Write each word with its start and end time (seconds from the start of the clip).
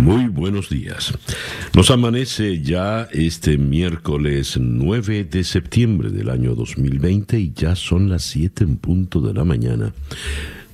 Muy 0.00 0.28
buenos 0.28 0.70
días. 0.70 1.12
Nos 1.74 1.90
amanece 1.90 2.62
ya 2.62 3.06
este 3.12 3.58
miércoles 3.58 4.56
9 4.58 5.24
de 5.24 5.44
septiembre 5.44 6.08
del 6.08 6.30
año 6.30 6.54
2020 6.54 7.38
y 7.38 7.52
ya 7.54 7.76
son 7.76 8.08
las 8.08 8.22
7 8.22 8.64
en 8.64 8.76
punto 8.78 9.20
de 9.20 9.34
la 9.34 9.44
mañana 9.44 9.92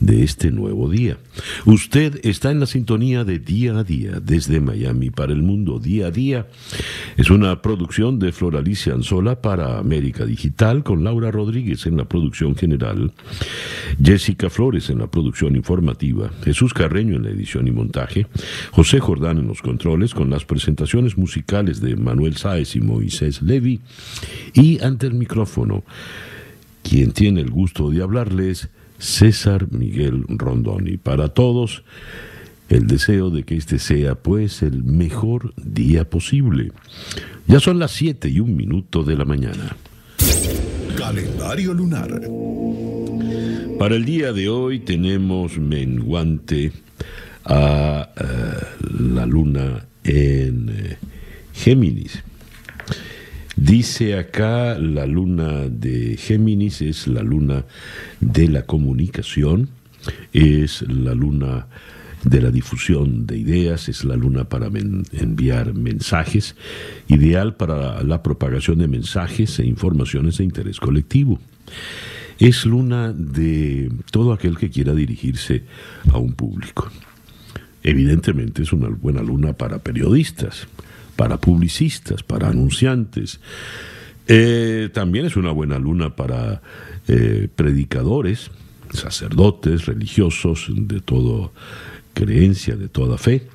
de 0.00 0.22
este 0.22 0.50
nuevo 0.50 0.88
día. 0.88 1.18
Usted 1.64 2.20
está 2.24 2.50
en 2.50 2.60
la 2.60 2.66
sintonía 2.66 3.24
de 3.24 3.38
Día 3.38 3.78
a 3.78 3.84
Día 3.84 4.20
desde 4.20 4.60
Miami 4.60 5.10
para 5.10 5.32
el 5.32 5.42
mundo. 5.42 5.78
Día 5.78 6.08
a 6.08 6.10
Día 6.10 6.46
es 7.16 7.30
una 7.30 7.62
producción 7.62 8.18
de 8.18 8.32
Floralicia 8.32 8.94
Anzola 8.94 9.40
para 9.40 9.78
América 9.78 10.24
Digital 10.24 10.82
con 10.82 11.04
Laura 11.04 11.30
Rodríguez 11.30 11.86
en 11.86 11.96
la 11.96 12.04
producción 12.04 12.54
general, 12.54 13.12
Jessica 14.02 14.50
Flores 14.50 14.90
en 14.90 14.98
la 14.98 15.06
producción 15.06 15.56
informativa, 15.56 16.30
Jesús 16.44 16.74
Carreño 16.74 17.16
en 17.16 17.24
la 17.24 17.30
edición 17.30 17.68
y 17.68 17.70
montaje, 17.70 18.26
José 18.72 19.00
Jordán 19.00 19.38
en 19.38 19.48
los 19.48 19.62
controles 19.62 20.14
con 20.14 20.30
las 20.30 20.44
presentaciones 20.44 21.16
musicales 21.16 21.80
de 21.80 21.96
Manuel 21.96 22.36
Sáez 22.36 22.76
y 22.76 22.80
Moisés 22.80 23.42
Levi 23.42 23.80
y 24.54 24.82
ante 24.82 25.06
el 25.06 25.14
micrófono 25.14 25.84
quien 26.82 27.12
tiene 27.12 27.40
el 27.40 27.50
gusto 27.50 27.90
de 27.90 28.02
hablarles 28.02 28.68
César 28.98 29.70
Miguel 29.72 30.24
Rondoni. 30.28 30.96
Para 30.96 31.28
todos, 31.28 31.82
el 32.68 32.86
deseo 32.86 33.30
de 33.30 33.44
que 33.44 33.56
este 33.56 33.78
sea 33.78 34.14
pues 34.14 34.62
el 34.62 34.82
mejor 34.82 35.54
día 35.56 36.08
posible. 36.08 36.72
Ya 37.46 37.60
son 37.60 37.78
las 37.78 37.92
7 37.92 38.28
y 38.28 38.40
un 38.40 38.56
minuto 38.56 39.04
de 39.04 39.16
la 39.16 39.24
mañana. 39.24 39.76
Calendario 40.96 41.74
lunar. 41.74 42.20
Para 43.78 43.96
el 43.96 44.04
día 44.04 44.32
de 44.32 44.48
hoy 44.48 44.80
tenemos 44.80 45.58
menguante 45.58 46.72
a 47.44 48.08
eh, 48.16 48.84
la 49.14 49.26
luna 49.26 49.86
en 50.02 50.70
eh, 50.70 50.96
Géminis. 51.52 52.22
Dice 53.56 54.18
acá 54.18 54.78
la 54.78 55.06
luna 55.06 55.68
de 55.70 56.18
Géminis 56.18 56.82
es 56.82 57.06
la 57.06 57.22
luna 57.22 57.64
de 58.20 58.48
la 58.48 58.66
comunicación, 58.66 59.70
es 60.34 60.82
la 60.82 61.14
luna 61.14 61.66
de 62.22 62.42
la 62.42 62.50
difusión 62.50 63.26
de 63.26 63.38
ideas, 63.38 63.88
es 63.88 64.04
la 64.04 64.14
luna 64.14 64.48
para 64.48 64.66
enviar 64.66 65.72
mensajes, 65.72 66.54
ideal 67.08 67.56
para 67.56 68.02
la 68.02 68.22
propagación 68.22 68.78
de 68.78 68.88
mensajes 68.88 69.58
e 69.58 69.64
informaciones 69.64 70.36
de 70.36 70.44
interés 70.44 70.78
colectivo. 70.78 71.40
Es 72.38 72.66
luna 72.66 73.14
de 73.14 73.90
todo 74.10 74.34
aquel 74.34 74.58
que 74.58 74.68
quiera 74.68 74.94
dirigirse 74.94 75.64
a 76.12 76.18
un 76.18 76.34
público. 76.34 76.90
Evidentemente 77.82 78.62
es 78.62 78.72
una 78.74 78.88
buena 78.88 79.22
luna 79.22 79.54
para 79.54 79.78
periodistas, 79.78 80.66
para 81.16 81.38
publicistas, 81.38 82.22
para 82.22 82.48
anunciantes. 82.48 83.40
Eh, 84.28 84.90
también 84.92 85.26
es 85.26 85.36
una 85.36 85.50
buena 85.50 85.78
luna 85.78 86.14
para 86.14 86.60
eh, 87.08 87.48
predicadores, 87.54 88.50
sacerdotes, 88.92 89.86
religiosos 89.86 90.68
de 90.70 91.00
toda 91.00 91.50
creencia, 92.14 92.76
de 92.76 92.88
toda 92.88 93.18
fe. 93.18 93.48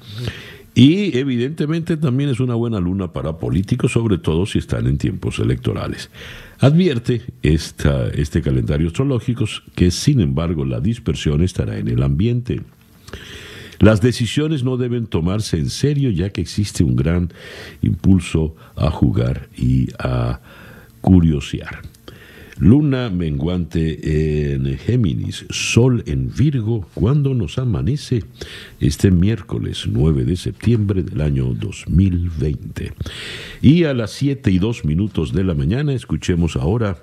Y 0.73 1.17
evidentemente 1.17 1.97
también 1.97 2.29
es 2.29 2.39
una 2.39 2.55
buena 2.55 2.79
luna 2.79 3.11
para 3.11 3.37
políticos, 3.37 3.91
sobre 3.91 4.17
todo 4.17 4.45
si 4.45 4.59
están 4.59 4.87
en 4.87 4.97
tiempos 4.97 5.39
electorales. 5.39 6.09
Advierte 6.59 7.23
esta, 7.41 8.07
este 8.09 8.41
calendario 8.41 8.87
astrológico 8.87 9.45
que 9.75 9.91
sin 9.91 10.21
embargo 10.21 10.63
la 10.63 10.79
dispersión 10.79 11.43
estará 11.43 11.77
en 11.77 11.89
el 11.89 12.01
ambiente. 12.03 12.61
Las 13.81 13.99
decisiones 13.99 14.63
no 14.63 14.77
deben 14.77 15.07
tomarse 15.07 15.57
en 15.57 15.71
serio 15.71 16.11
ya 16.11 16.29
que 16.29 16.39
existe 16.39 16.83
un 16.83 16.95
gran 16.95 17.33
impulso 17.81 18.55
a 18.75 18.91
jugar 18.91 19.49
y 19.57 19.87
a 19.97 20.39
curiosear. 21.01 21.81
Luna 22.59 23.09
menguante 23.09 24.53
en 24.53 24.77
Géminis, 24.77 25.47
Sol 25.49 26.03
en 26.05 26.31
Virgo, 26.31 26.87
cuando 26.93 27.33
nos 27.33 27.57
amanece 27.57 28.23
este 28.79 29.09
miércoles 29.09 29.87
9 29.89 30.25
de 30.25 30.35
septiembre 30.35 31.01
del 31.01 31.19
año 31.21 31.55
2020. 31.55 32.93
Y 33.63 33.85
a 33.85 33.95
las 33.95 34.11
7 34.11 34.51
y 34.51 34.59
2 34.59 34.85
minutos 34.85 35.33
de 35.33 35.43
la 35.43 35.55
mañana 35.55 35.93
escuchemos 35.93 36.55
ahora 36.55 36.99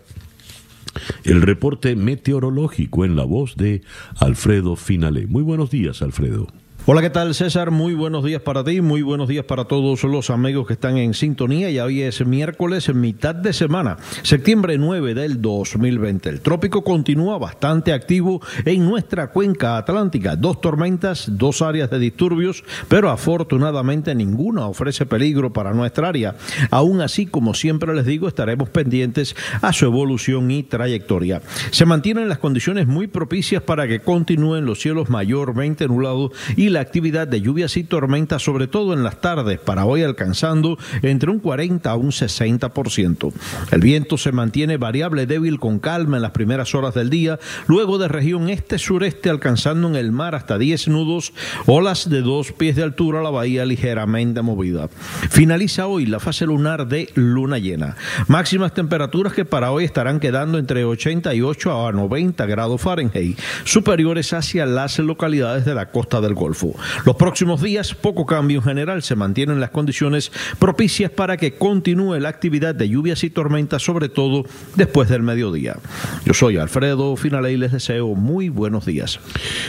el 1.24 1.42
reporte 1.42 1.96
meteorológico 1.96 3.04
en 3.04 3.16
la 3.16 3.24
voz 3.24 3.56
de 3.56 3.82
Alfredo 4.20 4.76
Finale. 4.76 5.26
Muy 5.26 5.42
buenos 5.42 5.72
días, 5.72 6.02
Alfredo. 6.02 6.46
Hola, 6.86 7.02
¿qué 7.02 7.10
tal 7.10 7.34
César? 7.34 7.70
Muy 7.70 7.92
buenos 7.92 8.24
días 8.24 8.40
para 8.40 8.64
ti, 8.64 8.80
muy 8.80 9.02
buenos 9.02 9.28
días 9.28 9.44
para 9.44 9.66
todos 9.66 10.04
los 10.04 10.30
amigos 10.30 10.66
que 10.66 10.72
están 10.72 10.96
en 10.96 11.12
sintonía. 11.12 11.70
Ya 11.70 11.84
hoy 11.84 12.00
es 12.00 12.24
miércoles, 12.24 12.94
mitad 12.94 13.34
de 13.34 13.52
semana, 13.52 13.98
septiembre 14.22 14.78
9 14.78 15.12
del 15.12 15.42
2020. 15.42 16.30
El 16.30 16.40
trópico 16.40 16.82
continúa 16.82 17.36
bastante 17.36 17.92
activo 17.92 18.40
en 18.64 18.86
nuestra 18.86 19.26
cuenca 19.26 19.76
atlántica. 19.76 20.34
Dos 20.34 20.62
tormentas, 20.62 21.28
dos 21.32 21.60
áreas 21.60 21.90
de 21.90 21.98
disturbios, 21.98 22.64
pero 22.88 23.10
afortunadamente 23.10 24.14
ninguna 24.14 24.66
ofrece 24.66 25.04
peligro 25.04 25.52
para 25.52 25.74
nuestra 25.74 26.08
área. 26.08 26.36
Aún 26.70 27.02
así, 27.02 27.26
como 27.26 27.52
siempre 27.52 27.94
les 27.94 28.06
digo, 28.06 28.28
estaremos 28.28 28.70
pendientes 28.70 29.36
a 29.60 29.74
su 29.74 29.84
evolución 29.84 30.50
y 30.50 30.62
trayectoria. 30.62 31.42
Se 31.70 31.84
mantienen 31.84 32.30
las 32.30 32.38
condiciones 32.38 32.86
muy 32.86 33.08
propicias 33.08 33.62
para 33.62 33.86
que 33.86 34.00
continúen 34.00 34.64
los 34.64 34.80
cielos 34.80 35.10
mayormente 35.10 35.86
nublados 35.86 36.32
y 36.56 36.70
la 36.70 36.77
actividad 36.80 37.28
de 37.28 37.40
lluvias 37.40 37.76
y 37.76 37.84
tormentas, 37.84 38.42
sobre 38.42 38.66
todo 38.66 38.92
en 38.92 39.02
las 39.02 39.20
tardes, 39.20 39.58
para 39.58 39.84
hoy 39.84 40.02
alcanzando 40.02 40.78
entre 41.02 41.30
un 41.30 41.38
40 41.38 41.90
a 41.90 41.96
un 41.96 42.10
60%. 42.10 43.32
El 43.70 43.80
viento 43.80 44.18
se 44.18 44.32
mantiene 44.32 44.76
variable 44.76 45.26
débil 45.26 45.58
con 45.58 45.78
calma 45.78 46.16
en 46.16 46.22
las 46.22 46.32
primeras 46.32 46.74
horas 46.74 46.94
del 46.94 47.10
día, 47.10 47.38
luego 47.66 47.98
de 47.98 48.08
región 48.08 48.48
este-sureste 48.48 49.30
alcanzando 49.30 49.88
en 49.88 49.96
el 49.96 50.12
mar 50.12 50.34
hasta 50.34 50.58
10 50.58 50.88
nudos, 50.88 51.32
olas 51.66 52.08
de 52.08 52.22
dos 52.22 52.52
pies 52.52 52.76
de 52.76 52.82
altura, 52.82 53.22
la 53.22 53.30
bahía 53.30 53.64
ligeramente 53.64 54.42
movida. 54.42 54.88
Finaliza 55.30 55.86
hoy 55.86 56.06
la 56.06 56.20
fase 56.20 56.46
lunar 56.46 56.88
de 56.88 57.10
luna 57.14 57.58
llena. 57.58 57.96
Máximas 58.26 58.74
temperaturas 58.74 59.32
que 59.32 59.44
para 59.44 59.70
hoy 59.70 59.84
estarán 59.84 60.20
quedando 60.20 60.58
entre 60.58 60.84
88 60.84 61.86
a 61.86 61.92
90 61.92 62.46
grados 62.46 62.80
Fahrenheit, 62.80 63.38
superiores 63.64 64.32
hacia 64.32 64.66
las 64.66 64.98
localidades 64.98 65.64
de 65.64 65.74
la 65.74 65.90
costa 65.90 66.20
del 66.20 66.34
Golfo. 66.34 66.57
Los 67.04 67.16
próximos 67.16 67.62
días, 67.62 67.94
poco 67.94 68.26
cambio 68.26 68.58
en 68.58 68.64
general, 68.64 69.02
se 69.02 69.16
mantienen 69.16 69.60
las 69.60 69.70
condiciones 69.70 70.32
propicias 70.58 71.10
para 71.10 71.36
que 71.36 71.54
continúe 71.54 72.18
la 72.18 72.28
actividad 72.28 72.74
de 72.74 72.88
lluvias 72.88 73.24
y 73.24 73.30
tormentas, 73.30 73.82
sobre 73.82 74.08
todo 74.08 74.44
después 74.76 75.08
del 75.08 75.22
mediodía. 75.22 75.76
Yo 76.24 76.34
soy 76.34 76.56
Alfredo 76.56 77.16
Finale 77.16 77.52
y 77.52 77.56
les 77.56 77.72
deseo 77.72 78.14
muy 78.14 78.48
buenos 78.48 78.86
días. 78.86 79.20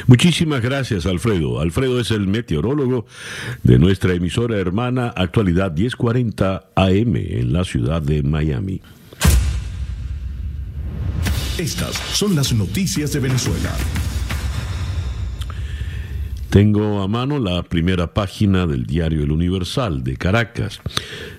Muchísimas 0.07 0.61
gracias, 0.61 1.05
Alfredo. 1.05 1.59
Alfredo 1.59 1.99
es 1.99 2.11
el 2.11 2.27
meteorólogo 2.27 3.05
de 3.63 3.79
nuestra 3.79 4.13
emisora 4.13 4.57
hermana 4.57 5.13
Actualidad 5.15 5.71
1040 5.71 6.69
AM 6.75 7.15
en 7.15 7.53
la 7.53 7.63
ciudad 7.63 8.01
de 8.01 8.23
Miami. 8.23 8.81
Estas 11.57 11.95
son 12.13 12.35
las 12.35 12.53
noticias 12.53 13.11
de 13.11 13.19
Venezuela. 13.19 13.75
Tengo 16.49 17.03
a 17.03 17.07
mano 17.07 17.37
la 17.37 17.61
primera 17.61 18.11
página 18.11 18.65
del 18.65 18.87
diario 18.87 19.21
El 19.21 19.31
Universal 19.31 20.03
de 20.03 20.17
Caracas, 20.17 20.81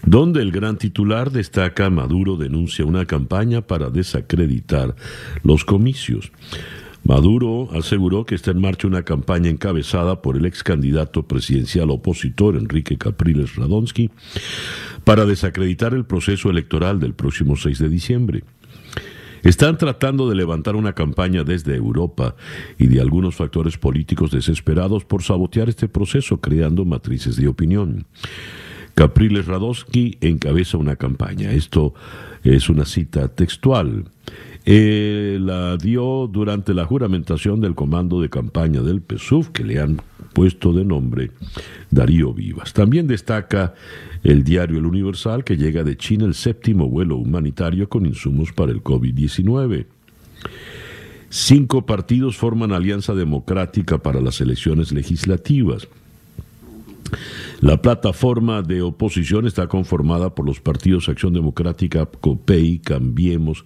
donde 0.07 0.41
el 0.41 0.53
gran 0.53 0.79
titular 0.79 1.33
destaca 1.33 1.91
Maduro 1.91 2.37
denuncia 2.37 2.85
una 2.85 3.05
campaña 3.07 3.61
para 3.61 3.91
desacreditar 3.91 4.95
los 5.43 5.65
comicios. 5.65 6.31
Maduro 7.03 7.71
aseguró 7.73 8.25
que 8.25 8.37
está 8.37 8.53
en 8.53 8.61
marcha 8.61 8.87
una 8.87 9.03
campaña 9.03 9.51
encabezada 9.51 10.23
por 10.23 10.37
el 10.37 10.45
ex 10.45 10.63
candidato 10.63 11.25
presidencial 11.25 11.91
opositor 11.91 12.57
Enrique 12.57 12.97
Capriles 12.97 13.57
Radonsky 13.57 14.13
para 15.03 15.27
desacreditar 15.27 15.93
el 15.93 16.05
proceso 16.05 16.51
electoral 16.51 17.01
del 17.01 17.15
próximo 17.15 17.57
6 17.57 17.81
de 17.81 17.89
diciembre. 17.89 18.45
Están 19.43 19.79
tratando 19.79 20.29
de 20.29 20.35
levantar 20.35 20.77
una 20.77 20.93
campaña 20.93 21.45
desde 21.45 21.75
Europa 21.75 22.37
y 22.79 22.87
de 22.87 23.01
algunos 23.01 23.37
factores 23.37 23.79
políticos 23.79 24.31
desesperados 24.31 25.05
por 25.05 25.23
sabotear 25.23 25.69
este 25.69 25.89
proceso, 25.89 26.41
creando 26.41 26.85
matrices 26.85 27.37
de 27.37 27.49
opinión. 27.49 28.07
Capriles 28.95 29.47
Radowski 29.47 30.19
encabeza 30.21 30.77
una 30.77 30.97
campaña. 30.97 31.53
Esto 31.53 31.95
es 32.45 32.69
una 32.69 32.85
cita 32.85 33.29
textual. 33.29 34.05
Eh, 34.67 35.39
la 35.41 35.77
dio 35.79 36.29
durante 36.31 36.75
la 36.75 36.85
juramentación 36.85 37.61
del 37.61 37.75
comando 37.75 38.21
de 38.21 38.29
campaña 38.29 38.83
del 38.83 39.01
PSUV, 39.01 39.53
que 39.53 39.65
le 39.65 39.81
han 39.81 40.03
puesto 40.35 40.73
de 40.73 40.85
nombre 40.85 41.31
Darío 41.91 42.35
Vivas. 42.35 42.73
También 42.73 43.07
destaca 43.07 43.75
el 44.23 44.45
diario 44.45 44.79
El 44.79 44.87
Universal, 44.87 45.45
que 45.45 45.57
llega 45.57 45.85
de 45.85 45.97
China 45.97 46.27
el 46.27 46.35
séptimo 46.35 46.89
vuelo 46.89 47.17
humanitario 47.17 47.89
con 47.89 48.07
insumos 48.07 48.53
para 48.53 48.73
el 48.73 48.83
COVID-19. 48.83 49.87
Cinco 51.29 51.87
partidos 51.87 52.37
forman 52.37 52.73
alianza 52.73 53.15
democrática 53.15 53.99
para 53.99 54.21
las 54.21 54.41
elecciones 54.41 54.93
legislativas. 54.93 55.89
La 57.61 57.83
plataforma 57.83 58.63
de 58.63 58.83
oposición 58.83 59.47
está 59.47 59.67
conformada 59.67 60.35
por 60.35 60.47
los 60.47 60.61
partidos 60.61 61.09
Acción 61.09 61.33
Democrática, 61.33 62.07
COPEI, 62.07 62.79
Cambiemos, 62.79 63.65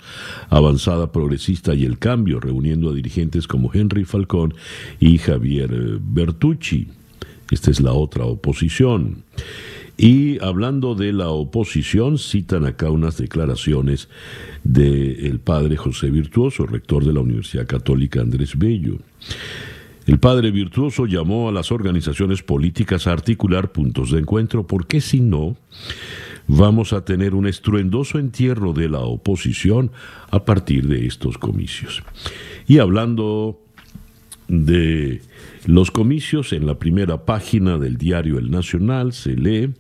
Avanzada 0.51 1.13
Progresista 1.13 1.75
y 1.75 1.85
El 1.85 1.99
Cambio, 1.99 2.41
reuniendo 2.41 2.91
a 2.91 2.95
dirigentes 2.95 3.47
como 3.47 3.71
Henry 3.73 4.05
Falcón 4.05 4.55
y 4.99 5.19
Javier 5.19 6.01
Bertucci. 6.01 6.89
Esta 7.51 7.71
es 7.71 7.81
la 7.81 7.93
otra 7.93 8.25
oposición. 8.25 9.23
Y 9.97 10.43
hablando 10.43 10.95
de 10.95 11.13
la 11.13 11.29
oposición, 11.29 12.19
citan 12.19 12.67
acá 12.67 12.91
unas 12.91 13.17
declaraciones 13.17 14.09
del 14.65 15.39
padre 15.41 15.77
José 15.77 16.11
Virtuoso, 16.11 16.67
rector 16.67 17.05
de 17.05 17.13
la 17.13 17.21
Universidad 17.21 17.67
Católica 17.67 18.21
Andrés 18.21 18.59
Bello. 18.59 18.99
El 20.07 20.19
padre 20.19 20.51
virtuoso 20.51 21.07
llamó 21.07 21.49
a 21.49 21.53
las 21.53 21.73
organizaciones 21.73 22.43
políticas 22.43 23.07
a 23.07 23.13
articular 23.13 23.73
puntos 23.73 24.11
de 24.11 24.19
encuentro 24.19 24.67
porque 24.67 25.01
si 25.01 25.21
no, 25.21 25.57
vamos 26.47 26.93
a 26.93 27.07
tener 27.07 27.35
un 27.35 27.47
estruendoso 27.47 28.19
entierro 28.19 28.75
de 28.75 28.91
la 28.91 29.01
oposición 29.01 29.93
a 30.31 30.45
partir 30.45 30.89
de 30.89 31.07
estos 31.07 31.39
comicios. 31.39 32.03
Y 32.67 32.81
hablando 32.81 33.64
de 34.49 35.21
los 35.67 35.91
comicios, 35.91 36.53
en 36.53 36.67
la 36.67 36.79
primera 36.79 37.25
página 37.25 37.79
del 37.79 37.97
diario 37.97 38.39
El 38.39 38.51
Nacional 38.51 39.13
se 39.13 39.37
lee, 39.37 39.71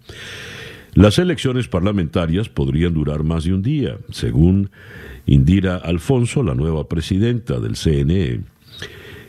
las 0.94 1.18
elecciones 1.18 1.66
parlamentarias 1.68 2.48
podrían 2.48 2.94
durar 2.94 3.24
más 3.24 3.44
de 3.44 3.52
un 3.52 3.62
día, 3.62 3.98
según 4.10 4.70
Indira 5.26 5.76
Alfonso, 5.76 6.42
la 6.42 6.54
nueva 6.54 6.88
presidenta 6.88 7.58
del 7.58 7.74
CNE. 7.74 8.42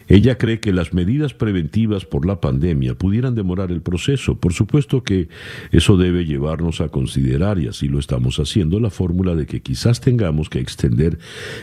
Ella 0.08 0.38
cree 0.38 0.60
que 0.60 0.72
las 0.72 0.94
medidas 0.94 1.34
preventivas 1.34 2.06
por 2.06 2.28
la 2.28 2.40
pandemia 2.40 2.96
pudieran 2.96 3.34
demorar 3.34 3.72
el 3.72 3.82
proceso. 3.82 4.36
Por 4.36 4.54
supuesto 4.54 5.04
que 5.04 5.30
eso 5.72 5.98
debe 5.98 6.26
llevarnos 6.26 6.82
a 6.82 6.90
considerar, 6.90 7.58
y 7.58 7.68
así 7.68 7.88
lo 7.88 7.98
estamos 7.98 8.38
haciendo, 8.38 8.80
la 8.80 8.92
fórmula 8.92 9.34
de 9.34 9.48
que 9.48 9.62
quizás 9.62 10.02
tengamos 10.02 10.50
que 10.50 10.60
extender 10.60 11.18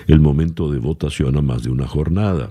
el 0.09 0.19
momento 0.19 0.71
de 0.73 0.79
votación 0.79 1.37
a 1.37 1.43
más 1.43 1.63
de 1.63 1.71
una 1.71 1.87
jornada. 1.87 2.51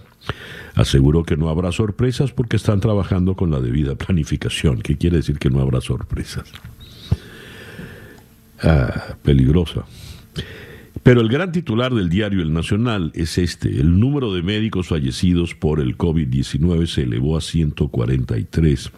Aseguro 0.76 1.24
que 1.24 1.38
no 1.38 1.50
habrá 1.50 1.72
sorpresas 1.72 2.32
porque 2.32 2.56
están 2.56 2.80
trabajando 2.80 3.36
con 3.36 3.52
la 3.52 3.60
debida 3.60 3.96
planificación, 3.96 4.82
que 4.82 4.98
quiere 4.98 5.18
decir 5.18 5.38
que 5.38 5.50
no 5.50 5.60
habrá 5.62 5.82
sorpresas. 5.82 6.52
Ah, 8.64 9.16
peligrosa. 9.24 9.86
Pero 11.04 11.22
el 11.22 11.30
gran 11.30 11.52
titular 11.52 11.94
del 11.94 12.10
diario 12.10 12.42
El 12.42 12.54
Nacional 12.54 13.12
es 13.16 13.38
este. 13.38 13.70
El 13.70 14.00
número 14.00 14.34
de 14.34 14.44
médicos 14.44 14.88
fallecidos 14.88 15.56
por 15.56 15.80
el 15.80 15.98
COVID-19 15.98 16.86
se 16.86 17.04
elevó 17.04 17.38
a 17.38 17.42
143. 17.42 18.92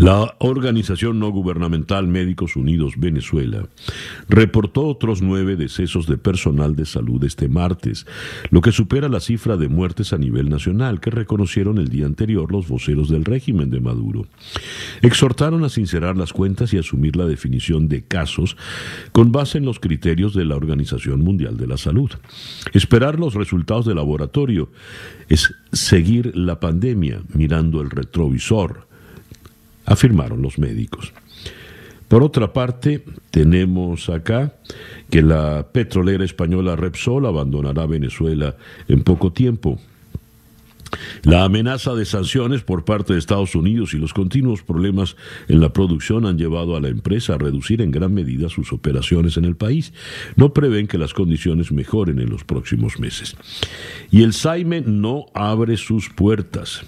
La 0.00 0.34
organización 0.38 1.18
no 1.18 1.28
gubernamental 1.28 2.08
Médicos 2.08 2.56
Unidos 2.56 2.94
Venezuela 2.96 3.66
reportó 4.30 4.86
otros 4.86 5.20
nueve 5.20 5.56
decesos 5.56 6.06
de 6.06 6.16
personal 6.16 6.74
de 6.74 6.86
salud 6.86 7.22
este 7.22 7.50
martes, 7.50 8.06
lo 8.48 8.62
que 8.62 8.72
supera 8.72 9.10
la 9.10 9.20
cifra 9.20 9.58
de 9.58 9.68
muertes 9.68 10.14
a 10.14 10.16
nivel 10.16 10.48
nacional 10.48 11.00
que 11.00 11.10
reconocieron 11.10 11.76
el 11.76 11.88
día 11.88 12.06
anterior 12.06 12.50
los 12.50 12.66
voceros 12.66 13.10
del 13.10 13.26
régimen 13.26 13.68
de 13.68 13.80
Maduro. 13.80 14.26
Exhortaron 15.02 15.64
a 15.64 15.68
sincerar 15.68 16.16
las 16.16 16.32
cuentas 16.32 16.72
y 16.72 16.78
asumir 16.78 17.14
la 17.14 17.26
definición 17.26 17.86
de 17.86 18.02
casos 18.02 18.56
con 19.12 19.32
base 19.32 19.58
en 19.58 19.66
los 19.66 19.80
criterios 19.80 20.32
de 20.32 20.46
la 20.46 20.56
Organización 20.56 21.20
Mundial 21.20 21.58
de 21.58 21.66
la 21.66 21.76
Salud. 21.76 22.10
Esperar 22.72 23.20
los 23.20 23.34
resultados 23.34 23.84
del 23.84 23.96
laboratorio 23.96 24.70
es 25.28 25.54
seguir 25.72 26.34
la 26.34 26.58
pandemia 26.58 27.20
mirando 27.34 27.82
el 27.82 27.90
retrovisor 27.90 28.88
afirmaron 29.90 30.40
los 30.40 30.58
médicos. 30.58 31.12
Por 32.08 32.22
otra 32.22 32.52
parte, 32.52 33.04
tenemos 33.30 34.08
acá 34.08 34.54
que 35.10 35.22
la 35.22 35.66
petrolera 35.72 36.24
española 36.24 36.76
Repsol 36.76 37.26
abandonará 37.26 37.86
Venezuela 37.86 38.56
en 38.88 39.02
poco 39.02 39.32
tiempo. 39.32 39.78
La 41.22 41.44
amenaza 41.44 41.94
de 41.94 42.04
sanciones 42.04 42.62
por 42.62 42.84
parte 42.84 43.12
de 43.12 43.18
Estados 43.18 43.54
Unidos 43.54 43.94
y 43.94 43.98
los 43.98 44.12
continuos 44.12 44.62
problemas 44.62 45.16
en 45.48 45.60
la 45.60 45.72
producción 45.72 46.26
han 46.26 46.38
llevado 46.38 46.76
a 46.76 46.80
la 46.80 46.88
empresa 46.88 47.34
a 47.34 47.38
reducir 47.38 47.80
en 47.80 47.92
gran 47.92 48.12
medida 48.12 48.48
sus 48.48 48.72
operaciones 48.72 49.36
en 49.36 49.44
el 49.44 49.54
país. 49.54 49.92
No 50.34 50.52
prevén 50.52 50.88
que 50.88 50.98
las 50.98 51.14
condiciones 51.14 51.70
mejoren 51.70 52.18
en 52.18 52.30
los 52.30 52.42
próximos 52.44 52.98
meses. 52.98 53.36
Y 54.10 54.22
el 54.22 54.32
Saime 54.32 54.80
no 54.80 55.26
abre 55.34 55.76
sus 55.76 56.08
puertas. 56.08 56.84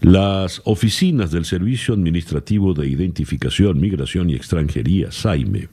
Las 0.00 0.62
oficinas 0.64 1.32
del 1.32 1.44
Servicio 1.44 1.92
Administrativo 1.92 2.72
de 2.72 2.88
Identificación, 2.88 3.80
Migración 3.80 4.30
y 4.30 4.34
Extranjería, 4.34 5.10
SAIME, 5.10 5.68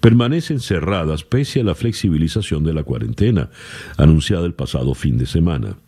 permanecen 0.00 0.60
cerradas 0.60 1.24
pese 1.24 1.60
a 1.60 1.64
la 1.64 1.74
flexibilización 1.74 2.62
de 2.62 2.72
la 2.72 2.84
cuarentena 2.84 3.50
anunciada 3.96 4.46
el 4.46 4.54
pasado 4.54 4.94
fin 4.94 5.18
de 5.18 5.26
semana, 5.26 5.78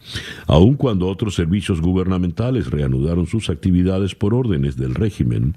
aun 0.48 0.74
cuando 0.74 1.06
otros 1.06 1.36
servicios 1.36 1.80
gubernamentales 1.80 2.68
reanudaron 2.68 3.28
sus 3.28 3.48
actividades 3.48 4.16
por 4.16 4.34
órdenes 4.34 4.76
del 4.76 4.96
régimen. 4.96 5.56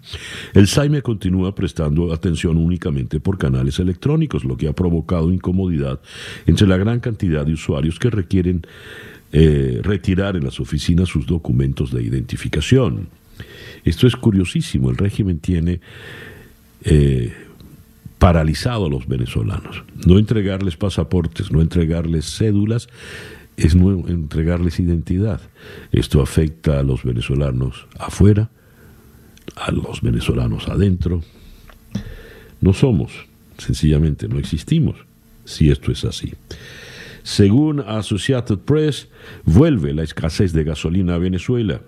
El 0.53 0.68
SAIME 0.68 1.01
continúa 1.01 1.56
prestando 1.56 2.13
atención 2.13 2.57
únicamente 2.57 3.19
por 3.19 3.39
canales 3.39 3.79
electrónicos, 3.79 4.45
lo 4.45 4.57
que 4.57 4.68
ha 4.68 4.73
provocado 4.73 5.33
incomodidad 5.33 6.00
entre 6.45 6.68
la 6.68 6.77
gran 6.77 7.00
cantidad 7.00 7.47
de 7.47 7.53
usuarios 7.53 7.97
que 7.97 8.12
requieren 8.12 8.62
eh, 9.31 9.80
retirar 9.81 10.36
en 10.36 10.44
las 10.44 10.60
oficinas 10.60 11.10
sus 11.10 11.25
documentos 11.25 11.92
de 11.92 12.04
identificación. 12.04 13.07
Esto 13.83 14.07
es 14.07 14.16
curiosísimo, 14.16 14.89
el 14.89 14.98
régimen 14.98 15.39
tiene 15.39 15.80
eh, 16.83 17.33
paralizado 18.19 18.86
a 18.86 18.89
los 18.89 19.07
venezolanos. 19.07 19.83
No 20.06 20.19
entregarles 20.19 20.78
pasaportes, 20.78 21.52
no 21.52 21.61
entregarles 21.61 22.38
cédulas, 22.38 22.88
es 23.57 23.76
no 23.76 24.07
entregarles 24.07 24.80
identidad. 24.80 25.42
Esto 25.92 26.21
afecta 26.21 26.80
a 26.80 26.83
los 26.83 27.04
venezolanos 27.04 27.88
afuera, 27.97 28.50
a 29.56 29.71
los 29.71 30.02
venezolanos 30.02 30.68
adentro. 30.68 31.23
No 32.59 32.73
somos, 32.73 33.11
sencillamente 33.57 34.28
no 34.28 34.38
existimos, 34.38 34.97
si 35.45 35.71
esto 35.71 35.92
es 35.92 36.06
así. 36.06 36.33
Según 37.23 37.81
Associated 37.81 38.59
Press, 38.59 39.09
vuelve 39.45 39.94
la 39.94 40.04
escasez 40.04 40.54
de 40.54 40.63
gasolina 40.63 41.16
a 41.16 41.19
Venezuela. 41.19 41.81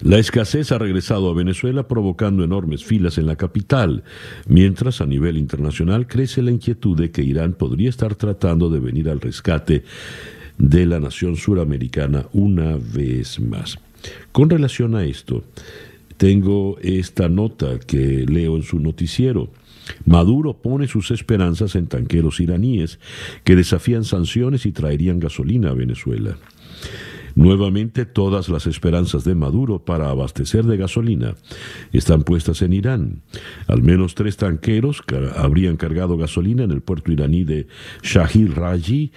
La 0.00 0.18
escasez 0.18 0.70
ha 0.70 0.78
regresado 0.78 1.28
a 1.28 1.34
Venezuela 1.34 1.88
provocando 1.88 2.44
enormes 2.44 2.84
filas 2.84 3.18
en 3.18 3.26
la 3.26 3.36
capital, 3.36 4.04
mientras 4.46 5.00
a 5.00 5.06
nivel 5.06 5.36
internacional 5.36 6.06
crece 6.06 6.40
la 6.40 6.52
inquietud 6.52 6.96
de 6.96 7.10
que 7.10 7.22
Irán 7.22 7.54
podría 7.54 7.88
estar 7.88 8.14
tratando 8.14 8.70
de 8.70 8.78
venir 8.78 9.08
al 9.08 9.20
rescate 9.20 9.82
de 10.56 10.86
la 10.86 11.00
nación 11.00 11.36
suramericana 11.36 12.26
una 12.32 12.76
vez 12.76 13.40
más. 13.40 13.78
Con 14.30 14.50
relación 14.50 14.94
a 14.94 15.04
esto, 15.04 15.42
tengo 16.16 16.78
esta 16.80 17.28
nota 17.28 17.78
que 17.80 18.24
leo 18.28 18.56
en 18.56 18.62
su 18.62 18.78
noticiero. 18.78 19.50
Maduro 20.04 20.54
pone 20.54 20.86
sus 20.86 21.10
esperanzas 21.10 21.74
en 21.74 21.86
tanqueros 21.86 22.40
iraníes 22.40 22.98
que 23.44 23.56
desafían 23.56 24.04
sanciones 24.04 24.66
y 24.66 24.72
traerían 24.72 25.20
gasolina 25.20 25.70
a 25.70 25.74
Venezuela. 25.74 26.36
Nuevamente 27.38 28.04
todas 28.04 28.48
las 28.48 28.66
esperanzas 28.66 29.22
de 29.22 29.36
Maduro 29.36 29.84
para 29.84 30.10
abastecer 30.10 30.64
de 30.64 30.76
gasolina 30.76 31.36
están 31.92 32.24
puestas 32.24 32.62
en 32.62 32.72
Irán. 32.72 33.22
Al 33.68 33.80
menos 33.80 34.16
tres 34.16 34.36
tanqueros 34.36 35.04
habrían 35.36 35.76
cargado 35.76 36.16
gasolina 36.16 36.64
en 36.64 36.72
el 36.72 36.80
puerto 36.80 37.12
iraní 37.12 37.44
de 37.44 37.68
Shahir 38.02 38.56
Raji 38.56 39.12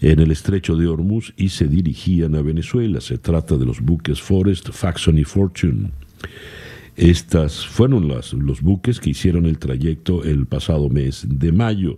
en 0.00 0.20
el 0.20 0.30
estrecho 0.30 0.76
de 0.76 0.86
Hormuz 0.86 1.34
y 1.36 1.50
se 1.50 1.68
dirigían 1.68 2.36
a 2.36 2.40
Venezuela. 2.40 3.02
Se 3.02 3.18
trata 3.18 3.58
de 3.58 3.66
los 3.66 3.82
buques 3.82 4.22
Forest, 4.22 4.70
Faxon 4.70 5.18
y 5.18 5.24
Fortune. 5.24 5.90
Estas 6.98 7.64
fueron 7.64 8.08
las, 8.08 8.32
los 8.32 8.60
buques 8.60 8.98
que 8.98 9.10
hicieron 9.10 9.46
el 9.46 9.60
trayecto 9.60 10.24
el 10.24 10.46
pasado 10.46 10.88
mes 10.88 11.24
de 11.28 11.52
mayo. 11.52 11.96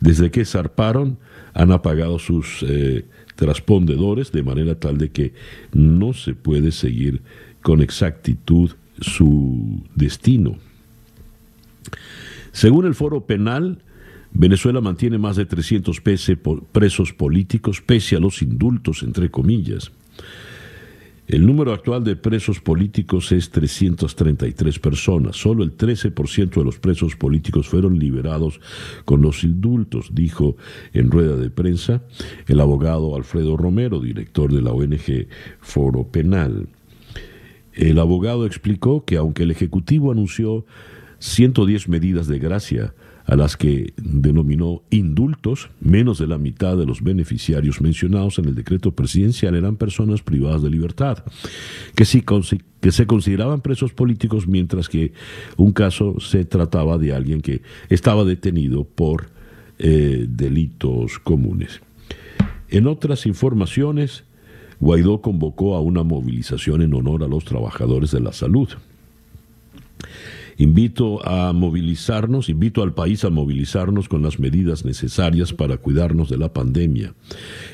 Desde 0.00 0.30
que 0.30 0.46
zarparon 0.46 1.18
han 1.52 1.70
apagado 1.70 2.18
sus 2.18 2.64
eh, 2.66 3.04
transpondedores 3.36 4.32
de 4.32 4.42
manera 4.42 4.74
tal 4.80 4.96
de 4.96 5.10
que 5.10 5.34
no 5.74 6.14
se 6.14 6.32
puede 6.32 6.72
seguir 6.72 7.20
con 7.60 7.82
exactitud 7.82 8.70
su 9.02 9.82
destino. 9.94 10.56
Según 12.52 12.86
el 12.86 12.94
foro 12.94 13.26
penal, 13.26 13.82
Venezuela 14.32 14.80
mantiene 14.80 15.18
más 15.18 15.36
de 15.36 15.44
300 15.44 16.00
presos 16.00 17.12
políticos 17.12 17.82
pese 17.82 18.16
a 18.16 18.20
los 18.20 18.40
indultos, 18.40 19.02
entre 19.02 19.30
comillas. 19.30 19.92
El 21.32 21.46
número 21.46 21.72
actual 21.72 22.04
de 22.04 22.14
presos 22.14 22.60
políticos 22.60 23.32
es 23.32 23.48
333 23.48 24.78
personas. 24.78 25.34
Solo 25.34 25.64
el 25.64 25.78
13% 25.78 26.50
de 26.50 26.62
los 26.62 26.78
presos 26.78 27.16
políticos 27.16 27.68
fueron 27.68 27.98
liberados 27.98 28.60
con 29.06 29.22
los 29.22 29.42
indultos, 29.42 30.10
dijo 30.12 30.58
en 30.92 31.10
rueda 31.10 31.36
de 31.36 31.48
prensa 31.48 32.02
el 32.48 32.60
abogado 32.60 33.16
Alfredo 33.16 33.56
Romero, 33.56 33.98
director 33.98 34.52
de 34.52 34.60
la 34.60 34.72
ONG 34.72 35.26
Foro 35.58 36.06
Penal. 36.06 36.68
El 37.72 37.98
abogado 37.98 38.44
explicó 38.44 39.06
que 39.06 39.16
aunque 39.16 39.44
el 39.44 39.52
Ejecutivo 39.52 40.12
anunció 40.12 40.66
110 41.20 41.88
medidas 41.88 42.26
de 42.26 42.40
gracia, 42.40 42.92
a 43.24 43.36
las 43.36 43.56
que 43.56 43.92
denominó 43.96 44.82
indultos, 44.90 45.70
menos 45.80 46.18
de 46.18 46.26
la 46.26 46.38
mitad 46.38 46.76
de 46.76 46.86
los 46.86 47.02
beneficiarios 47.02 47.80
mencionados 47.80 48.38
en 48.38 48.46
el 48.46 48.54
decreto 48.54 48.92
presidencial 48.92 49.54
eran 49.54 49.76
personas 49.76 50.22
privadas 50.22 50.62
de 50.62 50.70
libertad, 50.70 51.24
que, 51.94 52.04
que 52.80 52.92
se 52.92 53.06
consideraban 53.06 53.60
presos 53.60 53.92
políticos, 53.92 54.46
mientras 54.46 54.88
que 54.88 55.12
un 55.56 55.72
caso 55.72 56.18
se 56.20 56.44
trataba 56.44 56.98
de 56.98 57.12
alguien 57.12 57.40
que 57.40 57.62
estaba 57.88 58.24
detenido 58.24 58.84
por 58.84 59.30
eh, 59.78 60.26
delitos 60.28 61.18
comunes. 61.18 61.80
En 62.68 62.86
otras 62.86 63.26
informaciones, 63.26 64.24
Guaidó 64.80 65.20
convocó 65.20 65.76
a 65.76 65.80
una 65.80 66.02
movilización 66.02 66.82
en 66.82 66.94
honor 66.94 67.22
a 67.22 67.28
los 67.28 67.44
trabajadores 67.44 68.10
de 68.10 68.20
la 68.20 68.32
salud. 68.32 68.68
Invito 70.58 71.26
a 71.26 71.52
movilizarnos, 71.52 72.48
invito 72.48 72.82
al 72.82 72.92
país 72.92 73.24
a 73.24 73.30
movilizarnos 73.30 74.08
con 74.08 74.22
las 74.22 74.38
medidas 74.38 74.84
necesarias 74.84 75.52
para 75.52 75.78
cuidarnos 75.78 76.28
de 76.28 76.36
la 76.36 76.52
pandemia. 76.52 77.14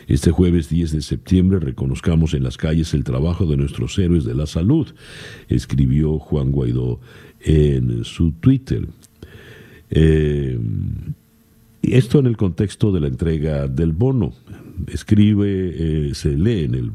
Este 0.07 0.31
jueves 0.31 0.69
10 0.69 0.93
de 0.93 1.03
septiembre 1.03 1.59
reconozcamos 1.59 2.35
en 2.35 2.45
las 2.45 2.57
calles 2.57 2.95
el 2.95 3.05
trabajo 3.05 3.47
de 3.47 3.57
nuestros 3.57 3.99
héroes 3.99 4.25
de 4.25 4.35
la 4.35 4.47
salud, 4.47 4.87
escribió 5.49 6.19
Juan 6.19 6.53
Guaidó 6.53 7.01
en 7.41 8.05
su 8.05 8.33
Twitter. 8.33 8.87
Eh, 9.91 10.59
esto 11.83 12.19
en 12.19 12.27
el 12.27 12.37
contexto 12.37 12.93
de 12.93 13.01
la 13.01 13.09
entrega 13.09 13.67
del 13.67 13.93
bono. 13.93 14.33
Escribe, 14.87 16.09
eh, 16.09 16.15
se 16.15 16.37
lee 16.37 16.65
en 16.65 16.75
el 16.75 16.93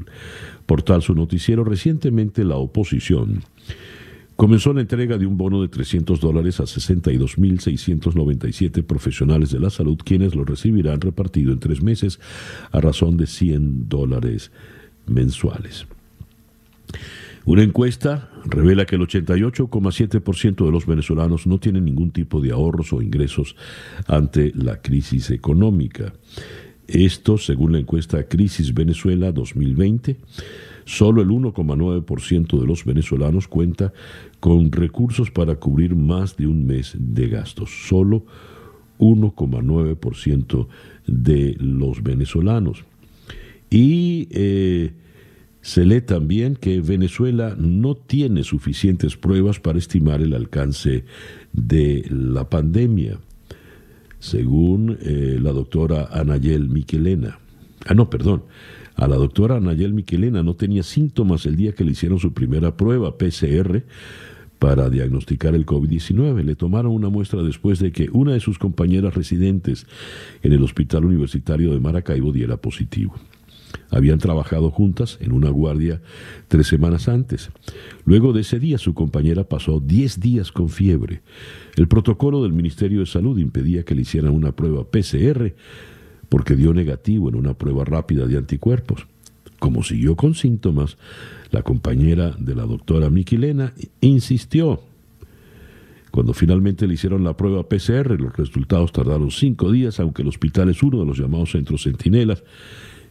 portal 0.66 1.02
su 1.02 1.13
noticiero 1.13 1.63
recientemente 1.63 2.44
la 2.46 2.56
oposición 2.56 3.44
Comenzó 4.36 4.74
la 4.74 4.82
entrega 4.82 5.18
de 5.18 5.25
un 5.28 5.38
bono 5.38 5.62
de 5.62 5.68
300 5.68 6.20
dólares 6.20 6.60
a 6.60 6.63
62.697 6.63 8.84
profesionales 8.84 9.52
de 9.52 9.60
la 9.60 9.70
salud, 9.70 10.00
quienes 10.04 10.34
lo 10.34 10.44
recibirán 10.44 11.02
repartido 11.02 11.54
en 11.54 11.60
tres 11.60 11.84
meses 11.84 12.20
a 12.72 12.82
razón 12.82 13.16
de 13.18 13.28
100 13.28 13.90
dólares 13.90 14.52
mensuales. 15.06 15.86
Una 17.46 17.62
encuesta 17.62 18.30
revela 18.46 18.86
que 18.86 18.96
el 18.96 19.02
88,7% 19.02 20.66
de 20.66 20.72
los 20.72 20.86
venezolanos 20.86 21.46
no 21.46 21.60
tienen 21.60 21.86
ningún 21.86 22.12
tipo 22.12 22.40
de 22.40 22.52
ahorros 22.52 22.94
o 22.94 23.02
ingresos 23.02 23.56
ante 24.08 24.54
la 24.56 24.82
crisis 24.82 25.30
económica. 25.30 26.13
Esto, 26.88 27.38
según 27.38 27.74
la 27.74 27.80
encuesta 27.80 28.24
Crisis 28.24 28.74
Venezuela 28.74 29.32
2020, 29.32 30.18
Solo 30.86 31.22
el 31.22 31.30
1,9% 31.30 32.60
de 32.60 32.68
los 32.68 32.86
venezolanos 32.86 33.48
cuenta 33.48 33.94
con 34.40 34.72
recursos 34.72 35.32
para 35.32 35.56
cubrir 35.56 35.96
más 35.96 36.36
de 36.38 36.48
un 36.48 36.66
mes 36.66 36.96
de 36.98 37.30
gastos. 37.30 37.70
Solo 37.88 38.25
1,9% 39.00 40.68
de 41.08 41.56
los 41.60 42.04
venezolanos. 42.04 42.84
Y 43.70 44.28
eh, 44.32 44.92
se 45.62 45.86
lee 45.86 46.02
también 46.02 46.56
que 46.56 46.82
Venezuela 46.82 47.56
no 47.58 47.96
tiene 47.96 48.44
suficientes 48.44 49.16
pruebas 49.16 49.60
para 49.60 49.80
estimar 49.80 50.22
el 50.22 50.34
alcance 50.34 51.06
de 51.54 52.06
la 52.10 52.50
pandemia, 52.50 53.20
según 54.20 54.98
eh, 55.02 55.40
la 55.42 55.54
doctora 55.54 56.10
Anayel 56.12 56.68
Miquelena. 56.70 57.40
Ah, 57.86 57.94
no, 57.94 58.10
perdón. 58.10 58.44
A 58.96 59.08
la 59.08 59.16
doctora 59.16 59.58
Anayel 59.58 59.94
Miquelena 59.94 60.44
no 60.44 60.56
tenía 60.56 60.84
síntomas 60.84 61.46
el 61.46 61.56
día 61.56 61.74
que 61.74 61.84
le 61.84 61.92
hicieron 61.92 62.20
su 62.20 62.34
primera 62.34 62.78
prueba 62.78 63.18
PCR 63.18 63.84
para 64.60 64.90
diagnosticar 64.90 65.56
el 65.56 65.66
COVID-19. 65.66 66.44
Le 66.44 66.56
tomaron 66.56 66.94
una 66.94 67.10
muestra 67.10 67.44
después 67.44 67.80
de 67.80 67.92
que 67.92 68.10
una 68.14 68.34
de 68.34 68.40
sus 68.40 68.60
compañeras 68.60 69.16
residentes 69.16 69.88
en 70.42 70.54
el 70.54 70.64
Hospital 70.64 71.06
Universitario 71.06 71.74
de 71.74 71.80
Maracaibo 71.80 72.32
diera 72.32 72.58
positivo. 72.58 73.16
Habían 73.90 74.20
trabajado 74.20 74.72
juntas 74.72 75.18
en 75.22 75.32
una 75.32 75.50
guardia 75.50 76.02
tres 76.48 76.68
semanas 76.68 77.08
antes. 77.08 77.52
Luego 78.06 78.32
de 78.32 78.42
ese 78.42 78.60
día 78.60 78.78
su 78.78 78.94
compañera 78.94 79.44
pasó 79.44 79.80
diez 79.80 80.20
días 80.20 80.52
con 80.52 80.70
fiebre. 80.70 81.22
El 81.76 81.88
protocolo 81.88 82.44
del 82.44 82.54
Ministerio 82.54 83.02
de 83.02 83.06
Salud 83.06 83.38
impedía 83.40 83.84
que 83.84 83.96
le 83.96 84.04
hicieran 84.04 84.34
una 84.34 84.52
prueba 84.52 84.84
PCR 84.84 85.54
porque 86.34 86.56
dio 86.56 86.74
negativo 86.74 87.30
en 87.30 87.36
una 87.36 87.54
prueba 87.54 87.86
rápida 87.86 88.25
de 88.25 88.38
anticuerpos. 88.38 89.06
Como 89.60 89.84
siguió 89.84 90.16
con 90.16 90.34
síntomas, 90.34 90.98
la 91.52 91.62
compañera 91.62 92.32
de 92.40 92.56
la 92.56 92.63
doctora 92.63 93.12
Miquilena 93.12 93.72
insistió. 94.02 94.82
Cuando 96.10 96.34
finalmente 96.34 96.88
le 96.88 96.96
hicieron 96.96 97.24
la 97.24 97.38
prueba 97.38 97.70
PCR, 97.70 98.20
los 98.20 98.36
resultados 98.36 98.92
tardaron 98.92 99.30
cinco 99.30 99.72
días, 99.72 100.00
aunque 100.00 100.24
el 100.24 100.30
hospital 100.30 100.70
es 100.70 100.82
uno 100.82 101.02
de 101.02 101.06
los 101.06 101.20
llamados 101.20 101.52
centros 101.52 101.84
centinelas, 101.84 102.44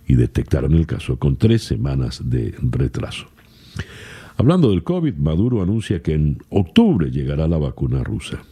y 0.05 0.17
detectaron 0.17 0.75
el 0.75 0.88
caso 0.88 1.17
con 1.17 1.37
tres 1.37 1.62
semanas 1.62 2.29
de 2.29 2.57
retraso. 2.61 3.29
Hablando 4.37 4.71
del 4.71 4.83
COVID, 4.83 5.14
Maduro 5.14 5.62
anuncia 5.62 6.02
que 6.02 6.14
en 6.14 6.38
octubre 6.50 7.12
llegará 7.12 7.47
la 7.47 7.59
vacuna 7.59 8.02
rusa 8.02 8.43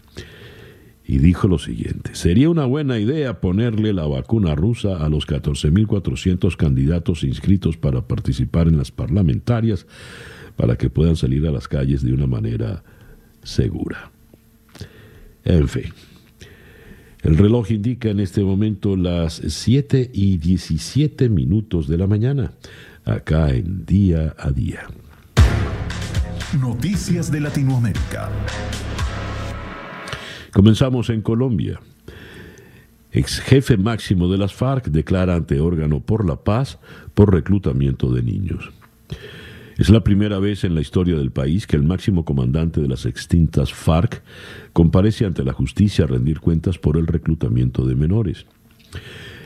y 1.11 1.19
dijo 1.19 1.49
lo 1.49 1.59
siguiente, 1.59 2.15
sería 2.15 2.49
una 2.49 2.67
buena 2.67 3.01
idea 3.01 3.41
ponerle 3.41 3.93
la 3.93 4.07
vacuna 4.07 4.55
rusa 4.55 5.05
a 5.05 5.09
los 5.09 5.27
14.400 5.27 6.55
candidatos 6.55 7.25
inscritos 7.25 7.77
para 7.77 8.03
participar 8.03 8.69
en 8.69 8.77
las 8.77 8.93
parlamentarias 8.93 9.89
para 10.55 10.77
que 10.77 10.89
puedan 10.89 11.17
salir 11.17 11.49
a 11.49 11.51
las 11.51 11.67
calles 11.67 12.05
de 12.05 12.13
una 12.13 12.29
manera 12.29 12.85
segura. 13.43 14.13
En 15.45 15.67
fin, 15.67 15.93
el 17.23 17.37
reloj 17.37 17.73
indica 17.73 18.09
en 18.11 18.21
este 18.21 18.45
momento 18.45 18.97
las 18.97 19.43
7 19.45 20.13
y 20.15 20.39
17 20.39 21.29
minutos 21.29 21.89
de 21.89 21.99
la 21.99 22.07
mañana, 22.07 22.53
acá 23.05 23.51
en 23.51 23.85
día 23.85 24.37
a 24.39 24.53
día. 24.53 24.87
Noticias 26.61 27.33
de 27.33 27.41
Latinoamérica. 27.41 28.31
Comenzamos 30.53 31.11
en 31.11 31.23
Colombia. 31.23 31.81
Ex 33.13 33.41
jefe 33.41 33.77
máximo 33.77 34.29
de 34.29 34.39
las 34.39 34.53
FARC 34.53 34.87
declara 34.87 35.35
ante 35.35 35.61
órgano 35.61 36.01
por 36.01 36.27
la 36.27 36.37
paz 36.37 36.79
por 37.15 37.33
reclutamiento 37.33 38.13
de 38.13 38.23
niños. 38.23 38.71
Es 39.79 39.91
la 39.91 40.05
primera 40.05 40.39
vez 40.39 40.65
en 40.65 40.75
la 40.75 40.81
historia 40.81 41.17
del 41.17 41.31
país 41.31 41.67
que 41.67 41.77
el 41.77 41.83
máximo 41.83 42.25
comandante 42.25 42.81
de 42.81 42.89
las 42.89 43.07
extintas 43.07 43.73
FARC 43.73 44.23
comparece 44.73 45.25
ante 45.25 45.45
la 45.45 45.53
justicia 45.53 46.05
a 46.05 46.09
rendir 46.09 46.41
cuentas 46.41 46.79
por 46.79 46.97
el 46.97 47.07
reclutamiento 47.07 47.87
de 47.87 47.95
menores. 47.95 48.47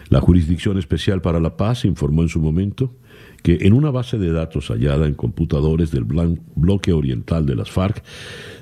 La 0.09 0.21
Jurisdicción 0.21 0.79
Especial 0.79 1.21
para 1.21 1.41
la 1.41 1.57
Paz 1.57 1.85
informó 1.85 2.23
en 2.23 2.29
su 2.29 2.41
momento 2.41 2.95
que 3.43 3.59
en 3.61 3.75
una 3.75 3.91
base 3.91 4.19
de 4.19 4.33
datos 4.33 4.69
hallada 4.69 5.07
en 5.07 5.15
computadores 5.15 5.91
del 5.91 6.05
bloque 6.05 6.93
oriental 6.93 7.47
de 7.47 7.57
las 7.57 7.71
FARC 7.71 8.03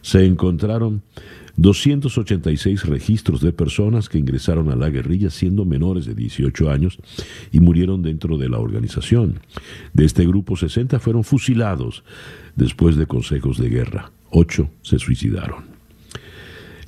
se 0.03 0.27
encontraron 0.27 1.03
286 1.57 2.87
registros 2.87 3.41
de 3.41 3.53
personas 3.53 4.09
que 4.09 4.19
ingresaron 4.19 4.71
a 4.71 4.77
la 4.77 4.91
guerrilla 4.91 5.31
siendo 5.31 5.65
menores 5.65 6.07
de 6.07 6.15
18 6.15 6.71
años 6.71 6.99
y 7.51 7.61
murieron 7.61 8.03
dentro 8.03 8.39
de 8.39 8.49
la 8.49 8.59
organización. 8.59 9.41
De 9.93 10.05
este 10.05 10.27
grupo, 10.27 10.57
60 10.57 10.99
fueron 10.99 11.25
fusilados 11.25 12.05
después 12.57 12.97
de 12.97 13.07
consejos 13.07 13.59
de 13.59 13.69
guerra. 13.69 14.13
Ocho 14.31 14.71
se 14.83 14.99
suicidaron. 14.99 15.73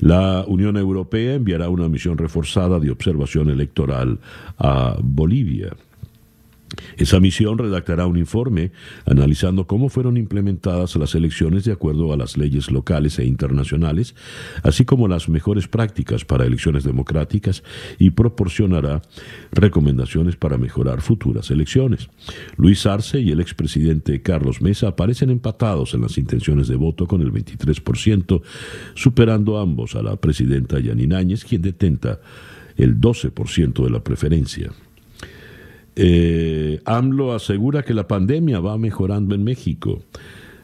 La 0.01 0.45
Unión 0.47 0.77
Europea 0.77 1.35
enviará 1.35 1.69
una 1.69 1.89
misión 1.89 2.19
reforzada 2.19 2.81
de 2.81 2.91
observación 2.91 3.49
electoral 3.49 4.19
a 4.59 4.97
Bolivia. 5.01 5.75
Esa 6.97 7.21
misión 7.21 7.59
redactará 7.59 8.07
un 8.07 8.17
informe 8.17 8.73
analizando 9.07 9.67
cómo 9.67 9.89
fueron 9.89 10.17
implementadas 10.17 10.97
las 10.97 11.15
elecciones 11.15 11.65
de 11.65 11.73
acuerdo 11.73 12.13
a 12.13 12.17
las 12.17 12.37
leyes 12.37 12.71
locales 12.71 13.19
e 13.19 13.25
internacionales, 13.25 14.15
así 14.63 14.85
como 14.85 15.09
las 15.09 15.29
mejores 15.29 15.69
prácticas 15.69 16.25
para 16.25 16.45
elecciones 16.45 16.85
democráticas 16.85 17.63
y 17.99 18.11
proporcionará 18.11 19.03
recomendaciones 19.53 20.37
para 20.37 20.59
mejorar 20.59 21.01
futuras 21.01 21.51
elecciones. 21.51 22.09
Luis 22.57 22.87
Arce 22.87 23.21
y 23.21 23.31
el 23.31 23.41
expresidente 23.41 24.23
Carlos 24.23 24.61
Mesa 24.61 24.89
aparecen 24.89 25.31
empatados 25.31 25.95
en 25.95 26.03
las 26.03 26.19
intenciones 26.19 26.69
de 26.69 26.77
voto 26.77 27.07
con 27.07 27.21
el 27.23 27.33
23%, 27.33 28.43
superando 28.95 29.59
ambos 29.59 29.95
a 29.95 30.03
la 30.03 30.17
presidenta 30.17 30.81
Yanine 30.81 31.17
Áñez, 31.17 31.45
quien 31.45 31.63
detenta 31.63 32.21
el 32.77 33.01
12% 33.01 33.85
de 33.85 33.91
la 33.91 34.03
preferencia. 34.03 34.73
Eh, 35.97 36.81
AMLO 36.85 37.33
asegura 37.35 37.83
que 37.83 37.95
la 37.95 38.09
pandemia 38.09 38.61
va 38.61 38.79
mejorando 38.79 39.35
en 39.35 39.45
México. 39.45 40.03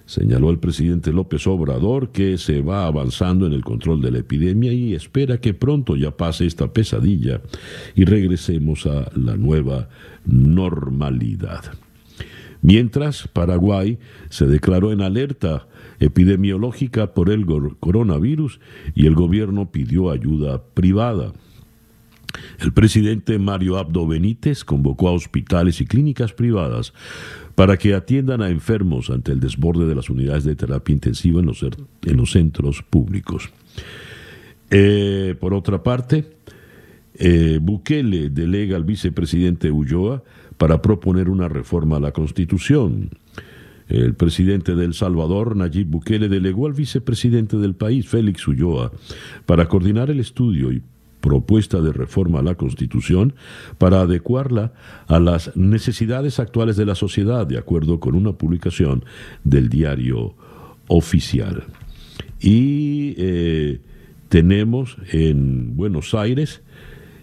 Señaló 0.07 0.51
el 0.51 0.59
presidente 0.59 1.13
López 1.13 1.47
Obrador 1.47 2.11
que 2.11 2.37
se 2.37 2.63
va 2.63 2.87
avanzando 2.87 3.47
en 3.47 3.53
el 3.53 3.63
control 3.63 4.03
de 4.03 4.11
la 4.11 4.19
epidemia 4.19 4.73
y 4.73 4.93
espera 4.93 5.41
que 5.41 5.55
pronto 5.55 5.95
ya 5.95 6.17
pase 6.17 6.47
esta 6.47 6.73
pesadilla 6.73 7.43
y 7.95 8.05
regresemos 8.05 8.87
a 8.87 9.09
la 9.15 9.37
nueva 9.37 9.89
normalidad. 10.27 11.63
Mientras, 12.63 13.29
Paraguay 13.29 13.99
se 14.29 14.47
declaró 14.47 14.91
en 14.91 15.01
alerta 15.01 15.69
epidemiológica 16.01 17.15
por 17.15 17.31
el 17.31 17.47
coronavirus 17.79 18.59
y 18.97 19.07
el 19.07 19.15
gobierno 19.15 19.71
pidió 19.71 20.11
ayuda 20.11 20.63
privada. 20.75 21.33
El 22.59 22.73
presidente 22.73 23.39
Mario 23.39 23.79
Abdo 23.79 24.07
Benítez 24.07 24.65
convocó 24.65 25.09
a 25.09 25.13
hospitales 25.13 25.81
y 25.81 25.87
clínicas 25.87 26.33
privadas 26.33 26.93
para 27.55 27.77
que 27.77 27.95
atiendan 27.95 28.43
a 28.43 28.51
enfermos 28.51 29.11
ante 29.11 29.33
el 29.33 29.41
desborde 29.41 29.87
de 29.87 29.95
las 29.95 30.11
unidades 30.11 30.45
de 30.45 30.57
terapia 30.57 30.93
intensiva 30.93 31.41
en 31.41 31.47
los, 31.47 31.63
en 31.63 32.17
los 32.17 32.33
centros 32.33 32.83
públicos. 32.83 33.51
Eh, 34.71 35.35
por 35.39 35.53
otra 35.53 35.83
parte, 35.83 36.25
eh, 37.15 37.59
Bukele 37.61 38.31
delega 38.31 38.77
al 38.77 38.85
vicepresidente 38.85 39.71
Ulloa 39.71 40.23
para 40.57 40.81
proponer 40.81 41.29
una 41.29 41.49
reforma 41.49 41.97
a 41.97 42.01
la 42.01 42.13
Constitución. 42.13 43.11
El 43.89 44.15
presidente 44.15 44.77
de 44.77 44.85
El 44.85 44.95
Salvador, 44.95 45.57
Nayib 45.57 45.89
Bukele, 45.89 46.29
delegó 46.29 46.69
al 46.69 46.75
vicepresidente 46.75 47.57
del 47.57 47.75
país, 47.75 48.07
Félix 48.07 48.47
Ulloa, 48.47 48.93
para 49.47 49.67
coordinar 49.67 50.11
el 50.11 50.21
estudio 50.21 50.71
y 50.71 50.81
propuesta 51.21 51.81
de 51.81 51.93
reforma 51.93 52.41
a 52.41 52.43
la 52.43 52.55
Constitución 52.55 53.35
para 53.79 54.01
adecuarla 54.03 54.73
a 55.07 55.21
las 55.21 55.57
necesidades 55.57 56.41
actuales 56.41 56.77
de 56.77 56.87
la 56.87 56.95
sociedad, 56.95 57.47
de 57.47 57.59
acuerdo 57.59 58.01
con 58.01 58.15
una 58.15 58.33
publicación 58.33 59.05
del 59.45 59.69
diario 59.69 60.35
oficial. 60.89 61.65
Y 62.41 63.15
eh, 63.19 63.81
tenemos 64.29 64.97
en 65.13 65.77
Buenos 65.77 66.15
Aires, 66.15 66.63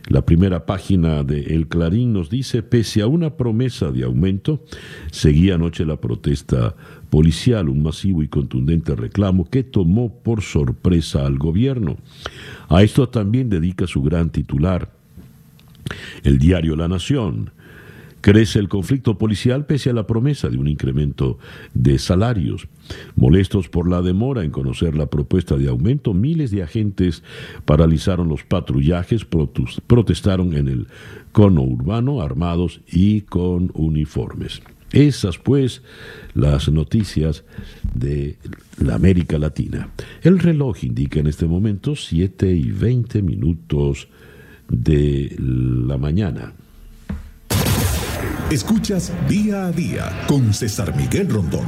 la 0.07 0.25
primera 0.25 0.65
página 0.65 1.23
de 1.23 1.53
El 1.53 1.67
Clarín 1.67 2.13
nos 2.13 2.29
dice, 2.29 2.63
pese 2.63 3.01
a 3.01 3.07
una 3.07 3.35
promesa 3.35 3.91
de 3.91 4.03
aumento, 4.03 4.63
seguía 5.11 5.55
anoche 5.55 5.85
la 5.85 5.99
protesta 5.99 6.75
policial, 7.09 7.69
un 7.69 7.83
masivo 7.83 8.23
y 8.23 8.27
contundente 8.27 8.95
reclamo 8.95 9.49
que 9.49 9.63
tomó 9.63 10.13
por 10.13 10.41
sorpresa 10.41 11.25
al 11.25 11.37
gobierno. 11.37 11.97
A 12.69 12.83
esto 12.83 13.09
también 13.09 13.49
dedica 13.49 13.87
su 13.87 14.01
gran 14.01 14.29
titular, 14.29 14.91
el 16.23 16.37
diario 16.37 16.75
La 16.75 16.87
Nación. 16.87 17.51
Crece 18.19 18.59
el 18.59 18.67
conflicto 18.67 19.17
policial 19.17 19.65
pese 19.65 19.91
a 19.91 19.93
la 19.93 20.07
promesa 20.07 20.49
de 20.49 20.57
un 20.57 20.67
incremento 20.67 21.37
de 21.73 21.97
salarios. 21.99 22.67
Molestos 23.15 23.69
por 23.69 23.89
la 23.89 24.01
demora 24.01 24.43
en 24.43 24.51
conocer 24.51 24.97
la 24.97 25.05
propuesta 25.05 25.55
de 25.55 25.69
aumento, 25.69 26.13
miles 26.13 26.51
de 26.51 26.63
agentes 26.63 27.23
paralizaron 27.63 28.27
los 28.27 28.43
patrullajes, 28.43 29.23
protestaron 29.25 30.53
en 30.55 30.67
el 30.67 30.87
cono 31.31 31.61
urbano 31.61 32.21
armados 32.21 32.81
y 32.91 33.21
con 33.21 33.71
uniformes. 33.75 34.61
Esas 34.91 35.37
pues 35.37 35.81
las 36.33 36.69
noticias 36.69 37.43
de 37.93 38.37
la 38.77 38.95
América 38.95 39.37
Latina. 39.37 39.89
El 40.21 40.39
reloj 40.39 40.83
indica 40.83 41.19
en 41.19 41.27
este 41.27 41.45
momento 41.45 41.95
7 41.95 42.51
y 42.51 42.71
20 42.71 43.21
minutos 43.21 44.07
de 44.69 45.35
la 45.39 45.97
mañana. 45.97 46.53
Escuchas 48.51 49.11
día 49.27 49.65
a 49.65 49.71
día 49.71 50.25
con 50.27 50.53
César 50.53 50.95
Miguel 50.95 51.29
Rondón. 51.29 51.65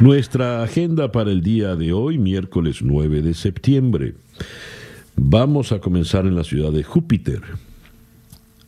Nuestra 0.00 0.62
agenda 0.62 1.12
para 1.12 1.30
el 1.30 1.42
día 1.42 1.76
de 1.76 1.92
hoy, 1.92 2.18
miércoles 2.18 2.78
9 2.82 3.20
de 3.22 3.34
septiembre. 3.34 4.14
Vamos 5.16 5.70
a 5.70 5.80
comenzar 5.80 6.26
en 6.26 6.34
la 6.34 6.44
ciudad 6.44 6.72
de 6.72 6.82
Júpiter 6.82 7.42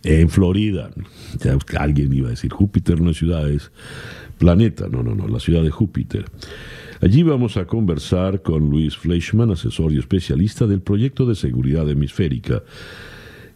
en 0.07 0.29
Florida. 0.29 0.90
Ya 1.42 1.59
alguien 1.79 2.12
iba 2.12 2.29
a 2.29 2.31
decir, 2.31 2.53
Júpiter 2.53 3.01
no 3.01 3.11
es 3.11 3.19
ciudad, 3.19 3.51
es 3.51 3.71
planeta. 4.38 4.88
No, 4.88 5.03
no, 5.03 5.14
no, 5.14 5.27
la 5.27 5.40
ciudad 5.40 5.62
de 5.62 5.71
Júpiter. 5.71 6.25
Allí 7.01 7.23
vamos 7.23 7.57
a 7.57 7.66
conversar 7.66 8.40
con 8.40 8.71
Luis 8.71 8.97
Fleischmann, 8.97 9.51
asesor 9.51 9.92
y 9.92 9.99
especialista 9.99 10.66
del 10.66 10.81
proyecto 10.81 11.27
de 11.27 11.35
seguridad 11.35 11.88
hemisférica 11.90 12.62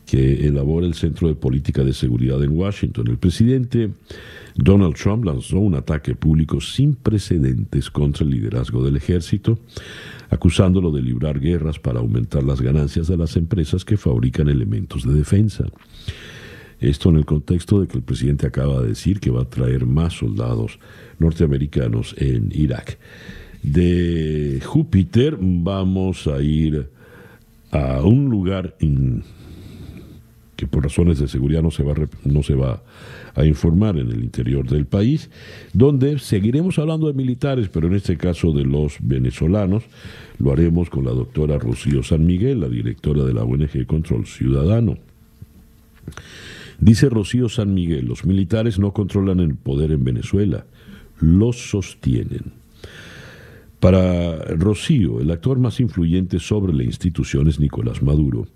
que 0.05 0.47
elabora 0.47 0.87
el 0.87 0.95
Centro 0.95 1.29
de 1.29 1.37
Política 1.37 1.85
de 1.85 1.93
Seguridad 1.93 2.43
en 2.43 2.51
Washington. 2.51 3.07
El 3.07 3.19
presidente 3.19 3.91
Donald 4.57 4.97
Trump 4.97 5.25
lanzó 5.25 5.61
un 5.61 5.77
ataque 5.77 6.17
público 6.17 6.61
sin 6.61 6.97
precedentes 6.97 7.91
contra 7.91 8.25
el 8.25 8.31
liderazgo 8.31 8.85
del 8.85 8.97
ejército, 8.97 9.61
acusándolo 10.29 10.91
de 10.91 11.03
librar 11.03 11.39
guerras 11.39 11.79
para 11.79 12.01
aumentar 12.01 12.43
las 12.43 12.61
ganancias 12.61 13.07
de 13.07 13.17
las 13.17 13.37
empresas 13.37 13.85
que 13.85 13.97
fabrican 13.97 14.49
elementos 14.49 15.07
de 15.07 15.15
defensa. 15.15 15.67
Esto 16.81 17.11
en 17.11 17.17
el 17.17 17.27
contexto 17.27 17.81
de 17.81 17.87
que 17.87 17.99
el 17.99 18.03
presidente 18.03 18.47
acaba 18.47 18.81
de 18.81 18.89
decir 18.89 19.21
que 19.21 19.31
va 19.31 19.43
a 19.43 19.51
traer 19.51 19.87
más 19.87 20.15
soldados 20.15 20.79
norteamericanos 21.19 22.15
en 22.19 22.51
Irak. 22.55 22.99
De 23.63 24.61
Júpiter 24.65 25.37
vamos 25.39 26.27
a 26.27 26.41
ir 26.41 26.89
a 27.71 28.01
un 28.03 28.31
lugar 28.31 28.77
que 30.57 30.67
por 30.67 30.83
razones 30.83 31.19
de 31.19 31.29
seguridad 31.29 31.63
no 31.63 31.71
se, 31.71 31.83
va, 31.83 31.95
no 32.25 32.43
se 32.43 32.55
va 32.55 32.83
a 33.35 33.45
informar 33.45 33.99
en 33.99 34.11
el 34.11 34.23
interior 34.23 34.69
del 34.69 34.87
país, 34.87 35.31
donde 35.73 36.19
seguiremos 36.19 36.79
hablando 36.79 37.07
de 37.07 37.15
militares, 37.15 37.69
pero 37.69 37.87
en 37.87 37.95
este 37.95 38.17
caso 38.17 38.53
de 38.53 38.65
los 38.65 38.97
venezolanos, 39.01 39.85
lo 40.39 40.53
haremos 40.53 40.91
con 40.91 41.05
la 41.05 41.13
doctora 41.13 41.59
Rocío 41.59 42.03
San 42.03 42.27
Miguel, 42.27 42.61
la 42.61 42.69
directora 42.69 43.25
de 43.25 43.35
la 43.35 43.45
ONG 43.45 43.87
Control 43.87 44.27
Ciudadano. 44.27 44.97
Dice 46.81 47.11
Rocío 47.11 47.51
San 47.51 47.75
Miguel, 47.75 48.07
los 48.07 48.25
militares 48.25 48.79
no 48.79 48.95
controlan 48.95 49.41
el 49.41 49.55
poder 49.55 49.93
en 49.93 50.03
Venezuela, 50.03 50.65
los 51.21 51.71
sostienen. 51.71 52.60
Para 53.81 54.37
Rocío, 54.57 55.21
el 55.21 55.31
actor 55.31 55.59
más 55.59 55.81
influyente 55.81 56.39
sobre 56.39 56.75
la 56.75 56.85
institución 56.85 57.49
es 57.49 57.59
Nicolás 57.59 58.03
Maduro, 58.03 58.47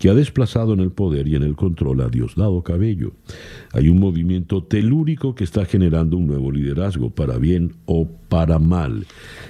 que 0.00 0.10
ha 0.10 0.14
desplazado 0.14 0.72
en 0.72 0.80
el 0.80 0.90
poder 0.90 1.28
y 1.28 1.36
en 1.36 1.44
el 1.44 1.54
control 1.54 2.00
a 2.00 2.08
Diosdado 2.08 2.60
Cabello. 2.64 3.12
Hay 3.72 3.88
un 3.88 4.00
movimiento 4.00 4.64
telúrico 4.64 5.36
que 5.36 5.44
está 5.44 5.66
generando 5.66 6.16
un 6.16 6.26
nuevo 6.26 6.50
liderazgo, 6.50 7.10
para 7.10 7.38
bien 7.38 7.74
o 7.86 8.08
para 8.28 8.58
mal. 8.58 9.06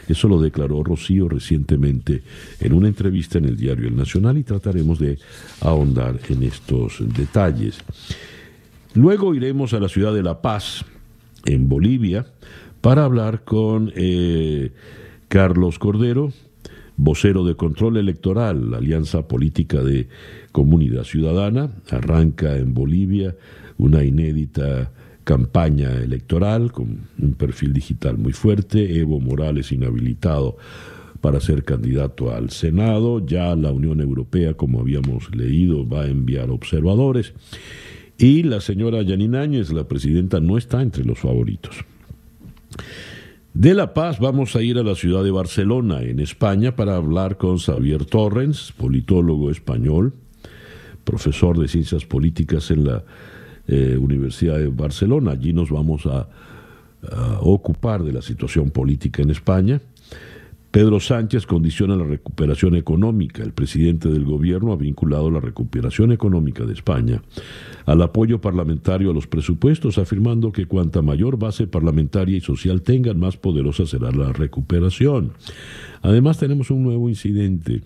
Eso 0.06 0.28
lo 0.28 0.38
declaró 0.38 0.84
Rocío 0.84 1.30
recientemente 1.30 2.22
en 2.60 2.74
una 2.74 2.88
entrevista 2.88 3.38
en 3.38 3.46
el 3.46 3.56
diario 3.56 3.88
El 3.88 3.96
Nacional 3.96 4.36
y 4.36 4.42
trataremos 4.42 4.98
de 4.98 5.18
ahondar 5.62 6.20
en 6.28 6.42
estos 6.42 7.02
detalles. 7.16 7.78
Luego 8.92 9.34
iremos 9.34 9.72
a 9.72 9.80
la 9.80 9.88
ciudad 9.88 10.12
de 10.12 10.22
La 10.22 10.42
Paz, 10.42 10.84
en 11.46 11.70
Bolivia, 11.70 12.26
para 12.82 13.06
hablar 13.06 13.44
con... 13.44 13.90
Eh, 13.96 14.72
Carlos 15.32 15.78
Cordero, 15.78 16.30
vocero 16.98 17.42
de 17.46 17.54
control 17.54 17.96
electoral, 17.96 18.70
la 18.70 18.76
Alianza 18.76 19.28
Política 19.28 19.82
de 19.82 20.08
Comunidad 20.52 21.04
Ciudadana, 21.04 21.70
arranca 21.88 22.58
en 22.58 22.74
Bolivia 22.74 23.34
una 23.78 24.04
inédita 24.04 24.92
campaña 25.24 25.90
electoral 25.90 26.70
con 26.70 27.08
un 27.18 27.32
perfil 27.32 27.72
digital 27.72 28.18
muy 28.18 28.34
fuerte, 28.34 28.98
Evo 28.98 29.20
Morales 29.20 29.72
inhabilitado 29.72 30.58
para 31.22 31.40
ser 31.40 31.64
candidato 31.64 32.30
al 32.30 32.50
Senado, 32.50 33.24
ya 33.24 33.56
la 33.56 33.72
Unión 33.72 34.02
Europea, 34.02 34.52
como 34.52 34.80
habíamos 34.80 35.34
leído, 35.34 35.88
va 35.88 36.02
a 36.02 36.08
enviar 36.08 36.50
observadores. 36.50 37.32
Y 38.18 38.42
la 38.42 38.60
señora 38.60 39.00
Yanine 39.00 39.38
Áñez, 39.38 39.72
la 39.72 39.88
presidenta, 39.88 40.40
no 40.40 40.58
está 40.58 40.82
entre 40.82 41.04
los 41.06 41.18
favoritos. 41.18 41.74
De 43.54 43.74
La 43.74 43.92
Paz 43.92 44.18
vamos 44.18 44.56
a 44.56 44.62
ir 44.62 44.78
a 44.78 44.82
la 44.82 44.94
ciudad 44.94 45.22
de 45.22 45.30
Barcelona, 45.30 46.00
en 46.00 46.20
España, 46.20 46.74
para 46.74 46.96
hablar 46.96 47.36
con 47.36 47.58
Xavier 47.58 48.06
Torrens, 48.06 48.72
politólogo 48.72 49.50
español, 49.50 50.14
profesor 51.04 51.58
de 51.58 51.68
ciencias 51.68 52.06
políticas 52.06 52.70
en 52.70 52.84
la 52.86 53.04
eh, 53.68 53.98
Universidad 54.00 54.56
de 54.56 54.68
Barcelona. 54.68 55.32
Allí 55.32 55.52
nos 55.52 55.70
vamos 55.70 56.06
a, 56.06 56.28
a 57.10 57.40
ocupar 57.40 58.02
de 58.02 58.14
la 58.14 58.22
situación 58.22 58.70
política 58.70 59.20
en 59.20 59.28
España. 59.28 59.82
Pedro 60.72 61.00
Sánchez 61.00 61.44
condiciona 61.44 61.96
la 61.96 62.04
recuperación 62.04 62.74
económica. 62.76 63.42
El 63.42 63.52
presidente 63.52 64.08
del 64.08 64.24
gobierno 64.24 64.72
ha 64.72 64.76
vinculado 64.76 65.30
la 65.30 65.38
recuperación 65.38 66.12
económica 66.12 66.64
de 66.64 66.72
España 66.72 67.22
al 67.84 68.00
apoyo 68.00 68.40
parlamentario 68.40 69.10
a 69.10 69.14
los 69.14 69.26
presupuestos, 69.26 69.98
afirmando 69.98 70.50
que 70.50 70.64
cuanta 70.64 71.02
mayor 71.02 71.38
base 71.38 71.66
parlamentaria 71.66 72.38
y 72.38 72.40
social 72.40 72.80
tengan, 72.80 73.20
más 73.20 73.36
poderosa 73.36 73.84
será 73.84 74.10
la 74.12 74.32
recuperación. 74.32 75.32
Además 76.00 76.38
tenemos 76.38 76.70
un 76.70 76.82
nuevo 76.84 77.10
incidente. 77.10 77.82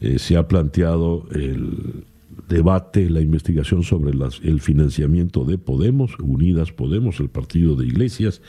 Eh, 0.00 0.20
se 0.20 0.36
ha 0.36 0.46
planteado 0.46 1.26
el 1.34 2.04
debate, 2.48 3.10
la 3.10 3.20
investigación 3.20 3.82
sobre 3.82 4.12
el 4.44 4.60
financiamiento 4.60 5.44
de 5.44 5.58
Podemos, 5.58 6.16
Unidas 6.20 6.70
Podemos, 6.70 7.18
el 7.18 7.28
partido 7.28 7.74
de 7.74 7.86
iglesias, 7.86 8.40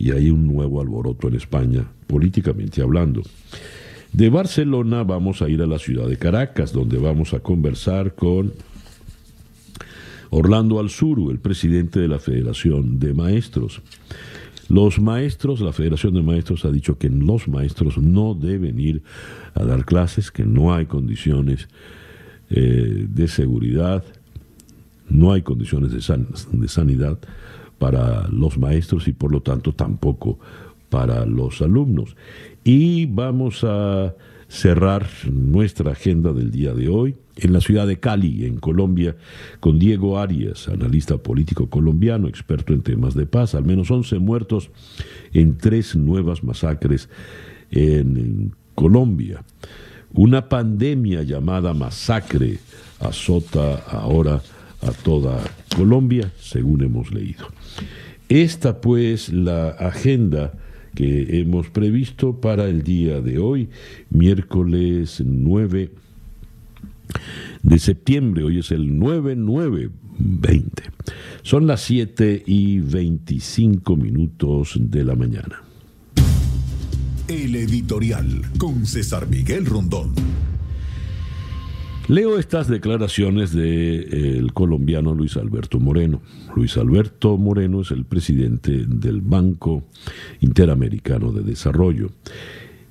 y 0.00 0.12
hay 0.12 0.30
un 0.30 0.46
nuevo 0.46 0.80
alboroto 0.80 1.28
en 1.28 1.34
España, 1.34 1.84
políticamente 2.06 2.80
hablando. 2.80 3.22
De 4.14 4.30
Barcelona 4.30 5.04
vamos 5.04 5.42
a 5.42 5.48
ir 5.50 5.60
a 5.60 5.66
la 5.66 5.78
ciudad 5.78 6.08
de 6.08 6.16
Caracas, 6.16 6.72
donde 6.72 6.96
vamos 6.96 7.34
a 7.34 7.40
conversar 7.40 8.14
con 8.14 8.54
Orlando 10.30 10.80
Alzuru, 10.80 11.30
el 11.30 11.38
presidente 11.38 12.00
de 12.00 12.08
la 12.08 12.18
Federación 12.18 12.98
de 12.98 13.12
Maestros. 13.12 13.82
Los 14.70 14.98
maestros, 15.00 15.60
la 15.60 15.74
Federación 15.74 16.14
de 16.14 16.22
Maestros 16.22 16.64
ha 16.64 16.72
dicho 16.72 16.96
que 16.96 17.10
los 17.10 17.46
maestros 17.46 17.98
no 17.98 18.34
deben 18.34 18.80
ir 18.80 19.02
a 19.52 19.64
dar 19.64 19.84
clases, 19.84 20.30
que 20.30 20.46
no 20.46 20.72
hay 20.72 20.86
condiciones 20.86 21.68
eh, 22.48 23.06
de 23.06 23.28
seguridad, 23.28 24.02
no 25.10 25.34
hay 25.34 25.42
condiciones 25.42 25.90
de, 25.92 26.26
de 26.52 26.68
sanidad 26.68 27.18
para 27.80 28.28
los 28.28 28.58
maestros 28.58 29.08
y 29.08 29.12
por 29.12 29.32
lo 29.32 29.40
tanto 29.40 29.72
tampoco 29.72 30.38
para 30.90 31.24
los 31.24 31.62
alumnos. 31.62 32.14
Y 32.62 33.06
vamos 33.06 33.64
a 33.64 34.14
cerrar 34.48 35.06
nuestra 35.32 35.92
agenda 35.92 36.34
del 36.34 36.50
día 36.50 36.74
de 36.74 36.88
hoy 36.90 37.16
en 37.36 37.54
la 37.54 37.62
ciudad 37.62 37.86
de 37.86 37.98
Cali, 37.98 38.44
en 38.44 38.58
Colombia, 38.58 39.16
con 39.60 39.78
Diego 39.78 40.18
Arias, 40.18 40.68
analista 40.68 41.16
político 41.16 41.70
colombiano, 41.70 42.28
experto 42.28 42.74
en 42.74 42.82
temas 42.82 43.14
de 43.14 43.24
paz. 43.24 43.54
Al 43.54 43.64
menos 43.64 43.90
11 43.90 44.18
muertos 44.18 44.70
en 45.32 45.56
tres 45.56 45.96
nuevas 45.96 46.44
masacres 46.44 47.08
en 47.70 48.52
Colombia. 48.74 49.42
Una 50.12 50.50
pandemia 50.50 51.22
llamada 51.22 51.72
masacre 51.72 52.58
azota 52.98 53.76
ahora 53.88 54.42
a 54.82 54.90
toda 55.02 55.40
Colombia, 55.74 56.32
según 56.40 56.82
hemos 56.82 57.12
leído. 57.12 57.46
Esta 58.28 58.80
pues 58.80 59.32
la 59.32 59.70
agenda 59.70 60.52
que 60.94 61.40
hemos 61.40 61.68
previsto 61.70 62.40
para 62.40 62.66
el 62.66 62.82
día 62.82 63.20
de 63.20 63.38
hoy, 63.38 63.68
miércoles 64.10 65.22
9 65.24 65.90
de 67.62 67.78
septiembre, 67.78 68.44
hoy 68.44 68.58
es 68.58 68.70
el 68.70 68.98
9920. 68.98 70.82
Son 71.42 71.66
las 71.66 71.80
7 71.82 72.42
y 72.46 72.80
25 72.80 73.96
minutos 73.96 74.76
de 74.78 75.04
la 75.04 75.14
mañana. 75.14 75.62
El 77.28 77.54
editorial 77.54 78.42
con 78.58 78.86
César 78.86 79.28
Miguel 79.28 79.66
Rondón. 79.66 80.14
Leo 82.10 82.40
estas 82.40 82.66
declaraciones 82.66 83.52
del 83.52 84.10
de, 84.10 84.50
colombiano 84.52 85.14
Luis 85.14 85.36
Alberto 85.36 85.78
Moreno. 85.78 86.20
Luis 86.56 86.76
Alberto 86.76 87.38
Moreno 87.38 87.82
es 87.82 87.92
el 87.92 88.04
presidente 88.04 88.84
del 88.84 89.20
Banco 89.20 89.84
Interamericano 90.40 91.30
de 91.30 91.42
Desarrollo. 91.42 92.10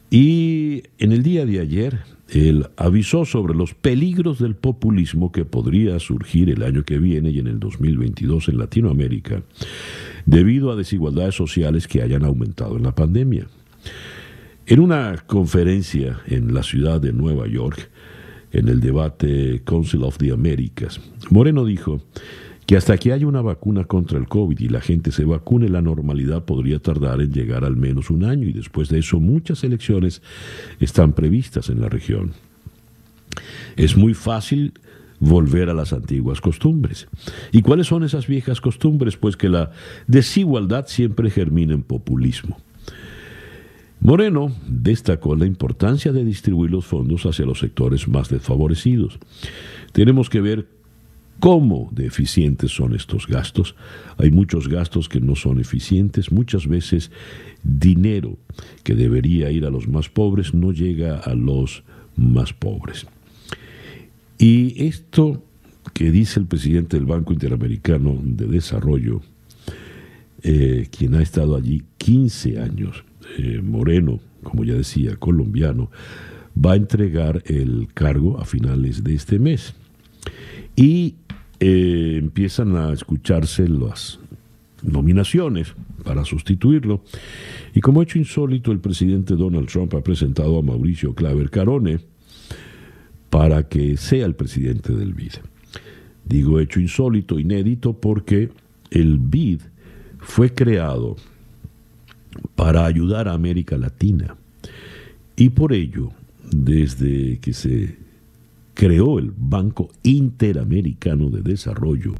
Y 0.10 0.84
en 1.00 1.12
el 1.12 1.22
día 1.22 1.46
de 1.46 1.60
ayer, 1.60 2.00
él 2.30 2.68
avisó 2.78 3.26
sobre 3.26 3.56
los 3.56 3.74
peligros 3.74 4.40
del 4.40 4.56
populismo 4.56 5.34
que 5.34 5.44
podría 5.44 6.00
surgir 6.00 6.50
el 6.50 6.64
año 6.64 6.86
que 6.86 6.98
viene 6.98 7.32
y 7.32 7.40
en 7.40 7.48
el 7.48 7.60
2022 7.60 8.48
en 8.48 8.58
Latinoamérica, 8.58 9.44
debido 10.26 10.72
a 10.72 10.78
desigualdades 10.78 11.36
sociales 11.36 11.90
que 11.90 12.02
hayan 12.02 12.24
aumentado 12.24 12.78
en 12.78 12.84
la 12.84 12.96
pandemia. 12.96 13.48
En 14.66 14.80
una 14.80 15.18
conferencia 15.28 16.22
en 16.28 16.54
la 16.54 16.64
ciudad 16.64 17.02
de 17.02 17.12
Nueva 17.12 17.48
York, 17.48 17.90
en 18.52 18.68
el 18.68 18.80
debate 18.80 19.62
Council 19.66 20.04
of 20.04 20.18
the 20.18 20.32
Americas. 20.32 21.00
Moreno 21.30 21.66
dijo 21.66 22.02
que 22.66 22.78
hasta 22.78 22.98
que 22.98 23.14
haya 23.14 23.26
una 23.26 23.42
vacuna 23.42 23.86
contra 23.86 24.20
el 24.20 24.28
COVID 24.28 24.60
y 24.60 24.70
la 24.70 24.82
gente 24.82 25.12
se 25.12 25.26
vacune, 25.26 25.70
la 25.70 25.82
normalidad 25.82 26.46
podría 26.46 26.78
tardar 26.80 27.20
en 27.20 27.32
llegar 27.32 27.64
al 27.66 27.76
menos 27.76 28.12
un 28.12 28.24
año 28.24 28.48
y 28.48 28.54
después 28.54 28.90
de 28.90 29.00
eso 29.00 29.20
muchas 29.20 29.64
elecciones 29.64 30.22
están 30.80 31.14
previstas 31.14 31.70
en 31.70 31.82
la 31.82 31.90
región. 31.90 32.34
Es 33.76 33.98
muy 33.98 34.14
fácil 34.14 34.74
volver 35.20 35.70
a 35.70 35.74
las 35.74 35.94
antiguas 35.94 36.42
costumbres. 36.42 37.08
¿Y 37.52 37.62
cuáles 37.62 37.88
son 37.88 38.04
esas 38.04 38.28
viejas 38.28 38.62
costumbres? 38.62 39.18
Pues 39.18 39.36
que 39.36 39.50
la 39.50 39.72
desigualdad 40.08 40.88
siempre 40.88 41.30
germina 41.30 41.74
en 41.74 41.84
populismo. 41.84 42.58
Moreno 44.10 44.52
destacó 44.68 45.36
la 45.36 45.46
importancia 45.46 46.12
de 46.12 46.26
distribuir 46.26 46.72
los 46.72 46.84
fondos 46.84 47.28
hacia 47.28 47.46
los 47.46 47.60
sectores 47.60 48.08
más 48.08 48.28
desfavorecidos. 48.28 49.20
Tenemos 49.92 50.32
que 50.32 50.42
ver 50.42 50.66
cómo 51.40 51.90
de 51.92 52.08
eficientes 52.08 52.72
son 52.72 52.96
estos 52.96 53.28
gastos. 53.28 53.76
Hay 54.18 54.32
muchos 54.32 54.68
gastos 54.68 55.10
que 55.10 55.22
no 55.22 55.36
son 55.36 55.60
eficientes. 55.60 56.32
Muchas 56.32 56.66
veces 56.66 57.12
dinero 57.62 58.36
que 58.82 58.96
debería 58.96 59.52
ir 59.52 59.64
a 59.64 59.70
los 59.70 59.88
más 59.88 60.10
pobres 60.10 60.56
no 60.56 60.72
llega 60.72 61.20
a 61.20 61.36
los 61.36 61.84
más 62.16 62.52
pobres. 62.52 63.06
Y 64.40 64.88
esto 64.88 65.44
que 65.94 66.10
dice 66.10 66.40
el 66.40 66.48
presidente 66.48 66.98
del 66.98 67.06
Banco 67.06 67.32
Interamericano 67.32 68.18
de 68.24 68.48
Desarrollo, 68.48 69.22
eh, 70.42 70.88
quien 70.90 71.14
ha 71.14 71.22
estado 71.22 71.56
allí 71.56 71.84
15 72.00 72.60
años, 72.60 73.04
eh, 73.40 73.62
Moreno, 73.62 74.20
como 74.44 74.64
ya 74.64 74.74
decía, 74.74 75.16
colombiano, 75.16 75.90
va 76.54 76.74
a 76.74 76.76
entregar 76.76 77.42
el 77.46 77.88
cargo 77.94 78.40
a 78.40 78.46
finales 78.46 79.04
de 79.04 79.14
este 79.14 79.40
mes. 79.40 79.74
Y 80.76 81.16
eh, 81.60 82.18
empiezan 82.20 82.76
a 82.76 82.94
escucharse 82.94 83.68
las 83.68 84.20
nominaciones 84.84 85.74
para 86.04 86.26
sustituirlo. 86.26 87.04
Y 87.74 87.82
como 87.82 88.02
hecho 88.02 88.18
insólito, 88.18 88.72
el 88.72 88.80
presidente 88.80 89.36
Donald 89.36 89.68
Trump 89.68 89.94
ha 89.96 90.02
presentado 90.02 90.58
a 90.58 90.62
Mauricio 90.62 91.14
Claver 91.14 91.50
Carone 91.50 92.00
para 93.30 93.68
que 93.68 93.98
sea 93.98 94.26
el 94.26 94.36
presidente 94.36 94.94
del 94.94 95.14
BID. 95.14 95.34
Digo 96.26 96.60
hecho 96.60 96.80
insólito, 96.80 97.40
inédito, 97.40 97.94
porque 97.94 98.50
el 98.92 99.18
BID 99.20 99.62
fue 100.20 100.54
creado 100.54 101.16
para 102.56 102.86
ayudar 102.86 103.28
a 103.28 103.34
América 103.34 103.78
Latina. 103.78 104.36
Y 105.36 105.50
por 105.50 105.74
ello, 105.74 106.10
desde 106.52 107.40
que 107.40 107.54
se 107.54 107.98
creó 108.74 109.20
el 109.20 109.32
Banco 109.36 109.90
Interamericano 110.04 111.30
de 111.30 111.42
Desarrollo, 111.42 112.16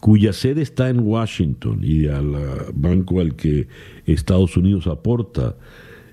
cuya 0.00 0.32
sede 0.32 0.62
está 0.62 0.88
en 0.88 1.00
Washington 1.00 1.80
y 1.82 2.06
al 2.06 2.34
banco 2.74 3.20
al 3.20 3.34
que 3.34 3.68
Estados 4.06 4.56
Unidos 4.56 4.86
aporta 4.86 5.56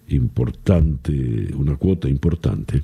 importante, 0.10 1.54
una 1.56 1.75
cuota 1.75 2.10
importante, 2.10 2.84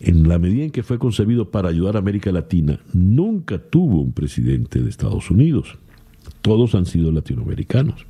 en 0.00 0.28
la 0.28 0.38
medida 0.38 0.64
en 0.64 0.70
que 0.70 0.82
fue 0.82 0.98
concebido 0.98 1.50
para 1.50 1.68
ayudar 1.68 1.96
a 1.96 2.00
América 2.00 2.32
Latina, 2.32 2.80
nunca 2.92 3.58
tuvo 3.58 4.00
un 4.00 4.12
presidente 4.12 4.80
de 4.80 4.90
Estados 4.90 5.30
Unidos. 5.30 5.78
Todos 6.40 6.74
han 6.74 6.86
sido 6.86 7.12
latinoamericanos 7.12 8.06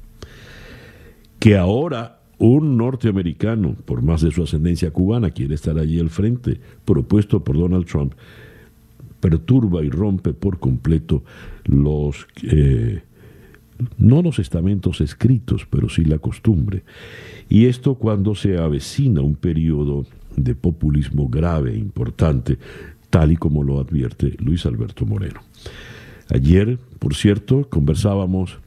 que 1.42 1.57
ahora 1.57 2.20
un 2.38 2.76
norteamericano, 2.76 3.74
por 3.85 4.00
más 4.00 4.22
de 4.22 4.31
su 4.31 4.44
ascendencia 4.44 4.92
cubana, 4.92 5.31
quiere 5.31 5.57
estar 5.57 5.76
allí 5.76 5.98
al 5.98 6.09
frente, 6.09 6.61
propuesto 6.85 7.42
por 7.42 7.59
Donald 7.59 7.85
Trump, 7.85 8.14
perturba 9.18 9.83
y 9.83 9.90
rompe 9.90 10.35
por 10.35 10.61
completo 10.61 11.24
los, 11.64 12.28
eh, 12.44 13.02
no 13.98 14.22
los 14.22 14.38
estamentos 14.38 15.00
escritos, 15.00 15.66
pero 15.68 15.88
sí 15.88 16.05
la 16.05 16.18
costumbre. 16.18 16.85
Y 17.48 17.66
esto 17.66 17.96
cuando 17.96 18.37
se 18.37 18.59
avecina 18.59 19.20
un 19.20 19.35
periodo 19.35 20.07
de 20.37 20.55
populismo 20.55 21.28
grave 21.28 21.72
e 21.72 21.76
importante, 21.76 22.57
tal 23.11 23.33
y 23.33 23.37
como 23.37 23.64
lo 23.64 23.81
advierte 23.81 24.37
Luis 24.38 24.64
Alberto 24.64 25.07
Moreno. 25.07 25.40
Ayer, 26.33 26.78
por 27.00 27.16
cierto, 27.16 27.68
conversábamos 27.68 28.59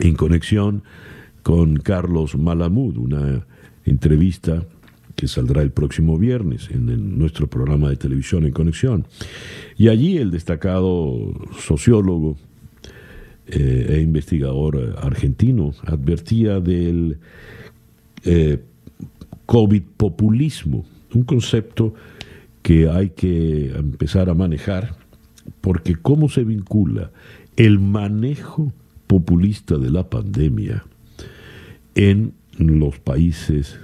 en 0.00 0.16
conexión 0.16 0.82
con 1.42 1.76
Carlos 1.76 2.36
Malamud, 2.36 2.96
una 2.96 3.46
entrevista 3.84 4.64
que 5.16 5.28
saldrá 5.28 5.62
el 5.62 5.70
próximo 5.70 6.18
viernes 6.18 6.68
en, 6.70 7.18
nuestro 7.18 7.46
programa 7.46 7.90
de 7.90 7.96
televisión 7.96 8.44
en 8.44 8.52
conexión. 8.52 9.06
Y 9.76 9.88
allí 9.88 10.16
el 10.18 10.30
destacado 10.30 11.32
sociólogo 11.58 12.36
eh, 13.46 13.86
e 13.90 14.00
investigador 14.00 14.96
argentino 15.02 15.74
advertía 15.84 16.60
del 16.60 17.18
eh, 18.24 18.60
COVID 19.46 19.82
populismo, 19.96 20.84
un 21.12 21.24
concepto 21.24 21.94
que 22.62 22.88
hay 22.88 23.10
que 23.10 23.72
empezar 23.72 24.30
a 24.30 24.34
manejar 24.34 24.96
porque 25.60 25.96
cómo 25.96 26.28
se 26.28 26.44
vincula 26.44 27.10
el 27.56 27.80
manejo 27.80 28.72
populista 29.08 29.76
de 29.76 29.90
la 29.90 30.08
pandemia 30.08 30.84
en 31.94 32.34
los 32.58 32.98
países 32.98 33.78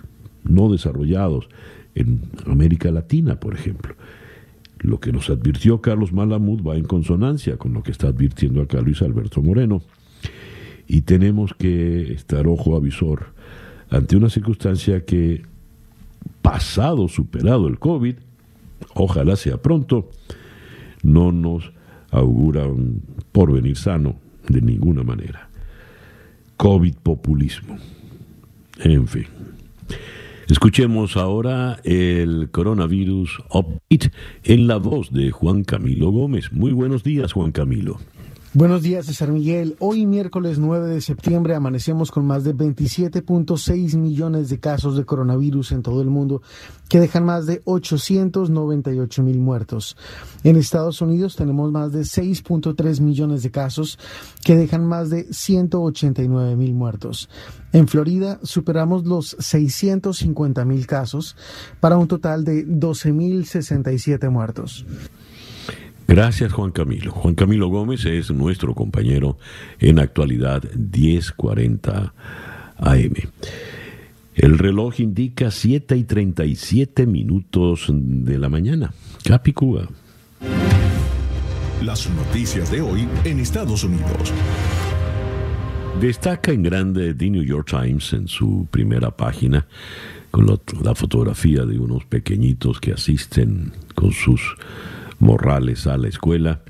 no 0.44 0.70
desarrollados, 0.70 1.48
en 1.94 2.20
América 2.46 2.90
Latina, 2.90 3.40
por 3.40 3.54
ejemplo. 3.54 3.94
Lo 4.78 5.00
que 5.00 5.12
nos 5.12 5.28
advirtió 5.30 5.80
Carlos 5.80 6.12
Malamud 6.12 6.62
va 6.62 6.76
en 6.76 6.84
consonancia 6.84 7.56
con 7.56 7.72
lo 7.72 7.82
que 7.82 7.90
está 7.90 8.08
advirtiendo 8.08 8.62
acá 8.62 8.80
Luis 8.80 9.02
Alberto 9.02 9.42
Moreno. 9.42 9.82
Y 10.86 11.02
tenemos 11.02 11.52
que 11.54 12.12
estar 12.12 12.46
ojo 12.46 12.76
avisor 12.76 13.26
ante 13.90 14.16
una 14.16 14.30
circunstancia 14.30 15.04
que, 15.04 15.42
pasado, 16.40 17.08
superado 17.08 17.66
el 17.66 17.78
COVID, 17.78 18.14
ojalá 18.94 19.36
sea 19.36 19.60
pronto, 19.60 20.10
no 21.02 21.32
nos 21.32 21.72
augura 22.10 22.66
un 22.66 23.02
porvenir 23.32 23.76
sano 23.76 24.16
de 24.48 24.62
ninguna 24.62 25.02
manera. 25.02 25.48
COVID 26.56 26.94
populismo. 27.02 27.76
En 28.78 29.06
fin. 29.06 29.26
Escuchemos 30.48 31.16
ahora 31.16 31.78
el 31.84 32.48
coronavirus 32.50 33.42
update 33.50 34.12
en 34.44 34.66
la 34.66 34.76
voz 34.76 35.12
de 35.12 35.30
Juan 35.30 35.62
Camilo 35.62 36.10
Gómez. 36.10 36.52
Muy 36.52 36.72
buenos 36.72 37.02
días, 37.02 37.32
Juan 37.32 37.52
Camilo. 37.52 37.98
Buenos 38.54 38.80
días, 38.80 39.04
César 39.04 39.30
Miguel. 39.30 39.76
Hoy, 39.78 40.06
miércoles 40.06 40.58
9 40.58 40.88
de 40.88 41.02
septiembre, 41.02 41.54
amanecemos 41.54 42.10
con 42.10 42.24
más 42.24 42.44
de 42.44 42.54
27.6 42.54 43.98
millones 43.98 44.48
de 44.48 44.58
casos 44.58 44.96
de 44.96 45.04
coronavirus 45.04 45.72
en 45.72 45.82
todo 45.82 46.00
el 46.00 46.08
mundo, 46.08 46.40
que 46.88 46.98
dejan 46.98 47.26
más 47.26 47.44
de 47.44 47.60
898 47.66 49.22
mil 49.22 49.38
muertos. 49.38 49.98
En 50.44 50.56
Estados 50.56 51.02
Unidos 51.02 51.36
tenemos 51.36 51.70
más 51.72 51.92
de 51.92 52.00
6.3 52.00 53.02
millones 53.02 53.42
de 53.42 53.50
casos, 53.50 53.98
que 54.42 54.56
dejan 54.56 54.86
más 54.86 55.10
de 55.10 55.30
189 55.30 56.56
mil 56.56 56.72
muertos. 56.72 57.28
En 57.74 57.86
Florida 57.86 58.40
superamos 58.42 59.04
los 59.04 59.36
650 59.38 60.64
mil 60.64 60.86
casos, 60.86 61.36
para 61.80 61.98
un 61.98 62.08
total 62.08 62.44
de 62.44 62.64
12 62.64 63.12
mil 63.12 63.44
67 63.44 64.26
muertos. 64.30 64.86
Gracias 66.08 66.54
Juan 66.54 66.70
Camilo. 66.70 67.12
Juan 67.12 67.34
Camilo 67.34 67.68
Gómez 67.68 68.06
es 68.06 68.30
nuestro 68.30 68.74
compañero 68.74 69.36
en 69.78 69.98
actualidad 69.98 70.62
1040 70.72 72.14
AM. 72.78 73.14
El 74.34 74.56
reloj 74.56 75.00
indica 75.00 75.50
7 75.50 75.98
y 75.98 76.04
37 76.04 77.06
minutos 77.06 77.88
de 77.90 78.38
la 78.38 78.48
mañana. 78.48 78.94
Capicúa. 79.22 79.86
Las 81.84 82.08
noticias 82.08 82.70
de 82.70 82.80
hoy 82.80 83.06
en 83.24 83.40
Estados 83.40 83.84
Unidos. 83.84 84.32
Destaca 86.00 86.52
en 86.52 86.62
grande 86.62 87.12
The 87.12 87.28
New 87.28 87.42
York 87.42 87.68
Times 87.68 88.14
en 88.14 88.28
su 88.28 88.66
primera 88.70 89.14
página 89.14 89.66
con 90.30 90.46
la 90.82 90.94
fotografía 90.94 91.66
de 91.66 91.78
unos 91.78 92.06
pequeñitos 92.06 92.80
que 92.80 92.92
asisten 92.92 93.72
con 93.94 94.12
sus 94.12 94.40
morrales 95.18 95.86
a 95.86 95.96
la 95.96 96.08
escuela, 96.08 96.60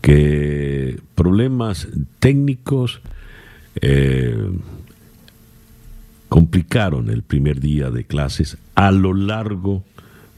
que 0.00 1.00
problemas 1.14 1.88
técnicos 2.18 3.00
eh, 3.80 4.50
complicaron 6.28 7.10
el 7.10 7.22
primer 7.22 7.60
día 7.60 7.90
de 7.90 8.04
clases 8.04 8.58
a 8.74 8.90
lo 8.90 9.14
largo 9.14 9.84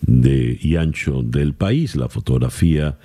de 0.03 0.59
y 0.61 0.77
ancho 0.77 1.23
del 1.23 1.55
país. 1.55 1.97
La 1.97 2.09
fotografía 2.09 2.97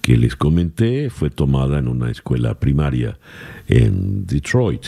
que 0.00 0.16
les 0.16 0.34
comenté 0.36 1.10
fue 1.10 1.30
tomada 1.30 1.78
en 1.78 1.86
una 1.86 2.10
escuela 2.10 2.54
primaria 2.58 3.18
en 3.68 4.26
Detroit. 4.26 4.86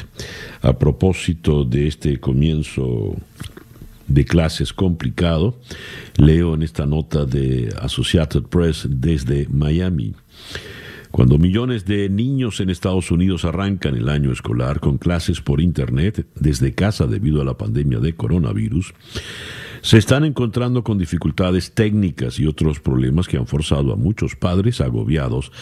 A 0.62 0.72
propósito 0.72 1.64
de 1.64 1.86
este 1.86 2.18
comienzo 2.18 3.14
de 4.12 4.24
clases 4.24 4.72
complicado. 4.72 5.58
Leo 6.16 6.54
en 6.54 6.62
esta 6.62 6.86
nota 6.86 7.24
de 7.24 7.74
Associated 7.80 8.42
Press 8.42 8.86
desde 8.88 9.48
Miami. 9.48 10.14
Cuando 11.10 11.36
millones 11.36 11.84
de 11.84 12.08
niños 12.08 12.60
en 12.60 12.70
Estados 12.70 13.10
Unidos 13.10 13.44
arrancan 13.44 13.96
el 13.96 14.08
año 14.08 14.32
escolar 14.32 14.80
con 14.80 14.96
clases 14.96 15.42
por 15.42 15.60
Internet 15.60 16.26
desde 16.34 16.74
casa 16.74 17.06
debido 17.06 17.42
a 17.42 17.44
la 17.44 17.58
pandemia 17.58 18.00
de 18.00 18.14
coronavirus, 18.14 18.94
se 19.82 19.98
están 19.98 20.24
encontrando 20.24 20.84
con 20.84 20.96
dificultades 20.96 21.72
técnicas 21.72 22.38
y 22.38 22.46
otros 22.46 22.80
problemas 22.80 23.28
que 23.28 23.36
han 23.36 23.46
forzado 23.46 23.92
a 23.92 23.96
muchos 23.96 24.36
padres 24.36 24.80
agobiados 24.80 25.52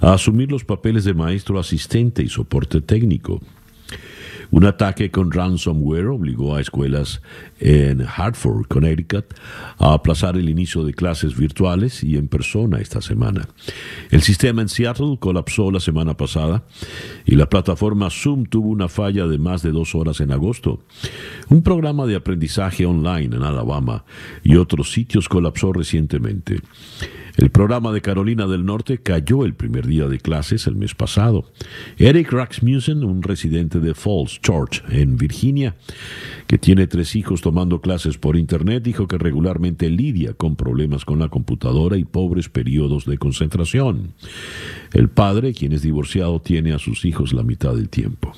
a 0.00 0.14
asumir 0.14 0.50
los 0.50 0.64
papeles 0.64 1.04
de 1.04 1.12
maestro 1.12 1.58
asistente 1.58 2.22
y 2.22 2.28
soporte 2.28 2.80
técnico. 2.80 3.42
Un 4.50 4.64
ataque 4.64 5.10
con 5.10 5.32
ransomware 5.32 6.06
obligó 6.06 6.54
a 6.54 6.60
escuelas 6.60 7.20
en 7.60 8.02
Hartford, 8.02 8.66
Connecticut, 8.66 9.26
a 9.78 9.94
aplazar 9.94 10.36
el 10.36 10.48
inicio 10.48 10.84
de 10.84 10.94
clases 10.94 11.36
virtuales 11.36 12.02
y 12.02 12.16
en 12.16 12.28
persona 12.28 12.78
esta 12.78 13.00
semana. 13.00 13.48
El 14.10 14.22
sistema 14.22 14.62
en 14.62 14.68
Seattle 14.68 15.18
colapsó 15.18 15.70
la 15.70 15.80
semana 15.80 16.16
pasada 16.16 16.64
y 17.24 17.36
la 17.36 17.48
plataforma 17.48 18.10
Zoom 18.10 18.46
tuvo 18.46 18.68
una 18.68 18.88
falla 18.88 19.26
de 19.26 19.38
más 19.38 19.62
de 19.62 19.72
dos 19.72 19.94
horas 19.94 20.20
en 20.20 20.32
agosto. 20.32 20.82
Un 21.48 21.62
programa 21.62 22.06
de 22.06 22.16
aprendizaje 22.16 22.86
online 22.86 23.36
en 23.36 23.42
Alabama 23.42 24.04
y 24.42 24.56
otros 24.56 24.92
sitios 24.92 25.28
colapsó 25.28 25.72
recientemente. 25.72 26.60
El 27.36 27.50
programa 27.50 27.90
de 27.90 28.00
Carolina 28.00 28.46
del 28.46 28.64
Norte 28.64 28.98
cayó 28.98 29.44
el 29.44 29.54
primer 29.54 29.88
día 29.88 30.06
de 30.06 30.20
clases 30.20 30.68
el 30.68 30.76
mes 30.76 30.94
pasado. 30.94 31.50
Eric 31.98 32.30
Rasmussen, 32.30 33.02
un 33.02 33.24
residente 33.24 33.80
de 33.80 33.92
Falls 33.92 34.40
Church, 34.40 34.84
en 34.88 35.16
Virginia, 35.16 35.74
que 36.46 36.58
tiene 36.58 36.86
tres 36.86 37.16
hijos 37.16 37.40
tomando 37.54 37.80
clases 37.80 38.18
por 38.18 38.36
Internet, 38.36 38.82
dijo 38.82 39.06
que 39.06 39.16
regularmente 39.16 39.88
lidia 39.88 40.32
con 40.32 40.56
problemas 40.56 41.04
con 41.04 41.20
la 41.20 41.28
computadora 41.28 41.96
y 41.96 42.04
pobres 42.04 42.48
periodos 42.48 43.06
de 43.06 43.16
concentración. 43.16 44.12
El 44.92 45.08
padre, 45.08 45.54
quien 45.54 45.72
es 45.72 45.82
divorciado, 45.82 46.40
tiene 46.40 46.72
a 46.72 46.80
sus 46.80 47.04
hijos 47.04 47.32
la 47.32 47.44
mitad 47.44 47.76
del 47.76 47.88
tiempo. 47.88 48.32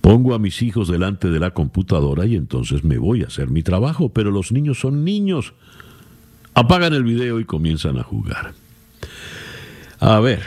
Pongo 0.00 0.34
a 0.34 0.40
mis 0.40 0.62
hijos 0.62 0.88
delante 0.88 1.30
de 1.30 1.38
la 1.38 1.52
computadora 1.52 2.26
y 2.26 2.34
entonces 2.34 2.82
me 2.82 2.98
voy 2.98 3.22
a 3.22 3.28
hacer 3.28 3.50
mi 3.50 3.62
trabajo, 3.62 4.08
pero 4.08 4.32
los 4.32 4.50
niños 4.50 4.80
son 4.80 5.04
niños 5.04 5.54
apagan 6.54 6.92
el 6.92 7.04
video 7.04 7.38
y 7.38 7.44
comienzan 7.44 7.98
a 7.98 8.02
jugar. 8.02 8.52
A 10.00 10.18
ver, 10.18 10.42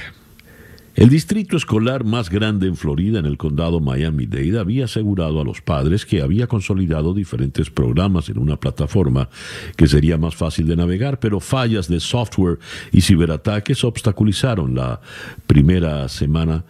el 0.95 1.09
distrito 1.09 1.57
escolar 1.57 2.05
más 2.05 2.29
grande 2.29 2.67
en 2.67 2.77
Florida, 2.77 3.19
en 3.19 3.25
el 3.25 3.37
condado 3.37 3.81
Miami-Dade, 3.81 4.57
había 4.57 4.85
asegurado 4.85 5.41
a 5.41 5.43
los 5.43 5.61
padres 5.61 6.05
que 6.05 6.21
había 6.21 6.47
consolidado 6.47 7.13
diferentes 7.13 7.69
programas 7.69 8.29
en 8.29 8.37
una 8.37 8.57
plataforma 8.57 9.29
que 9.75 9.87
sería 9.87 10.17
más 10.17 10.35
fácil 10.35 10.67
de 10.67 10.77
navegar, 10.77 11.19
pero 11.19 11.41
fallas 11.41 11.89
de 11.89 11.99
software 11.99 12.59
y 12.93 13.01
ciberataques 13.01 13.83
obstaculizaron 13.83 14.73
la 14.73 15.01
primera 15.47 16.07
semana 16.07 16.63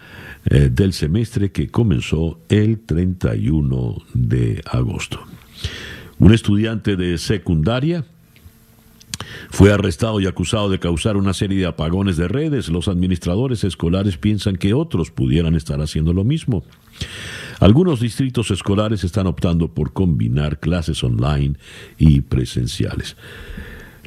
eh, 0.46 0.70
del 0.72 0.94
semestre 0.94 1.52
que 1.52 1.68
comenzó 1.68 2.40
el 2.50 2.80
31 2.80 3.98
de 4.16 4.64
agosto. 4.66 5.20
Un 6.18 6.34
estudiante 6.34 6.96
de 6.96 7.18
secundaria 7.20 8.06
fue 9.50 9.72
arrestado 9.72 10.20
y 10.20 10.28
acusado 10.28 10.70
de 10.70 10.80
causar 10.80 11.18
una 11.18 11.34
serie 11.34 11.60
de 11.60 11.66
apagones 11.66 12.18
de 12.18 12.28
redes. 12.28 12.70
Los 12.70 12.88
administradores 12.88 13.64
escolares 13.64 14.18
piensan 14.18 14.56
que 14.56 14.74
otros 14.74 15.12
pudieran 15.12 15.56
estar 15.56 15.82
haciendo 15.82 16.14
lo 16.14 16.24
mismo. 16.24 16.64
Algunos 17.60 18.00
distritos 18.00 18.52
escolares 18.52 19.04
están 19.04 19.28
optando 19.28 19.70
por 19.70 19.94
combinar 19.94 20.60
clases 20.60 21.04
online 21.04 21.56
y 21.98 22.22
presenciales. 22.22 23.16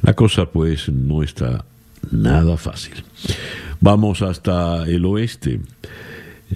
La 0.01 0.13
cosa 0.13 0.49
pues 0.51 0.89
no 0.89 1.23
está 1.23 1.65
nada 2.11 2.57
fácil. 2.57 3.03
Vamos 3.81 4.21
hasta 4.21 4.85
el 4.85 5.05
oeste. 5.05 5.61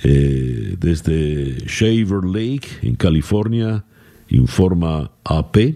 Eh, 0.03 0.75
desde 0.79 1.65
Shaver 1.67 2.23
Lake, 2.25 2.67
en 2.81 2.95
California, 2.95 3.83
informa 4.29 5.11
AP, 5.23 5.75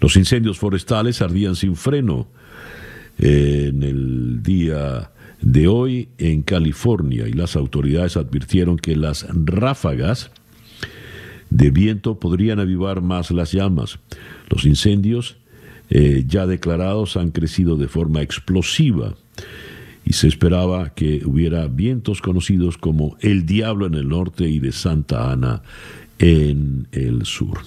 los 0.00 0.16
incendios 0.16 0.58
forestales 0.58 1.22
ardían 1.22 1.56
sin 1.56 1.76
freno 1.76 2.28
en 3.18 3.82
el 3.82 4.42
día 4.42 5.10
de 5.40 5.68
hoy 5.68 6.08
en 6.18 6.42
California 6.42 7.28
y 7.28 7.32
las 7.32 7.56
autoridades 7.56 8.16
advirtieron 8.16 8.76
que 8.76 8.96
las 8.96 9.26
ráfagas 9.30 10.30
de 11.50 11.70
viento 11.70 12.18
podrían 12.18 12.60
avivar 12.60 13.00
más 13.00 13.30
las 13.30 13.52
llamas. 13.52 13.98
Los 14.48 14.64
incendios 14.64 15.36
eh, 15.90 16.24
ya 16.26 16.46
declarados 16.46 17.16
han 17.16 17.30
crecido 17.30 17.76
de 17.76 17.88
forma 17.88 18.22
explosiva 18.22 19.14
y 20.04 20.12
se 20.12 20.28
esperaba 20.28 20.94
que 20.94 21.22
hubiera 21.24 21.66
vientos 21.68 22.20
conocidos 22.20 22.78
como 22.78 23.16
el 23.20 23.46
diablo 23.46 23.86
en 23.86 23.94
el 23.94 24.08
norte 24.08 24.48
y 24.48 24.58
de 24.58 24.72
Santa 24.72 25.32
Ana 25.32 25.62
en 26.18 26.88
el 26.92 27.24
sur. 27.24 27.58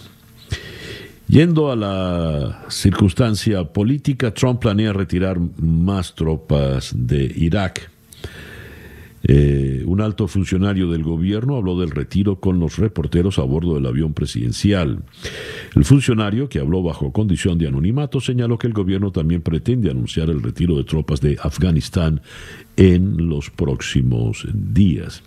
Yendo 1.29 1.71
a 1.71 1.75
la 1.75 2.65
circunstancia 2.69 3.63
política, 3.63 4.33
Trump 4.33 4.61
planea 4.61 4.93
retirar 4.93 5.39
más 5.61 6.15
tropas 6.15 6.91
de 6.95 7.31
Irak. 7.35 7.91
Eh, 9.21 9.83
un 9.85 10.01
alto 10.01 10.27
funcionario 10.27 10.89
del 10.89 11.03
gobierno 11.03 11.55
habló 11.55 11.79
del 11.79 11.91
retiro 11.91 12.39
con 12.39 12.59
los 12.59 12.79
reporteros 12.79 13.37
a 13.37 13.43
bordo 13.43 13.75
del 13.75 13.85
avión 13.85 14.15
presidencial. 14.15 15.03
El 15.75 15.85
funcionario, 15.85 16.49
que 16.49 16.57
habló 16.57 16.81
bajo 16.81 17.11
condición 17.11 17.59
de 17.59 17.67
anonimato, 17.67 18.19
señaló 18.19 18.57
que 18.57 18.65
el 18.65 18.73
gobierno 18.73 19.11
también 19.11 19.43
pretende 19.43 19.91
anunciar 19.91 20.31
el 20.31 20.41
retiro 20.41 20.77
de 20.77 20.83
tropas 20.83 21.21
de 21.21 21.37
Afganistán 21.43 22.21
en 22.75 23.29
los 23.29 23.51
próximos 23.51 24.47
días. 24.51 25.21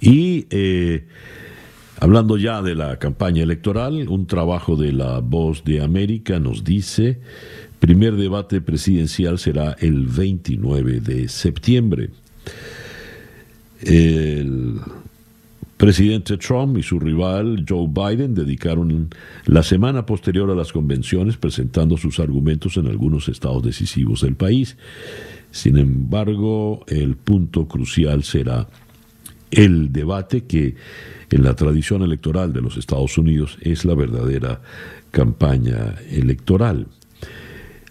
Y 0.00 0.48
eh, 0.50 1.06
hablando 2.00 2.36
ya 2.36 2.62
de 2.62 2.74
la 2.74 2.98
campaña 2.98 3.42
electoral, 3.42 4.08
un 4.08 4.26
trabajo 4.26 4.76
de 4.76 4.92
la 4.92 5.20
Voz 5.20 5.64
de 5.64 5.82
América 5.82 6.38
nos 6.38 6.64
dice 6.64 7.20
primer 7.84 8.16
debate 8.16 8.62
presidencial 8.62 9.38
será 9.38 9.76
el 9.78 10.06
29 10.06 11.00
de 11.00 11.28
septiembre. 11.28 12.08
El 13.82 14.80
presidente 15.76 16.38
Trump 16.38 16.78
y 16.78 16.82
su 16.82 16.98
rival 16.98 17.66
Joe 17.68 17.86
Biden 17.86 18.34
dedicaron 18.34 19.10
la 19.44 19.62
semana 19.62 20.06
posterior 20.06 20.50
a 20.50 20.54
las 20.54 20.72
convenciones 20.72 21.36
presentando 21.36 21.98
sus 21.98 22.20
argumentos 22.20 22.78
en 22.78 22.86
algunos 22.86 23.28
estados 23.28 23.62
decisivos 23.62 24.22
del 24.22 24.34
país. 24.34 24.78
Sin 25.50 25.76
embargo, 25.76 26.84
el 26.88 27.16
punto 27.16 27.68
crucial 27.68 28.24
será 28.24 28.66
el 29.50 29.92
debate 29.92 30.44
que 30.44 30.74
en 31.30 31.42
la 31.42 31.54
tradición 31.54 32.02
electoral 32.02 32.52
de 32.52 32.60
los 32.60 32.76
Estados 32.76 33.18
Unidos 33.18 33.58
es 33.60 33.84
la 33.84 33.94
verdadera 33.94 34.60
campaña 35.10 35.94
electoral. 36.10 36.86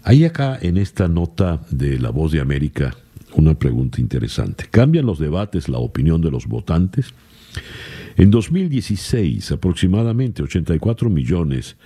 Hay 0.03 0.25
acá 0.25 0.57
en 0.61 0.77
esta 0.77 1.07
nota 1.07 1.61
de 1.69 1.97
La 1.99 2.09
Voz 2.09 2.31
de 2.31 2.41
América 2.41 2.95
una 3.35 3.57
pregunta 3.57 4.01
interesante. 4.01 4.65
¿Cambian 4.69 5.05
los 5.05 5.19
debates 5.19 5.69
la 5.69 5.79
opinión 5.79 6.21
de 6.21 6.31
los 6.31 6.47
votantes? 6.47 7.13
En 8.15 8.29
2016, 8.29 9.51
aproximadamente 9.51 10.43
84 10.43 11.09
millones 11.09 11.77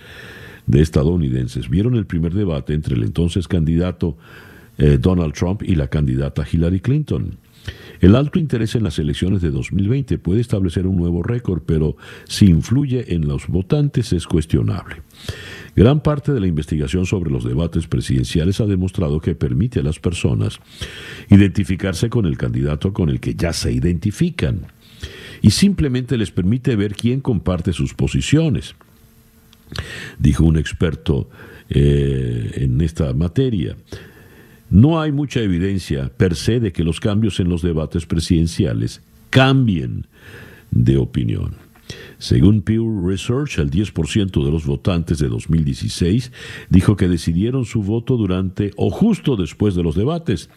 de 0.66 0.82
estadounidenses 0.82 1.70
vieron 1.70 1.94
el 1.94 2.06
primer 2.06 2.34
debate 2.34 2.74
entre 2.74 2.94
el 2.94 3.02
entonces 3.02 3.48
candidato 3.48 4.18
eh, 4.76 4.98
Donald 5.00 5.32
Trump 5.32 5.62
y 5.62 5.74
la 5.74 5.88
candidata 5.88 6.44
Hillary 6.50 6.80
Clinton. 6.80 7.38
El 8.00 8.14
alto 8.14 8.38
interés 8.38 8.74
en 8.74 8.84
las 8.84 8.98
elecciones 8.98 9.42
de 9.42 9.50
2020 9.50 10.18
puede 10.18 10.40
establecer 10.40 10.86
un 10.86 10.96
nuevo 10.96 11.22
récord, 11.22 11.62
pero 11.64 11.96
si 12.24 12.46
influye 12.46 13.14
en 13.14 13.26
los 13.26 13.48
votantes 13.48 14.12
es 14.12 14.26
cuestionable. 14.26 15.02
Gran 15.74 16.02
parte 16.02 16.32
de 16.32 16.40
la 16.40 16.46
investigación 16.46 17.06
sobre 17.06 17.30
los 17.30 17.44
debates 17.44 17.86
presidenciales 17.86 18.60
ha 18.60 18.66
demostrado 18.66 19.20
que 19.20 19.34
permite 19.34 19.80
a 19.80 19.82
las 19.82 19.98
personas 19.98 20.58
identificarse 21.28 22.10
con 22.10 22.26
el 22.26 22.36
candidato 22.36 22.92
con 22.92 23.08
el 23.08 23.20
que 23.20 23.34
ya 23.34 23.52
se 23.52 23.72
identifican 23.72 24.66
y 25.42 25.50
simplemente 25.50 26.16
les 26.16 26.30
permite 26.30 26.74
ver 26.76 26.94
quién 26.94 27.20
comparte 27.20 27.72
sus 27.72 27.94
posiciones. 27.94 28.74
Dijo 30.18 30.44
un 30.44 30.56
experto 30.56 31.28
eh, 31.70 32.52
en 32.56 32.80
esta 32.80 33.12
materia. 33.12 33.76
No 34.70 35.00
hay 35.00 35.12
mucha 35.12 35.40
evidencia 35.40 36.10
per 36.16 36.34
se 36.34 36.60
de 36.60 36.72
que 36.72 36.84
los 36.84 37.00
cambios 37.00 37.40
en 37.40 37.48
los 37.48 37.62
debates 37.62 38.06
presidenciales 38.06 39.02
cambien 39.30 40.06
de 40.70 40.98
opinión. 40.98 41.54
Según 42.18 42.60
Pew 42.60 43.08
Research, 43.08 43.58
el 43.58 43.70
10% 43.70 44.44
de 44.44 44.50
los 44.50 44.66
votantes 44.66 45.18
de 45.18 45.28
2016 45.28 46.32
dijo 46.68 46.96
que 46.96 47.08
decidieron 47.08 47.64
su 47.64 47.82
voto 47.82 48.18
durante 48.18 48.72
o 48.76 48.90
justo 48.90 49.36
después 49.36 49.74
de 49.74 49.82
los 49.82 49.94
debates. 49.94 50.50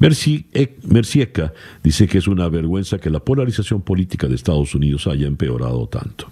Mercieka 0.00 1.52
dice 1.82 2.08
que 2.08 2.18
es 2.18 2.26
una 2.26 2.48
vergüenza 2.48 2.98
que 2.98 3.10
la 3.10 3.20
polarización 3.20 3.82
política 3.82 4.26
de 4.26 4.34
Estados 4.34 4.74
Unidos 4.74 5.06
haya 5.06 5.26
empeorado 5.26 5.86
tanto. 5.86 6.30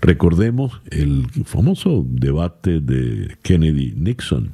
Recordemos 0.00 0.80
el 0.90 1.26
famoso 1.44 2.04
debate 2.08 2.80
de 2.80 3.36
Kennedy-Nixon. 3.42 4.50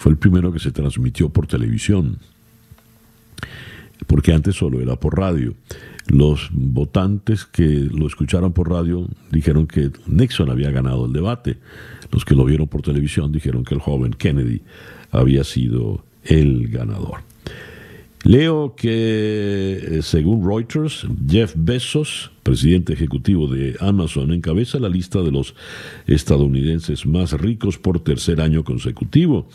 Fue 0.00 0.10
el 0.12 0.16
primero 0.16 0.50
que 0.50 0.58
se 0.58 0.70
transmitió 0.70 1.28
por 1.28 1.46
televisión, 1.46 2.16
porque 4.06 4.32
antes 4.32 4.56
solo 4.56 4.80
era 4.80 4.96
por 4.96 5.18
radio. 5.18 5.52
Los 6.06 6.48
votantes 6.52 7.44
que 7.44 7.66
lo 7.66 8.06
escucharon 8.06 8.54
por 8.54 8.70
radio 8.70 9.06
dijeron 9.30 9.66
que 9.66 9.90
Nixon 10.06 10.48
había 10.48 10.70
ganado 10.70 11.04
el 11.04 11.12
debate. 11.12 11.58
Los 12.10 12.24
que 12.24 12.34
lo 12.34 12.46
vieron 12.46 12.66
por 12.66 12.80
televisión 12.80 13.30
dijeron 13.30 13.62
que 13.62 13.74
el 13.74 13.80
joven 13.82 14.14
Kennedy 14.14 14.62
había 15.10 15.44
sido 15.44 16.02
el 16.24 16.68
ganador. 16.68 17.18
Leo 18.22 18.74
que, 18.76 19.98
eh, 19.98 20.02
según 20.02 20.46
Reuters, 20.46 21.06
Jeff 21.26 21.54
Bezos, 21.56 22.30
presidente 22.42 22.92
ejecutivo 22.92 23.48
de 23.48 23.76
Amazon, 23.80 24.32
encabeza 24.32 24.78
la 24.78 24.90
lista 24.90 25.22
de 25.22 25.32
los 25.32 25.54
estadounidenses 26.06 27.06
más 27.06 27.32
ricos 27.32 27.78
por 27.78 28.00
tercer 28.00 28.42
año 28.42 28.62
consecutivo, 28.62 29.48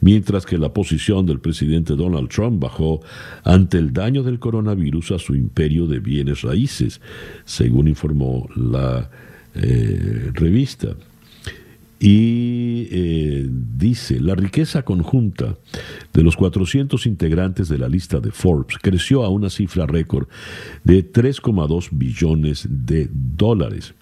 mientras 0.00 0.46
que 0.46 0.58
la 0.58 0.72
posición 0.72 1.26
del 1.26 1.40
presidente 1.40 1.96
Donald 1.96 2.28
Trump 2.28 2.62
bajó 2.62 3.00
ante 3.42 3.78
el 3.78 3.92
daño 3.92 4.22
del 4.22 4.38
coronavirus 4.38 5.10
a 5.12 5.18
su 5.18 5.34
imperio 5.34 5.88
de 5.88 5.98
bienes 5.98 6.42
raíces, 6.42 7.00
según 7.44 7.88
informó 7.88 8.48
la 8.54 9.10
eh, 9.56 10.30
revista 10.34 10.94
y 12.00 12.88
eh, 12.90 13.48
dice, 13.48 14.20
la 14.20 14.34
riqueza 14.34 14.82
conjunta 14.82 15.56
de 16.12 16.22
los 16.22 16.36
400 16.36 17.06
integrantes 17.06 17.68
de 17.68 17.78
la 17.78 17.88
lista 17.88 18.20
de 18.20 18.30
Forbes 18.30 18.78
creció 18.82 19.24
a 19.24 19.28
una 19.28 19.48
cifra 19.48 19.86
récord 19.86 20.28
de 20.82 21.10
3,2 21.10 21.88
billones 21.92 22.66
de 22.68 23.08
dólares, 23.12 23.94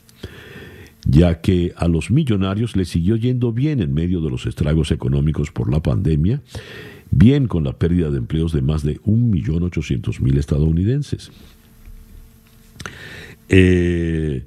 ya 1.04 1.40
que 1.40 1.74
a 1.76 1.86
los 1.86 2.10
millonarios 2.10 2.76
les 2.76 2.88
siguió 2.88 3.16
yendo 3.16 3.52
bien 3.52 3.80
en 3.80 3.92
medio 3.92 4.20
de 4.20 4.30
los 4.30 4.46
estragos 4.46 4.90
económicos 4.90 5.50
por 5.50 5.70
la 5.70 5.82
pandemia, 5.82 6.42
bien 7.10 7.46
con 7.46 7.64
la 7.64 7.74
pérdida 7.74 8.10
de 8.10 8.18
empleos 8.18 8.52
de 8.52 8.62
más 8.62 8.82
de 8.82 9.00
1.800.000 9.02 10.38
estadounidenses. 10.38 11.30
Eh, 13.48 14.44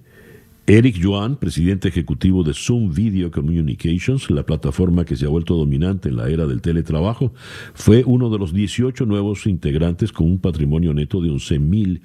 Eric 0.68 0.96
Yuan, 0.96 1.36
presidente 1.36 1.88
ejecutivo 1.88 2.44
de 2.44 2.56
Zoom 2.56 2.92
Video 2.92 3.30
Communications, 3.30 4.32
la 4.32 4.44
plataforma 4.48 5.06
que 5.06 5.16
se 5.16 5.26
ha 5.26 5.30
vuelto 5.30 5.56
dominante 5.56 6.10
en 6.10 6.18
la 6.18 6.28
era 6.28 6.48
del 6.48 6.62
teletrabajo, 6.62 7.32
fue 7.76 8.04
uno 8.04 8.32
de 8.32 8.40
los 8.40 8.52
18 8.52 9.06
nuevos 9.06 9.46
integrantes 9.46 10.12
con 10.12 10.26
un 10.26 10.40
patrimonio 10.40 10.92
neto 10.96 11.22
de 11.22 11.30
11 11.30 11.60
mil 11.60 12.02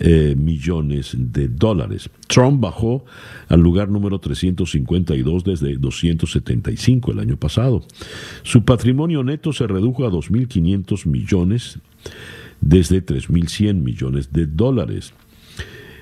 eh, 0.00 0.34
millones 0.36 1.14
de 1.16 1.46
dólares. 1.46 2.10
Trump 2.26 2.60
bajó 2.60 3.04
al 3.46 3.60
lugar 3.60 3.88
número 3.88 4.18
352 4.18 5.44
desde 5.44 5.76
275 5.76 7.12
el 7.12 7.20
año 7.20 7.36
pasado. 7.36 7.84
Su 8.42 8.64
patrimonio 8.64 9.22
neto 9.22 9.52
se 9.52 9.68
redujo 9.68 10.04
a 10.04 10.10
2.500 10.10 11.06
millones 11.06 11.78
desde 12.60 13.06
3.100 13.06 13.74
millones 13.74 14.32
de 14.32 14.46
dólares. 14.46 15.14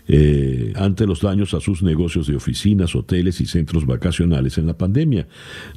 Eh, 0.08 0.72
ante 0.76 1.06
los 1.06 1.20
daños 1.20 1.54
a 1.54 1.60
sus 1.60 1.82
negocios 1.82 2.26
de 2.26 2.34
oficinas, 2.34 2.96
hoteles 2.96 3.40
y 3.40 3.46
centros 3.46 3.86
vacacionales 3.86 4.58
en 4.58 4.66
la 4.66 4.76
pandemia. 4.76 5.28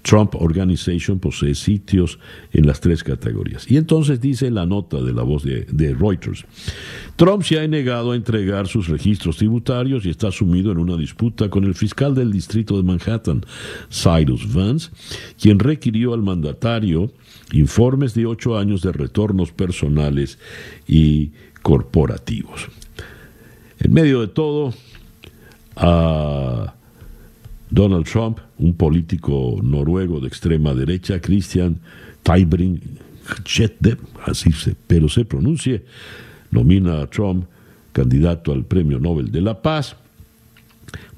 Trump 0.01 0.35
Organization 0.35 1.19
posee 1.19 1.53
sitios 1.53 2.19
en 2.51 2.65
las 2.65 2.81
tres 2.81 3.03
categorías. 3.03 3.69
Y 3.69 3.77
entonces 3.77 4.19
dice 4.19 4.49
la 4.49 4.65
nota 4.65 5.01
de 5.01 5.13
la 5.13 5.21
voz 5.21 5.43
de, 5.43 5.65
de 5.71 5.93
Reuters. 5.93 6.45
Trump 7.15 7.43
se 7.43 7.59
ha 7.59 7.67
negado 7.67 8.11
a 8.11 8.15
entregar 8.15 8.67
sus 8.67 8.87
registros 8.87 9.37
tributarios 9.37 10.05
y 10.05 10.09
está 10.09 10.31
sumido 10.31 10.71
en 10.71 10.79
una 10.79 10.97
disputa 10.97 11.49
con 11.49 11.63
el 11.63 11.75
fiscal 11.75 12.15
del 12.15 12.31
distrito 12.31 12.77
de 12.77 12.83
Manhattan, 12.83 13.45
Cyrus 13.89 14.51
Vance, 14.53 14.89
quien 15.39 15.59
requirió 15.59 16.13
al 16.13 16.23
mandatario 16.23 17.11
informes 17.53 18.13
de 18.13 18.25
ocho 18.25 18.57
años 18.57 18.81
de 18.81 18.91
retornos 18.91 19.51
personales 19.51 20.39
y 20.87 21.31
corporativos. 21.61 22.69
En 23.85 23.93
medio 23.93 24.21
de 24.21 24.27
todo, 24.29 24.73
a 25.75 26.73
Donald 27.69 28.07
Trump, 28.07 28.39
un 28.57 28.73
político 28.73 29.59
noruego 29.61 30.19
de 30.19 30.27
extrema 30.27 30.73
derecha, 30.73 31.21
Christian 31.21 31.77
Tybring 32.23 32.81
así 34.25 34.51
se, 34.53 34.75
pero 34.87 35.07
se 35.07 35.23
pronuncie, 35.23 35.85
nomina 36.49 36.99
a 36.99 37.07
Trump 37.07 37.45
candidato 37.91 38.51
al 38.53 38.65
Premio 38.65 38.99
Nobel 38.99 39.31
de 39.31 39.41
la 39.41 39.61
Paz, 39.61 39.95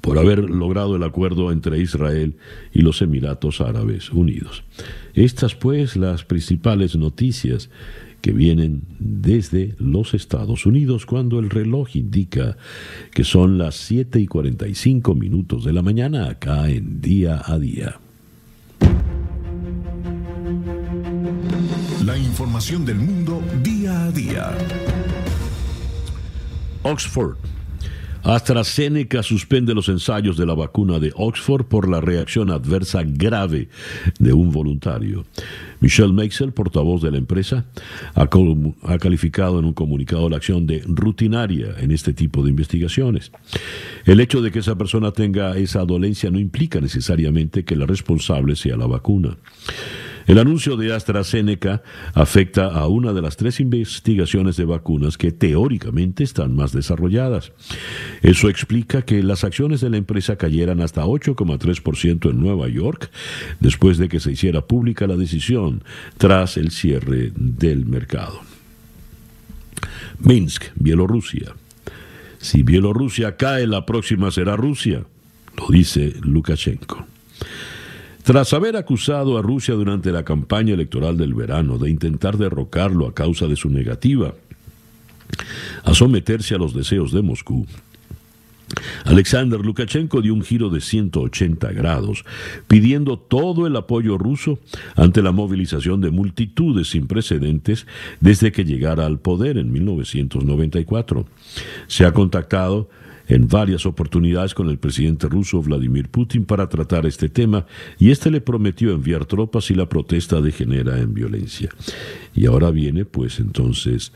por 0.02 0.18
haber 0.18 0.50
logrado 0.50 0.94
el 0.94 1.04
acuerdo 1.04 1.50
entre 1.52 1.80
Israel 1.80 2.34
y 2.74 2.82
los 2.82 3.00
Emiratos 3.00 3.62
Árabes 3.62 4.10
Unidos. 4.10 4.62
Estas 5.14 5.54
pues 5.54 5.96
las 5.96 6.22
principales 6.22 6.96
noticias 6.96 7.70
que 8.20 8.32
vienen 8.32 8.82
desde 8.98 9.74
los 9.78 10.14
Estados 10.14 10.66
Unidos 10.66 11.06
cuando 11.06 11.38
el 11.38 11.50
reloj 11.50 11.96
indica 11.96 12.56
que 13.12 13.24
son 13.24 13.58
las 13.58 13.76
7 13.76 14.20
y 14.20 14.26
45 14.26 15.14
minutos 15.14 15.64
de 15.64 15.72
la 15.72 15.82
mañana 15.82 16.28
acá 16.28 16.68
en 16.68 17.00
día 17.00 17.42
a 17.44 17.58
día. 17.58 18.00
La 22.04 22.16
información 22.16 22.84
del 22.84 22.96
mundo 22.96 23.42
día 23.62 24.04
a 24.04 24.10
día. 24.10 24.58
Oxford 26.82 27.36
AstraZeneca 28.22 29.22
suspende 29.22 29.74
los 29.74 29.88
ensayos 29.88 30.36
de 30.36 30.46
la 30.46 30.54
vacuna 30.54 30.98
de 30.98 31.12
Oxford 31.16 31.66
por 31.66 31.88
la 31.88 32.00
reacción 32.00 32.50
adversa 32.50 33.02
grave 33.04 33.68
de 34.18 34.32
un 34.32 34.50
voluntario. 34.50 35.24
Michelle 35.80 36.12
Meixel, 36.12 36.52
portavoz 36.52 37.02
de 37.02 37.10
la 37.10 37.18
empresa, 37.18 37.64
ha, 38.14 38.22
ha, 38.22 38.98
calificado 38.98 39.58
en 39.58 39.64
un 39.64 39.72
comunicado 39.72 40.28
la 40.28 40.36
acción 40.36 40.66
de 40.66 40.82
rutinaria 40.86 41.74
en 41.78 41.92
este 41.92 42.12
tipo 42.12 42.42
de 42.42 42.50
investigaciones. 42.50 43.30
El 44.04 44.20
hecho 44.20 44.42
de 44.42 44.50
que 44.50 44.58
esa 44.58 44.76
persona 44.76 45.12
tenga 45.12 45.56
esa 45.56 45.84
dolencia 45.84 46.30
no 46.30 46.38
implica 46.38 46.80
necesariamente 46.80 47.64
que 47.64 47.76
la 47.76 47.86
responsable 47.86 48.56
sea 48.56 48.76
la 48.76 48.86
vacuna. 48.86 49.36
El 50.28 50.38
anuncio 50.38 50.76
de 50.76 50.94
AstraZeneca 50.94 51.82
afecta 52.12 52.66
a 52.66 52.86
una 52.86 53.14
de 53.14 53.22
las 53.22 53.38
tres 53.38 53.60
investigaciones 53.60 54.58
de 54.58 54.66
vacunas 54.66 55.16
que 55.16 55.32
teóricamente 55.32 56.22
están 56.22 56.54
más 56.54 56.72
desarrolladas. 56.72 57.52
Eso 58.20 58.50
explica 58.50 59.00
que 59.00 59.22
las 59.22 59.42
acciones 59.42 59.80
de 59.80 59.88
la 59.88 59.96
empresa 59.96 60.36
cayeran 60.36 60.82
hasta 60.82 61.06
8,3% 61.06 62.30
en 62.30 62.40
Nueva 62.40 62.68
York 62.68 63.10
después 63.60 63.96
de 63.96 64.10
que 64.10 64.20
se 64.20 64.32
hiciera 64.32 64.66
pública 64.66 65.06
la 65.06 65.16
decisión 65.16 65.82
tras 66.18 66.58
el 66.58 66.72
cierre 66.72 67.32
del 67.34 67.86
mercado. 67.86 68.38
Minsk, 70.18 70.64
Bielorrusia. 70.74 71.54
Si 72.36 72.62
Bielorrusia 72.62 73.38
cae, 73.38 73.66
la 73.66 73.86
próxima 73.86 74.30
será 74.30 74.56
Rusia, 74.56 75.04
lo 75.56 75.68
dice 75.68 76.12
Lukashenko. 76.20 77.17
Tras 78.28 78.52
haber 78.52 78.76
acusado 78.76 79.38
a 79.38 79.42
Rusia 79.42 79.72
durante 79.72 80.12
la 80.12 80.22
campaña 80.22 80.74
electoral 80.74 81.16
del 81.16 81.32
verano 81.32 81.78
de 81.78 81.88
intentar 81.88 82.36
derrocarlo 82.36 83.06
a 83.06 83.14
causa 83.14 83.46
de 83.46 83.56
su 83.56 83.70
negativa 83.70 84.34
a 85.82 85.94
someterse 85.94 86.54
a 86.54 86.58
los 86.58 86.74
deseos 86.74 87.10
de 87.10 87.22
Moscú, 87.22 87.66
Alexander 89.06 89.60
Lukashenko 89.64 90.20
dio 90.20 90.34
un 90.34 90.42
giro 90.42 90.68
de 90.68 90.82
180 90.82 91.72
grados, 91.72 92.26
pidiendo 92.66 93.18
todo 93.18 93.66
el 93.66 93.74
apoyo 93.76 94.18
ruso 94.18 94.58
ante 94.94 95.22
la 95.22 95.32
movilización 95.32 96.02
de 96.02 96.10
multitudes 96.10 96.90
sin 96.90 97.06
precedentes 97.06 97.86
desde 98.20 98.52
que 98.52 98.66
llegara 98.66 99.06
al 99.06 99.20
poder 99.20 99.56
en 99.56 99.72
1994. 99.72 101.24
Se 101.86 102.04
ha 102.04 102.12
contactado 102.12 102.90
en 103.28 103.46
varias 103.46 103.86
oportunidades 103.86 104.54
con 104.54 104.68
el 104.70 104.78
presidente 104.78 105.28
ruso 105.28 105.62
Vladimir 105.62 106.08
Putin 106.08 106.44
para 106.44 106.68
tratar 106.68 107.06
este 107.06 107.28
tema 107.28 107.66
y 107.98 108.10
este 108.10 108.30
le 108.30 108.40
prometió 108.40 108.90
enviar 108.92 109.26
tropas 109.26 109.66
si 109.66 109.74
la 109.74 109.88
protesta 109.88 110.40
degenera 110.40 110.98
en 110.98 111.14
violencia. 111.14 111.68
Y 112.34 112.46
ahora 112.46 112.70
viene 112.70 113.04
pues 113.04 113.38
entonces 113.38 114.12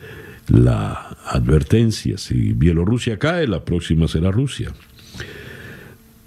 la 0.48 1.16
advertencia, 1.26 2.18
si 2.18 2.52
Bielorrusia 2.52 3.18
cae, 3.18 3.46
la 3.46 3.64
próxima 3.64 4.08
será 4.08 4.30
Rusia. 4.30 4.72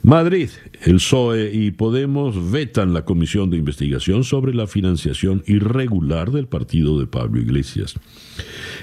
Madrid, 0.03 0.49
el 0.83 0.97
PSOE 0.97 1.51
y 1.51 1.71
Podemos 1.71 2.51
vetan 2.51 2.93
la 2.93 3.05
comisión 3.05 3.49
de 3.49 3.57
investigación 3.57 4.23
sobre 4.23 4.53
la 4.53 4.67
financiación 4.67 5.43
irregular 5.47 6.29
del 6.29 6.45
partido 6.45 6.99
de 6.99 7.07
Pablo 7.07 7.41
Iglesias. 7.41 7.95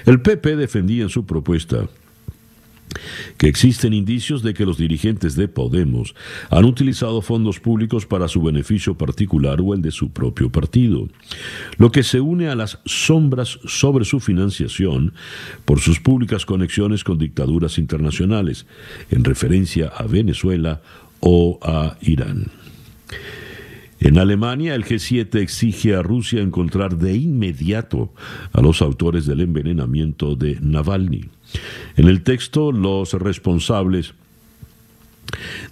El 0.05 0.21
PP 0.21 0.57
defendía 0.57 1.03
en 1.03 1.09
su 1.09 1.25
propuesta 1.25 1.87
que 3.37 3.47
existen 3.47 3.93
indicios 3.93 4.43
de 4.43 4.53
que 4.53 4.65
los 4.65 4.77
dirigentes 4.77 5.35
de 5.35 5.47
Podemos 5.47 6.15
han 6.49 6.65
utilizado 6.65 7.21
fondos 7.21 7.59
públicos 7.59 8.05
para 8.05 8.27
su 8.27 8.41
beneficio 8.41 8.97
particular 8.97 9.59
o 9.61 9.73
el 9.73 9.81
de 9.81 9.91
su 9.91 10.11
propio 10.11 10.49
partido, 10.49 11.07
lo 11.77 11.91
que 11.91 12.03
se 12.03 12.19
une 12.19 12.49
a 12.49 12.55
las 12.55 12.79
sombras 12.85 13.59
sobre 13.65 14.05
su 14.05 14.19
financiación 14.19 15.13
por 15.65 15.79
sus 15.79 15.99
públicas 15.99 16.45
conexiones 16.45 17.03
con 17.03 17.17
dictaduras 17.17 17.77
internacionales, 17.77 18.65
en 19.09 19.23
referencia 19.23 19.87
a 19.87 20.03
Venezuela 20.03 20.81
o 21.19 21.59
a 21.61 21.97
Irán. 22.01 22.51
En 24.03 24.17
Alemania, 24.17 24.75
el 24.75 24.83
G7 24.83 25.39
exige 25.39 25.95
a 25.95 26.03
Rusia 26.03 26.41
encontrar 26.41 26.97
de 26.97 27.15
inmediato 27.15 28.13
a 28.51 28.59
los 28.59 28.81
autores 28.81 29.25
del 29.25 29.39
envenenamiento 29.39 30.35
de 30.35 30.57
Navalny. 30.59 31.29
En 31.95 32.09
el 32.09 32.21
texto, 32.21 32.73
los 32.73 33.13
responsables 33.13 34.13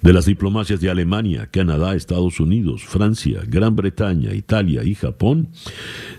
de 0.02 0.14
las 0.14 0.26
diplomacias 0.26 0.80
de 0.80 0.90
Alemania, 0.90 1.50
Canadá, 1.52 1.94
Estados 1.94 2.40
Unidos, 2.40 2.84
Francia, 2.84 3.42
Gran 3.46 3.76
Bretaña, 3.76 4.34
Italia 4.34 4.86
y 4.86 4.96
Japón 4.96 5.50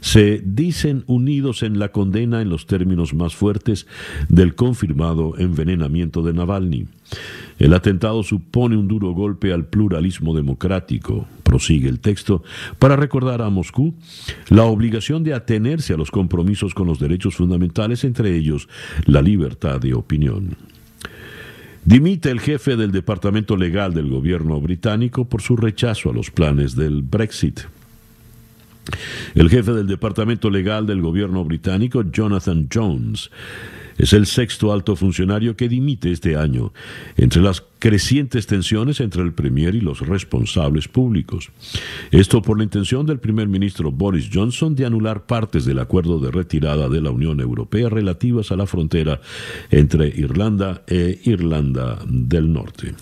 se 0.01 0.43
dicen 0.45 1.05
unidos 1.07 1.63
en 1.63 1.79
la 1.79 1.93
condena 1.93 2.43
en 2.43 2.51
los 2.51 2.67
términos 2.67 3.15
más 3.15 3.35
fuertes 3.35 3.87
del 4.29 4.55
confirmado 4.55 5.39
envenenamiento 5.39 6.23
de 6.23 6.35
Navalny. 6.35 6.87
El 7.59 7.75
atentado 7.75 8.23
supone 8.23 8.77
un 8.77 8.89
duro 8.89 9.13
golpe 9.13 9.53
al 9.53 9.67
pluralismo 9.67 10.35
democrático, 10.35 11.27
prosigue 11.53 11.87
el 11.87 12.01
texto, 12.01 12.43
para 12.79 12.97
recordar 12.97 13.43
a 13.43 13.51
Moscú 13.51 13.93
la 14.49 14.65
obligación 14.65 15.23
de 15.23 15.35
atenerse 15.35 15.93
a 15.93 15.99
los 15.99 16.11
compromisos 16.11 16.73
con 16.73 16.87
los 16.87 16.99
derechos 16.99 17.35
fundamentales, 17.35 18.05
entre 18.05 18.35
ellos 18.35 18.71
la 19.05 19.21
libertad 19.21 19.79
de 19.79 19.93
opinión. 19.93 20.57
Dimite 21.85 22.31
el 22.31 22.41
jefe 22.41 22.75
del 22.77 22.91
Departamento 22.91 23.55
Legal 23.55 23.93
del 23.93 24.09
gobierno 24.09 24.59
británico 24.63 25.27
por 25.27 25.43
su 25.43 25.55
rechazo 25.55 26.09
a 26.09 26.15
los 26.15 26.31
planes 26.31 26.75
del 26.75 27.03
Brexit. 27.03 27.61
El 29.35 29.51
jefe 29.51 29.73
del 29.73 29.87
Departamento 29.87 30.49
Legal 30.49 30.87
del 30.87 31.03
gobierno 31.03 31.45
británico, 31.45 32.03
Jonathan 32.11 32.67
Jones, 32.73 33.31
es 33.99 34.13
el 34.13 34.27
sexto 34.27 34.73
alto 34.73 34.97
funcionario 34.97 35.57
que 35.57 35.69
dimite 35.69 36.11
este 36.13 36.37
año, 36.37 36.73
entre 37.17 37.43
las 37.43 37.63
crecientes 37.79 38.47
tensiones 38.47 39.01
entre 39.01 39.23
el 39.23 39.33
Premier 39.33 39.75
y 39.75 39.81
los 39.81 40.01
responsables 40.01 40.87
públicos. 40.87 41.51
Esto 42.13 42.41
por 42.41 42.57
la 42.57 42.65
intención 42.65 43.07
del 43.07 43.19
primer 43.19 43.49
ministro 43.49 43.91
Boris 43.91 44.31
Johnson 44.33 44.77
de 44.77 44.87
anular 44.87 45.27
partes 45.27 45.65
del 45.65 45.81
acuerdo 45.81 46.21
de 46.21 46.31
retirada 46.31 46.89
de 46.89 47.01
la 47.01 47.11
Unión 47.11 47.41
Europea 47.41 47.89
relativas 47.89 48.53
a 48.53 48.57
la 48.57 48.67
frontera 48.67 49.21
entre 49.71 50.07
Irlanda 50.07 50.83
e 50.87 51.21
Irlanda 51.25 51.99
del 52.07 52.53
Norte. 52.53 52.95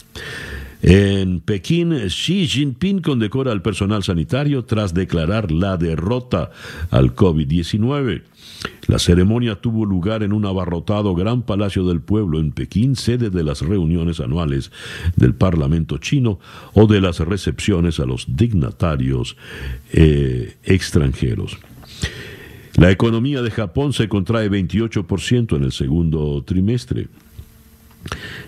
En 0.83 1.41
Pekín, 1.41 1.95
Xi 2.09 2.47
Jinping 2.47 3.03
condecora 3.03 3.53
al 3.53 3.61
personal 3.61 4.03
sanitario 4.03 4.65
tras 4.65 4.95
declarar 4.95 5.51
la 5.53 5.77
derrota 5.77 6.51
al 6.91 7.15
COVID-19. 7.15 8.23
La 8.87 8.99
ceremonia 8.99 9.57
tuvo 9.57 9.85
lugar 9.85 10.23
en 10.23 10.33
un 10.33 10.47
abarrotado 10.47 11.15
Gran 11.15 11.43
Palacio 11.43 11.87
del 11.87 12.01
Pueblo 12.01 12.41
en 12.41 12.53
Pekín, 12.53 12.97
sede 12.97 13.31
de 13.31 13.45
las 13.45 13.61
reuniones 13.61 14.21
anuales 14.21 14.73
del 15.17 15.35
Parlamento 15.35 15.99
chino 15.99 16.39
o 16.73 16.87
de 16.87 17.01
las 17.01 17.21
recepciones 17.21 18.01
a 18.01 18.07
los 18.07 18.27
dignatarios 18.37 19.37
eh, 19.93 20.57
extranjeros. 20.65 21.59
La 22.75 22.91
economía 22.91 23.43
de 23.43 23.51
Japón 23.51 23.93
se 23.93 24.09
contrae 24.09 24.51
28% 24.51 25.57
en 25.57 25.65
el 25.65 25.73
segundo 25.73 26.43
trimestre. 26.45 27.09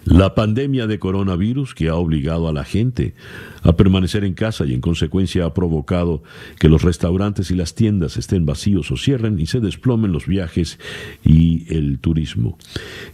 La 0.05 0.35
pandemia 0.35 0.87
de 0.87 0.99
coronavirus 0.99 1.75
que 1.75 1.89
ha 1.89 1.95
obligado 1.95 2.49
a 2.49 2.53
la 2.53 2.65
gente 2.65 3.15
a 3.63 3.77
permanecer 3.77 4.25
en 4.25 4.35
casa 4.35 4.65
y 4.65 4.75
en 4.75 4.81
consecuencia 4.81 5.45
ha 5.45 5.55
provocado 5.55 6.23
que 6.59 6.69
los 6.69 6.83
restaurantes 6.83 7.51
y 7.51 7.55
las 7.55 7.75
tiendas 7.75 8.17
estén 8.17 8.45
vacíos 8.45 8.91
o 8.91 8.97
cierren 8.97 9.39
y 9.39 9.47
se 9.47 9.61
desplomen 9.61 10.13
los 10.13 10.27
viajes 10.27 10.79
y 11.25 11.73
el 11.73 11.99
turismo. 11.99 12.59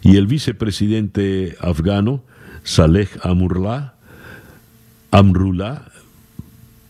Y 0.01 0.17
el 0.17 0.27
vicepresidente 0.27 1.55
afgano, 1.59 2.23
Saleh 2.63 3.09
Amurla, 3.21 3.95
Amrullah, 5.11 5.85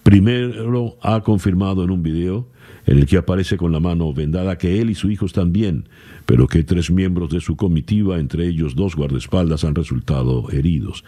primero 0.04 0.98
ha 1.02 1.22
confirmado 1.22 1.84
en 1.84 1.92
un 1.92 2.04
video 2.04 2.48
en 2.86 2.98
el 2.98 3.06
que 3.06 3.18
aparece 3.18 3.58
con 3.58 3.72
la 3.72 3.80
mano 3.80 4.14
vendada 4.14 4.58
que 4.58 4.82
él 4.82 4.90
y 4.90 4.96
su 4.96 5.12
hijo 5.12 5.26
están 5.26 5.52
bien, 5.52 5.88
pero 6.30 6.48
que 6.48 6.64
tres 6.64 6.92
miembros 6.92 7.32
de 7.32 7.42
su 7.42 7.56
comitiva, 7.56 8.20
entre 8.20 8.48
ellos 8.48 8.76
dos 8.76 8.96
guardaespaldas, 8.96 9.64
han 9.64 9.74
resultado 9.74 10.48
heridos. 10.52 11.04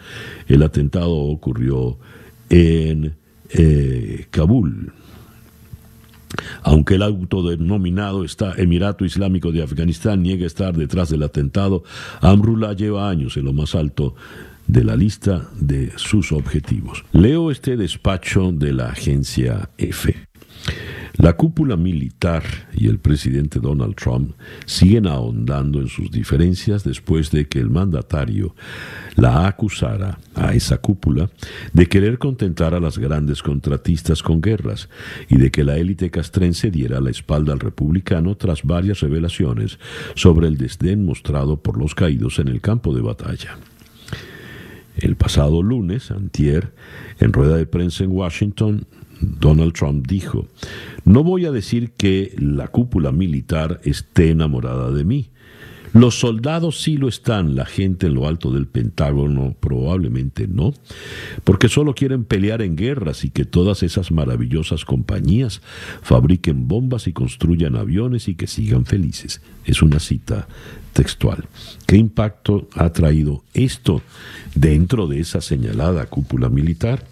El 0.48 0.64
atentado 0.64 1.12
ocurrió 1.12 1.96
en 2.50 3.14
eh, 3.50 4.26
Kabul. 4.32 4.92
Aunque 6.64 6.96
el 6.96 7.02
autodenominado 7.02 8.24
está 8.24 8.54
Emirato 8.56 9.04
Islámico 9.04 9.52
de 9.52 9.62
Afganistán 9.62 10.24
niegue 10.24 10.44
estar 10.44 10.76
detrás 10.76 11.08
del 11.08 11.22
atentado, 11.22 11.84
Amrullah 12.20 12.72
lleva 12.72 13.08
años 13.08 13.36
en 13.36 13.44
lo 13.44 13.52
más 13.52 13.76
alto 13.76 14.16
de 14.66 14.82
la 14.82 14.96
lista 14.96 15.48
de 15.54 15.92
sus 15.98 16.32
objetivos. 16.32 17.04
Leo 17.12 17.52
este 17.52 17.76
despacho 17.76 18.50
de 18.50 18.72
la 18.72 18.88
agencia 18.88 19.70
EFE. 19.78 20.31
La 21.22 21.34
cúpula 21.34 21.76
militar 21.76 22.42
y 22.74 22.88
el 22.88 22.98
presidente 22.98 23.60
Donald 23.60 23.94
Trump 23.94 24.32
siguen 24.66 25.06
ahondando 25.06 25.80
en 25.80 25.86
sus 25.86 26.10
diferencias 26.10 26.82
después 26.82 27.30
de 27.30 27.46
que 27.46 27.60
el 27.60 27.70
mandatario 27.70 28.56
la 29.14 29.46
acusara 29.46 30.18
a 30.34 30.52
esa 30.52 30.78
cúpula 30.78 31.30
de 31.72 31.86
querer 31.86 32.18
contentar 32.18 32.74
a 32.74 32.80
las 32.80 32.98
grandes 32.98 33.40
contratistas 33.40 34.20
con 34.20 34.40
guerras 34.40 34.88
y 35.28 35.36
de 35.36 35.52
que 35.52 35.62
la 35.62 35.76
élite 35.76 36.10
castrense 36.10 36.72
diera 36.72 37.00
la 37.00 37.10
espalda 37.10 37.52
al 37.52 37.60
republicano 37.60 38.36
tras 38.36 38.64
varias 38.64 38.98
revelaciones 38.98 39.78
sobre 40.16 40.48
el 40.48 40.56
desdén 40.56 41.04
mostrado 41.04 41.56
por 41.56 41.78
los 41.78 41.94
caídos 41.94 42.40
en 42.40 42.48
el 42.48 42.60
campo 42.60 42.96
de 42.96 43.00
batalla. 43.00 43.58
El 44.96 45.14
pasado 45.14 45.62
lunes, 45.62 46.10
antier, 46.10 46.72
en 47.20 47.32
rueda 47.32 47.58
de 47.58 47.66
prensa 47.66 48.02
en 48.02 48.10
Washington, 48.10 48.86
Donald 49.22 49.72
Trump 49.72 50.06
dijo, 50.06 50.46
no 51.04 51.24
voy 51.24 51.46
a 51.46 51.52
decir 51.52 51.92
que 51.92 52.34
la 52.38 52.68
cúpula 52.68 53.12
militar 53.12 53.80
esté 53.84 54.30
enamorada 54.30 54.90
de 54.90 55.04
mí. 55.04 55.30
Los 55.92 56.18
soldados 56.18 56.80
sí 56.80 56.96
lo 56.96 57.06
están, 57.06 57.54
la 57.54 57.66
gente 57.66 58.06
en 58.06 58.14
lo 58.14 58.26
alto 58.26 58.50
del 58.50 58.66
Pentágono 58.66 59.54
probablemente 59.60 60.48
no, 60.48 60.72
porque 61.44 61.68
solo 61.68 61.94
quieren 61.94 62.24
pelear 62.24 62.62
en 62.62 62.76
guerras 62.76 63.24
y 63.24 63.30
que 63.30 63.44
todas 63.44 63.82
esas 63.82 64.10
maravillosas 64.10 64.86
compañías 64.86 65.60
fabriquen 66.00 66.66
bombas 66.66 67.08
y 67.08 67.12
construyan 67.12 67.76
aviones 67.76 68.28
y 68.28 68.36
que 68.36 68.46
sigan 68.46 68.86
felices. 68.86 69.42
Es 69.66 69.82
una 69.82 70.00
cita 70.00 70.48
textual. 70.94 71.44
¿Qué 71.86 71.96
impacto 71.96 72.68
ha 72.74 72.90
traído 72.90 73.44
esto 73.52 74.00
dentro 74.54 75.06
de 75.06 75.20
esa 75.20 75.40
señalada 75.40 76.06
cúpula 76.06 76.48
militar? 76.48 77.04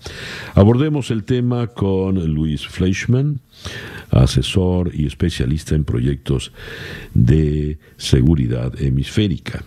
Abordemos 0.55 1.11
el 1.11 1.25
tema 1.25 1.69
con 1.69 2.33
Luis 2.33 2.67
Fleischman, 2.67 3.41
asesor 4.11 4.91
y 4.95 5.07
especialista 5.07 5.75
en 5.75 5.85
proyectos 5.85 6.53
de 7.15 7.79
seguridad 7.97 8.81
hemisférica. 8.81 9.65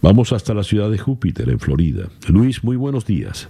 Vamos 0.00 0.32
hasta 0.32 0.54
la 0.54 0.62
ciudad 0.62 0.90
de 0.90 0.98
Júpiter, 0.98 1.48
en 1.48 1.60
Florida. 1.60 2.08
Luis, 2.28 2.64
muy 2.64 2.76
buenos 2.76 3.06
días. 3.06 3.48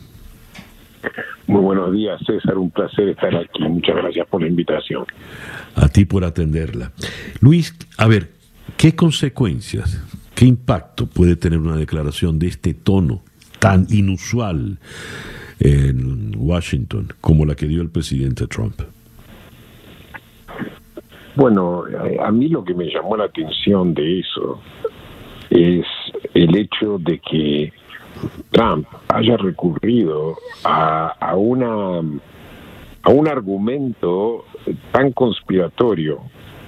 Muy 1.46 1.60
buenos 1.60 1.92
días, 1.92 2.20
César. 2.24 2.56
Un 2.56 2.70
placer 2.70 3.08
estar 3.08 3.34
aquí. 3.34 3.62
Muchas 3.64 3.96
gracias 3.96 4.26
por 4.28 4.42
la 4.42 4.48
invitación. 4.48 5.04
A 5.74 5.88
ti 5.88 6.04
por 6.04 6.24
atenderla. 6.24 6.92
Luis, 7.40 7.74
a 7.98 8.06
ver, 8.06 8.30
¿Qué 8.76 8.96
consecuencias, 8.96 10.02
qué 10.34 10.44
impacto 10.44 11.06
puede 11.06 11.36
tener 11.36 11.58
una 11.58 11.76
declaración 11.76 12.38
de 12.38 12.48
este 12.48 12.74
tono 12.74 13.22
tan 13.62 13.86
inusual 13.90 14.76
en 15.60 16.34
Washington 16.36 17.06
como 17.20 17.46
la 17.46 17.54
que 17.54 17.66
dio 17.66 17.80
el 17.80 17.90
presidente 17.90 18.48
Trump? 18.48 18.74
Bueno, 21.36 21.84
a 22.20 22.32
mí 22.32 22.48
lo 22.48 22.64
que 22.64 22.74
me 22.74 22.90
llamó 22.90 23.16
la 23.16 23.26
atención 23.26 23.94
de 23.94 24.18
eso 24.18 24.60
es 25.48 25.86
el 26.34 26.56
hecho 26.56 26.98
de 26.98 27.20
que 27.20 27.72
Trump 28.50 28.88
haya 29.08 29.36
recurrido 29.36 30.36
a, 30.64 31.14
a 31.20 31.36
una 31.36 32.00
a 33.04 33.10
un 33.10 33.28
argumento 33.28 34.44
tan 34.92 35.12
conspiratorio 35.12 36.20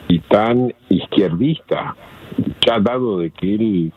y 0.08 0.20
tan 0.20 0.72
izquierdista, 0.88 1.96
ya 2.64 2.80
dado 2.80 3.18
de 3.18 3.30
que 3.30 3.54
él 3.54 3.92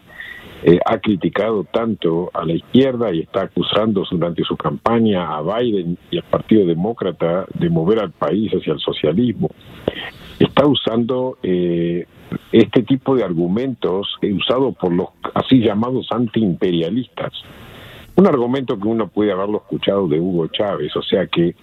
eh, 0.64 0.80
ha 0.86 0.98
criticado 0.98 1.66
tanto 1.66 2.32
a 2.34 2.44
la 2.44 2.54
izquierda 2.54 3.14
y 3.14 3.20
está 3.20 3.44
acusando 3.44 4.04
durante 4.10 4.44
su 4.44 4.58
campaña 4.58 5.36
a 5.36 5.42
Biden 5.42 5.98
y 6.10 6.18
al 6.18 6.24
Partido 6.24 6.66
Demócrata 6.66 7.46
de 7.54 7.70
mover 7.70 8.00
al 8.00 8.12
país 8.12 8.52
hacia 8.52 8.74
el 8.74 8.80
socialismo. 8.80 9.50
Está 10.40 10.66
usando 10.66 11.38
eh, 11.44 12.06
este 12.52 12.84
tipo 12.84 13.16
de 13.16 13.24
argumentos 13.24 14.18
eh, 14.22 14.34
usado 14.34 14.72
por 14.72 14.94
los 14.94 15.10
así 15.34 15.60
llamados 15.60 16.08
antiimperialistas. 16.12 17.34
Un 18.16 18.26
argumento 18.26 18.80
que 18.80 18.88
uno 18.88 19.08
puede 19.08 19.32
haberlo 19.32 19.58
escuchado 19.58 20.08
de 20.08 20.20
Hugo 20.20 20.48
Chávez, 20.48 20.96
o 20.96 21.04
sea 21.04 21.28
que 21.28 21.56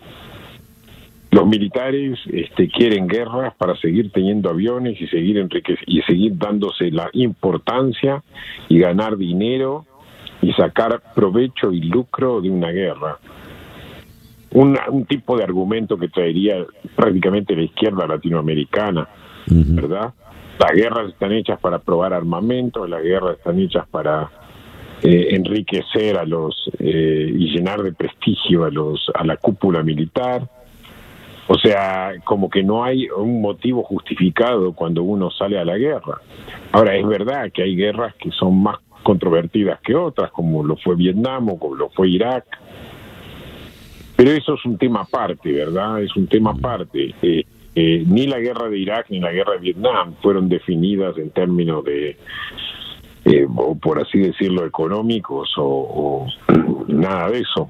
los 1.34 1.48
militares 1.48 2.16
este, 2.32 2.68
quieren 2.68 3.08
guerras 3.08 3.54
para 3.58 3.76
seguir 3.78 4.12
teniendo 4.12 4.50
aviones 4.50 5.00
y 5.00 5.08
seguir 5.08 5.44
y 5.84 6.00
seguir 6.02 6.38
dándose 6.38 6.92
la 6.92 7.10
importancia 7.12 8.22
y 8.68 8.78
ganar 8.78 9.16
dinero 9.16 9.84
y 10.40 10.52
sacar 10.52 11.02
provecho 11.12 11.72
y 11.72 11.80
lucro 11.80 12.40
de 12.40 12.50
una 12.50 12.70
guerra. 12.70 13.18
Un, 14.52 14.78
tipo 15.08 15.36
de 15.36 15.42
argumento 15.42 15.98
que 15.98 16.06
traería 16.06 16.64
prácticamente 16.94 17.56
la 17.56 17.62
izquierda 17.62 18.06
latinoamericana, 18.06 19.08
¿verdad? 19.48 20.14
Las 20.60 20.70
guerras 20.70 21.08
están 21.08 21.32
hechas 21.32 21.58
para 21.58 21.80
probar 21.80 22.12
armamento, 22.14 22.86
las 22.86 23.02
guerras 23.02 23.38
están 23.38 23.58
hechas 23.58 23.88
para 23.88 24.30
eh, 25.02 25.30
enriquecer 25.30 26.16
a 26.16 26.24
los 26.24 26.70
eh, 26.78 27.28
y 27.36 27.56
llenar 27.56 27.82
de 27.82 27.92
prestigio 27.92 28.64
a 28.66 28.70
los 28.70 29.10
a 29.12 29.24
la 29.24 29.36
cúpula 29.36 29.82
militar 29.82 30.48
o 31.46 31.58
sea, 31.58 32.14
como 32.24 32.48
que 32.48 32.62
no 32.62 32.84
hay 32.84 33.08
un 33.08 33.42
motivo 33.42 33.82
justificado 33.82 34.72
cuando 34.72 35.02
uno 35.02 35.30
sale 35.30 35.58
a 35.58 35.64
la 35.64 35.76
guerra. 35.76 36.20
Ahora, 36.72 36.96
es 36.96 37.06
verdad 37.06 37.50
que 37.52 37.62
hay 37.62 37.76
guerras 37.76 38.14
que 38.14 38.30
son 38.30 38.62
más 38.62 38.78
controvertidas 39.02 39.80
que 39.80 39.94
otras, 39.94 40.30
como 40.30 40.64
lo 40.64 40.76
fue 40.76 40.96
Vietnam 40.96 41.50
o 41.50 41.58
como 41.58 41.74
lo 41.74 41.90
fue 41.90 42.08
Irak. 42.08 42.46
Pero 44.16 44.30
eso 44.30 44.54
es 44.54 44.64
un 44.64 44.78
tema 44.78 45.02
aparte, 45.02 45.52
¿verdad? 45.52 46.02
Es 46.02 46.16
un 46.16 46.26
tema 46.26 46.52
aparte. 46.52 47.14
Eh, 47.20 47.44
eh, 47.74 48.04
ni 48.06 48.26
la 48.26 48.38
guerra 48.38 48.68
de 48.68 48.78
Irak 48.78 49.06
ni 49.10 49.20
la 49.20 49.32
guerra 49.32 49.54
de 49.54 49.58
Vietnam 49.58 50.14
fueron 50.22 50.48
definidas 50.48 51.18
en 51.18 51.30
términos 51.30 51.84
de, 51.84 52.16
eh, 53.24 53.46
o 53.54 53.74
por 53.74 54.00
así 54.00 54.18
decirlo, 54.18 54.64
económicos 54.64 55.52
o 55.58 56.26
nada 56.88 57.30
de 57.30 57.40
eso. 57.40 57.68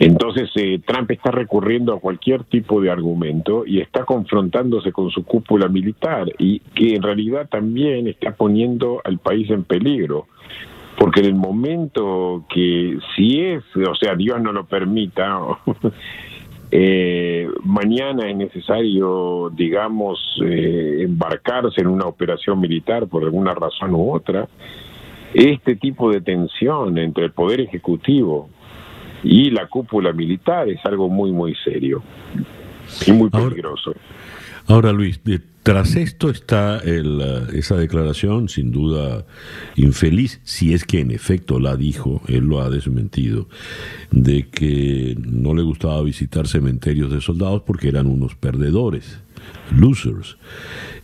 Entonces 0.00 0.48
eh, 0.54 0.80
Trump 0.86 1.10
está 1.10 1.30
recurriendo 1.30 1.92
a 1.92 2.00
cualquier 2.00 2.44
tipo 2.44 2.80
de 2.80 2.90
argumento 2.90 3.66
y 3.66 3.80
está 3.80 4.06
confrontándose 4.06 4.92
con 4.92 5.10
su 5.10 5.24
cúpula 5.24 5.68
militar 5.68 6.26
y 6.38 6.60
que 6.74 6.94
en 6.94 7.02
realidad 7.02 7.50
también 7.50 8.08
está 8.08 8.32
poniendo 8.32 9.02
al 9.04 9.18
país 9.18 9.50
en 9.50 9.62
peligro. 9.62 10.26
Porque 10.98 11.20
en 11.20 11.26
el 11.26 11.34
momento 11.34 12.46
que 12.48 12.98
si 13.14 13.40
es, 13.40 13.62
o 13.76 13.94
sea, 13.94 14.14
Dios 14.14 14.40
no 14.40 14.52
lo 14.52 14.64
permita, 14.64 15.38
eh, 16.70 17.46
mañana 17.62 18.30
es 18.30 18.36
necesario, 18.36 19.50
digamos, 19.54 20.18
eh, 20.42 21.02
embarcarse 21.02 21.82
en 21.82 21.88
una 21.88 22.06
operación 22.06 22.58
militar 22.58 23.06
por 23.06 23.22
alguna 23.22 23.52
razón 23.52 23.94
u 23.94 24.14
otra, 24.14 24.48
este 25.34 25.76
tipo 25.76 26.10
de 26.10 26.22
tensión 26.22 26.96
entre 26.96 27.26
el 27.26 27.32
Poder 27.32 27.60
Ejecutivo 27.60 28.48
y 29.22 29.50
la 29.50 29.66
cúpula 29.68 30.12
militar 30.12 30.68
es 30.68 30.80
algo 30.84 31.08
muy, 31.08 31.32
muy 31.32 31.54
serio 31.64 32.02
y 33.06 33.12
muy 33.12 33.30
peligroso. 33.30 33.92
Ahora, 34.66 34.92
Luis, 34.92 35.20
tras 35.62 35.96
esto 35.96 36.30
está 36.30 36.78
el, 36.78 37.20
esa 37.52 37.76
declaración, 37.76 38.48
sin 38.48 38.70
duda 38.70 39.26
infeliz, 39.76 40.40
si 40.44 40.72
es 40.72 40.84
que 40.84 41.00
en 41.00 41.10
efecto 41.10 41.58
la 41.58 41.76
dijo, 41.76 42.22
él 42.28 42.44
lo 42.44 42.60
ha 42.60 42.70
desmentido, 42.70 43.48
de 44.10 44.48
que 44.48 45.16
no 45.18 45.54
le 45.54 45.62
gustaba 45.62 46.00
visitar 46.02 46.46
cementerios 46.46 47.10
de 47.10 47.20
soldados 47.20 47.62
porque 47.62 47.88
eran 47.88 48.06
unos 48.06 48.34
perdedores, 48.36 49.20
losers. 49.76 50.36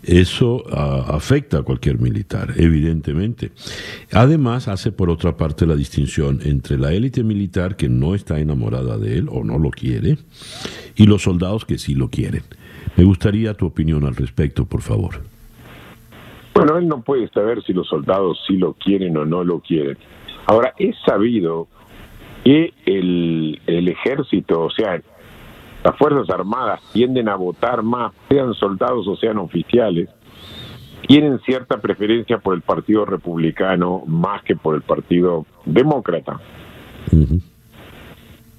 Eso 0.03 0.62
afecta 0.72 1.59
a 1.59 1.62
cualquier 1.62 1.99
militar, 1.99 2.55
evidentemente. 2.57 3.51
Además, 4.12 4.68
hace 4.68 4.92
por 4.92 5.11
otra 5.11 5.36
parte 5.36 5.66
la 5.66 5.74
distinción 5.74 6.40
entre 6.44 6.78
la 6.78 6.92
élite 6.92 7.24
militar 7.24 7.76
que 7.76 7.88
no 7.88 8.14
está 8.14 8.38
enamorada 8.38 8.99
de 8.99 9.18
él 9.18 9.28
o 9.30 9.42
no 9.42 9.59
lo 9.59 9.70
quiere 9.70 10.18
y 10.94 11.07
los 11.07 11.22
soldados 11.22 11.64
que 11.64 11.78
sí 11.78 11.94
lo 11.94 12.09
quieren. 12.09 12.42
Me 12.97 13.05
gustaría 13.05 13.55
tu 13.55 13.66
opinión 13.66 14.05
al 14.05 14.14
respecto, 14.14 14.64
por 14.64 14.82
favor. 14.82 15.22
Bueno, 16.55 16.78
él 16.78 16.88
no 16.88 17.03
puede 17.03 17.28
saber 17.28 17.62
si 17.64 17.72
los 17.72 17.88
soldados 17.88 18.42
sí 18.47 18.57
lo 18.57 18.74
quieren 18.74 19.16
o 19.16 19.26
no 19.26 19.44
lo 19.44 19.61
quieren. 19.61 19.99
Ahora, 20.47 20.72
es 20.78 20.97
sabido 21.05 21.68
que 22.44 22.72
el, 22.86 23.61
el 23.66 23.88
ejército, 23.88 24.62
o 24.62 24.70
sea, 24.70 25.03
las 25.87 25.97
Fuerzas 25.99 26.28
Armadas 26.30 26.80
tienden 26.93 27.28
a 27.28 27.37
votar 27.37 27.84
más, 27.84 28.12
sean 28.28 28.53
soldados 28.55 29.07
o 29.07 29.14
sean 29.14 29.39
oficiales, 29.39 30.09
tienen 31.07 31.39
cierta 31.47 31.78
preferencia 31.80 32.39
por 32.39 32.57
el 32.57 32.62
Partido 32.62 33.05
Republicano 33.05 34.03
más 34.05 34.43
que 34.43 34.57
por 34.57 34.74
el 34.74 34.82
Partido 34.82 35.47
Demócrata. 35.64 36.41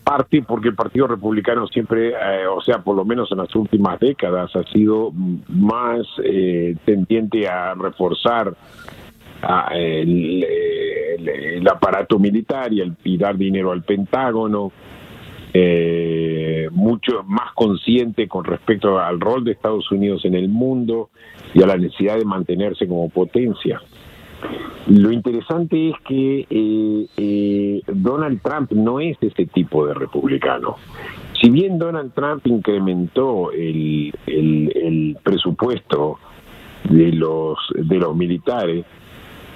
parte 0.06 0.42
porque 0.42 0.70
el 0.70 0.76
Partido 0.76 1.06
Republicano 1.08 1.68
siempre, 1.68 2.12
eh, 2.12 2.48
o 2.48 2.62
sea, 2.62 2.78
por 2.82 2.96
lo 2.96 3.04
menos 3.04 3.30
en 3.34 3.40
las 3.40 3.54
últimas 3.58 4.00
décadas, 4.00 4.56
ha 4.56 4.64
sido 4.72 5.12
más 5.50 6.08
eh, 6.24 6.78
tendiente 6.86 7.46
a 7.46 7.74
reforzar 7.74 8.54
el, 9.74 10.48
aparato 11.70 12.20
militar 12.20 12.72
y 12.72 12.80
al 12.82 12.96
dar 13.20 13.36
dinero 13.36 13.74
al 13.74 13.84
Pentágono, 13.84 14.72
eh, 15.54 16.37
mucho 16.72 17.24
más 17.24 17.54
consciente 17.54 18.28
con 18.28 18.44
respecto 18.44 19.00
al 19.00 19.20
rol 19.20 19.44
de 19.44 19.52
Estados 19.52 19.92
Unidos 19.92 20.26
en 20.26 20.36
el 20.36 20.50
mundo 20.50 21.10
y 21.54 21.64
a 21.64 21.68
la 21.68 21.78
necesidad 21.78 22.18
de 22.18 22.26
mantenerse 22.26 22.88
como 22.88 23.10
potencia. 23.10 23.82
Lo 24.88 25.12
interesante 25.12 25.90
es 25.90 25.96
que 26.08 26.48
eh, 26.50 27.08
eh, 27.18 27.82
Donald 27.88 28.42
Trump 28.42 28.72
no 28.72 29.00
es 29.00 29.18
ese 29.20 29.46
tipo 29.48 29.86
de 29.86 29.94
republicano. 29.94 30.78
Si 31.42 31.50
bien 31.50 31.78
Donald 31.78 32.14
Trump 32.14 32.48
incrementó 32.48 33.52
el, 33.52 34.14
el, 34.26 35.18
presupuesto 35.24 36.20
de 36.90 37.12
los 37.12 37.58
de 37.76 37.98
los 37.98 38.16
militares, 38.16 38.86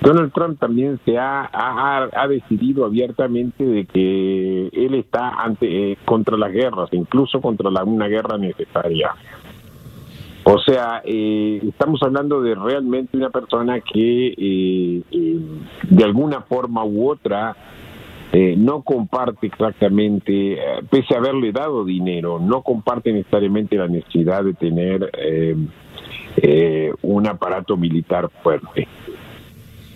Donald 0.01 0.33
Trump 0.33 0.59
también 0.59 0.99
se 1.05 1.19
ha, 1.19 1.47
ha, 1.53 2.27
decidido 2.27 2.85
abiertamente 2.85 3.63
de 3.63 3.85
que 3.85 4.67
él 4.73 4.95
está 4.95 5.29
ante 5.29 5.91
eh, 5.91 5.97
contra 6.05 6.37
las 6.37 6.51
guerras, 6.51 6.89
incluso 6.91 7.39
contra 7.39 7.69
la, 7.69 7.83
una 7.83 8.07
guerra 8.07 8.39
necesaria. 8.39 9.11
O 10.43 10.57
sea, 10.57 11.03
eh, 11.05 11.61
estamos 11.63 12.01
hablando 12.01 12.41
de 12.41 12.55
realmente 12.55 13.15
una 13.15 13.29
persona 13.29 13.79
que 13.79 14.33
eh, 14.35 15.39
de 15.83 16.03
alguna 16.03 16.41
forma 16.41 16.83
u 16.83 17.07
otra 17.07 17.55
no 18.33 18.81
comparte 18.83 19.45
exactamente, 19.45 20.57
pese 20.89 21.13
a 21.13 21.17
haberle 21.17 21.51
dado 21.51 21.83
dinero, 21.83 22.39
no 22.39 22.61
comparte 22.61 23.11
necesariamente 23.11 23.75
la 23.75 23.89
necesidad 23.89 24.45
de 24.45 24.53
tener 24.53 25.11
un 27.01 27.27
aparato 27.27 27.75
militar 27.75 28.29
fuerte. 28.41 28.87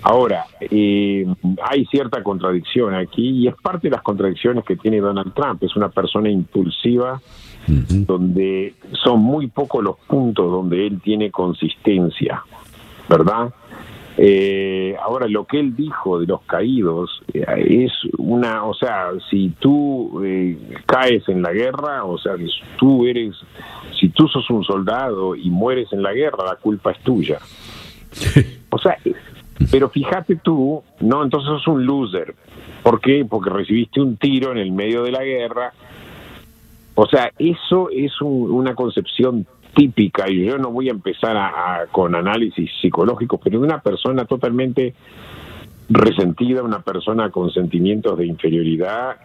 Ahora, 0.08 0.46
hay 0.62 1.86
cierta 1.90 2.22
contradicción 2.22 2.94
aquí 2.94 3.28
y 3.28 3.48
es 3.48 3.56
parte 3.56 3.88
de 3.88 3.96
las 3.96 4.04
contradicciones 4.04 4.64
que 4.64 4.76
tiene 4.76 5.00
Donald 5.00 5.34
Trump. 5.34 5.64
Es 5.64 5.76
una 5.76 5.90
persona 5.90 6.30
impulsiva 6.30 7.20
donde 7.66 8.76
son 9.04 9.22
muy 9.22 9.48
pocos 9.48 9.84
los 9.84 9.98
puntos 9.98 10.52
donde 10.52 10.86
él 10.86 11.02
tiene 11.02 11.32
consistencia, 11.32 12.44
¿verdad? 13.10 13.52
Eh, 14.18 14.96
ahora, 15.02 15.28
lo 15.28 15.46
que 15.46 15.60
él 15.60 15.76
dijo 15.76 16.20
de 16.20 16.28
los 16.28 16.44
caídos 16.44 17.24
eh, 17.34 17.44
es 17.86 17.92
una, 18.20 18.64
o 18.64 18.76
sea, 18.76 19.08
si 19.32 19.56
tú 19.58 20.22
eh, 20.24 20.56
caes 20.86 21.28
en 21.30 21.42
la 21.42 21.52
guerra, 21.52 22.06
o 22.06 22.20
sea, 22.20 22.38
si 22.38 22.48
tú 22.78 23.08
eres, 23.08 23.36
si 24.00 24.10
tú 24.10 24.28
sos 24.28 24.48
un 24.52 24.64
soldado 24.64 25.36
y 25.36 25.50
mueres 25.50 25.92
en 25.94 26.04
la 26.04 26.14
guerra, 26.14 26.46
la 26.46 26.58
culpa 26.58 26.92
es 26.92 27.00
tuya. 27.00 27.40
O 28.76 28.78
sea, 28.78 28.98
pero 29.72 29.90
fíjate 29.90 30.36
tú, 30.38 30.84
no, 31.00 31.24
entonces 31.24 31.50
sos 31.50 31.68
un 31.68 31.86
loser. 31.86 32.36
¿Por 32.84 33.00
qué? 33.00 33.26
Porque 33.28 33.50
recibiste 33.50 34.02
un 34.02 34.18
tiro 34.18 34.52
en 34.52 34.58
el 34.58 34.72
medio 34.72 35.04
de 35.04 35.12
la 35.12 35.24
guerra 35.24 35.74
o 36.96 37.06
sea, 37.08 37.30
eso 37.38 37.90
es 37.92 38.14
una 38.22 38.74
concepción 38.74 39.46
típica, 39.76 40.32
y 40.32 40.46
yo 40.46 40.58
no 40.58 40.72
voy 40.72 40.88
a 40.88 40.94
empezar 40.94 41.36
a, 41.36 41.86
con 41.92 42.16
análisis 42.16 42.72
psicológicos, 42.82 43.42
pero 43.44 43.60
de 43.60 43.66
una 43.66 43.82
persona 43.82 44.24
totalmente 44.24 44.94
resentida, 45.90 46.64
una 46.64 46.80
persona 46.80 47.30
con 47.30 47.52
sentimientos 47.52 48.18
de 48.18 48.26
inferioridad 48.26 49.18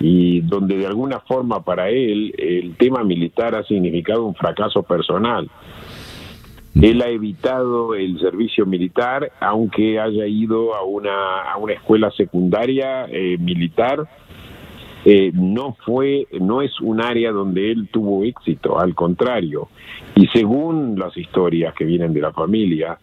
y 0.00 0.40
donde 0.40 0.78
de 0.78 0.86
alguna 0.86 1.20
forma 1.20 1.62
para 1.62 1.90
él 1.90 2.34
el 2.38 2.74
tema 2.76 3.04
militar 3.04 3.54
ha 3.54 3.62
significado 3.64 4.24
un 4.24 4.34
fracaso 4.34 4.82
personal. 4.82 5.48
Él 6.74 7.02
ha 7.02 7.08
evitado 7.08 7.94
el 7.94 8.20
servicio 8.20 8.64
militar, 8.66 9.32
aunque 9.40 9.98
haya 9.98 10.26
ido 10.26 10.74
a 10.74 10.84
una, 10.84 11.42
a 11.42 11.56
una 11.56 11.72
escuela 11.72 12.10
secundaria 12.12 13.06
eh, 13.10 13.36
militar 13.38 14.08
eh, 15.04 15.30
no 15.32 15.76
fue, 15.84 16.26
no 16.40 16.60
es 16.60 16.80
un 16.80 17.00
área 17.00 17.30
donde 17.30 17.70
él 17.70 17.88
tuvo 17.90 18.24
éxito, 18.24 18.78
al 18.78 18.94
contrario. 18.94 19.68
Y 20.16 20.26
según 20.28 20.98
las 20.98 21.16
historias 21.16 21.74
que 21.74 21.84
vienen 21.84 22.12
de 22.12 22.20
la 22.20 22.32
familia, 22.32 22.98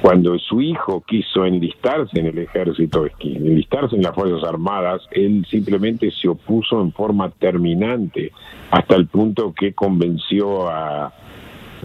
cuando 0.00 0.38
su 0.38 0.60
hijo 0.60 1.02
quiso 1.06 1.44
enlistarse 1.44 2.18
en 2.18 2.26
el 2.26 2.38
ejército, 2.38 3.04
enlistarse 3.20 3.96
en 3.96 4.02
las 4.02 4.14
Fuerzas 4.14 4.48
Armadas, 4.48 5.02
él 5.10 5.44
simplemente 5.48 6.10
se 6.10 6.28
opuso 6.28 6.80
en 6.80 6.92
forma 6.92 7.30
terminante, 7.30 8.32
hasta 8.70 8.96
el 8.96 9.06
punto 9.06 9.52
que 9.52 9.74
convenció 9.74 10.68
a, 10.68 11.12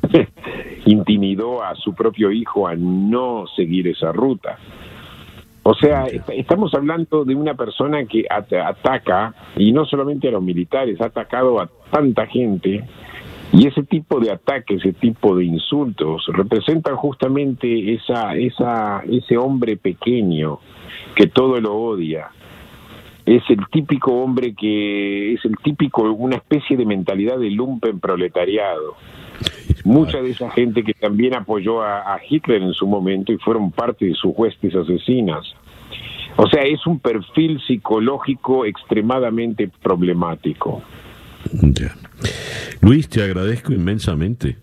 intimidó 0.85 1.63
a 1.63 1.75
su 1.75 1.93
propio 1.93 2.31
hijo 2.31 2.67
a 2.67 2.75
no 2.75 3.45
seguir 3.55 3.87
esa 3.87 4.11
ruta. 4.11 4.57
O 5.63 5.73
sea, 5.73 6.05
estamos 6.05 6.73
hablando 6.73 7.25
de 7.25 7.35
una 7.35 7.53
persona 7.55 8.05
que 8.05 8.25
ataca, 8.29 9.35
y 9.57 9.73
no 9.73 9.85
solamente 9.85 10.29
a 10.29 10.31
los 10.31 10.41
militares, 10.41 11.01
ha 11.01 11.07
atacado 11.07 11.59
a 11.59 11.69
tanta 11.91 12.25
gente, 12.25 12.85
y 13.51 13.67
ese 13.67 13.83
tipo 13.83 14.19
de 14.19 14.31
ataques, 14.31 14.79
ese 14.79 14.93
tipo 14.93 15.35
de 15.35 15.43
insultos, 15.43 16.25
representan 16.27 16.95
justamente 16.95 17.93
esa, 17.93 18.35
esa, 18.35 19.03
ese 19.09 19.37
hombre 19.37 19.75
pequeño 19.75 20.59
que 21.15 21.27
todo 21.27 21.59
lo 21.59 21.75
odia. 21.75 22.29
Es 23.27 23.43
el 23.49 23.59
típico 23.69 24.13
hombre 24.13 24.55
que 24.55 25.33
es 25.33 25.43
el 25.43 25.57
típico, 25.57 26.03
una 26.03 26.37
especie 26.37 26.77
de 26.77 26.85
mentalidad 26.85 27.37
de 27.37 27.51
lumpen 27.51 27.99
proletariado. 27.99 28.95
Mucha 29.83 30.21
de 30.21 30.29
esa 30.29 30.49
gente 30.49 30.81
que 30.81 30.93
también 30.93 31.35
apoyó 31.35 31.81
a, 31.81 32.17
Hitler 32.27 32.61
en 32.61 32.73
su 32.73 32.87
momento 32.87 33.33
y 33.33 33.37
fueron 33.37 33.71
parte 33.71 34.05
de 34.05 34.13
sus 34.13 34.31
huestes 34.33 34.73
asesinas. 34.73 35.45
O 36.37 36.47
sea, 36.47 36.61
es 36.63 36.87
un 36.87 36.99
perfil 36.99 37.59
psicológico 37.67 38.65
extremadamente 38.65 39.69
problemático. 39.83 40.81
Luis, 42.79 43.09
te 43.09 43.21
agradezco 43.21 43.73
inmensamente 43.73 44.55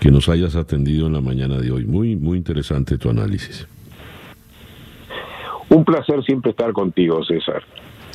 que 0.00 0.10
nos 0.10 0.28
hayas 0.28 0.56
atendido 0.56 1.06
en 1.06 1.12
la 1.12 1.20
mañana 1.20 1.58
de 1.58 1.70
hoy. 1.70 1.84
Muy, 1.84 2.16
muy 2.16 2.36
interesante 2.36 2.98
tu 2.98 3.10
análisis. 3.10 3.68
Un 5.68 5.84
placer 5.84 6.24
siempre 6.24 6.50
estar 6.50 6.72
contigo, 6.72 7.24
César. 7.24 7.62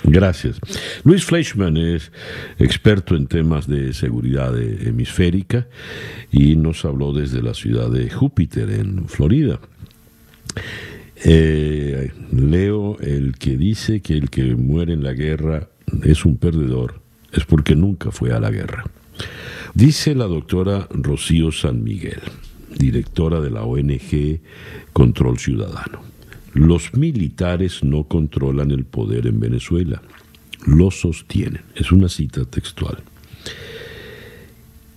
Gracias. 0.04 0.60
Luis 1.04 1.26
Fleischman 1.26 1.78
es 1.78 2.12
experto 2.60 3.16
en 3.16 3.28
temas 3.28 3.68
de 3.68 3.94
seguridad 3.94 4.58
hemisférica 4.60 5.68
y 6.32 6.56
nos 6.56 6.84
habló 6.84 7.14
desde 7.14 7.42
la 7.42 7.54
ciudad 7.54 7.90
de 7.90 8.10
Júpiter, 8.10 8.70
en 8.70 9.08
Florida. 9.08 9.60
Eh, 11.24 12.12
leo 12.34 12.98
el 13.00 13.38
que 13.38 13.56
dice 13.56 14.02
que 14.02 14.18
el 14.18 14.30
que 14.30 14.56
muere 14.56 14.94
en 14.94 15.04
la 15.04 15.14
guerra 15.14 15.70
es 16.04 16.26
un 16.26 16.38
perdedor, 16.38 17.02
es 17.32 17.46
porque 17.46 17.76
nunca 17.76 18.12
fue 18.12 18.34
a 18.34 18.40
la 18.40 18.52
guerra. 18.52 18.84
Dice 19.74 20.16
la 20.16 20.26
doctora 20.26 20.88
Rocío 20.92 21.52
San 21.52 21.82
Miguel, 21.82 22.20
directora 22.78 23.40
de 23.40 23.52
la 23.52 23.64
ONG 23.64 24.42
Control 24.92 25.40
Ciudadano. 25.40 26.13
Los 26.54 26.94
militares 26.94 27.84
no 27.84 28.04
controlan 28.04 28.72
el 28.72 28.86
poder 28.86 29.26
en 29.26 29.40
Venezuela, 29.40 30.02
lo 30.66 30.92
sostienen. 30.92 31.62
Es 31.76 31.92
una 31.92 32.10
cita 32.10 32.46
textual. 32.46 32.98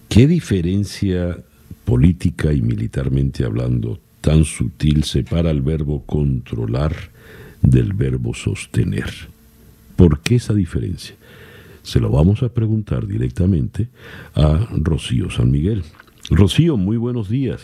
¿Qué 0.08 0.26
diferencia 0.26 1.38
política 1.84 2.52
y 2.52 2.60
militarmente 2.60 3.44
hablando 3.44 3.98
tan 4.20 4.44
sutil 4.44 5.04
separa 5.04 5.50
el 5.50 5.62
verbo 5.62 6.02
controlar 6.04 6.94
del 7.62 7.94
verbo 7.94 8.34
sostener? 8.34 9.10
¿Por 9.96 10.20
qué 10.20 10.36
esa 10.36 10.52
diferencia? 10.52 11.16
Se 11.82 12.00
lo 12.00 12.10
vamos 12.10 12.42
a 12.42 12.50
preguntar 12.50 13.06
directamente 13.06 13.88
a 14.34 14.68
Rocío 14.72 15.30
San 15.30 15.50
Miguel. 15.50 15.84
Rocío, 16.30 16.76
muy 16.76 16.96
buenos 16.96 17.28
días. 17.28 17.60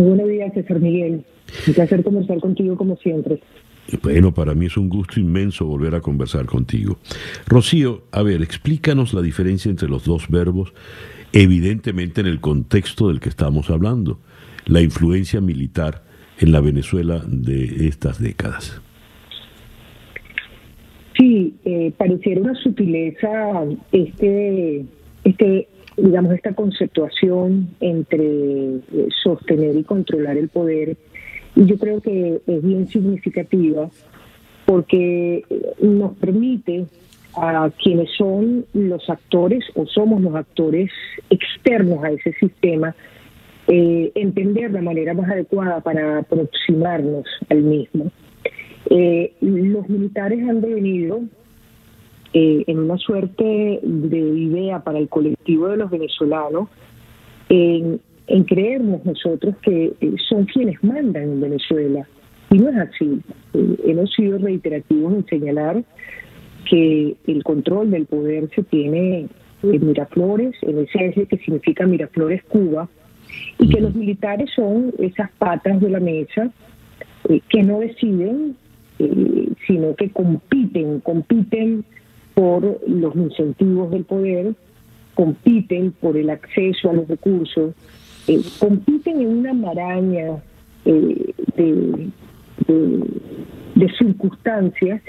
Muy 0.00 0.08
buenos 0.08 0.28
días, 0.30 0.54
César 0.54 0.80
Miguel. 0.80 1.26
Un 1.66 1.74
placer 1.74 2.02
conversar 2.02 2.40
contigo 2.40 2.74
como 2.74 2.96
siempre. 2.96 3.38
Bueno, 4.02 4.32
para 4.32 4.54
mí 4.54 4.64
es 4.64 4.78
un 4.78 4.88
gusto 4.88 5.20
inmenso 5.20 5.66
volver 5.66 5.94
a 5.94 6.00
conversar 6.00 6.46
contigo. 6.46 6.96
Rocío, 7.46 8.04
a 8.10 8.22
ver, 8.22 8.40
explícanos 8.40 9.12
la 9.12 9.20
diferencia 9.20 9.70
entre 9.70 9.90
los 9.90 10.06
dos 10.06 10.30
verbos, 10.30 10.72
evidentemente 11.34 12.22
en 12.22 12.28
el 12.28 12.40
contexto 12.40 13.08
del 13.08 13.20
que 13.20 13.28
estamos 13.28 13.68
hablando, 13.68 14.20
la 14.64 14.80
influencia 14.80 15.42
militar 15.42 16.02
en 16.38 16.52
la 16.52 16.62
Venezuela 16.62 17.22
de 17.26 17.86
estas 17.86 18.22
décadas. 18.22 18.80
Sí, 21.18 21.56
eh, 21.66 21.92
pareciera 21.98 22.40
una 22.40 22.54
sutileza 22.54 23.28
este, 23.92 24.82
este 25.24 25.68
digamos, 26.02 26.34
esta 26.34 26.54
conceptuación 26.54 27.68
entre 27.80 28.24
eh, 28.24 29.08
sostener 29.22 29.76
y 29.76 29.84
controlar 29.84 30.36
el 30.36 30.48
poder, 30.48 30.96
y 31.56 31.66
yo 31.66 31.76
creo 31.78 32.00
que 32.00 32.40
es 32.46 32.62
bien 32.62 32.88
significativa 32.88 33.88
porque 34.66 35.44
nos 35.80 36.16
permite 36.16 36.86
a 37.34 37.70
quienes 37.82 38.10
son 38.16 38.66
los 38.72 39.08
actores 39.08 39.64
o 39.74 39.86
somos 39.86 40.20
los 40.20 40.34
actores 40.34 40.90
externos 41.28 42.02
a 42.04 42.10
ese 42.10 42.32
sistema, 42.34 42.94
eh, 43.68 44.10
entender 44.14 44.70
la 44.70 44.82
manera 44.82 45.14
más 45.14 45.30
adecuada 45.30 45.80
para 45.80 46.18
aproximarnos 46.18 47.24
al 47.48 47.62
mismo. 47.62 48.10
Eh, 48.88 49.32
los 49.40 49.88
militares 49.88 50.48
han 50.48 50.60
devenido 50.60 51.20
eh, 52.32 52.64
en 52.66 52.78
una 52.78 52.96
suerte 52.98 53.80
de 53.82 54.18
idea 54.18 54.80
para 54.80 54.98
el 54.98 55.08
colectivo 55.08 55.68
de 55.68 55.76
los 55.76 55.90
venezolanos 55.90 56.68
en, 57.48 58.00
creernos 58.46 59.04
nosotros 59.04 59.56
que 59.62 59.92
son 60.28 60.44
quienes 60.44 60.82
mandan 60.84 61.24
en 61.24 61.40
Venezuela. 61.40 62.06
Y 62.52 62.58
no 62.58 62.70
es 62.70 62.76
así. 62.76 63.20
hemos 63.84 64.12
sido 64.12 64.38
reiterativos 64.38 65.14
en 65.14 65.26
señalar 65.26 65.82
que 66.68 67.16
el 67.26 67.42
control 67.42 67.90
del 67.90 68.06
poder 68.06 68.48
se 68.54 68.62
tiene 68.62 69.26
en 69.62 69.86
Miraflores, 69.86 70.54
en 70.62 70.78
ese 70.78 71.06
eje 71.06 71.26
que 71.26 71.38
significa 71.38 71.86
Miraflores 71.86 72.44
Cuba, 72.44 72.88
y 73.58 73.68
que 73.68 73.80
los 73.80 73.94
militares 73.94 74.50
son 74.54 74.92
esas 74.98 75.30
patas 75.32 75.80
de 75.80 75.90
la 75.90 76.00
mesa 76.00 76.50
eh, 77.28 77.40
que 77.48 77.62
no 77.62 77.80
deciden, 77.80 78.56
eh, 78.98 79.48
sino 79.66 79.94
que 79.96 80.10
compiten, 80.10 81.00
compiten 81.00 81.84
por 82.40 82.80
los 82.88 83.14
incentivos 83.16 83.90
del 83.90 84.04
poder, 84.04 84.54
compiten 85.14 85.92
por 85.92 86.16
el 86.16 86.30
acceso 86.30 86.88
a 86.88 86.94
los 86.94 87.06
recursos, 87.06 87.74
eh, 88.28 88.40
compiten 88.58 89.20
en 89.20 89.28
una 89.28 89.52
maraña 89.52 90.42
de 90.86 92.10
de 93.80 93.88
circunstancias 93.96 95.00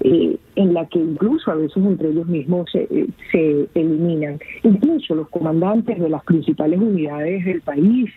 eh, 0.00 0.36
en 0.54 0.74
la 0.74 0.86
que 0.86 1.00
incluso 1.00 1.50
a 1.50 1.56
veces 1.56 1.76
entre 1.76 2.10
ellos 2.10 2.26
mismos 2.26 2.70
se, 2.70 2.82
eh, 2.82 3.08
se 3.32 3.66
eliminan. 3.74 4.38
Incluso 4.62 5.16
los 5.16 5.28
comandantes 5.30 5.98
de 5.98 6.08
las 6.08 6.22
principales 6.24 6.78
unidades 6.80 7.44
del 7.44 7.60
país 7.60 8.08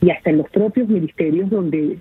y 0.00 0.10
hasta 0.10 0.30
en 0.30 0.38
los 0.38 0.48
propios 0.50 0.88
ministerios 0.88 1.50
donde 1.50 1.92
eh, 1.92 1.98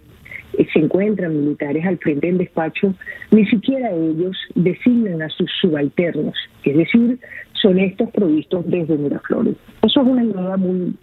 se 0.73 0.79
encuentran 0.79 1.37
militares 1.39 1.85
al 1.85 1.97
frente 1.97 2.27
del 2.27 2.39
despacho, 2.39 2.93
ni 3.31 3.45
siquiera 3.45 3.91
ellos 3.91 4.35
designan 4.55 5.21
a 5.21 5.29
sus 5.29 5.49
subalternos, 5.61 6.35
es 6.63 6.77
decir, 6.77 7.19
son 7.61 7.79
estos 7.79 8.09
provistos 8.11 8.65
desde 8.67 8.97
Miraflores. 8.97 9.55
Eso 9.83 10.01
es 10.01 10.07
una 10.07 10.23
idea 10.23 10.57
muy, 10.57 10.95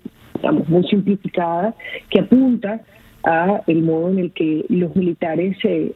simplificada 0.90 1.74
que 2.10 2.20
apunta 2.20 2.80
a 3.24 3.62
el 3.66 3.82
modo 3.82 4.10
en 4.10 4.18
el 4.18 4.32
que 4.32 4.64
los 4.68 4.94
militares 4.94 5.56
eh, 5.64 5.94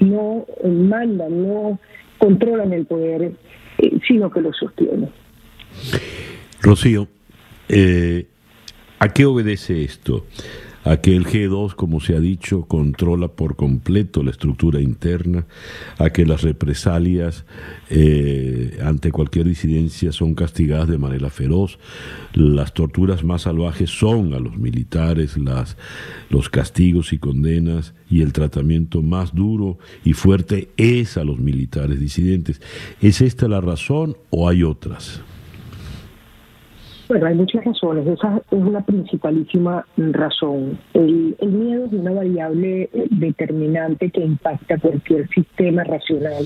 no 0.00 0.44
mandan, 0.64 1.42
no 1.46 1.78
controlan 2.18 2.72
el 2.72 2.84
poder, 2.84 3.32
eh, 3.78 3.98
sino 4.06 4.30
que 4.30 4.40
lo 4.40 4.52
sostienen. 4.52 5.08
Rocío, 6.60 7.08
eh, 7.68 8.26
¿a 8.98 9.08
qué 9.08 9.24
obedece 9.24 9.84
esto? 9.84 10.26
A 10.88 11.02
que 11.02 11.14
el 11.14 11.26
G2, 11.26 11.74
como 11.74 12.00
se 12.00 12.16
ha 12.16 12.20
dicho, 12.20 12.62
controla 12.62 13.28
por 13.28 13.56
completo 13.56 14.22
la 14.22 14.30
estructura 14.30 14.80
interna, 14.80 15.44
a 15.98 16.08
que 16.08 16.24
las 16.24 16.40
represalias 16.40 17.44
eh, 17.90 18.78
ante 18.82 19.12
cualquier 19.12 19.46
disidencia 19.46 20.12
son 20.12 20.34
castigadas 20.34 20.88
de 20.88 20.96
manera 20.96 21.28
feroz, 21.28 21.78
las 22.32 22.72
torturas 22.72 23.22
más 23.22 23.42
salvajes 23.42 23.90
son 23.90 24.32
a 24.32 24.40
los 24.40 24.56
militares, 24.56 25.36
las, 25.36 25.76
los 26.30 26.48
castigos 26.48 27.12
y 27.12 27.18
condenas 27.18 27.92
y 28.08 28.22
el 28.22 28.32
tratamiento 28.32 29.02
más 29.02 29.34
duro 29.34 29.78
y 30.06 30.14
fuerte 30.14 30.70
es 30.78 31.18
a 31.18 31.24
los 31.24 31.38
militares 31.38 32.00
disidentes. 32.00 32.62
¿Es 33.02 33.20
esta 33.20 33.46
la 33.46 33.60
razón 33.60 34.16
o 34.30 34.48
hay 34.48 34.62
otras? 34.62 35.20
Bueno, 37.08 37.26
hay 37.26 37.34
muchas 37.34 37.64
razones. 37.64 38.06
Esa 38.06 38.36
es 38.36 38.58
una 38.58 38.82
principalísima 38.82 39.86
razón. 39.96 40.78
El, 40.92 41.36
miedo 41.40 41.86
es 41.86 41.92
una 41.94 42.12
variable 42.12 42.90
eh, 42.92 43.06
determinante 43.10 44.10
que 44.10 44.20
impacta 44.20 44.76
cualquier 44.78 45.26
sistema 45.30 45.84
racional. 45.84 46.44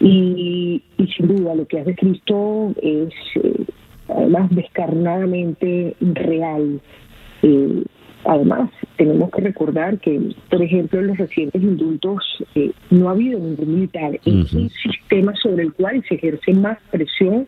Y, 0.00 0.82
sin 1.16 1.28
duda 1.28 1.54
lo 1.54 1.66
que 1.66 1.80
hace 1.80 1.94
Cristo 1.94 2.72
es, 2.80 3.12
eh, 3.34 3.66
además, 4.08 4.48
descarnadamente 4.50 5.94
real. 6.00 6.80
Eh, 7.42 7.84
además, 8.26 8.70
tenemos 8.96 9.30
que 9.30 9.42
recordar 9.42 9.98
que, 9.98 10.20
por 10.50 10.62
ejemplo, 10.62 11.00
en 11.00 11.08
los 11.08 11.18
recientes 11.18 11.62
indultos 11.62 12.22
no 12.90 13.08
ha 13.08 13.12
habido 13.12 13.38
ningún 13.38 13.74
militar. 13.74 14.18
Es 14.24 14.52
un 14.52 14.70
sistema 14.70 15.34
sobre 15.42 15.64
el 15.64 15.72
cual 15.72 16.02
se 16.08 16.14
ejerce 16.14 16.52
más 16.54 16.78
presión 16.90 17.46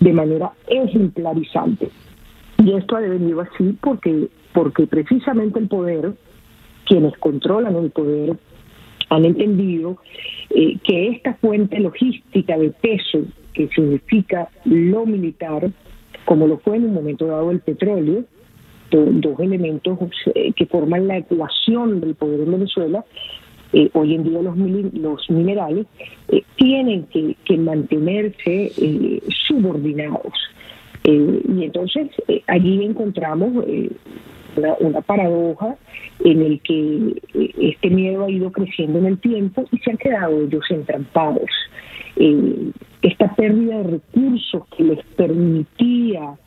de 0.00 0.12
manera 0.12 0.52
ejemplarizante. 0.68 1.88
Y 2.64 2.72
esto 2.72 2.96
ha 2.96 3.00
devenido 3.00 3.40
así 3.40 3.76
porque, 3.80 4.28
porque 4.52 4.86
precisamente 4.86 5.58
el 5.58 5.68
poder, 5.68 6.12
quienes 6.86 7.16
controlan 7.18 7.76
el 7.76 7.90
poder, 7.90 8.36
han 9.08 9.24
entendido 9.24 9.98
eh, 10.50 10.78
que 10.82 11.08
esta 11.08 11.34
fuente 11.34 11.78
logística 11.78 12.56
de 12.58 12.70
peso, 12.70 13.20
que 13.52 13.68
significa 13.68 14.48
lo 14.64 15.06
militar, 15.06 15.70
como 16.24 16.46
lo 16.46 16.58
fue 16.58 16.76
en 16.76 16.86
un 16.86 16.94
momento 16.94 17.26
dado 17.26 17.50
el 17.50 17.60
petróleo, 17.60 18.24
dos 18.90 19.40
elementos 19.40 19.98
eh, 20.34 20.52
que 20.54 20.66
forman 20.66 21.08
la 21.08 21.18
ecuación 21.18 22.00
del 22.00 22.14
poder 22.14 22.40
en 22.40 22.52
Venezuela, 22.52 23.04
eh, 23.72 23.90
hoy 23.94 24.14
en 24.14 24.24
día 24.24 24.40
los, 24.40 24.56
los 24.56 25.28
minerales 25.30 25.86
eh, 26.28 26.42
tienen 26.56 27.06
que, 27.06 27.56
mantenerse 27.58 28.72
eh, 28.76 29.20
subordinados. 29.46 30.32
y 31.04 31.64
entonces 31.64 32.08
allí 32.46 32.84
encontramos 32.84 33.64
una, 34.80 35.00
paradoja 35.02 35.76
en 36.24 36.42
el 36.42 36.60
que 36.60 37.20
este 37.34 37.90
miedo 37.90 38.24
ha 38.24 38.30
ido 38.30 38.50
creciendo 38.50 38.98
en 38.98 39.06
el 39.06 39.18
tiempo 39.18 39.64
y 39.72 39.78
se 39.78 39.90
han 39.90 39.98
quedado 39.98 40.40
ellos 40.42 40.64
entrampados. 40.70 41.50
esta 43.02 43.34
pérdida 43.34 43.78
de 43.78 43.90
recursos 43.98 44.62
que 44.76 44.84
les 44.84 45.04
permitía 45.16 46.38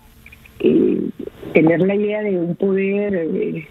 tener 1.54 1.80
la 1.82 1.96
idea 1.96 2.22
de 2.22 2.38
un 2.38 2.56
poder 2.56 3.66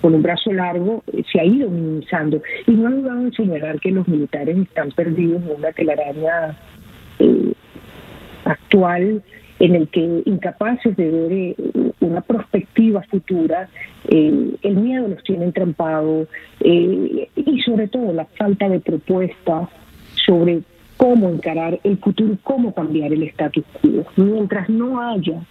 con 0.00 0.14
un 0.14 0.22
brazo 0.22 0.52
largo 0.52 1.02
eh, 1.12 1.22
se 1.30 1.40
ha 1.40 1.44
ido 1.44 1.68
minimizando. 1.70 2.42
Y 2.66 2.72
no 2.72 2.88
ha 2.88 2.90
dudado 2.90 3.20
en 3.20 3.32
señalar 3.32 3.80
que 3.80 3.90
los 3.90 4.06
militares 4.08 4.56
están 4.58 4.90
perdidos 4.92 5.42
en 5.42 5.56
una 5.56 5.72
telaraña 5.72 6.58
eh, 7.18 7.52
actual 8.44 9.22
en 9.60 9.74
el 9.74 9.88
que 9.88 10.22
incapaces 10.24 10.96
de 10.96 11.10
ver 11.10 11.32
eh, 11.32 11.56
una 12.00 12.20
perspectiva 12.20 13.02
futura, 13.10 13.68
el 14.08 14.76
miedo 14.76 15.08
los 15.08 15.22
tiene 15.24 15.46
entrampados 15.46 16.28
y 16.60 17.60
sobre 17.66 17.88
todo 17.88 18.12
la 18.12 18.24
falta 18.24 18.68
de 18.68 18.78
propuesta 18.78 19.68
sobre 20.26 20.60
cómo 20.96 21.28
encarar 21.28 21.78
el 21.82 21.98
futuro, 21.98 22.38
cómo 22.44 22.72
cambiar 22.72 23.12
el 23.12 23.24
status 23.24 23.64
quo. 23.82 24.06
Mientras 24.16 24.68
no 24.70 25.00
haya 25.00 25.34
eh, 25.34 25.44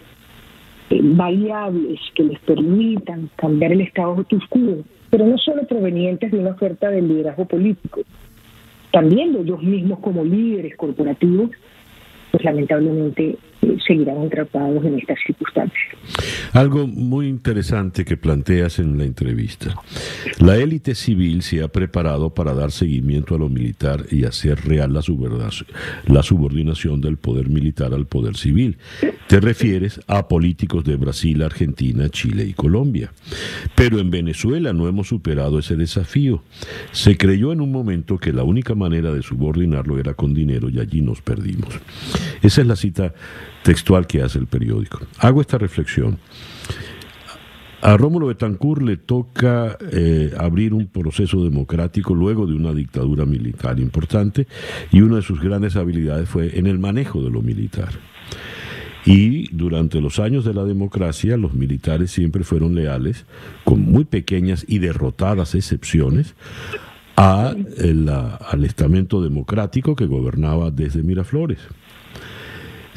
variables 0.89 1.99
que 2.15 2.23
les 2.23 2.39
permitan 2.39 3.29
cambiar 3.35 3.71
el 3.71 3.81
estado 3.81 4.15
de 4.15 4.23
tus 4.25 4.45
quo, 4.47 4.83
pero 5.09 5.25
no 5.25 5.37
solo 5.37 5.67
provenientes 5.67 6.31
de 6.31 6.39
una 6.39 6.51
oferta 6.51 6.89
de 6.89 7.01
liderazgo 7.01 7.45
político, 7.45 8.01
también 8.91 9.35
ellos 9.35 9.61
mismos 9.61 9.99
como 9.99 10.23
líderes 10.23 10.75
corporativos, 10.77 11.51
pues 12.31 12.43
lamentablemente 12.43 13.29
eh, 13.29 13.37
seguirán 13.85 14.25
atrapados 14.25 14.83
en 14.85 14.99
estas 14.99 15.17
circunstancias. 15.25 15.95
Algo 16.53 16.87
muy 16.87 17.27
interesante 17.27 18.05
que 18.05 18.17
planteas 18.17 18.79
en 18.79 18.97
la 18.97 19.05
entrevista. 19.05 19.75
La 20.39 20.57
élite 20.57 20.95
civil 20.95 21.41
se 21.41 21.63
ha 21.63 21.67
preparado 21.67 22.33
para 22.33 22.53
dar 22.53 22.71
seguimiento 22.71 23.35
a 23.35 23.39
lo 23.39 23.49
militar 23.49 24.05
y 24.11 24.25
hacer 24.25 24.59
real 24.65 24.93
la, 24.93 25.01
la 26.07 26.23
subordinación 26.23 27.01
del 27.01 27.17
poder 27.17 27.49
militar 27.49 27.93
al 27.93 28.05
poder 28.05 28.35
civil. 28.35 28.77
Te 29.27 29.39
refieres 29.39 29.99
a 30.07 30.27
políticos 30.27 30.83
de 30.83 30.95
Brasil, 30.95 31.41
Argentina, 31.43 32.09
Chile 32.09 32.45
y 32.45 32.53
Colombia. 32.53 33.11
Pero 33.75 33.99
en 33.99 34.09
Venezuela 34.09 34.73
no 34.73 34.87
hemos 34.87 35.07
superado 35.07 35.59
ese 35.59 35.75
desafío. 35.75 36.43
Se 36.91 37.17
creyó 37.17 37.51
en 37.51 37.61
un 37.61 37.71
momento 37.71 38.17
que 38.17 38.33
la 38.33 38.43
única 38.43 38.75
manera 38.75 39.13
de 39.13 39.21
subordinarlo 39.21 39.99
era 39.99 40.13
con 40.13 40.33
dinero 40.33 40.69
y 40.69 40.79
allí 40.79 41.01
nos 41.01 41.21
perdimos. 41.21 41.79
Esa 42.41 42.61
es 42.61 42.67
la 42.67 42.75
cita 42.75 43.13
textual 43.67 44.07
que 44.07 44.21
hace 44.21 44.39
el 44.39 44.47
periódico. 44.47 44.99
Hago 45.19 45.41
esta 45.41 45.57
reflexión. 45.57 46.19
A 47.81 47.97
Rómulo 47.97 48.27
Betancourt 48.27 48.81
le 48.81 48.95
toca 48.95 49.77
eh, 49.91 50.33
abrir 50.39 50.73
un 50.73 50.87
proceso 50.87 51.43
democrático 51.43 52.15
luego 52.15 52.47
de 52.47 52.53
una 52.53 52.71
dictadura 52.71 53.25
militar 53.25 53.77
importante 53.81 54.47
y 54.89 55.01
una 55.01 55.17
de 55.17 55.21
sus 55.21 55.41
grandes 55.41 55.75
habilidades 55.75 56.29
fue 56.29 56.57
en 56.57 56.65
el 56.65 56.79
manejo 56.79 57.21
de 57.21 57.29
lo 57.29 57.41
militar. 57.41 57.89
Y 59.05 59.53
durante 59.53 59.99
los 59.99 60.17
años 60.19 60.45
de 60.45 60.53
la 60.53 60.63
democracia 60.63 61.35
los 61.35 61.53
militares 61.53 62.09
siempre 62.09 62.45
fueron 62.45 62.73
leales, 62.73 63.25
con 63.65 63.81
muy 63.81 64.05
pequeñas 64.05 64.63
y 64.65 64.79
derrotadas 64.79 65.55
excepciones, 65.55 66.35
a 67.17 67.53
al 68.49 68.63
estamento 68.63 69.21
democrático 69.21 69.93
que 69.93 70.05
gobernaba 70.05 70.71
desde 70.71 71.03
Miraflores. 71.03 71.59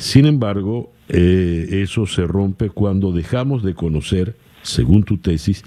Sin 0.00 0.24
embargo, 0.24 0.90
eh, 1.10 1.82
eso 1.82 2.06
se 2.06 2.26
rompe 2.26 2.70
cuando 2.70 3.12
dejamos 3.12 3.62
de 3.62 3.74
conocer, 3.74 4.34
según 4.62 5.04
tu 5.04 5.18
tesis, 5.18 5.62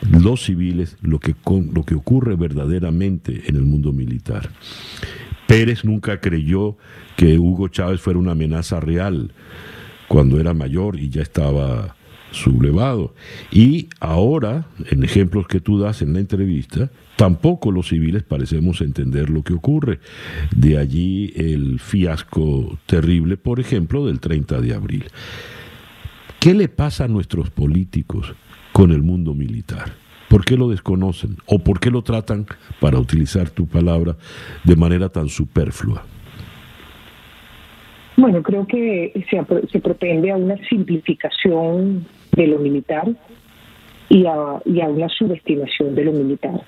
los 0.00 0.44
civiles, 0.44 0.96
lo 1.02 1.18
que, 1.18 1.34
lo 1.72 1.82
que 1.82 1.96
ocurre 1.96 2.36
verdaderamente 2.36 3.42
en 3.48 3.56
el 3.56 3.62
mundo 3.62 3.92
militar. 3.92 4.48
Pérez 5.48 5.84
nunca 5.84 6.20
creyó 6.20 6.76
que 7.16 7.36
Hugo 7.36 7.66
Chávez 7.66 8.00
fuera 8.00 8.20
una 8.20 8.30
amenaza 8.30 8.78
real 8.78 9.32
cuando 10.06 10.38
era 10.38 10.54
mayor 10.54 10.96
y 10.96 11.08
ya 11.08 11.22
estaba 11.22 11.96
sublevado. 12.34 13.14
Y 13.50 13.88
ahora, 14.00 14.66
en 14.90 15.04
ejemplos 15.04 15.46
que 15.46 15.60
tú 15.60 15.78
das 15.78 16.02
en 16.02 16.12
la 16.12 16.20
entrevista, 16.20 16.90
tampoco 17.16 17.70
los 17.70 17.88
civiles 17.88 18.22
parecemos 18.22 18.80
entender 18.80 19.30
lo 19.30 19.42
que 19.42 19.54
ocurre. 19.54 20.00
De 20.54 20.78
allí 20.78 21.32
el 21.36 21.80
fiasco 21.80 22.78
terrible, 22.86 23.36
por 23.36 23.60
ejemplo, 23.60 24.06
del 24.06 24.20
30 24.20 24.60
de 24.60 24.74
abril. 24.74 25.04
¿Qué 26.40 26.52
le 26.52 26.68
pasa 26.68 27.04
a 27.04 27.08
nuestros 27.08 27.50
políticos 27.50 28.34
con 28.72 28.90
el 28.92 29.02
mundo 29.02 29.34
militar? 29.34 29.94
¿Por 30.28 30.44
qué 30.44 30.56
lo 30.56 30.68
desconocen? 30.68 31.36
¿O 31.46 31.60
por 31.60 31.80
qué 31.80 31.90
lo 31.90 32.02
tratan, 32.02 32.46
para 32.80 32.98
utilizar 32.98 33.50
tu 33.50 33.66
palabra, 33.66 34.16
de 34.64 34.76
manera 34.76 35.08
tan 35.08 35.28
superflua? 35.28 36.04
Bueno, 38.16 38.42
creo 38.42 38.66
que 38.66 39.12
se, 39.28 39.44
se 39.70 39.80
propende 39.80 40.30
a 40.30 40.36
una 40.36 40.56
simplificación 40.68 42.06
de 42.32 42.46
lo 42.46 42.58
militar 42.58 43.08
y 44.08 44.26
a, 44.26 44.60
una 44.88 45.08
subestimación 45.08 45.94
de 45.94 46.04
lo 46.04 46.12
militar. 46.12 46.60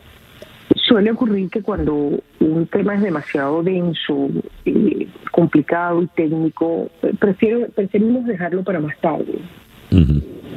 Suele 0.74 1.12
ocurrir 1.12 1.48
que 1.50 1.62
cuando 1.62 2.20
un 2.40 2.66
tema 2.66 2.94
es 2.94 3.02
demasiado 3.02 3.62
denso, 3.62 4.28
eh, 4.64 5.06
complicado 5.30 6.02
y 6.02 6.06
técnico, 6.08 6.90
prefiero, 7.18 7.68
preferimos 7.68 8.26
dejarlo 8.26 8.64
para 8.64 8.80
más 8.80 8.98
tarde 9.00 9.38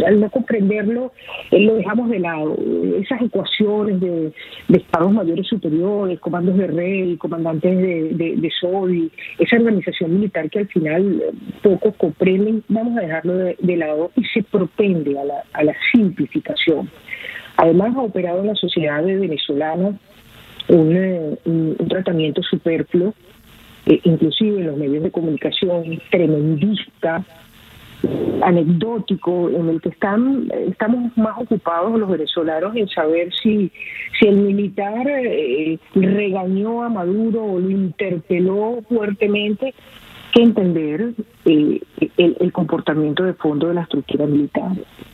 al 0.06 0.20
no 0.20 0.30
comprenderlo, 0.30 1.12
eh, 1.52 1.60
lo 1.60 1.76
dejamos 1.76 2.10
de 2.10 2.20
lado. 2.20 2.58
Esas 3.00 3.22
ecuaciones 3.22 4.00
de, 4.00 4.32
estados 4.70 5.12
mayores 5.12 5.48
superiores, 5.48 6.20
comandos 6.20 6.58
de 6.58 6.68
rey, 6.68 7.18
comandantes 7.18 7.78
de, 7.78 8.36
de, 8.38 8.52
SODI, 8.60 9.12
esa 9.40 9.58
organización 9.58 10.14
militar 10.14 10.50
que 10.50 10.60
al 10.60 10.68
final 10.68 11.22
eh, 11.22 11.34
pocos 11.62 11.96
comprenden, 11.96 12.64
vamos 12.68 12.98
a 12.98 13.02
dejarlo 13.02 13.34
de, 13.34 13.78
lado 13.78 14.12
y 14.16 14.26
se 14.26 14.44
propende 14.44 15.18
a 15.18 15.24
la, 15.24 15.44
a 15.54 15.64
la 15.64 15.76
simplificación. 15.92 16.90
Además, 17.58 17.96
ha 17.96 18.02
operado 18.02 18.42
en 18.42 18.48
la 18.48 18.56
sociedad 18.56 19.04
venezolana 19.04 19.98
un, 20.70 20.96
eh, 20.96 21.38
un, 21.46 21.76
tratamiento 21.88 22.42
superfluo, 22.44 23.14
inclusive 23.86 24.60
en 24.60 24.68
los 24.68 24.78
medios 24.78 25.04
de 25.04 25.12
comunicación, 25.12 26.00
tremendista, 26.12 27.26
anecdótico 28.42 29.50
en 29.50 29.70
el 29.70 29.82
que 29.82 29.90
están 29.90 30.50
estamos 30.68 31.16
más 31.18 31.38
ocupados 31.40 32.00
los 32.00 32.10
venezolanos 32.10 32.76
en 32.76 32.88
saber 32.88 33.34
si 33.34 33.72
si 34.20 34.28
el 34.28 34.38
militar 34.38 35.08
eh, 35.08 35.78
regañó 35.94 36.84
a 36.84 36.90
Maduro 36.90 37.44
o 37.44 37.60
lo 37.60 37.70
interpeló 37.70 38.82
fuertemente 38.88 39.74
que 40.32 40.42
entender 40.42 41.14
eh, 41.46 41.82
el, 42.18 42.52
comportamiento 42.52 43.24
de 43.24 43.34
fondo 43.34 43.68
de 43.68 43.74
la 43.74 43.82
estructura 43.82 44.26
militar. 44.26 44.72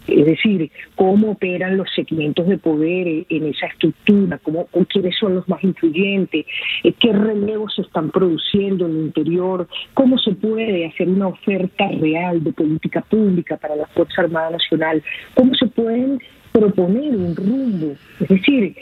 Es 0.08 0.26
decir, 0.26 0.72
cómo 0.96 1.32
operan 1.32 1.78
los 1.78 1.88
segmentos 1.96 2.48
de 2.48 2.58
poder 2.58 3.26
en 3.30 3.46
esa 3.46 3.68
estructura, 3.68 4.40
cómo, 4.40 4.68
quiénes 4.90 5.18
son 5.18 5.36
los 5.36 5.48
más 5.48 5.64
influyentes, 5.64 6.46
eh, 6.84 6.94
qué 7.00 7.14
relevos 7.14 7.74
se 7.76 7.84
están 7.84 8.12
produciendo 8.12 8.86
en 8.86 8.92
el 8.92 9.06
interior, 9.06 9.68
cómo 9.94 10.18
se 10.18 10.34
puede 10.34 10.86
hacer 10.86 11.08
una 11.08 11.28
oferta 11.28 11.88
real 12.00 12.44
de 12.44 12.52
política 12.52 13.02
pública 13.02 13.58
para 13.58 13.76
la 13.76 13.88
Fuerza 13.88 14.22
Armada 14.22 14.52
Nacional, 14.52 15.04
cómo 15.34 15.54
se 15.56 15.68
pueden 15.68 16.20
proponer 16.56 17.14
un 17.18 17.36
rumbo, 17.36 17.96
es 18.22 18.30
decir, 18.30 18.74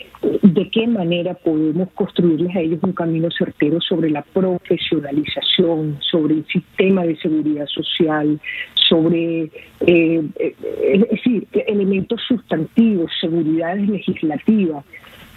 de 0.44 0.70
qué 0.70 0.86
manera 0.86 1.34
podemos 1.34 1.90
construirles 1.96 2.56
a 2.56 2.60
ellos 2.60 2.80
un 2.84 2.94
camino 2.94 3.30
certero 3.36 3.82
sobre 3.82 4.12
la 4.12 4.22
profesionalización, 4.22 5.98
sobre 6.00 6.36
el 6.36 6.46
sistema 6.46 7.04
de 7.04 7.16
seguridad 7.18 7.66
social, 7.66 8.40
sobre, 8.76 9.50
eh, 9.88 10.22
eh, 10.38 10.56
es 10.84 11.10
decir, 11.10 11.48
elementos 11.66 12.22
sustantivos, 12.28 13.12
seguridad 13.20 13.76
legislativa. 13.76 14.84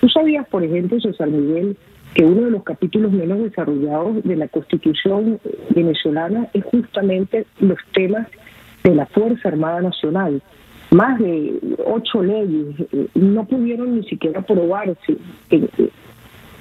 ¿Tú 0.03 0.11
sabías, 0.11 0.47
por 0.49 0.63
ejemplo, 0.63 1.01
César 1.01 1.29
Miguel, 1.29 1.75
que 2.13 2.23
uno 2.23 2.43
de 2.43 2.51
los 2.51 2.65
capítulos 2.65 3.13
menos 3.13 3.45
desarrollados 3.45 4.23
de 4.25 4.37
la 4.37 4.49
Constitución 4.49 5.41
venezolana 5.71 6.49
es 6.53 6.65
justamente 6.65 7.47
los 7.61 7.79
temas 7.95 8.29
de 8.85 8.95
la 8.95 9.07
Fuerza 9.07 9.49
Armada 9.49 9.81
Nacional? 9.81 10.43
Más 10.97 11.19
de 11.19 11.59
ocho 11.85 12.23
leyes 12.23 12.75
no 13.15 13.45
pudieron 13.45 13.97
ni 13.97 14.09
siquiera 14.09 14.41
aprobarse 14.41 15.17
en, 15.51 15.69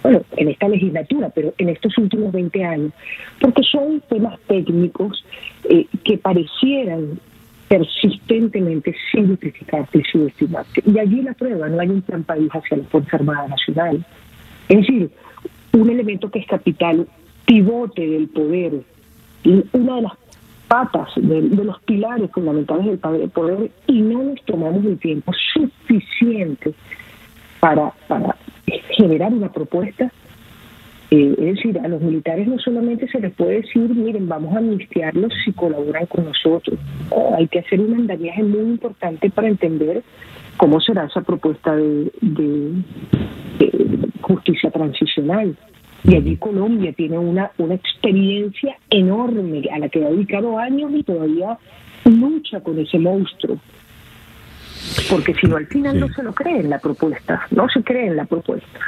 bueno, 0.03 0.21
en 0.35 0.49
esta 0.49 0.67
legislatura, 0.67 1.29
pero 1.33 1.53
en 1.57 1.69
estos 1.69 1.97
últimos 1.97 2.33
20 2.33 2.63
años, 2.63 2.91
porque 3.39 3.63
son 3.63 4.01
temas 4.09 4.37
técnicos 4.47 5.25
eh, 5.69 5.87
que 6.03 6.17
parecieran 6.17 7.19
persistentemente 7.69 8.93
simplificarse 9.11 9.97
y 9.97 10.03
subestimarse. 10.03 10.83
Y 10.85 10.99
allí 10.99 11.21
la 11.21 11.33
prueba, 11.33 11.69
no 11.69 11.79
hay 11.79 11.89
un 11.89 12.01
plan 12.01 12.23
país 12.23 12.49
hacia 12.51 12.77
la 12.77 12.83
Fuerza 12.83 13.15
Armada 13.15 13.47
Nacional. 13.47 14.05
Es 14.69 14.77
decir, 14.77 15.09
un 15.73 15.89
elemento 15.89 16.29
que 16.29 16.39
es 16.39 16.45
capital, 16.45 17.07
pivote 17.45 18.05
del 18.05 18.27
poder, 18.27 18.73
una 19.73 19.95
de 19.95 20.01
las 20.01 20.13
patas 20.67 21.09
de, 21.15 21.41
los 21.41 21.79
pilares 21.81 22.29
fundamentales 22.31 22.85
del 23.01 23.29
poder 23.29 23.71
y 23.87 24.01
no 24.01 24.23
nos 24.23 24.43
tomamos 24.45 24.85
el 24.85 24.97
tiempo 24.97 25.31
suficiente 25.53 26.73
para, 27.59 27.91
para 28.07 28.35
generar 28.91 29.33
una 29.33 29.51
propuesta. 29.51 30.11
Eh, 31.11 31.35
es 31.37 31.55
decir, 31.55 31.79
a 31.79 31.87
los 31.87 32.01
militares 32.01 32.47
no 32.47 32.57
solamente 32.57 33.07
se 33.07 33.19
les 33.19 33.31
puede 33.33 33.61
decir, 33.61 33.89
miren, 33.89 34.27
vamos 34.27 34.55
a 34.55 34.57
amnistiarlos 34.57 35.31
si 35.43 35.53
colaboran 35.53 36.07
con 36.07 36.25
nosotros. 36.25 36.79
hay 37.37 37.47
que 37.47 37.59
hacer 37.59 37.79
un 37.79 37.93
andamiaje 37.93 38.43
muy 38.43 38.61
importante 38.61 39.29
para 39.29 39.47
entender 39.47 40.03
cómo 40.57 40.81
será 40.81 41.05
esa 41.05 41.21
propuesta 41.21 41.75
de 41.75 42.71
justicia 44.21 44.71
transicional. 44.71 45.55
Y 46.07 46.15
allí 46.15 46.37
Colombia 46.37 46.93
tiene 46.93 47.17
una, 47.17 47.51
una 47.57 47.75
experiencia 47.75 48.77
enorme 48.89 49.63
a 49.73 49.79
la 49.79 49.89
que 49.89 50.05
ha 50.05 50.09
dedicado 50.09 50.59
años 50.59 50.91
y 50.93 51.03
todavía 51.03 51.57
lucha 52.05 52.61
con 52.61 52.79
ese 52.79 52.99
monstruo. 52.99 53.59
Porque 55.09 55.33
si 55.33 55.47
no, 55.47 55.57
al 55.57 55.67
final 55.67 55.99
no 55.99 56.07
se 56.09 56.21
lo 56.21 56.33
cree 56.33 56.59
en 56.59 56.69
la 56.69 56.79
propuesta, 56.79 57.47
no 57.51 57.67
se 57.69 57.83
cree 57.83 58.07
en 58.07 58.17
la 58.17 58.25
propuesta. 58.25 58.79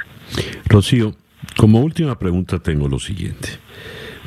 Rocío, 0.66 1.16
como 1.56 1.82
última 1.82 2.18
pregunta 2.20 2.60
tengo 2.60 2.88
lo 2.88 3.00
siguiente. 3.00 3.50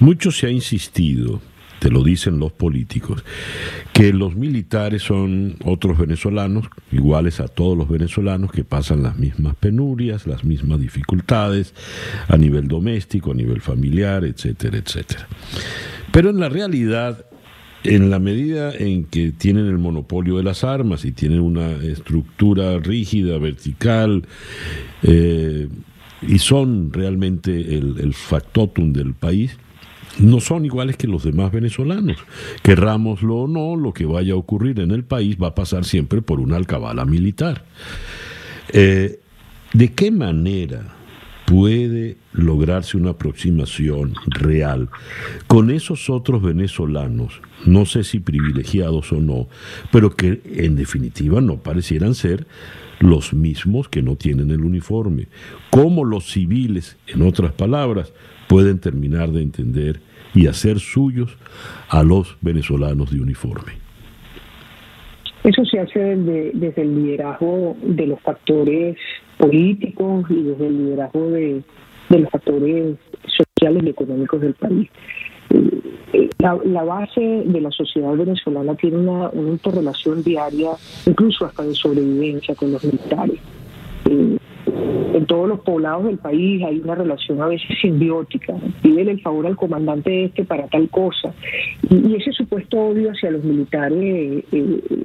Mucho 0.01 0.31
se 0.31 0.47
ha 0.47 0.51
insistido 0.51 1.41
te 1.81 1.91
lo 1.91 2.05
dicen 2.05 2.39
los 2.39 2.53
políticos, 2.53 3.25
que 3.93 4.13
los 4.13 4.37
militares 4.37 5.03
son 5.03 5.57
otros 5.65 5.99
venezolanos, 5.99 6.67
iguales 6.93 7.41
a 7.41 7.49
todos 7.49 7.77
los 7.77 7.89
venezolanos, 7.89 8.53
que 8.53 8.65
pasan 8.65 9.03
las 9.03 9.17
mismas 9.17 9.57
penurias, 9.57 10.27
las 10.27 10.45
mismas 10.45 10.79
dificultades 10.79 11.75
a 12.29 12.37
nivel 12.37 12.69
doméstico, 12.69 13.33
a 13.33 13.35
nivel 13.35 13.63
familiar, 13.63 14.25
etcétera, 14.25 14.77
etcétera. 14.77 15.27
Pero 16.13 16.29
en 16.29 16.39
la 16.39 16.51
realidad, 16.51 17.25
en 17.83 18.11
la 18.11 18.19
medida 18.19 18.75
en 18.75 19.05
que 19.05 19.33
tienen 19.33 19.67
el 19.67 19.79
monopolio 19.79 20.37
de 20.37 20.43
las 20.43 20.65
armas 20.65 21.07
y 21.07 21.13
tienen 21.13 21.41
una 21.41 21.73
estructura 21.73 22.79
rígida, 22.79 23.39
vertical, 23.39 24.27
eh, 25.03 25.67
y 26.21 26.39
son 26.41 26.93
realmente 26.93 27.53
el, 27.79 27.99
el 28.01 28.13
factotum 28.13 28.93
del 28.93 29.15
país, 29.15 29.57
no 30.21 30.41
son 30.41 30.65
iguales 30.65 30.97
que 30.97 31.07
los 31.07 31.25
demás 31.25 31.53
venezolanos. 31.53 32.19
Querrámoslo 32.63 33.37
o 33.37 33.49
no, 33.49 33.77
lo 33.77 33.93
que 33.93 34.05
vaya 34.05 34.35
a 34.35 34.37
ocurrir 34.37 34.81
en 34.81 34.91
el 34.91 35.05
país 35.05 35.37
va 35.41 35.49
a 35.49 35.55
pasar 35.55 35.85
siempre 35.85 36.23
por 36.23 36.41
una 36.41 36.57
alcabala 36.57 37.05
militar. 37.05 37.65
Eh, 38.73 39.19
¿De 39.73 39.93
qué 39.93 40.11
manera 40.11 40.97
puede 41.47 42.17
lograrse 42.33 42.97
una 42.97 43.11
aproximación 43.11 44.15
real 44.27 44.89
con 45.47 45.71
esos 45.71 46.09
otros 46.09 46.43
venezolanos, 46.43 47.41
no 47.67 47.87
sé 47.87 48.05
si 48.05 48.21
privilegiados 48.21 49.13
o 49.13 49.21
no, 49.21 49.49
pero 49.91 50.11
que 50.11 50.41
en 50.45 50.77
definitiva 50.77 51.41
no 51.41 51.57
parecieran 51.57 52.15
ser 52.15 52.47
los 53.01 53.33
mismos 53.33 53.89
que 53.89 54.03
no 54.03 54.17
tienen 54.17 54.51
el 54.51 54.61
uniforme? 54.61 55.29
¿Cómo 55.71 56.05
los 56.05 56.31
civiles, 56.31 56.97
en 57.09 57.23
otras 57.23 57.53
palabras, 57.53 58.13
pueden 58.49 58.79
terminar 58.79 59.31
de 59.33 59.43
entender 59.43 60.01
y 60.35 60.47
hacer 60.47 60.79
suyos 60.79 61.37
a 61.89 62.03
los 62.03 62.37
venezolanos 62.41 63.11
de 63.11 63.21
uniforme. 63.21 63.73
Eso 65.43 65.65
se 65.65 65.81
hace 65.81 66.17
desde, 66.17 66.83
el 66.83 67.03
liderazgo 67.03 67.77
de 67.83 68.07
los 68.07 68.21
factores 68.21 68.97
políticos 69.39 70.27
y 70.29 70.43
desde 70.43 70.67
el 70.67 70.79
liderazgo 70.79 71.31
de, 71.31 71.63
los 72.11 72.31
factores 72.31 72.97
sociales 73.25 73.83
y 73.85 73.89
económicos 73.89 74.41
del 74.41 74.55
país. 74.55 74.89
La, 76.39 76.85
base 76.85 77.21
de 77.21 77.61
la 77.61 77.71
sociedad 77.71 78.15
venezolana 78.15 78.75
tiene 78.75 78.99
una, 78.99 79.31
una 79.31 79.51
interrelación 79.51 80.23
diaria, 80.23 80.71
incluso 81.07 81.47
hasta 81.47 81.63
de 81.63 81.75
sobrevivencia 81.75 82.55
con 82.55 82.73
los 82.73 82.85
militares 82.85 83.41
en 84.67 85.27
todos 85.27 85.49
los 85.49 85.61
poblados 85.61 86.05
del 86.05 86.19
país 86.19 86.63
hay 86.65 86.81
una 86.81 86.95
relación 86.95 87.41
a 87.43 87.47
veces 87.47 87.69
simbiótica. 87.81 88.55
Piden 88.83 89.09
el 89.09 89.21
favor 89.21 89.47
al 89.47 89.57
comandante 89.57 90.25
este 90.25 90.45
para 90.45 90.67
tal 90.69 90.89
cosa. 90.89 91.35
Y, 91.89 92.15
ese 92.17 92.33
supuesto 92.33 92.79
odio 92.79 93.11
hacia 93.11 93.31
los 93.31 93.45
militares 93.45 94.03
eh, 94.03 94.45
eh, 94.53 95.05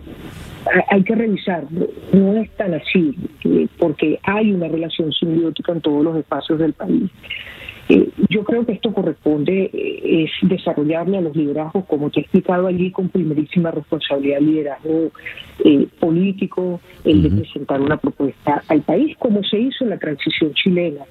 hay 0.89 1.03
que 1.03 1.16
revisarlo. 1.16 1.88
No 2.14 2.36
es 2.38 2.49
tan 2.51 2.74
así, 2.74 3.16
eh, 3.43 3.68
porque 3.78 4.20
hay 4.24 4.51
una 4.51 4.68
relación 4.68 5.12
simbiótica 5.12 5.72
en 5.72 5.82
todos 5.82 6.03
los 6.03 6.18
espacios 6.18 6.60
del 6.60 6.74
país. 6.74 7.10
Eh, 7.88 8.09
yo 8.29 8.43
creo 8.43 8.65
que 8.65 8.73
esto 8.73 8.91
corresponde 8.91 9.69
eh, 9.71 10.25
es 10.25 10.49
desarrollarle 10.49 11.17
a 11.17 11.21
los 11.21 11.36
liderazgos, 11.36 11.86
como 11.86 12.09
te 12.09 12.19
he 12.19 12.23
explicado 12.23 12.67
allí, 12.67 12.91
con 12.91 13.09
primerísima 13.09 13.71
responsabilidad 13.71 14.39
liderazgo 14.39 15.11
eh, 15.63 15.88
político, 15.99 16.79
el 17.03 17.21
de 17.21 17.29
presentar 17.41 17.81
una 17.81 17.97
propuesta 17.97 18.63
al 18.67 18.81
país, 18.81 19.15
como 19.19 19.43
se 19.43 19.59
hizo 19.59 19.83
en 19.83 19.91
la 19.91 19.99
transición 19.99 20.53
chilena. 20.53 21.01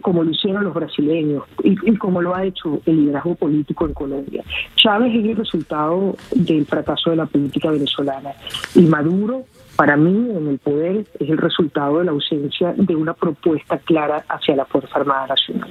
Como 0.00 0.24
lo 0.24 0.30
hicieron 0.30 0.64
los 0.64 0.74
brasileños 0.74 1.44
y, 1.62 1.76
y, 1.90 1.96
como 1.96 2.22
lo 2.22 2.34
ha 2.34 2.44
hecho 2.44 2.80
el 2.86 2.96
liderazgo 2.96 3.34
político 3.34 3.86
en 3.86 3.94
Colombia. 3.94 4.44
Chávez 4.76 5.14
es 5.14 5.24
el 5.24 5.36
resultado 5.36 6.16
del 6.34 6.64
fracaso 6.66 7.10
de 7.10 7.16
la 7.16 7.26
política 7.26 7.70
venezolana 7.70 8.30
y 8.74 8.82
Maduro 8.82 9.44
para 9.78 9.96
mí, 9.96 10.10
en 10.36 10.48
el 10.48 10.58
poder, 10.58 11.06
es 11.20 11.30
el 11.30 11.38
resultado 11.38 12.00
de 12.00 12.06
la 12.06 12.10
ausencia 12.10 12.74
de 12.76 12.96
una 12.96 13.14
propuesta 13.14 13.78
clara 13.78 14.24
hacia 14.28 14.56
la 14.56 14.64
Fuerza 14.64 14.90
Armada 14.92 15.28
Nacional. 15.28 15.70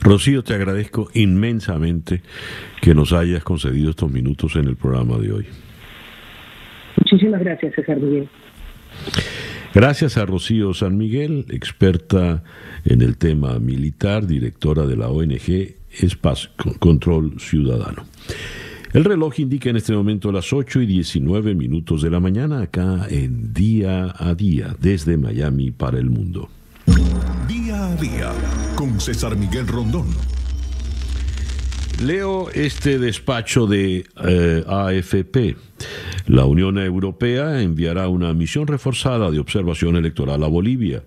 Rocío, 0.00 0.42
te 0.42 0.54
agradezco 0.54 1.10
inmensamente 1.12 2.22
que 2.80 2.94
nos 2.94 3.12
hayas 3.12 3.44
concedido 3.44 3.90
estos 3.90 4.10
minutos 4.10 4.56
en 4.56 4.68
el 4.68 4.76
programa 4.76 5.18
de 5.18 5.32
hoy. 5.32 5.46
Muchísimas 6.96 7.40
gracias, 7.40 7.74
César 7.74 7.98
Miguel. 7.98 8.26
Gracias 9.74 10.16
a 10.16 10.24
Rocío 10.26 10.72
San 10.74 10.96
Miguel, 10.96 11.46
experta 11.50 12.42
en 12.84 13.02
el 13.02 13.16
tema 13.16 13.58
militar, 13.58 14.26
directora 14.26 14.86
de 14.86 14.96
la 14.96 15.08
ONG 15.08 15.74
Espacio 15.90 16.50
Control 16.78 17.38
Ciudadano. 17.38 18.04
El 18.92 19.04
reloj 19.04 19.40
indica 19.40 19.68
en 19.68 19.76
este 19.76 19.92
momento 19.92 20.32
las 20.32 20.52
8 20.52 20.80
y 20.80 20.86
19 20.86 21.54
minutos 21.54 22.00
de 22.00 22.10
la 22.10 22.20
mañana 22.20 22.62
acá 22.62 23.06
en 23.10 23.52
Día 23.52 24.14
a 24.16 24.34
Día 24.34 24.74
desde 24.80 25.18
Miami 25.18 25.70
para 25.70 25.98
el 25.98 26.08
mundo. 26.08 26.48
Día 27.46 27.92
a 27.92 27.96
Día 27.96 28.32
con 28.74 28.98
César 29.00 29.36
Miguel 29.36 29.66
Rondón. 29.66 30.06
Leo 32.02 32.50
este 32.50 32.98
despacho 32.98 33.66
de 33.66 34.06
eh, 34.24 34.64
AFP. 34.66 35.56
La 36.26 36.44
Unión 36.44 36.78
Europea 36.78 37.62
enviará 37.62 38.08
una 38.08 38.32
misión 38.34 38.66
reforzada 38.66 39.30
de 39.30 39.38
observación 39.38 39.96
electoral 39.96 40.42
a 40.42 40.48
Bolivia. 40.48 41.04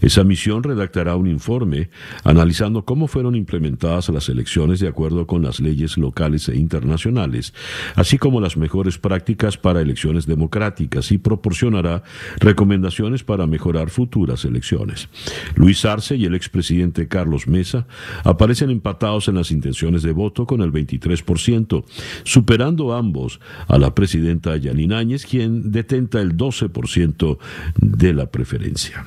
Esa 0.00 0.24
misión 0.24 0.62
redactará 0.62 1.16
un 1.16 1.26
informe 1.26 1.90
analizando 2.24 2.84
cómo 2.84 3.06
fueron 3.06 3.34
implementadas 3.34 4.08
las 4.08 4.28
elecciones 4.28 4.80
de 4.80 4.88
acuerdo 4.88 5.26
con 5.26 5.42
las 5.42 5.60
leyes 5.60 5.98
locales 5.98 6.48
e 6.48 6.56
internacionales, 6.56 7.52
así 7.94 8.18
como 8.18 8.40
las 8.40 8.56
mejores 8.56 8.98
prácticas 8.98 9.58
para 9.58 9.80
elecciones 9.80 10.26
democráticas 10.26 11.12
y 11.12 11.18
proporcionará 11.18 12.02
recomendaciones 12.38 13.24
para 13.24 13.46
mejorar 13.46 13.90
futuras 13.90 14.44
elecciones. 14.44 15.08
Luis 15.54 15.84
Arce 15.84 16.16
y 16.16 16.24
el 16.24 16.34
expresidente 16.34 17.08
Carlos 17.08 17.46
Mesa 17.46 17.86
aparecen 18.24 18.70
empatados 18.70 19.28
en 19.28 19.36
las 19.36 19.50
intenciones 19.50 20.02
de 20.02 20.12
voto 20.12 20.46
con 20.46 20.62
el 20.62 20.72
23%, 20.72 21.84
superando 22.24 22.94
ambos 22.94 23.40
a 23.68 23.78
la 23.78 23.94
presidenta 24.12 24.58
Yanine 24.58 24.94
Áñez, 24.94 25.24
quien 25.24 25.72
detenta 25.72 26.20
el 26.20 26.36
12% 26.36 27.38
de 27.80 28.12
la 28.12 28.26
preferencia. 28.26 29.06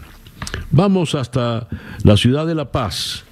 Vamos 0.72 1.14
hasta 1.14 1.68
la 2.03 2.18
ciudad 2.18 2.47
de 2.47 2.56
La 2.56 2.72
Paz, 2.72 3.24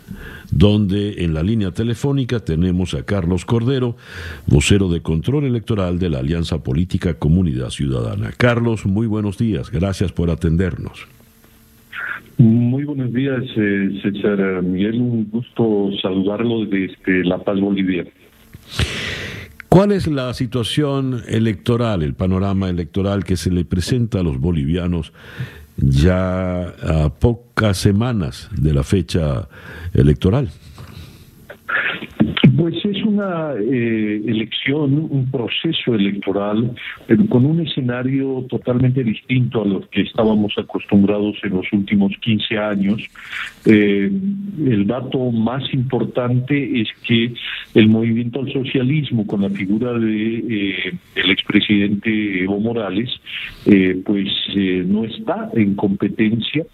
donde 0.51 1.23
en 1.23 1.33
la 1.33 1.41
línea 1.41 1.71
telefónica 1.71 2.41
tenemos 2.41 2.93
a 2.93 3.05
Carlos 3.05 3.43
Cordero, 3.45 3.97
vocero 4.45 4.87
de 4.87 5.01
control 5.01 5.45
electoral 5.45 5.97
de 5.97 6.11
la 6.11 6.19
Alianza 6.19 6.61
Política 6.61 7.15
Comunidad 7.15 7.71
Ciudadana. 7.71 8.31
Carlos, 8.37 8.85
muy 8.85 9.07
buenos 9.07 9.39
días, 9.39 9.71
gracias 9.71 10.11
por 10.11 10.29
atendernos. 10.29 11.07
Muy 12.37 12.83
buenos 12.83 13.11
días, 13.11 13.43
eh, 13.57 13.99
César 14.03 14.61
Miguel, 14.61 15.01
un 15.01 15.27
gusto 15.31 15.89
saludarlo 16.03 16.65
desde 16.65 17.25
La 17.25 17.39
Paz, 17.39 17.59
Bolivia. 17.59 18.05
¿Cuál 19.73 19.91
es 19.91 20.05
la 20.05 20.35
situación 20.35 21.23
electoral, 21.27 22.03
el 22.03 22.13
panorama 22.13 22.69
electoral 22.69 23.23
que 23.23 23.35
se 23.35 23.49
le 23.49 23.65
presenta 23.65 24.19
a 24.19 24.21
los 24.21 24.39
bolivianos 24.39 25.13
ya 25.77 26.61
a 26.61 27.09
pocas 27.09 27.75
semanas 27.75 28.51
de 28.55 28.71
la 28.71 28.83
fecha 28.83 29.49
electoral? 29.95 30.49
Pues 32.55 32.75
es 32.85 33.02
una 33.13 33.53
eh, 33.53 34.21
elección, 34.25 35.07
un 35.09 35.29
proceso 35.29 35.93
electoral, 35.93 36.75
con 37.29 37.45
un 37.45 37.61
escenario 37.61 38.45
totalmente 38.49 39.03
distinto 39.03 39.61
a 39.61 39.65
los 39.65 39.87
que 39.87 40.01
estábamos 40.01 40.53
acostumbrados 40.57 41.35
en 41.43 41.51
los 41.51 41.71
últimos 41.71 42.13
15 42.21 42.57
años. 42.57 43.09
Eh, 43.65 44.11
el 44.65 44.87
dato 44.87 45.31
más 45.31 45.63
importante 45.73 46.81
es 46.81 46.89
que 47.03 47.33
el 47.75 47.87
movimiento 47.87 48.39
al 48.41 48.51
socialismo, 48.51 49.27
con 49.27 49.41
la 49.41 49.49
figura 49.49 49.93
de 49.93 50.37
eh, 50.49 50.93
el 51.15 51.31
expresidente 51.31 52.43
Evo 52.43 52.59
Morales, 52.59 53.09
pues 54.05 54.27
no 54.85 55.05
está 55.05 55.49
en 55.53 55.75
competencia, 55.75 56.65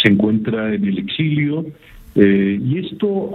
se 0.00 0.08
encuentra 0.08 0.74
en 0.74 0.84
el 0.84 0.98
exilio. 0.98 1.66
Eh, 2.16 2.58
y 2.60 2.78
esto 2.78 3.30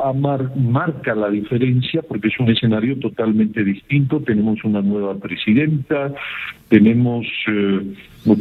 marca 0.55 1.15
la 1.15 1.29
diferencia 1.29 2.01
porque 2.01 2.27
es 2.27 2.39
un 2.39 2.49
escenario 2.49 2.97
totalmente 2.99 3.63
distinto. 3.63 4.19
Tenemos 4.19 4.63
una 4.63 4.81
nueva 4.81 5.15
presidenta, 5.17 6.13
tenemos 6.67 7.25
eh, 7.47 7.93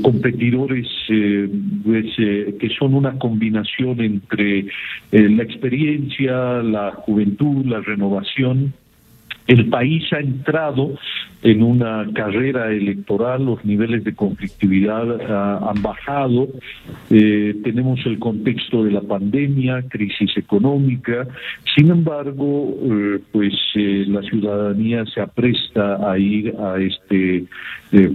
competidores 0.03 0.89
eh, 1.09 1.49
pues, 1.85 2.17
que 2.17 2.69
son 2.77 2.95
una 2.95 3.17
combinación 3.19 4.01
entre 4.01 4.67
la 5.13 5.43
experiencia, 5.43 6.63
la 6.63 6.93
juventud, 6.93 7.65
la 7.67 7.81
renovación 7.81 8.75
el 9.47 9.69
país 9.69 10.05
ha 10.13 10.21
entrado 10.21 10.95
en 11.43 11.63
una 11.63 12.07
carrera 12.15 12.73
electoral, 12.73 13.45
los 13.45 13.63
niveles 13.67 14.03
de 14.03 14.15
conflictividad 14.15 15.21
ah, 15.29 15.71
han 15.71 15.83
bajado, 15.83 16.49
eh, 17.11 17.55
tenemos 17.63 18.01
el 18.07 18.19
contexto 18.19 18.83
de 18.83 18.93
la 18.93 19.03
pandemia, 19.03 19.83
crisis 19.91 20.35
económica, 20.39 21.29
sin 21.77 21.91
embargo, 21.91 22.75
eh, 22.83 23.21
pues 23.31 23.53
eh, 23.75 24.07
la 24.09 24.23
ciudadanía 24.23 25.05
se 25.05 25.21
apresta 25.21 26.11
a 26.11 26.19
ir 26.19 26.55
a 26.59 26.81
este 26.81 27.45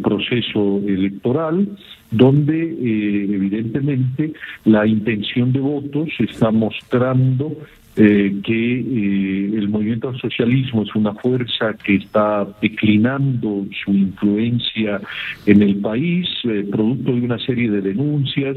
proceso 0.03 0.82
electoral 0.86 1.69
donde 2.11 2.59
evidentemente 2.59 4.34
la 4.65 4.86
intención 4.86 5.53
de 5.53 5.59
votos 5.61 6.09
está 6.19 6.51
mostrando 6.51 7.55
eh, 8.02 8.34
que 8.45 8.80
eh, 8.80 9.58
el 9.58 9.68
movimiento 9.68 10.08
al 10.08 10.18
socialismo 10.22 10.84
es 10.84 10.95
una 10.95 11.14
fuerza 11.16 11.74
que 11.84 11.95
está 11.95 12.47
declinando 12.62 13.66
su 13.84 13.91
influencia 13.91 15.02
en 15.45 15.62
el 15.62 15.76
país, 15.82 16.26
eh, 16.45 16.66
producto 16.72 17.12
de 17.12 17.20
una 17.20 17.38
serie 17.39 17.70
de 17.70 17.82
denuncias, 17.82 18.56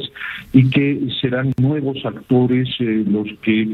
y 0.53 0.71
que 0.71 1.09
serán 1.21 1.53
nuevos 1.61 2.07
actores 2.07 2.69
los 2.79 3.27
que 3.43 3.69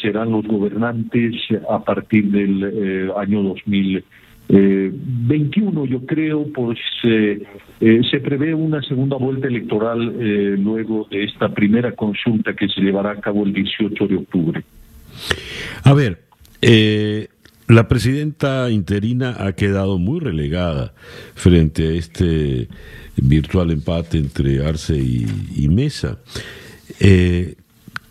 serán 0.00 0.30
los 0.30 0.46
gobernantes 0.46 1.34
a 1.68 1.82
partir 1.82 2.30
del 2.30 3.10
año 3.16 3.42
2000. 4.48 5.06
21, 5.26 5.86
yo 5.86 6.06
creo, 6.06 6.46
pues 6.52 6.78
eh, 7.02 7.42
se 8.10 8.20
prevé 8.20 8.54
una 8.54 8.80
segunda 8.82 9.16
vuelta 9.16 9.48
electoral 9.48 10.14
eh, 10.20 10.56
luego 10.58 11.06
de 11.10 11.24
esta 11.24 11.52
primera 11.52 11.92
consulta 11.92 12.54
que 12.54 12.68
se 12.68 12.80
llevará 12.80 13.12
a 13.12 13.20
cabo 13.20 13.44
el 13.44 13.52
18 13.52 14.06
de 14.06 14.16
octubre. 14.16 14.64
A 15.82 15.92
ver, 15.94 16.22
eh, 16.62 17.28
la 17.66 17.88
presidenta 17.88 18.70
interina 18.70 19.36
ha 19.38 19.52
quedado 19.52 19.98
muy 19.98 20.20
relegada 20.20 20.94
frente 21.34 21.88
a 21.88 21.92
este 21.92 22.68
virtual 23.16 23.72
empate 23.72 24.18
entre 24.18 24.64
Arce 24.64 24.96
y, 24.96 25.26
y 25.56 25.68
Mesa. 25.68 26.18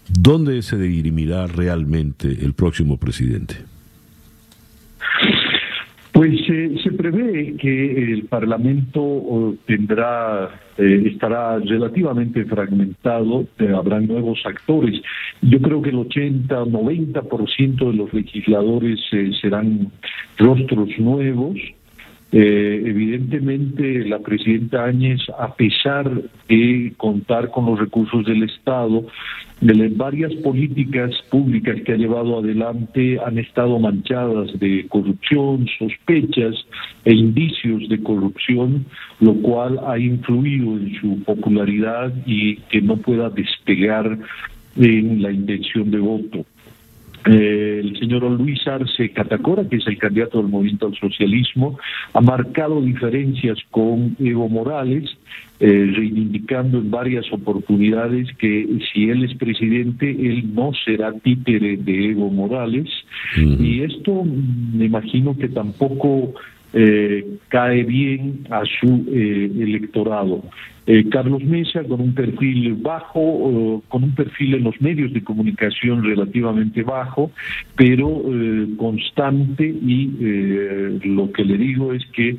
¿Dónde 0.08 0.62
se 0.62 0.78
dirimirá 0.78 1.48
realmente 1.48 2.28
el 2.28 2.54
próximo 2.54 2.98
presidente? 2.98 3.56
Pues 6.16 6.40
eh, 6.48 6.76
se 6.82 6.92
prevé 6.94 7.58
que 7.58 8.14
el 8.14 8.24
Parlamento 8.28 9.58
tendrá 9.66 10.50
eh, 10.78 11.04
estará 11.12 11.60
relativamente 11.60 12.44
fragmentado, 12.46 13.46
eh, 13.60 13.74
habrá 13.76 14.00
nuevos 14.00 14.42
actores. 14.46 15.02
Yo 15.42 15.62
creo 15.62 15.82
que 15.82 15.90
el 15.90 15.98
80, 15.98 16.66
90% 16.66 17.92
de 17.92 17.94
los 17.94 18.14
legisladores 18.14 19.00
eh, 19.12 19.32
serán 19.42 19.92
rostros 20.38 20.90
nuevos. 20.98 21.58
Evidentemente, 22.32 24.06
la 24.06 24.20
presidenta 24.20 24.86
Áñez, 24.86 25.22
a 25.38 25.54
pesar 25.56 26.10
de 26.50 26.94
contar 26.98 27.50
con 27.50 27.66
los 27.66 27.80
recursos 27.80 28.26
del 28.26 28.44
Estado, 28.44 29.06
de 29.62 29.74
las 29.74 29.96
varias 29.96 30.34
políticas 30.36 31.12
públicas 31.30 31.78
que 31.86 31.94
ha 31.94 31.98
llevado 31.98 32.40
adelante 32.40 33.20
han 33.26 33.38
estado 33.38 33.80
manchadas 33.80 34.60
de 34.60 34.86
corrupción, 34.90 35.66
sospechas 35.80 36.56
e 37.06 37.14
indicios 37.14 37.88
de 37.88 38.04
corrupción, 38.04 38.86
lo 39.22 39.34
cual 39.36 39.80
ha 39.88 39.98
influido 39.98 40.78
en 40.78 40.94
su 41.00 41.24
popularidad 41.24 42.14
y 42.26 42.58
que 42.70 42.82
no 42.82 42.98
pueda 42.98 43.30
despegar 43.30 44.18
en 44.76 45.22
la 45.22 45.32
intención 45.32 45.90
de 45.90 46.00
voto. 46.00 46.46
El 47.26 47.98
señor 48.00 48.24
Luis 48.24 48.66
Arce 48.68 49.10
Catacora, 49.10 49.68
que 49.68 49.78
es 49.78 49.88
el 49.88 49.98
candidato 49.98 50.38
del 50.38 50.48
movimiento 50.48 50.88
al 50.88 50.96
socialismo, 50.96 51.80
ha 52.14 52.22
marcado 52.22 52.82
diferencias 52.82 53.58
con 53.72 54.16
Evo 54.20 54.48
Morales, 54.48 55.10
eh, 55.60 55.92
reivindicando 55.96 56.78
en 56.78 56.92
varias 56.92 57.26
oportunidades 57.32 58.28
que 58.38 58.68
si 58.94 59.10
él 59.10 59.24
es 59.24 59.36
presidente, 59.36 60.10
él 60.10 60.54
no 60.54 60.72
será 60.86 61.14
títere 61.14 61.78
de 61.78 62.12
Evo 62.12 62.30
Morales. 62.30 62.90
Y 63.36 63.82
esto 63.82 64.24
me 64.24 64.86
imagino 64.86 65.36
que 65.36 65.50
tampoco 65.50 66.34
eh, 66.78 67.38
cae 67.48 67.84
bien 67.84 68.46
a 68.50 68.64
su 68.66 69.06
eh, 69.08 69.50
electorado. 69.60 70.44
Eh, 70.86 71.08
Carlos 71.10 71.42
Mesa 71.42 71.82
con 71.86 72.02
un 72.02 72.14
perfil 72.14 72.74
bajo, 72.74 73.82
con 73.88 74.04
un 74.04 74.14
perfil 74.14 74.56
en 74.56 74.66
los 74.66 74.82
medios 74.82 75.14
de 75.14 75.24
comunicación 75.24 76.04
relativamente 76.04 76.84
bajo, 76.84 77.32
pero 77.78 78.24
constante 78.78 79.66
y 79.66 81.00
lo 81.06 81.32
que 81.32 81.46
le 81.46 81.58
digo 81.58 81.94
es 81.94 82.06
que 82.08 82.38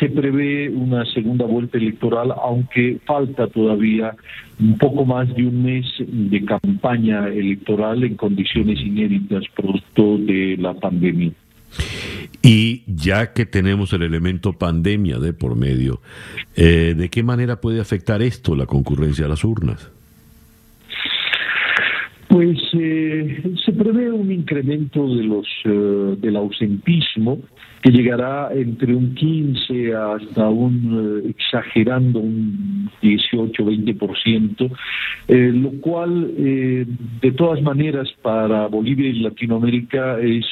se 0.00 0.08
prevé 0.08 0.70
una 0.70 1.04
segunda 1.04 1.44
vuelta 1.44 1.76
electoral, 1.76 2.32
aunque 2.42 2.96
falta 3.04 3.46
todavía 3.48 4.16
un 4.58 4.78
poco 4.78 5.04
más 5.04 5.32
de 5.36 5.46
un 5.46 5.62
mes 5.62 5.84
de 5.98 6.44
campaña 6.44 7.28
electoral 7.28 8.02
en 8.02 8.16
condiciones 8.16 8.80
inéditas 8.80 9.44
producto 9.54 10.16
de 10.18 10.56
la 10.58 10.72
pandemia. 10.74 11.32
Y 12.48 12.82
ya 12.86 13.34
que 13.34 13.44
tenemos 13.44 13.92
el 13.92 14.00
elemento 14.00 14.54
pandemia 14.54 15.18
de 15.18 15.34
por 15.34 15.54
medio, 15.54 16.00
eh, 16.56 16.94
¿de 16.96 17.10
qué 17.10 17.22
manera 17.22 17.60
puede 17.60 17.78
afectar 17.78 18.22
esto 18.22 18.56
la 18.56 18.64
concurrencia 18.64 19.26
a 19.26 19.28
las 19.28 19.44
urnas? 19.44 19.90
Pues 22.28 22.58
eh, 22.74 23.42
se 23.64 23.72
prevé 23.72 24.12
un 24.12 24.30
incremento 24.30 25.14
de 25.14 25.24
los 25.24 25.46
eh, 25.64 26.16
del 26.20 26.36
ausentismo 26.36 27.38
que 27.82 27.90
llegará 27.90 28.50
entre 28.52 28.94
un 28.94 29.14
15 29.14 29.94
hasta 29.94 30.48
un 30.48 31.22
eh, 31.24 31.30
exagerando 31.30 32.18
un 32.18 32.90
18-20%, 33.02 34.70
eh, 35.28 35.52
lo 35.54 35.70
cual 35.80 36.32
eh, 36.36 36.86
de 37.20 37.32
todas 37.32 37.62
maneras 37.62 38.08
para 38.22 38.66
Bolivia 38.66 39.08
y 39.08 39.20
Latinoamérica 39.20 40.18
es 40.20 40.44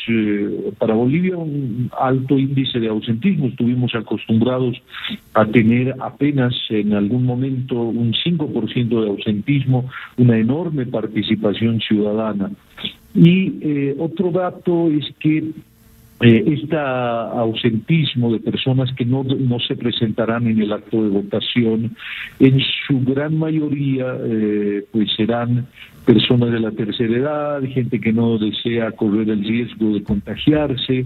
para 0.79 0.95
Bolivia 0.95 1.37
un 1.37 1.91
alto 1.99 2.39
índice 2.39 2.79
de 2.79 2.89
ausentismo. 2.89 3.49
Estuvimos 3.49 3.95
acostumbrados 3.95 4.77
a 5.35 5.47
tener 5.47 5.95
apenas 6.01 6.55
en 6.69 6.93
algún 6.93 7.25
momento 7.25 7.75
un 7.83 8.13
5% 8.13 9.03
de 9.03 9.09
ausentismo, 9.09 9.89
una 10.17 10.39
enorme 10.39 10.87
participación 10.87 11.66
ciudadana. 11.81 12.51
Y 13.15 13.95
otro 13.99 14.31
dato 14.31 14.91
es 14.91 15.05
que 15.19 15.53
eh, 16.19 16.45
este 16.47 16.77
ausentismo 16.79 18.33
de 18.33 18.41
personas 18.41 18.91
que 18.95 19.05
no, 19.05 19.23
no 19.23 19.61
se 19.61 19.77
presentarán 19.77 20.47
en 20.47 20.63
el 20.63 20.73
acto 20.73 21.03
de 21.03 21.11
votación, 21.11 21.95
en 22.41 22.59
su 22.87 23.01
gran 23.01 23.37
mayoría 23.37 24.17
eh, 24.25 24.83
pues 24.93 25.11
serán 25.15 25.67
personas 26.07 26.53
de 26.53 26.61
la 26.61 26.71
tercera 26.71 27.15
edad, 27.15 27.63
gente 27.65 28.01
que 28.01 28.15
no 28.15 28.39
desea 28.39 28.93
correr 28.93 29.29
el 29.29 29.45
riesgo 29.45 29.93
de 29.93 30.03
contagiarse, 30.03 31.05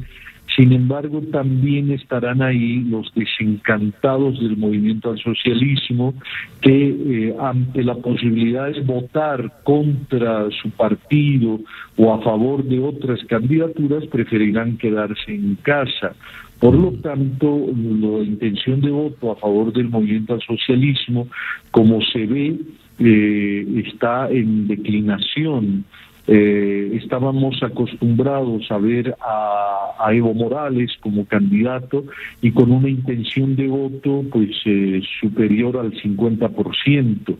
sin 0.56 0.72
embargo, 0.72 1.20
también 1.30 1.92
estarán 1.92 2.42
ahí 2.42 2.80
los 2.80 3.12
desencantados 3.14 4.40
del 4.40 4.56
movimiento 4.56 5.10
al 5.10 5.18
socialismo 5.18 6.14
que 6.60 6.88
eh, 6.88 7.36
ante 7.38 7.84
la 7.84 7.94
posibilidad 7.94 8.70
de 8.70 8.80
votar 8.80 9.62
contra 9.62 10.50
su 10.50 10.70
partido 10.70 11.60
o 11.96 12.12
a 12.12 12.20
favor 12.22 12.64
de 12.64 12.80
otras 12.80 13.22
candidaturas 13.24 14.06
preferirán 14.06 14.76
quedarse 14.76 15.32
en 15.32 15.56
casa. 15.56 16.14
Por 16.58 16.74
lo 16.74 16.92
tanto, 16.92 17.66
la 17.68 18.24
intención 18.24 18.80
de 18.80 18.90
voto 18.90 19.32
a 19.32 19.36
favor 19.36 19.72
del 19.72 19.88
movimiento 19.88 20.34
al 20.34 20.42
socialismo, 20.42 21.28
como 21.70 22.02
se 22.02 22.26
ve, 22.26 22.56
eh, 22.98 23.82
está 23.86 24.28
en 24.30 24.68
declinación 24.68 25.84
eh, 26.32 26.92
estábamos 26.94 27.60
acostumbrados 27.60 28.70
a 28.70 28.78
ver 28.78 29.16
a, 29.20 30.12
Evo 30.12 30.32
Morales 30.32 30.92
como 31.00 31.26
candidato 31.26 32.04
y 32.40 32.52
con 32.52 32.70
una 32.70 32.88
intención 32.88 33.56
de 33.56 33.66
voto 33.66 34.24
pues 34.30 34.50
eh, 34.64 35.02
superior 35.20 35.76
al 35.76 35.92
50%. 35.92 37.36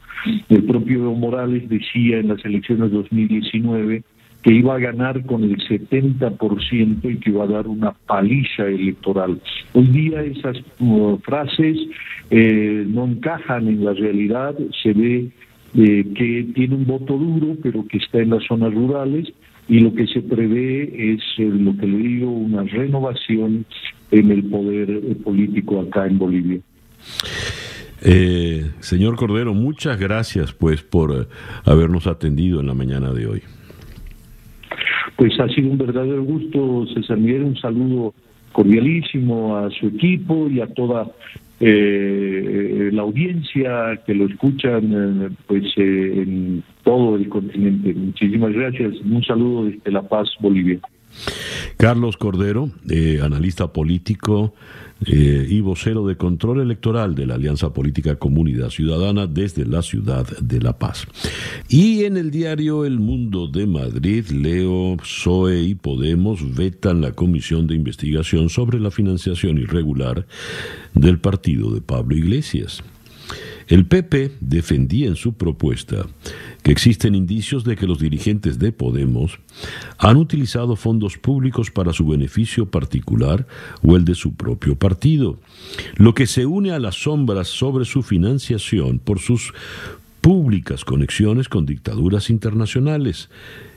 El 0.49 0.65
propio 0.65 1.05
Evo 1.05 1.15
Morales 1.15 1.69
decía 1.69 2.19
en 2.19 2.29
las 2.29 2.45
elecciones 2.45 2.91
de 2.91 2.97
2019 2.97 4.03
que 4.43 4.55
iba 4.55 4.75
a 4.75 4.79
ganar 4.79 5.25
con 5.25 5.45
el 5.45 5.57
70% 5.59 7.13
y 7.13 7.19
que 7.19 7.31
iba 7.31 7.45
a 7.45 7.49
dar 7.49 7.69
una 7.69 7.93
paliza 7.93 8.67
electoral. 8.67 9.41
Hoy 9.73 9.87
día 9.87 10.23
esas 10.23 10.57
uh, 10.81 11.17
frases 11.19 11.79
eh, 12.31 12.85
no 12.89 13.05
encajan 13.05 13.69
en 13.69 13.85
la 13.85 13.93
realidad, 13.93 14.57
se 14.83 14.93
ve 14.93 15.31
eh, 15.75 16.05
que 16.15 16.47
tiene 16.55 16.75
un 16.75 16.87
voto 16.87 17.17
duro, 17.17 17.57
pero 17.63 17.87
que 17.87 17.99
está 17.99 18.19
en 18.19 18.31
las 18.31 18.45
zonas 18.45 18.75
rurales, 18.75 19.33
y 19.69 19.81
lo 19.81 19.95
que 19.95 20.07
se 20.07 20.21
prevé 20.21 21.13
es, 21.13 21.21
eh, 21.39 21.45
lo 21.45 21.77
que 21.77 21.87
le 21.87 21.99
digo, 21.99 22.31
una 22.31 22.65
renovación 22.65 23.65
en 24.11 24.31
el 24.31 24.45
poder 24.45 24.91
eh, 24.91 25.17
político 25.23 25.81
acá 25.81 26.07
en 26.07 26.19
Bolivia. 26.19 26.61
señor 28.81 29.17
Cordero, 29.17 29.55
muchas 29.55 29.99
gracias 29.99 30.53
pues 30.53 30.83
por 30.83 31.29
habernos 31.65 32.07
atendido 32.07 32.61
en 32.61 32.67
la 32.67 32.75
mañana 32.75 33.13
de 33.13 33.27
hoy. 33.27 33.43
Pues 35.17 35.39
ha 35.39 35.49
sido 35.49 35.71
un 35.71 35.79
verdadero 35.79 36.25
gusto, 36.25 36.87
César 36.95 37.19
Miguel, 37.19 37.45
un 37.45 37.57
saludo 37.57 38.15
cordialísimo 38.53 39.57
a 39.57 39.71
su 39.71 39.87
equipo 39.87 40.49
y 40.49 40.61
a 40.61 40.67
toda 40.67 41.07
eh, 41.63 42.89
la 42.91 43.03
audiencia 43.03 44.01
que 44.07 44.15
lo 44.15 44.27
escuchan 44.27 45.27
eh, 45.27 45.29
pues 45.47 45.65
eh, 45.77 46.23
en 46.23 46.65
todo 46.83 47.17
el 47.17 47.29
continente. 47.29 47.93
Muchísimas 47.93 48.53
gracias. 48.53 48.95
Un 49.03 49.23
saludo 49.23 49.67
desde 49.67 49.91
La 49.91 50.03
Paz, 50.03 50.29
Bolivia. 50.41 50.81
Carlos 51.77 52.17
Cordero, 52.17 52.71
eh, 52.89 53.21
analista 53.23 53.73
político 53.73 54.55
eh, 55.07 55.47
y 55.49 55.61
vocero 55.61 56.07
de 56.07 56.17
control 56.17 56.61
electoral 56.61 57.15
de 57.15 57.27
la 57.27 57.35
Alianza 57.35 57.73
Política 57.73 58.17
Comunidad 58.17 58.69
Ciudadana 58.69 59.27
desde 59.27 59.65
la 59.65 59.81
ciudad 59.81 60.27
de 60.41 60.61
La 60.61 60.79
Paz. 60.79 61.07
Y 61.69 62.05
en 62.05 62.19
el 62.19 62.31
diario 62.31 62.85
El 62.85 62.99
Mundo 62.99 63.47
de 63.47 63.67
Madrid, 63.67 64.27
Leo, 64.29 64.97
PSOE 64.99 65.63
y 65.63 65.75
Podemos 65.75 66.55
vetan 66.55 67.01
la 67.01 67.13
comisión 67.13 67.67
de 67.67 67.77
investigación 67.77 68.51
sobre 68.51 68.79
la 68.79 68.91
financiación 68.91 69.57
irregular 69.57 70.27
del 70.95 71.19
partido 71.19 71.73
de 71.73 71.81
Pablo 71.81 72.15
Iglesias. 72.15 72.83
El 73.71 73.87
PP 73.87 74.33
defendía 74.41 75.07
en 75.07 75.15
su 75.15 75.35
propuesta 75.35 76.05
que 76.65 76.73
existen 76.73 77.15
indicios 77.15 77.63
de 77.63 77.77
que 77.77 77.87
los 77.87 78.01
dirigentes 78.01 78.59
de 78.59 78.73
Podemos 78.73 79.39
han 79.97 80.17
utilizado 80.17 80.75
fondos 80.75 81.17
públicos 81.17 81.71
para 81.71 81.93
su 81.93 82.05
beneficio 82.05 82.67
particular 82.67 83.47
o 83.83 83.97
el 83.97 84.05
de 84.05 84.17
su 84.17 84.35
propio 84.35 84.75
partido, 84.75 85.39
lo 85.95 86.15
que 86.15 86.27
se 86.27 86.47
une 86.47 86.73
a 86.73 86.81
las 86.81 86.97
sombras 86.97 87.47
sobre 87.47 87.85
su 87.85 88.03
financiación 88.03 88.99
por 88.99 89.21
sus 89.21 89.55
públicas 90.21 90.85
conexiones 90.85 91.49
con 91.49 91.65
dictaduras 91.65 92.29
internacionales, 92.29 93.31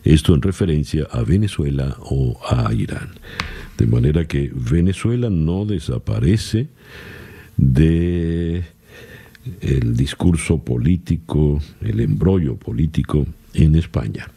esto 0.03 0.34
en 0.34 0.41
referencia 0.41 1.07
a 1.11 1.22
Venezuela 1.22 1.98
o 1.99 2.40
a 2.49 2.74
Irán. 2.74 3.10
De 3.78 3.86
manera 3.86 4.26
que 4.28 4.52
Venezuela 4.53 5.30
no 5.30 5.65
desaparece 5.65 6.70
de 7.57 8.64
el 9.61 9.95
discurso 9.95 10.64
político, 10.64 11.60
el 11.82 11.99
embrollo 11.99 12.56
político 12.56 13.26
en 13.53 13.76
España. 13.76 14.28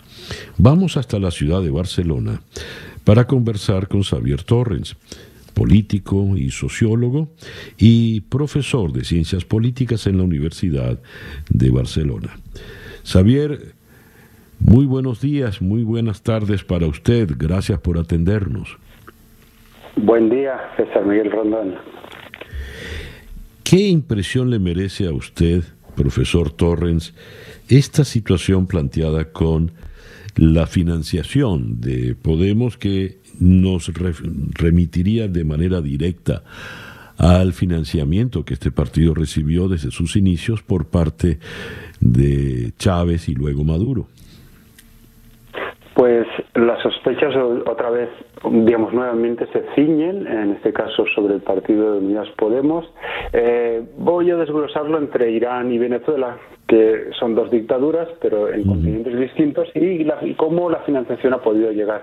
Vamos 0.58 0.96
hasta 0.96 1.18
la 1.18 1.30
ciudad 1.30 1.62
de 1.62 1.70
Barcelona 1.70 2.40
para 3.04 3.26
conversar 3.26 3.88
con 3.88 4.02
Xavier 4.02 4.42
Torrens, 4.42 4.96
político 5.54 6.36
y 6.36 6.50
sociólogo 6.50 7.28
y 7.78 8.20
profesor 8.22 8.92
de 8.92 9.04
ciencias 9.04 9.44
políticas 9.44 10.06
en 10.06 10.18
la 10.18 10.24
Universidad 10.24 10.98
de 11.48 11.70
Barcelona. 11.70 12.36
Xavier, 13.04 13.74
muy 14.58 14.86
buenos 14.86 15.20
días, 15.20 15.62
muy 15.62 15.82
buenas 15.82 16.22
tardes 16.22 16.64
para 16.64 16.86
usted. 16.86 17.30
Gracias 17.38 17.78
por 17.78 17.98
atendernos. 17.98 18.76
Buen 19.96 20.28
día, 20.28 20.60
César 20.76 21.06
Miguel 21.06 21.30
Rondón. 21.30 21.74
¿Qué 23.68 23.88
impresión 23.88 24.50
le 24.50 24.60
merece 24.60 25.08
a 25.08 25.12
usted, 25.12 25.64
profesor 25.96 26.52
Torrens, 26.52 27.14
esta 27.68 28.04
situación 28.04 28.68
planteada 28.68 29.32
con 29.32 29.72
la 30.36 30.68
financiación 30.68 31.80
de 31.80 32.14
Podemos 32.14 32.76
que 32.76 33.18
nos 33.40 33.90
remitiría 34.54 35.26
de 35.26 35.42
manera 35.42 35.82
directa 35.82 36.44
al 37.18 37.52
financiamiento 37.54 38.44
que 38.44 38.54
este 38.54 38.70
partido 38.70 39.14
recibió 39.14 39.66
desde 39.66 39.90
sus 39.90 40.14
inicios 40.14 40.62
por 40.62 40.86
parte 40.86 41.40
de 41.98 42.72
Chávez 42.78 43.28
y 43.28 43.34
luego 43.34 43.64
Maduro. 43.64 44.06
Pues 45.96 46.26
las 46.52 46.82
sospechas 46.82 47.34
otra 47.34 47.88
vez, 47.88 48.10
digamos, 48.44 48.92
nuevamente 48.92 49.46
se 49.46 49.64
ciñen, 49.74 50.26
en 50.26 50.52
este 50.52 50.70
caso 50.70 51.06
sobre 51.14 51.36
el 51.36 51.40
partido 51.40 51.92
de 51.92 51.98
Unidas 52.00 52.28
Podemos. 52.36 52.84
Eh, 53.32 53.82
voy 53.96 54.30
a 54.30 54.36
desglosarlo 54.36 54.98
entre 54.98 55.30
Irán 55.30 55.72
y 55.72 55.78
Venezuela, 55.78 56.36
que 56.68 57.06
son 57.18 57.34
dos 57.34 57.50
dictaduras, 57.50 58.08
pero 58.20 58.52
en 58.52 58.64
continentes 58.64 59.18
distintos, 59.18 59.70
y, 59.74 60.06
y, 60.22 60.34
cómo 60.34 60.68
la 60.68 60.80
financiación 60.80 61.32
ha 61.32 61.38
podido 61.38 61.72
llegar. 61.72 62.02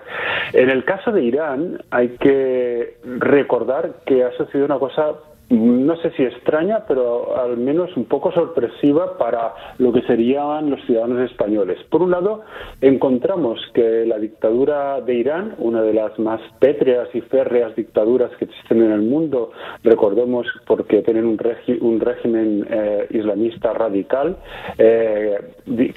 En 0.53 0.72
el 0.72 0.86
caso 0.86 1.11
de 1.11 1.22
Irán, 1.22 1.80
hay 1.91 2.18
que 2.20 2.95
recordar 3.03 3.98
que 4.07 4.24
ha 4.24 4.32
sucedido 4.32 4.65
una 4.65 4.80
cosa 4.80 5.14
no 5.49 5.95
sé 5.98 6.11
si 6.11 6.24
extraña, 6.24 6.86
pero 6.88 7.38
al 7.38 7.57
menos 7.57 7.95
un 7.95 8.06
poco 8.06 8.32
sorpresiva 8.32 9.18
para 9.18 9.53
lo 9.78 9.91
que 9.91 10.02
serían 10.03 10.70
los 10.70 10.84
ciudadanos 10.86 11.30
españoles. 11.30 11.78
Por 11.90 12.02
un 12.02 12.11
lado, 12.11 12.41
encontramos 12.82 13.60
que 13.74 14.06
la 14.06 14.18
dictadura 14.18 15.02
de 15.02 15.14
Irán, 15.14 15.56
una 15.57 15.82
de 15.82 15.94
las 15.94 16.18
más 16.20 16.41
pétreas 16.60 17.07
y 17.14 17.22
férreas 17.22 17.76
dictaduras 17.76 18.32
que 18.38 18.45
existen 18.45 18.82
en 18.82 18.91
el 18.91 19.02
mundo, 19.02 19.52
recordemos 19.84 20.48
porque 20.65 21.02
tienen 21.02 21.26
un, 21.26 21.40
un 21.82 21.99
régimen 21.99 22.65
eh, 22.70 23.07
islamista 23.11 23.74
radical, 23.74 24.38
eh, 24.78 25.38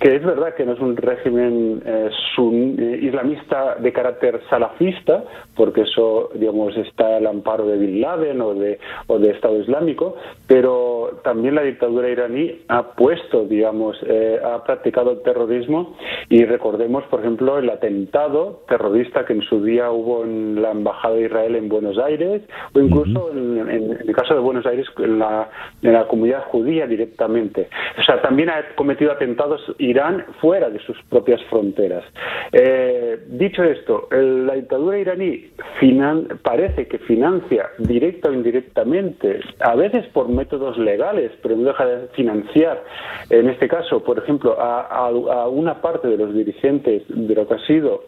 que 0.00 0.16
es 0.16 0.24
verdad 0.24 0.54
que 0.54 0.64
no 0.64 0.72
es 0.72 0.80
un 0.80 0.96
régimen 0.96 1.82
eh, 1.84 2.10
islamista 3.02 3.76
de 3.76 3.92
carácter 3.92 4.40
salafista, 4.50 5.24
porque 5.56 5.82
eso, 5.82 6.30
digamos, 6.34 6.76
está 6.76 7.16
al 7.16 7.26
amparo 7.26 7.66
de 7.66 7.78
Bin 7.78 8.00
Laden 8.00 8.40
o 8.40 8.54
de, 8.54 8.78
o 9.06 9.18
de 9.18 9.30
Estado 9.30 9.60
Islámico, 9.60 10.16
pero 10.46 11.20
también 11.24 11.54
la 11.54 11.62
dictadura 11.62 12.08
iraní 12.08 12.60
ha 12.68 12.92
puesto, 12.92 13.44
digamos, 13.44 13.96
eh, 14.06 14.38
ha 14.44 14.62
practicado 14.64 15.12
el 15.12 15.22
terrorismo 15.22 15.96
y 16.28 16.44
recordemos, 16.44 17.04
por 17.04 17.20
ejemplo, 17.20 17.58
el 17.58 17.70
atentado 17.70 18.62
terrorista 18.68 19.24
que 19.24 19.32
en 19.32 19.42
su 19.42 19.64
día 19.64 19.90
hubo 19.90 20.24
en 20.24 20.60
la 20.60 20.70
Embajada 20.70 21.14
de 21.14 21.26
Israel 21.26 21.56
en 21.56 21.68
Buenos 21.68 21.98
Aires 21.98 22.42
o 22.74 22.80
incluso 22.80 23.30
en, 23.32 23.98
el 24.06 24.14
caso 24.14 24.34
de 24.34 24.40
Buenos 24.40 24.66
Aires 24.66 24.86
en 24.98 25.18
la, 25.18 25.48
en 25.82 25.92
la 25.92 26.06
comunidad 26.06 26.44
judía 26.44 26.86
directamente. 26.86 27.68
O 27.98 28.02
sea, 28.02 28.20
también 28.20 28.50
ha 28.50 28.74
cometido 28.74 29.12
atentados 29.12 29.60
Irán 29.78 30.24
fuera 30.40 30.68
de 30.68 30.78
sus 30.80 30.96
propias 31.04 31.42
fronteras. 31.44 32.04
Eh, 32.52 33.20
dicho 33.28 33.62
esto, 33.62 34.08
la 34.10 34.54
dictadura 34.54 34.98
iraní 34.98 35.45
parece 36.42 36.86
que 36.86 36.98
financia 36.98 37.68
directa 37.78 38.28
o 38.28 38.32
indirectamente 38.32 39.40
a 39.60 39.74
veces 39.74 40.06
por 40.08 40.28
métodos 40.28 40.78
legales, 40.78 41.32
pero 41.42 41.56
no 41.56 41.64
deja 41.64 41.86
de 41.86 42.08
financiar, 42.08 42.82
en 43.30 43.48
este 43.48 43.68
caso, 43.68 44.02
por 44.02 44.18
ejemplo, 44.18 44.56
a, 44.58 45.10
una 45.48 45.80
parte 45.80 46.08
de 46.08 46.16
los 46.16 46.34
dirigentes 46.34 47.02
de 47.08 47.34
lo 47.34 47.46
que 47.46 47.54
ha 47.54 47.66
sido 47.66 48.04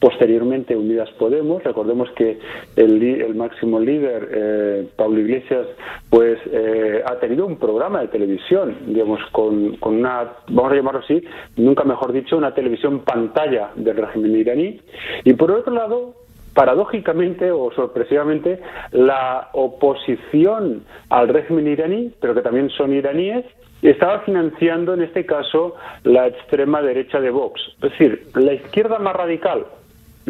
posteriormente 0.00 0.76
Unidas 0.76 1.10
Podemos. 1.18 1.62
Recordemos 1.64 2.08
que 2.12 2.38
el, 2.76 3.34
máximo 3.34 3.80
líder, 3.80 4.28
eh, 4.32 4.88
Pablo 4.96 5.20
Iglesias, 5.20 5.66
pues 6.08 6.38
eh, 6.52 7.02
ha 7.04 7.16
tenido 7.16 7.46
un 7.46 7.56
programa 7.56 8.00
de 8.00 8.08
televisión, 8.08 8.76
digamos, 8.86 9.20
con, 9.32 9.76
con, 9.76 9.96
una, 9.96 10.34
vamos 10.48 10.72
a 10.72 10.76
llamarlo 10.76 11.00
así, 11.00 11.22
nunca 11.56 11.84
mejor 11.84 12.12
dicho, 12.12 12.36
una 12.36 12.54
televisión 12.54 13.00
pantalla 13.00 13.70
del 13.74 13.96
régimen 13.96 14.36
iraní. 14.36 14.80
Y 15.24 15.32
por 15.34 15.50
otro 15.50 15.72
lado, 15.72 16.14
paradójicamente 16.54 17.50
o 17.50 17.70
sorpresivamente, 17.72 18.60
la 18.92 19.50
oposición 19.52 20.82
al 21.10 21.28
régimen 21.28 21.68
iraní, 21.68 22.12
pero 22.20 22.34
que 22.34 22.42
también 22.42 22.70
son 22.70 22.92
iraníes, 22.92 23.44
estaba 23.82 24.20
financiando 24.20 24.94
en 24.94 25.02
este 25.02 25.24
caso 25.24 25.74
la 26.02 26.26
extrema 26.26 26.82
derecha 26.82 27.20
de 27.20 27.30
Vox. 27.30 27.60
Es 27.82 27.92
decir, 27.92 28.26
la 28.34 28.54
izquierda 28.54 28.98
más 28.98 29.14
radical, 29.14 29.66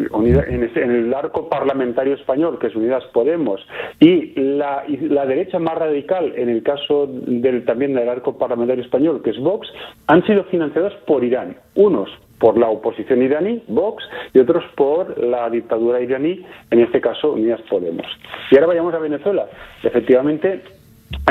en 0.07 0.91
el 0.91 1.13
arco 1.13 1.49
parlamentario 1.49 2.15
español, 2.15 2.57
que 2.59 2.67
es 2.67 2.75
Unidas 2.75 3.03
Podemos, 3.13 3.61
y 3.99 4.33
la, 4.39 4.85
derecha 5.25 5.59
más 5.59 5.75
radical, 5.77 6.33
en 6.35 6.49
el 6.49 6.63
caso 6.63 7.07
del, 7.07 7.65
también 7.65 7.93
del 7.93 8.09
arco 8.09 8.37
parlamentario 8.37 8.83
español, 8.83 9.21
que 9.23 9.31
es 9.31 9.39
Vox, 9.39 9.67
han 10.07 10.25
sido 10.25 10.43
financiados 10.45 10.93
por 11.05 11.23
Irán. 11.23 11.57
Unos 11.75 12.09
por 12.39 12.57
la 12.57 12.69
oposición 12.69 13.21
iraní, 13.21 13.61
Vox, 13.67 14.03
y 14.33 14.39
otros 14.39 14.63
por 14.75 15.21
la 15.21 15.49
dictadura 15.49 16.01
iraní, 16.01 16.45
en 16.71 16.79
este 16.79 17.01
caso 17.01 17.33
Unidas 17.33 17.61
Podemos. 17.69 18.05
Y 18.49 18.55
ahora 18.55 18.67
vayamos 18.67 18.93
a 18.93 18.99
Venezuela. 18.99 19.47
Efectivamente, 19.83 20.61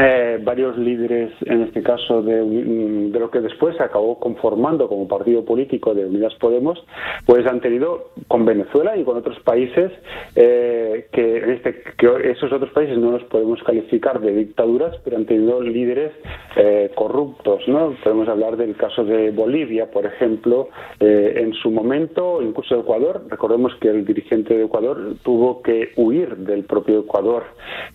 eh, 0.01 0.39
varios 0.43 0.77
líderes, 0.79 1.33
en 1.45 1.63
este 1.63 1.83
caso 1.83 2.23
de, 2.23 2.45
de, 2.45 3.19
lo 3.19 3.31
que 3.31 3.41
después 3.41 3.77
se 3.77 3.83
acabó 3.83 4.19
conformando 4.19 4.89
como 4.89 5.09
partido 5.09 5.45
político 5.45 5.95
de 5.95 6.07
Unidas 6.07 6.35
Podemos, 6.37 6.85
pues 7.27 7.47
han 7.47 7.61
tenido 7.61 8.11
con 8.29 8.45
Venezuela 8.45 8.97
y 8.97 9.05
con 9.05 9.17
otros 9.17 9.39
países 9.41 9.91
eh, 10.37 11.09
que, 11.13 11.53
este, 11.53 11.83
que 11.97 12.31
esos 12.31 12.53
otros 12.53 12.71
países 12.71 12.97
no 12.99 13.13
los 13.13 13.25
podemos 13.25 13.63
calificar 13.65 14.21
de 14.21 14.33
dictaduras, 14.33 14.97
pero 15.05 15.17
han 15.17 15.27
tenido 15.27 15.61
líderes 15.63 16.13
eh, 16.57 16.91
corruptos, 16.95 17.67
¿no? 17.67 17.95
Podemos 18.03 18.29
hablar 18.29 18.57
del 18.57 18.77
caso 18.77 19.05
de 19.05 19.31
Bolivia, 19.31 19.91
por 19.91 20.07
ejemplo, 20.07 20.69
en 21.01 21.53
su 21.55 21.71
momento, 21.71 22.41
incluso 22.43 22.81
Ecuador. 22.81 23.25
Recordemos 23.29 23.75
que 23.81 23.89
el 23.89 24.05
dirigente 24.05 24.57
de 24.57 24.65
Ecuador 24.65 25.15
tuvo 25.23 25.63
que 25.63 25.91
huir 25.97 26.37
del 26.37 26.65
propio 26.65 27.01
Ecuador 27.01 27.45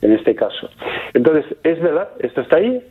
en 0.01 0.14
este 0.14 0.35
caso. 0.35 0.69
Entonces 1.14 1.45
es 1.73 1.81
verdad, 1.81 2.09
esto 2.19 2.41
está 2.41 2.57
ahí. 2.57 2.81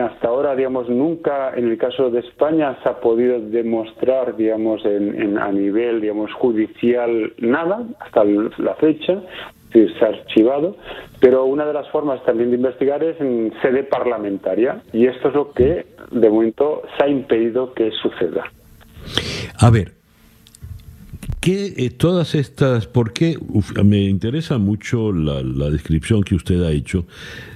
Hasta 0.00 0.28
ahora, 0.28 0.56
digamos, 0.56 0.88
nunca 0.88 1.52
en 1.54 1.70
el 1.70 1.76
caso 1.76 2.10
de 2.10 2.20
España 2.20 2.78
se 2.82 2.88
ha 2.88 3.00
podido 3.00 3.38
demostrar, 3.38 4.34
digamos, 4.36 4.84
en, 4.86 5.36
a 5.38 5.52
nivel, 5.52 6.00
digamos, 6.00 6.32
judicial 6.32 7.32
nada 7.38 7.84
hasta 8.00 8.24
la 8.24 8.74
fecha 8.76 9.20
se 9.72 10.04
ha 10.04 10.08
archivado, 10.08 10.76
pero 11.20 11.44
una 11.44 11.66
de 11.66 11.72
las 11.72 11.88
formas 11.90 12.22
también 12.24 12.50
de 12.50 12.56
investigar 12.56 13.02
es 13.02 13.20
en 13.20 13.52
sede 13.62 13.84
parlamentaria 13.84 14.82
y 14.92 15.06
esto 15.06 15.28
es 15.28 15.34
lo 15.34 15.52
que 15.52 15.86
de 16.10 16.30
momento 16.30 16.82
se 16.96 17.04
ha 17.04 17.08
impedido 17.08 17.72
que 17.74 17.90
suceda. 18.02 18.44
A 19.60 19.70
ver, 19.70 19.97
¿qué 21.40 21.74
eh, 21.76 21.90
todas 21.90 22.34
estas, 22.34 22.86
por 22.86 23.12
qué 23.12 23.38
me 23.84 24.04
interesa 24.04 24.58
mucho 24.58 25.12
la, 25.12 25.42
la 25.42 25.70
descripción 25.70 26.22
que 26.22 26.34
usted 26.34 26.62
ha 26.62 26.72
hecho 26.72 27.06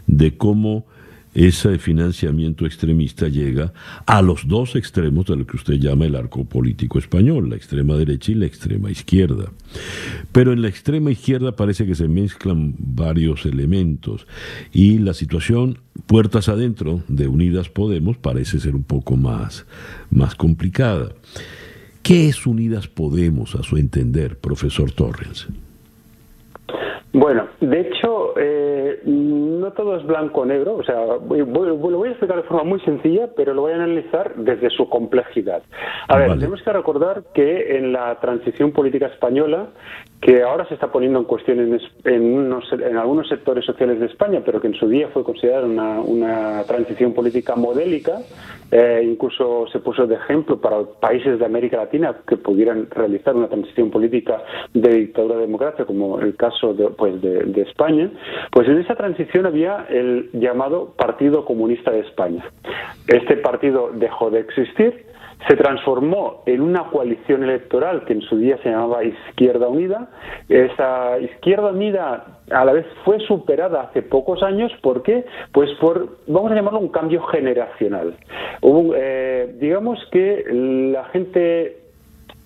de 0.07 0.37
cómo 0.37 0.87
ese 1.35 1.79
financiamiento 1.79 2.67
extremista 2.67 3.29
llega 3.29 3.73
a 4.07 4.21
los 4.21 4.47
dos 4.47 4.77
extremos 4.77 5.27
de 5.27 5.37
lo 5.37 5.47
que 5.47 5.57
usted 5.57 5.75
llama 5.75 6.05
el 6.05 6.15
arco 6.15 6.45
político 6.45 6.99
español, 6.99 7.49
la 7.49 7.57
extrema 7.57 7.97
derecha 7.97 8.33
y 8.33 8.35
la 8.35 8.47
extrema 8.47 8.91
izquierda. 8.91 9.51
Pero 10.33 10.53
en 10.53 10.61
la 10.61 10.69
extrema 10.69 11.11
izquierda 11.11 11.57
parece 11.57 11.87
que 11.87 11.95
se 11.95 12.09
mezclan 12.09 12.75
varios 12.79 13.47
elementos 13.47 14.27
y 14.73 14.99
la 14.99 15.15
situación 15.15 15.79
puertas 16.07 16.49
adentro 16.49 17.03
de 17.09 17.29
Unidas 17.29 17.69
Podemos 17.69 18.19
parece 18.19 18.61
ser 18.61 18.75
un 18.75 18.85
poco 18.85 19.17
más, 19.17 19.65
más 20.11 20.35
complicada. 20.35 21.13
¿Qué 22.03 22.29
es 22.29 22.47
Unidas 22.47 22.89
Podemos 22.89 23.55
a 23.55 23.63
su 23.63 23.77
entender, 23.77 24.37
profesor 24.37 24.91
Torres? 24.91 25.47
Bueno, 27.13 27.47
de 27.61 27.81
hecho, 27.81 28.33
eh, 28.39 29.03
no 29.05 29.71
todo 29.73 29.97
es 29.97 30.07
blanco-negro, 30.07 30.77
o 30.77 30.83
sea, 30.83 30.99
voy, 31.21 31.41
lo 31.41 31.77
voy 31.77 32.09
a 32.09 32.13
explicar 32.13 32.39
de 32.39 32.43
forma 32.45 32.65
muy 32.65 32.81
sencilla, 32.81 33.29
pero 33.37 33.53
lo 33.53 33.63
voy 33.63 33.73
a 33.73 33.77
analizar 33.77 34.35
desde 34.35 34.71
su 34.71 34.89
complejidad. 34.89 35.63
A 36.09 36.17
ver, 36.17 36.31
tenemos 36.31 36.63
que 36.63 36.73
recordar 36.73 37.25
que 37.35 37.77
en 37.77 37.93
la 37.93 38.19
transición 38.19 38.73
política 38.73 39.07
española 39.07 39.69
que 40.23 40.41
ahora 40.41 40.65
se 40.69 40.75
está 40.75 40.87
poniendo 40.93 41.19
en 41.19 41.25
cuestión 41.25 41.59
en, 41.59 41.81
en, 42.05 42.97
algunos 42.97 43.29
sectores 43.29 43.65
sociales 43.65 43.99
de 43.99 44.07
España, 44.07 44.41
pero 44.45 44.61
que 44.61 44.69
en 44.69 44.75
su 44.75 44.89
día 44.89 45.09
fue 45.09 45.25
considerada 45.25 45.67
una, 45.67 46.63
transición 46.63 47.13
política 47.13 47.57
modélica. 47.57 48.21
Eh, 48.71 49.03
incluso 49.05 49.67
se 49.73 49.81
puso 49.81 50.07
de 50.07 50.15
ejemplo 50.15 50.61
para 50.61 50.81
países 51.01 51.41
de 51.41 51.45
América 51.45 51.77
Latina 51.77 52.15
que 52.27 52.37
pudieran 52.37 52.89
realizar 52.89 53.35
una 53.35 53.49
transición 53.49 53.91
política 53.91 54.45
de 54.73 54.95
dictadura 54.95 55.35
a 55.35 55.41
democracia, 55.41 55.85
como 55.85 56.21
el 56.21 56.37
caso 56.37 56.73
de, 56.73 56.87
pues 56.91 57.21
de 57.21 57.61
España. 57.63 58.09
Pues 58.53 58.69
en 58.69 58.79
esa 58.79 58.95
transición 58.95 59.45
había 59.45 59.87
el 59.91 60.31
llamado 60.35 60.95
Partido 60.97 61.45
Comunista 61.45 61.91
de 61.91 62.01
España. 62.01 62.45
Este 63.09 63.39
partido 63.39 63.91
dejó 63.93 64.31
de 64.31 64.39
existir 64.39 65.12
se 65.49 65.57
transformó 65.57 66.43
en 66.47 66.61
una 66.61 66.85
coalición 66.85 67.43
electoral 67.43 68.05
que 68.05 68.13
en 68.13 68.23
su 68.23 68.37
día 68.37 68.59
se 68.63 68.71
llamaba 68.71 69.05
Izquierda 69.05 69.69
Unida. 69.69 70.09
Esa 70.49 71.19
Izquierda 71.19 71.71
Unida 71.71 72.41
a 72.51 72.65
la 72.65 72.73
vez 72.73 72.87
fue 73.05 73.19
superada 73.21 73.83
hace 73.83 74.03
pocos 74.03 74.43
años, 74.43 74.73
¿por 74.83 75.03
qué? 75.03 75.25
Pues 75.53 75.71
por, 75.81 76.19
vamos 76.27 76.53
a 76.53 76.55
llamarlo 76.55 76.81
un 76.81 76.89
cambio 76.89 77.23
generacional. 77.25 78.15
Eh, 78.63 79.57
digamos 79.59 79.99
que 80.11 80.45
la 80.93 81.05
gente 81.07 81.83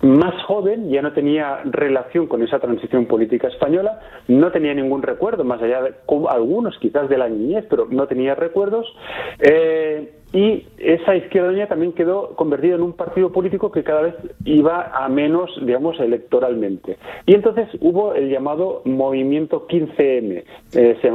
más 0.01 0.43
joven, 0.43 0.89
ya 0.89 1.01
no 1.01 1.11
tenía 1.13 1.61
relación 1.65 2.27
con 2.27 2.43
esa 2.43 2.59
transición 2.59 3.07
política 3.07 3.47
española, 3.47 3.99
no 4.27 4.51
tenía 4.51 4.73
ningún 4.73 5.01
recuerdo, 5.01 5.43
más 5.43 5.61
allá 5.61 5.81
de 5.81 5.93
algunos 6.29 6.77
quizás 6.77 7.09
de 7.09 7.17
la 7.17 7.27
niñez, 7.27 7.65
pero 7.69 7.87
no 7.89 8.05
tenía 8.07 8.35
recuerdos. 8.35 8.85
Eh, 9.39 10.16
y 10.33 10.65
esa 10.77 11.15
izquierda 11.15 11.49
unida 11.49 11.67
también 11.67 11.93
quedó 11.93 12.35
convertida 12.35 12.75
en 12.75 12.81
un 12.81 12.93
partido 12.93 13.31
político 13.31 13.71
que 13.71 13.83
cada 13.83 14.01
vez 14.01 14.15
iba 14.43 14.91
a 14.93 15.07
menos, 15.07 15.49
digamos, 15.65 15.99
electoralmente. 15.99 16.97
Y 17.25 17.33
entonces 17.33 17.69
hubo 17.79 18.13
el 18.13 18.29
llamado 18.29 18.81
movimiento 18.85 19.67
15M, 19.67 20.43
eh, 20.75 20.97
se 21.01 21.11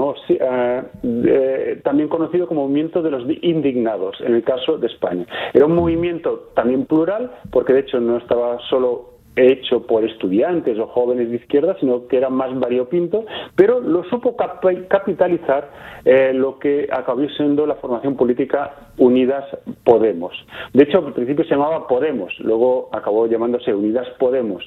eh, 1.03 1.81
también 1.85 2.09
conocido 2.09 2.47
como 2.47 2.63
movimiento 2.63 3.03
de 3.03 3.11
los 3.11 3.25
indignados, 3.43 4.21
en 4.21 4.35
el 4.35 4.43
caso 4.43 4.79
de 4.79 4.87
España. 4.87 5.27
Era 5.53 5.67
un 5.67 5.75
movimiento 5.75 6.51
también 6.55 6.87
plural, 6.87 7.31
porque 7.51 7.75
de 7.75 7.81
hecho 7.81 8.01
no 8.01 8.17
estaba 8.17 8.59
solo 8.71 9.12
hecho 9.37 9.87
por 9.87 10.05
estudiantes 10.05 10.79
o 10.79 10.87
jóvenes 10.87 11.31
de 11.31 11.37
izquierda, 11.37 11.77
sino 11.81 12.07
que 12.07 12.17
era 12.17 12.29
más 12.29 12.59
variopinto, 12.59 13.25
pero 13.57 13.81
lo 13.81 14.05
supo 14.05 14.37
capitalizar 14.37 15.71
eh, 16.05 16.33
lo 16.35 16.59
que 16.59 16.89
acabó 16.91 17.27
siendo 17.37 17.67
la 17.67 17.77
formación 17.77 18.17
política 18.17 18.93
Unidas 18.99 19.45
Podemos. 19.85 20.33
De 20.73 20.85
hecho, 20.85 20.99
al 20.99 21.13
principio 21.13 21.45
se 21.45 21.51
llamaba 21.51 21.87
Podemos, 21.87 22.33
luego 22.41 22.89
acabó 22.93 23.27
llamándose 23.27 23.73
Unidas 23.75 24.09
Podemos. 24.19 24.63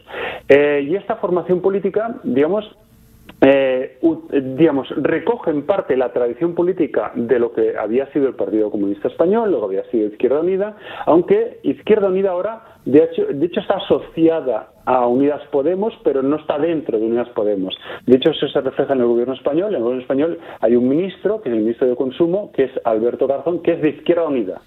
Eh, 0.49 0.87
y 0.89 0.95
esta 0.95 1.15
formación 1.17 1.61
política, 1.61 2.15
digamos, 2.23 2.65
eh, 3.41 3.97
digamos, 4.57 4.87
recoge 4.97 5.51
en 5.51 5.65
parte 5.65 5.97
la 5.97 6.11
tradición 6.13 6.55
política 6.55 7.11
de 7.15 7.37
lo 7.37 7.51
que 7.51 7.77
había 7.77 8.11
sido 8.11 8.27
el 8.27 8.35
Partido 8.35 8.71
Comunista 8.71 9.07
Español, 9.07 9.51
lo 9.51 9.59
que 9.59 9.77
había 9.77 9.91
sido 9.91 10.07
Izquierda 10.07 10.39
Unida, 10.39 10.77
aunque 11.05 11.59
Izquierda 11.63 12.07
Unida 12.07 12.31
ahora, 12.31 12.79
de 12.85 13.03
hecho, 13.03 13.25
de 13.25 13.45
hecho 13.45 13.59
está 13.59 13.75
asociada 13.77 14.69
a 14.85 15.07
Unidas 15.07 15.41
Podemos, 15.51 15.93
pero 16.03 16.21
no 16.21 16.37
está 16.37 16.57
dentro 16.59 16.97
de 16.97 17.05
Unidas 17.05 17.29
Podemos. 17.29 17.75
De 18.05 18.15
hecho, 18.15 18.31
eso 18.31 18.47
se 18.47 18.61
refleja 18.61 18.93
en 18.93 19.01
el 19.01 19.07
gobierno 19.07 19.33
español. 19.33 19.69
En 19.69 19.77
el 19.77 19.81
gobierno 19.81 20.01
español 20.01 20.39
hay 20.61 20.75
un 20.75 20.87
ministro, 20.87 21.41
que 21.41 21.49
es 21.49 21.55
el 21.55 21.61
ministro 21.61 21.87
de 21.87 21.95
Consumo, 21.95 22.51
que 22.53 22.65
es 22.65 22.71
Alberto 22.83 23.27
Garzón, 23.27 23.61
que 23.61 23.73
es 23.73 23.81
de 23.81 23.89
Izquierda 23.89 24.27
Unida, 24.27 24.61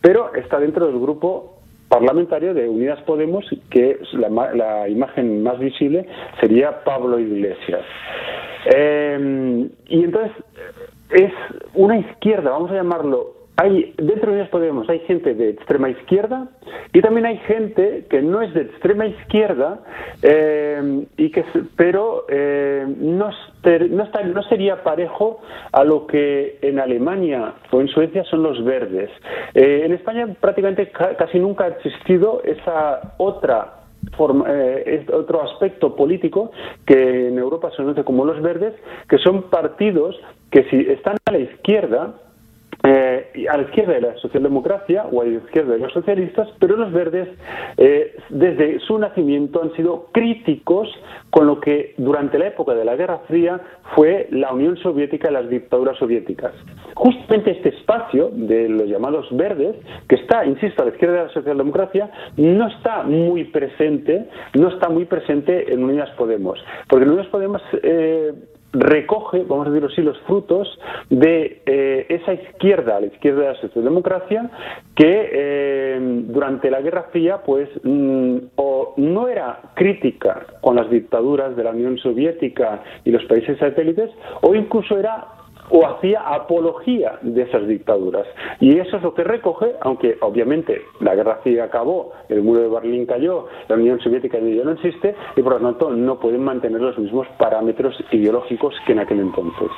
pero 0.00 0.34
está 0.34 0.58
dentro 0.58 0.86
del 0.86 0.98
grupo 0.98 1.61
parlamentario 1.92 2.54
de 2.54 2.70
Unidas 2.70 3.02
Podemos, 3.02 3.44
que 3.68 3.98
la, 4.14 4.88
imagen 4.88 5.42
más 5.42 5.58
visible 5.58 6.06
sería 6.40 6.82
Pablo 6.84 7.18
Iglesias. 7.18 7.82
Eh, 8.74 9.68
y 9.88 10.02
entonces 10.02 10.32
es 11.10 11.32
una 11.74 11.98
izquierda, 11.98 12.50
vamos 12.50 12.70
a 12.70 12.76
llamarlo 12.76 13.41
hay 13.56 13.94
dentro 13.98 14.26
de 14.26 14.32
Unidas 14.32 14.48
Podemos 14.48 14.88
hay 14.88 15.00
gente 15.00 15.34
de 15.34 15.50
extrema 15.50 15.90
izquierda 15.90 16.48
y 16.92 17.00
también 17.00 17.26
hay 17.26 17.38
gente 17.38 18.06
que 18.08 18.22
no 18.22 18.40
es 18.40 18.52
de 18.54 18.62
extrema 18.62 19.06
izquierda 19.06 19.80
eh, 20.22 21.04
y 21.16 21.30
que 21.30 21.44
pero 21.76 22.24
eh, 22.28 22.86
no, 22.98 23.30
no, 23.90 24.04
está, 24.04 24.22
no 24.22 24.42
sería 24.44 24.82
parejo 24.82 25.40
a 25.72 25.84
lo 25.84 26.06
que 26.06 26.58
en 26.62 26.80
Alemania 26.80 27.54
o 27.70 27.80
en 27.80 27.88
Suecia 27.88 28.24
son 28.24 28.42
los 28.42 28.64
verdes. 28.64 29.10
Eh, 29.54 29.82
en 29.84 29.92
España 29.92 30.26
prácticamente 30.40 30.90
casi 30.90 31.38
nunca 31.38 31.64
ha 31.64 31.68
existido 31.68 32.42
esa 32.44 33.14
otra 33.18 33.78
Forma, 34.16 34.46
otro 35.12 35.42
aspecto 35.44 35.94
político 35.94 36.50
que 36.84 37.28
en 37.28 37.38
Europa 37.38 37.70
se 37.70 37.76
conoce 37.76 38.02
como 38.02 38.24
los 38.24 38.42
verdes, 38.42 38.74
que 39.08 39.16
son 39.18 39.42
partidos 39.44 40.20
que 40.50 40.64
si 40.64 40.80
están 40.90 41.18
a 41.24 41.30
la 41.30 41.38
izquierda 41.38 42.12
eh, 42.84 43.46
a 43.48 43.56
la 43.56 43.62
izquierda 43.62 43.94
de 43.94 44.00
la 44.00 44.16
socialdemocracia 44.16 45.04
o 45.10 45.22
a 45.22 45.24
la 45.24 45.32
izquierda 45.32 45.74
de 45.74 45.78
los 45.78 45.92
socialistas, 45.92 46.48
pero 46.58 46.76
los 46.76 46.92
verdes 46.92 47.28
eh, 47.76 48.16
desde 48.28 48.80
su 48.80 48.98
nacimiento 48.98 49.62
han 49.62 49.72
sido 49.74 50.08
críticos 50.12 50.88
con 51.30 51.46
lo 51.46 51.60
que 51.60 51.94
durante 51.96 52.38
la 52.38 52.48
época 52.48 52.74
de 52.74 52.84
la 52.84 52.96
Guerra 52.96 53.20
Fría 53.28 53.60
fue 53.94 54.26
la 54.30 54.52
Unión 54.52 54.76
Soviética 54.78 55.30
y 55.30 55.32
las 55.32 55.48
dictaduras 55.48 55.96
soviéticas. 55.98 56.52
Justamente 56.94 57.52
este 57.52 57.70
espacio 57.70 58.30
de 58.32 58.68
los 58.68 58.88
llamados 58.88 59.28
verdes, 59.30 59.76
que 60.08 60.16
está, 60.16 60.44
insisto, 60.44 60.82
a 60.82 60.86
la 60.86 60.92
izquierda 60.92 61.16
de 61.16 61.24
la 61.24 61.32
socialdemocracia, 61.32 62.10
no 62.36 62.68
está 62.68 63.02
muy 63.04 63.44
presente, 63.44 64.26
no 64.54 64.68
está 64.68 64.88
muy 64.88 65.04
presente 65.04 65.72
en 65.72 65.84
Unidas 65.84 66.10
Podemos, 66.18 66.58
porque 66.88 67.04
en 67.04 67.10
Unidas 67.10 67.28
Podemos 67.28 67.62
eh, 67.82 68.32
recoge, 68.72 69.44
vamos 69.44 69.66
a 69.66 69.70
decirlo 69.70 69.88
así, 69.92 70.02
los 70.02 70.18
frutos 70.22 70.78
de 71.10 71.62
eh, 71.66 72.06
esa 72.08 72.32
izquierda, 72.32 73.00
la 73.00 73.06
izquierda 73.06 73.40
de 73.40 73.48
la 73.48 73.60
socialdemocracia, 73.60 74.50
que 74.94 75.30
eh, 75.32 75.98
durante 76.00 76.70
la 76.70 76.80
Guerra 76.80 77.04
Fría, 77.12 77.42
pues, 77.44 77.68
mm, 77.82 78.36
o 78.56 78.94
no 78.96 79.28
era 79.28 79.60
crítica 79.74 80.46
con 80.60 80.76
las 80.76 80.90
dictaduras 80.90 81.56
de 81.56 81.64
la 81.64 81.70
Unión 81.70 81.98
Soviética 81.98 82.82
y 83.04 83.10
los 83.10 83.24
países 83.24 83.58
satélites, 83.58 84.10
o 84.40 84.54
incluso 84.54 84.98
era 84.98 85.41
o 85.72 85.86
hacía 85.86 86.20
apología 86.20 87.18
de 87.22 87.42
esas 87.42 87.66
dictaduras. 87.66 88.26
Y 88.60 88.78
eso 88.78 88.98
es 88.98 89.02
lo 89.02 89.14
que 89.14 89.24
recoge, 89.24 89.72
aunque 89.80 90.18
obviamente 90.20 90.82
la 91.00 91.14
guerra 91.14 91.40
civil 91.42 91.60
acabó, 91.60 92.12
el 92.28 92.42
muro 92.42 92.60
de 92.60 92.68
Berlín 92.68 93.06
cayó, 93.06 93.46
la 93.68 93.76
Unión 93.76 93.98
Soviética 94.00 94.38
ya 94.38 94.64
no 94.64 94.72
existe 94.72 95.14
y 95.34 95.42
por 95.42 95.60
lo 95.60 95.70
tanto 95.70 95.90
no 95.90 96.20
pueden 96.20 96.44
mantener 96.44 96.80
los 96.80 96.98
mismos 96.98 97.26
parámetros 97.38 97.94
ideológicos 98.12 98.74
que 98.86 98.92
en 98.92 98.98
aquel 98.98 99.20
entonces. 99.20 99.68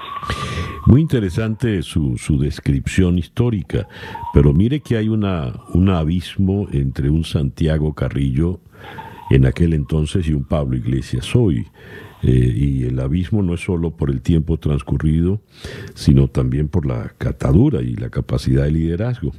Muy 0.87 1.01
interesante 1.01 1.81
su, 1.83 2.19
su 2.19 2.39
descripción 2.39 3.17
histórica, 3.17 3.87
pero 4.33 4.53
mire 4.53 4.81
que 4.81 4.97
hay 4.97 5.09
una, 5.09 5.53
un 5.73 5.89
abismo 5.91 6.67
entre 6.73 7.09
un 7.09 7.25
Santiago 7.25 7.95
Carrillo 7.95 8.59
en 9.31 9.47
aquel 9.47 9.75
entonces 9.75 10.29
y 10.29 10.35
un 10.35 10.45
Pablo 10.45 10.77
Iglesias 10.77 11.35
hoy. 11.37 11.67
Eh, 12.27 12.55
y 12.57 12.85
el 12.85 12.99
abismo 13.01 13.43
no 13.43 13.53
es 13.53 13.61
solo 13.61 13.91
por 13.91 14.11
el 14.11 14.23
tiempo 14.23 14.57
transcurrido, 14.57 15.43
sino 15.95 16.29
también 16.29 16.69
por 16.69 16.87
la 16.87 17.13
catadura 17.19 17.83
y 17.83 17.97
la 17.97 18.09
capacidad 18.09 18.65
de 18.65 18.71
liderazgo. 18.71 19.33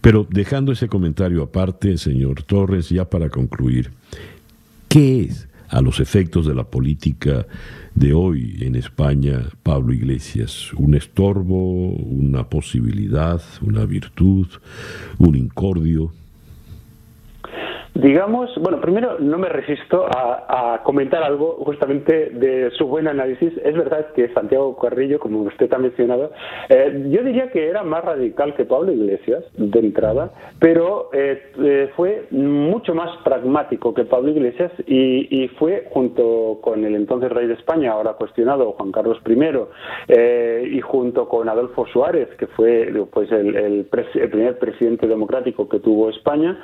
Pero 0.00 0.24
dejando 0.30 0.70
ese 0.70 0.86
comentario 0.86 1.42
aparte, 1.42 1.98
señor 1.98 2.44
Torres, 2.44 2.88
ya 2.88 3.10
para 3.10 3.30
concluir, 3.30 3.90
¿qué 4.88 5.22
es 5.22 5.48
a 5.68 5.80
los 5.80 5.98
efectos 5.98 6.46
de 6.46 6.54
la 6.54 6.62
política 6.62 7.46
de 7.96 8.12
hoy 8.12 8.58
en 8.60 8.76
España, 8.76 9.48
Pablo 9.64 9.92
Iglesias? 9.92 10.72
¿Un 10.74 10.94
estorbo, 10.94 11.88
una 11.88 12.48
posibilidad, 12.48 13.42
una 13.60 13.86
virtud, 13.86 14.46
un 15.18 15.34
incordio? 15.34 16.12
Digamos, 17.94 18.50
bueno, 18.60 18.80
primero 18.80 19.20
no 19.20 19.38
me 19.38 19.48
resisto 19.48 20.04
a, 20.04 20.80
comentar 20.82 21.22
algo 21.22 21.58
justamente 21.64 22.30
de 22.30 22.70
su 22.72 22.88
buen 22.88 23.06
análisis. 23.06 23.52
Es 23.64 23.74
verdad 23.74 24.08
que 24.14 24.28
Santiago 24.34 24.76
Carrillo, 24.76 25.20
como 25.20 25.42
usted 25.42 25.72
ha 25.72 25.78
mencionado, 25.78 26.32
eh, 26.68 27.06
yo 27.10 27.22
diría 27.22 27.50
que 27.52 27.68
era 27.68 27.84
más 27.84 28.04
radical 28.04 28.54
que 28.56 28.64
Pablo 28.64 28.90
Iglesias 28.90 29.44
de 29.56 29.78
entrada, 29.78 30.32
pero 30.58 31.10
eh, 31.12 31.40
eh, 31.60 31.90
fue 31.94 32.26
mucho 32.32 32.94
más 32.96 33.16
pragmático 33.22 33.94
que 33.94 34.04
Pablo 34.04 34.30
Iglesias 34.30 34.72
y, 34.88 35.48
fue 35.58 35.86
junto 35.90 36.58
con 36.62 36.84
el 36.84 36.96
entonces 36.96 37.30
rey 37.30 37.46
de 37.46 37.54
España, 37.54 37.92
ahora 37.92 38.14
cuestionado 38.14 38.72
Juan 38.72 38.90
Carlos 38.90 39.18
I, 39.24 40.76
y 40.76 40.80
junto 40.80 41.28
con 41.28 41.48
Adolfo 41.48 41.86
Suárez, 41.86 42.28
que 42.38 42.46
fue 42.48 42.92
pues 43.12 43.30
el, 43.30 43.84
primer 43.84 44.58
presidente 44.58 45.06
democrático 45.06 45.68
que 45.68 45.78
tuvo 45.78 46.10
España, 46.10 46.58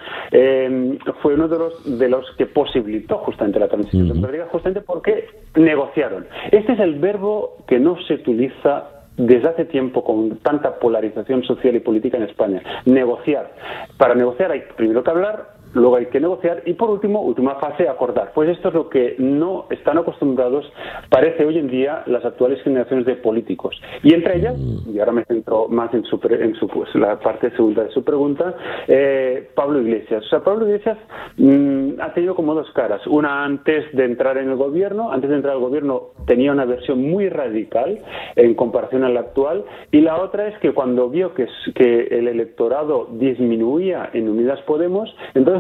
fue 1.23 1.35
uno 1.35 1.49
de 1.49 1.59
los, 1.59 1.99
de 1.99 2.09
los 2.09 2.25
que 2.37 2.47
posibilitó 2.47 3.19
justamente 3.19 3.59
la 3.59 3.69
transición 3.69 4.09
democrática, 4.09 4.49
justamente 4.51 4.81
porque 4.81 5.27
negociaron. 5.55 6.27
Este 6.51 6.73
es 6.73 6.81
el 6.81 6.99
verbo 6.99 7.57
que 7.67 7.79
no 7.79 7.97
se 8.03 8.15
utiliza 8.15 9.01
desde 9.17 9.49
hace 9.49 9.65
tiempo 9.67 10.03
con 10.03 10.39
tanta 10.39 10.79
polarización 10.79 11.43
social 11.45 11.77
y 11.77 11.81
política 11.81 12.17
en 12.17 12.25
España. 12.25 12.63
Negociar. 12.87 13.53
Para 13.99 14.15
negociar 14.15 14.51
hay 14.53 14.63
primero 14.77 15.03
que 15.05 15.11
hablar 15.11 15.60
luego 15.75 15.97
hay 15.97 16.07
que 16.07 16.21
negociar 16.21 16.63
y 16.67 16.75
por 16.75 16.91
último, 16.91 17.23
última 17.23 17.57
fase, 17.57 17.89
acordar. 17.89 18.33
Pues 18.35 18.49
esto 18.49 18.69
es 18.69 18.75
lo 18.75 18.89
que 18.89 19.17
no 19.19 19.67
están 19.71 19.99
acostumbrados, 19.99 20.71
parece 21.09 21.45
hoy 21.45 21.59
en 21.59 21.69
día, 21.69 22.03
las 22.07 22.25
actuales 22.25 22.63
generaciones 22.63 23.07
de 23.07 23.17
políticos. 23.17 23.81
Y 24.03 24.15
entre 24.15 24.39
ellas, 24.39 24.57
y 24.59 24.99
ahora 24.99 25.13
me 25.13 25.25
centro 25.25 25.69
más 25.69 25.93
en, 25.95 26.05
su, 26.05 26.21
en 26.31 26.55
su, 26.55 26.69
pues, 26.69 26.95
la 26.95 27.19
parte 27.19 27.51
segunda 27.53 27.85
de 27.85 27.91
su 27.91 28.05
pregunta, 28.05 28.55
eh, 28.89 29.49
Pablo 29.55 29.81
Iglesias. 29.81 30.25
O 30.25 30.29
sea, 30.29 30.41
Pablo 30.41 30.67
Iglesias 30.67 30.99
mm, 31.37 32.01
ha 32.01 32.13
tenido 32.15 32.35
como 32.35 32.55
dos 32.55 32.71
caras. 32.73 33.07
Una 33.07 33.45
antes 33.45 33.85
de 33.93 34.05
entrar 34.05 34.39
en 34.39 34.51
el 34.51 34.57
gobierno, 34.57 35.13
antes 35.13 35.31
de 35.31 35.37
entrar 35.37 35.55
al 35.55 35.61
gobierno 35.61 36.09
tenía 36.27 36.53
una 36.53 36.65
versión 36.65 37.03
muy 37.03 37.29
radical 37.29 38.01
en 38.37 38.55
comparación 38.55 39.05
a 39.05 39.09
la 39.09 39.21
actual, 39.21 39.65
y 39.91 40.01
la 40.01 40.21
otra 40.21 40.49
es 40.49 40.59
que 40.59 40.73
cuando 40.73 41.09
vio 41.09 41.35
que, 41.35 41.47
que 41.75 42.09
el 42.11 42.29
electorado 42.29 43.09
disminuía 43.13 44.11
en 44.13 44.29
Unidas 44.29 44.61
Podemos, 44.63 45.15
entonces 45.35 45.60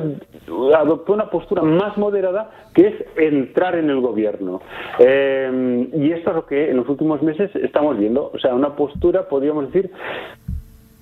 adoptó 0.74 1.12
una 1.12 1.30
postura 1.30 1.62
más 1.62 1.96
moderada 1.96 2.50
que 2.74 2.88
es 2.88 2.94
entrar 3.16 3.76
en 3.76 3.90
el 3.90 4.00
gobierno. 4.00 4.60
Eh, 4.98 5.88
y 5.94 6.12
esto 6.12 6.30
es 6.30 6.36
lo 6.36 6.46
que 6.46 6.70
en 6.70 6.76
los 6.76 6.88
últimos 6.88 7.22
meses 7.22 7.50
estamos 7.56 7.98
viendo, 7.98 8.30
o 8.32 8.38
sea, 8.38 8.54
una 8.54 8.76
postura, 8.76 9.28
podríamos 9.28 9.72
decir, 9.72 9.90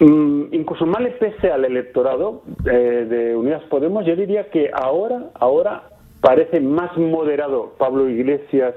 mm, 0.00 0.52
incluso 0.52 0.86
más 0.86 1.02
le 1.02 1.10
pese 1.12 1.50
al 1.50 1.64
electorado 1.64 2.42
eh, 2.64 3.06
de 3.08 3.36
Unidas 3.36 3.62
Podemos, 3.64 4.04
yo 4.06 4.16
diría 4.16 4.50
que 4.50 4.70
ahora, 4.72 5.30
ahora 5.34 5.84
parece 6.20 6.60
más 6.60 6.96
moderado 6.96 7.74
Pablo 7.78 8.08
Iglesias 8.08 8.74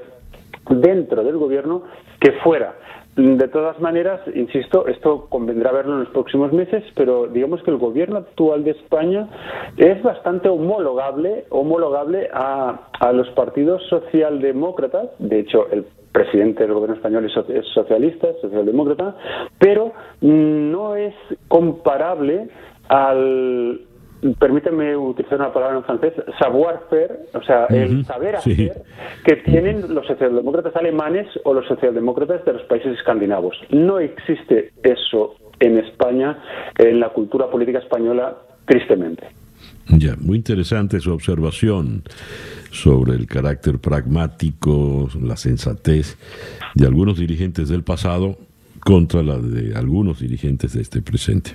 dentro 0.70 1.24
del 1.24 1.38
gobierno 1.38 1.84
que 2.20 2.34
fuera. 2.44 2.76
De 3.16 3.48
todas 3.50 3.78
maneras, 3.82 4.22
insisto, 4.34 4.88
esto 4.88 5.28
convendrá 5.28 5.74
verlo 5.74 5.94
en 5.94 6.00
los 6.00 6.10
próximos 6.10 6.54
meses, 6.54 6.82
pero 6.96 7.28
digamos 7.28 7.62
que 7.62 7.72
el 7.72 7.78
gobierno 7.78 8.20
actual 8.20 8.64
de 8.64 8.72
España 8.72 9.28
es 9.76 10.02
bastante 10.02 10.48
homologable, 10.48 11.46
homologable 11.50 12.30
a, 12.34 12.88
a 13.00 13.12
los 13.12 13.30
partidos 13.32 13.84
socialdemócratas. 13.90 15.10
De 15.20 15.40
hecho, 15.40 15.68
el 15.72 15.86
presidente 16.14 16.64
del 16.64 16.74
gobierno 16.74 16.96
español 16.96 17.26
es 17.26 17.66
socialista, 17.74 18.28
socialdemócrata, 18.42 19.16
pero 19.60 19.92
no 20.22 20.96
es 20.96 21.14
comparable 21.50 22.48
al 22.88 23.82
permíteme 24.38 24.96
utilizar 24.96 25.40
una 25.40 25.54
palabra 25.54 25.78
en 25.78 25.84
francés, 25.84 26.14
savoir-faire, 26.40 27.20
o 27.34 27.42
sea, 27.44 27.66
el 27.66 28.06
saber 28.06 28.36
hacer 28.36 28.84
que 29.26 29.36
tienen 29.38 29.94
los 29.94 30.06
socialdemócratas 30.08 30.76
alemanes 30.76 31.28
o 31.44 31.54
los 31.54 31.68
socialdemócratas 31.68 32.46
de 32.46 32.54
los 32.54 32.64
países 32.64 32.98
escandinavos. 32.98 33.56
No 33.70 34.00
existe 34.00 34.72
eso 34.84 35.36
en 35.60 35.78
España, 35.78 36.38
en 36.78 37.00
la 37.00 37.10
cultura 37.10 37.50
política 37.50 37.80
española, 37.80 38.38
tristemente. 38.66 39.28
Ya, 39.88 40.16
muy 40.20 40.38
interesante 40.38 41.00
su 41.00 41.12
observación 41.12 42.04
sobre 42.72 43.14
el 43.14 43.28
carácter 43.28 43.80
pragmático, 43.80 45.10
la 45.22 45.36
sensatez 45.36 46.18
de 46.76 46.86
algunos 46.86 47.20
dirigentes 47.20 47.70
del 47.70 47.84
pasado 47.84 48.38
contra 48.84 49.24
la 49.24 49.38
de 49.38 49.76
algunos 49.76 50.20
dirigentes 50.20 50.74
de 50.74 50.82
este 50.82 51.02
presente. 51.02 51.52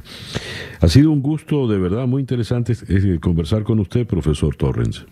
Ha 0.80 0.88
sido 0.88 1.10
un 1.10 1.22
gusto 1.22 1.66
de 1.66 1.78
verdad 1.78 2.06
muy 2.06 2.20
interesante 2.20 2.72
eh, 2.88 3.18
conversar 3.20 3.62
con 3.62 3.78
usted, 3.80 4.06
profesor 4.06 4.54
Torrens. 4.56 5.06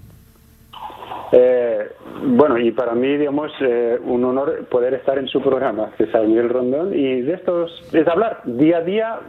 Eh, 1.33 1.89
bueno, 2.27 2.59
y 2.59 2.71
para 2.71 2.95
mí, 2.95 3.17
digamos, 3.17 3.51
eh, 3.61 3.99
un 4.05 4.25
honor 4.25 4.67
poder 4.71 4.95
estar 4.95 5.19
en 5.19 5.27
su 5.29 5.43
programa, 5.43 5.91
César 5.99 6.27
Miguel 6.27 6.49
Rondón, 6.49 6.95
y 6.95 7.23
de 7.23 7.35
estos 7.35 7.71
es 7.93 8.07
hablar 8.07 8.41
día 8.45 8.79
a 8.79 8.81
día 8.83 9.21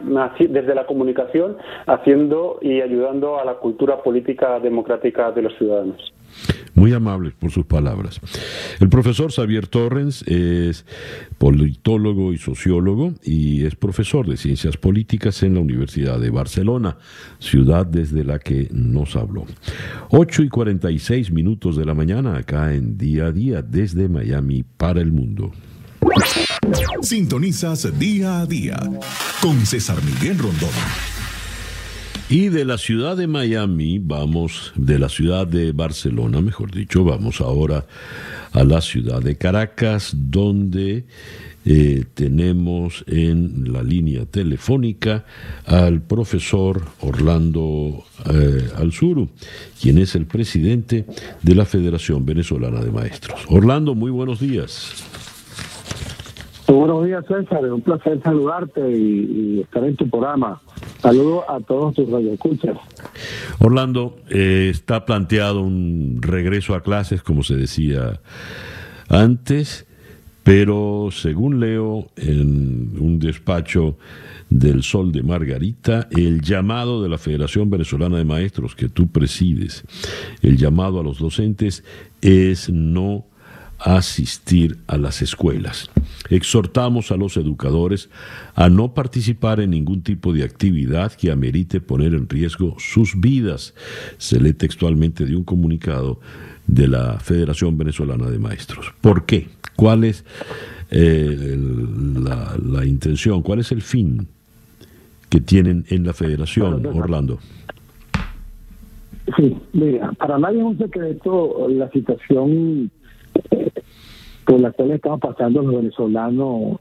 desde 0.48 0.74
la 0.74 0.86
comunicación, 0.86 1.56
haciendo 1.86 2.58
y 2.62 2.80
ayudando 2.80 3.40
a 3.40 3.44
la 3.44 3.54
cultura 3.54 4.02
política 4.02 4.60
democrática 4.60 5.32
de 5.32 5.42
los 5.42 5.54
ciudadanos. 5.58 6.12
Muy 6.74 6.92
amables 6.92 7.32
por 7.32 7.50
sus 7.50 7.64
palabras. 7.64 8.20
El 8.80 8.88
profesor 8.88 9.32
Xavier 9.32 9.66
Torrens 9.66 10.22
es 10.26 10.84
politólogo 11.38 12.32
y 12.32 12.38
sociólogo 12.38 13.14
y 13.22 13.64
es 13.64 13.74
profesor 13.76 14.26
de 14.28 14.36
ciencias 14.36 14.76
políticas 14.76 15.42
en 15.42 15.54
la 15.54 15.60
Universidad 15.60 16.20
de 16.20 16.30
Barcelona, 16.30 16.98
ciudad 17.38 17.86
desde 17.86 18.24
la 18.24 18.38
que 18.38 18.68
nos 18.72 19.16
habló. 19.16 19.46
8 20.10 20.42
y 20.42 20.48
46 20.48 21.30
minutos 21.30 21.76
de 21.76 21.84
la 21.86 21.94
mañana 21.94 22.36
acá 22.36 22.74
en 22.74 22.98
Día 22.98 23.26
a 23.26 23.32
Día 23.32 23.62
desde 23.62 24.08
Miami 24.08 24.62
para 24.62 25.00
el 25.00 25.12
mundo. 25.12 25.52
Sintonizas 27.02 27.98
día 27.98 28.40
a 28.40 28.46
día 28.46 28.78
con 29.40 29.64
César 29.64 29.98
Miguel 30.04 30.38
Rondón. 30.38 31.15
Y 32.28 32.48
de 32.48 32.64
la 32.64 32.76
ciudad 32.76 33.16
de 33.16 33.28
Miami, 33.28 34.00
vamos, 34.00 34.72
de 34.74 34.98
la 34.98 35.08
ciudad 35.08 35.46
de 35.46 35.70
Barcelona, 35.70 36.40
mejor 36.40 36.72
dicho, 36.72 37.04
vamos 37.04 37.40
ahora 37.40 37.86
a 38.50 38.64
la 38.64 38.80
ciudad 38.80 39.22
de 39.22 39.36
Caracas, 39.36 40.12
donde 40.12 41.04
eh, 41.64 42.04
tenemos 42.14 43.04
en 43.06 43.72
la 43.72 43.84
línea 43.84 44.26
telefónica 44.26 45.24
al 45.66 46.02
profesor 46.02 46.82
Orlando 47.00 48.04
eh, 48.28 48.70
Alzuru, 48.76 49.30
quien 49.80 49.98
es 49.98 50.16
el 50.16 50.26
presidente 50.26 51.06
de 51.42 51.54
la 51.54 51.64
Federación 51.64 52.26
Venezolana 52.26 52.82
de 52.82 52.90
Maestros. 52.90 53.40
Orlando, 53.46 53.94
muy 53.94 54.10
buenos 54.10 54.40
días. 54.40 54.94
Buenos 56.68 57.04
días, 57.04 57.24
César. 57.26 57.64
Un 57.72 57.80
placer 57.80 58.20
saludarte 58.22 58.80
y, 58.90 59.60
estar 59.60 59.84
en 59.84 59.94
tu 59.94 60.08
programa. 60.10 60.60
Saludos 61.00 61.44
a 61.48 61.60
todos 61.60 61.94
tus 61.94 62.10
radioescuchas. 62.10 62.76
Orlando, 63.60 64.16
eh, 64.30 64.68
está 64.70 65.04
planteado 65.04 65.60
un 65.60 66.18
regreso 66.20 66.74
a 66.74 66.82
clases, 66.82 67.22
como 67.22 67.44
se 67.44 67.54
decía 67.54 68.20
antes, 69.08 69.86
pero 70.42 71.08
según 71.12 71.60
leo 71.60 72.08
en 72.16 72.96
un 73.00 73.20
despacho 73.20 73.96
del 74.50 74.82
Sol 74.82 75.12
de 75.12 75.22
Margarita, 75.22 76.08
el 76.10 76.40
llamado 76.40 77.02
de 77.02 77.08
la 77.08 77.18
Federación 77.18 77.70
Venezolana 77.70 78.16
de 78.16 78.24
Maestros 78.24 78.74
que 78.74 78.88
tú 78.88 79.08
presides, 79.08 79.84
el 80.42 80.56
llamado 80.56 80.98
a 80.98 81.04
los 81.04 81.18
docentes 81.18 81.84
es 82.22 82.70
no 82.70 83.24
asistir 83.78 84.78
a 84.86 84.96
las 84.96 85.22
escuelas. 85.22 85.90
Exhortamos 86.30 87.12
a 87.12 87.16
los 87.16 87.36
educadores 87.36 88.08
a 88.54 88.68
no 88.68 88.94
participar 88.94 89.60
en 89.60 89.70
ningún 89.70 90.02
tipo 90.02 90.32
de 90.32 90.44
actividad 90.44 91.12
que 91.12 91.30
amerite 91.30 91.80
poner 91.80 92.14
en 92.14 92.28
riesgo 92.28 92.76
sus 92.78 93.20
vidas. 93.20 93.74
Se 94.18 94.40
lee 94.40 94.54
textualmente 94.54 95.24
de 95.24 95.36
un 95.36 95.44
comunicado 95.44 96.20
de 96.66 96.88
la 96.88 97.18
Federación 97.20 97.78
Venezolana 97.78 98.30
de 98.30 98.38
Maestros. 98.38 98.92
¿Por 99.00 99.24
qué? 99.24 99.48
¿Cuál 99.76 100.04
es 100.04 100.24
eh, 100.90 101.56
la, 102.18 102.56
la 102.64 102.84
intención? 102.84 103.42
¿Cuál 103.42 103.60
es 103.60 103.72
el 103.72 103.82
fin 103.82 104.26
que 105.28 105.40
tienen 105.40 105.84
en 105.88 106.04
la 106.04 106.12
Federación, 106.12 106.86
Orlando? 106.86 107.38
Sí, 109.36 109.56
mira, 109.72 110.12
para 110.12 110.38
nadie 110.38 110.58
es 110.58 110.64
un 110.64 110.78
secreto 110.78 111.68
la 111.68 111.90
situación 111.90 112.90
por 114.46 114.60
la 114.60 114.70
cual 114.70 114.92
estamos 114.92 115.20
pasando 115.20 115.60
los 115.60 115.74
venezolanos 115.74 116.78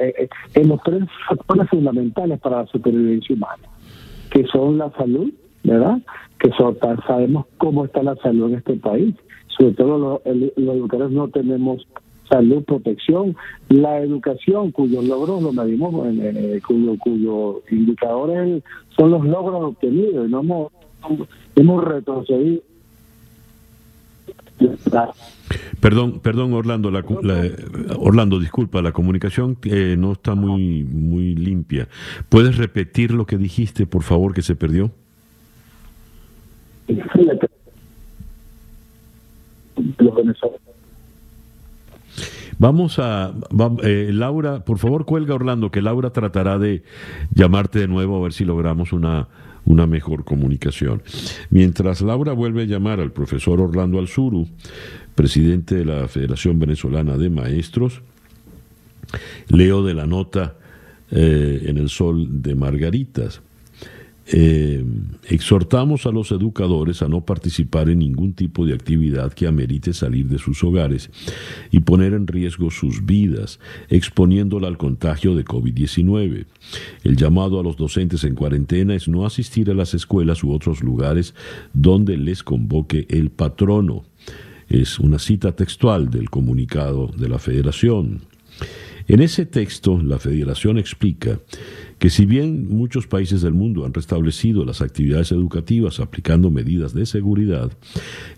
eh, 0.00 0.14
eh, 0.18 0.28
en 0.54 0.68
los 0.68 0.82
tres 0.82 1.04
factores 1.28 1.68
fundamentales 1.68 2.40
para 2.40 2.62
la 2.62 2.66
supervivencia 2.66 3.36
humana, 3.36 3.62
que 4.30 4.44
son 4.46 4.78
la 4.78 4.90
salud, 4.92 5.30
¿verdad? 5.62 5.98
Que 6.38 6.50
sabemos 7.06 7.46
cómo 7.58 7.84
está 7.84 8.02
la 8.02 8.16
salud 8.16 8.50
en 8.50 8.58
este 8.58 8.74
país, 8.76 9.14
sobre 9.48 9.74
todo 9.74 9.98
los, 10.24 10.36
los 10.56 10.76
educadores 10.76 11.12
no 11.12 11.28
tenemos 11.28 11.86
salud, 12.30 12.64
protección, 12.64 13.36
la 13.68 14.00
educación, 14.00 14.72
cuyos 14.72 15.04
logros 15.04 15.42
lo 15.42 15.52
medimos, 15.52 16.06
en, 16.06 16.60
cuyo, 16.60 16.96
cuyo 16.98 17.62
indicadores 17.70 18.62
son 18.96 19.10
los 19.10 19.24
logros 19.24 19.62
obtenidos, 19.62 20.26
y 20.26 20.30
no 20.30 20.40
hemos, 20.40 20.72
hemos 21.56 21.84
retrocedido 21.84 22.62
Perdón, 25.80 26.20
perdón, 26.20 26.52
Orlando, 26.54 26.90
la, 26.90 27.04
Orlando, 27.98 28.40
disculpa, 28.40 28.82
la 28.82 28.92
comunicación 28.92 29.58
eh, 29.64 29.94
no 29.98 30.12
está 30.12 30.34
muy, 30.34 30.84
muy 30.84 31.34
limpia. 31.34 31.88
¿Puedes 32.28 32.56
repetir 32.56 33.12
lo 33.12 33.26
que 33.26 33.36
dijiste, 33.36 33.86
por 33.86 34.02
favor, 34.02 34.34
que 34.34 34.42
se 34.42 34.56
perdió? 34.56 34.90
Vamos 42.58 42.98
a, 42.98 43.34
eh, 43.82 44.10
Laura, 44.12 44.64
por 44.64 44.78
favor 44.78 45.04
cuelga 45.04 45.34
Orlando, 45.34 45.70
que 45.70 45.82
Laura 45.82 46.10
tratará 46.10 46.58
de 46.58 46.82
llamarte 47.34 47.80
de 47.80 47.86
nuevo 47.88 48.16
a 48.16 48.22
ver 48.22 48.32
si 48.32 48.46
logramos 48.46 48.94
una, 48.94 49.28
una 49.66 49.86
mejor 49.86 50.24
comunicación. 50.24 51.02
Mientras 51.50 52.00
Laura 52.00 52.32
vuelve 52.32 52.62
a 52.62 52.66
llamar 52.66 53.00
al 53.00 53.12
profesor 53.12 53.60
Orlando 53.60 53.98
Alzuru, 53.98 54.48
presidente 55.14 55.74
de 55.74 55.84
la 55.84 56.08
Federación 56.08 56.58
Venezolana 56.58 57.18
de 57.18 57.28
Maestros, 57.28 58.00
leo 59.48 59.84
de 59.84 59.94
la 59.94 60.06
nota 60.06 60.56
eh, 61.10 61.64
en 61.66 61.76
el 61.78 61.88
Sol 61.88 62.42
de 62.42 62.54
Margaritas. 62.54 63.42
Eh, 64.28 64.84
exhortamos 65.28 66.04
a 66.04 66.10
los 66.10 66.32
educadores 66.32 67.00
a 67.02 67.08
no 67.08 67.24
participar 67.24 67.88
en 67.88 68.00
ningún 68.00 68.32
tipo 68.32 68.66
de 68.66 68.74
actividad 68.74 69.32
que 69.32 69.46
amerite 69.46 69.92
salir 69.92 70.26
de 70.26 70.38
sus 70.38 70.64
hogares 70.64 71.10
y 71.70 71.80
poner 71.80 72.12
en 72.12 72.26
riesgo 72.26 72.72
sus 72.72 73.06
vidas, 73.06 73.60
exponiéndola 73.88 74.66
al 74.66 74.78
contagio 74.78 75.36
de 75.36 75.44
COVID-19. 75.44 76.46
El 77.04 77.16
llamado 77.16 77.60
a 77.60 77.62
los 77.62 77.76
docentes 77.76 78.24
en 78.24 78.34
cuarentena 78.34 78.94
es 78.96 79.06
no 79.06 79.24
asistir 79.24 79.70
a 79.70 79.74
las 79.74 79.94
escuelas 79.94 80.42
u 80.42 80.52
otros 80.52 80.82
lugares 80.82 81.34
donde 81.72 82.16
les 82.16 82.42
convoque 82.42 83.06
el 83.08 83.30
patrono. 83.30 84.04
Es 84.68 84.98
una 84.98 85.20
cita 85.20 85.52
textual 85.52 86.10
del 86.10 86.30
comunicado 86.30 87.12
de 87.16 87.28
la 87.28 87.38
Federación. 87.38 88.22
En 89.08 89.20
ese 89.20 89.46
texto, 89.46 90.02
la 90.02 90.18
Federación 90.18 90.78
explica 90.78 91.38
que 91.98 92.10
si 92.10 92.26
bien 92.26 92.68
muchos 92.68 93.06
países 93.06 93.42
del 93.42 93.54
mundo 93.54 93.84
han 93.84 93.94
restablecido 93.94 94.64
las 94.64 94.82
actividades 94.82 95.32
educativas 95.32 96.00
aplicando 96.00 96.50
medidas 96.50 96.92
de 96.92 97.06
seguridad, 97.06 97.72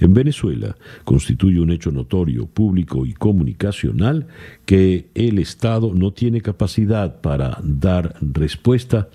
en 0.01 0.15
Venezuela 0.15 0.77
constituye 1.05 1.61
un 1.61 1.71
hecho 1.71 1.91
notorio, 1.91 2.47
público 2.47 3.05
y 3.05 3.15
comunicacional 3.15 4.29
que 4.65 5.09
el 5.15 5.39
Estado 5.39 5.93
no 5.95 6.13
tiene 6.13 6.41
capacidad 6.41 7.21
para 7.21 7.59
dar 7.63 8.15
respuesta 8.21 9.09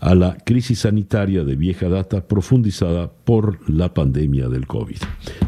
a 0.00 0.14
la 0.14 0.36
crisis 0.36 0.80
sanitaria 0.80 1.44
de 1.44 1.56
vieja 1.56 1.88
data 1.88 2.26
profundizada 2.26 3.10
por 3.10 3.68
la 3.70 3.94
pandemia 3.94 4.48
del 4.48 4.66
COVID. 4.66 4.98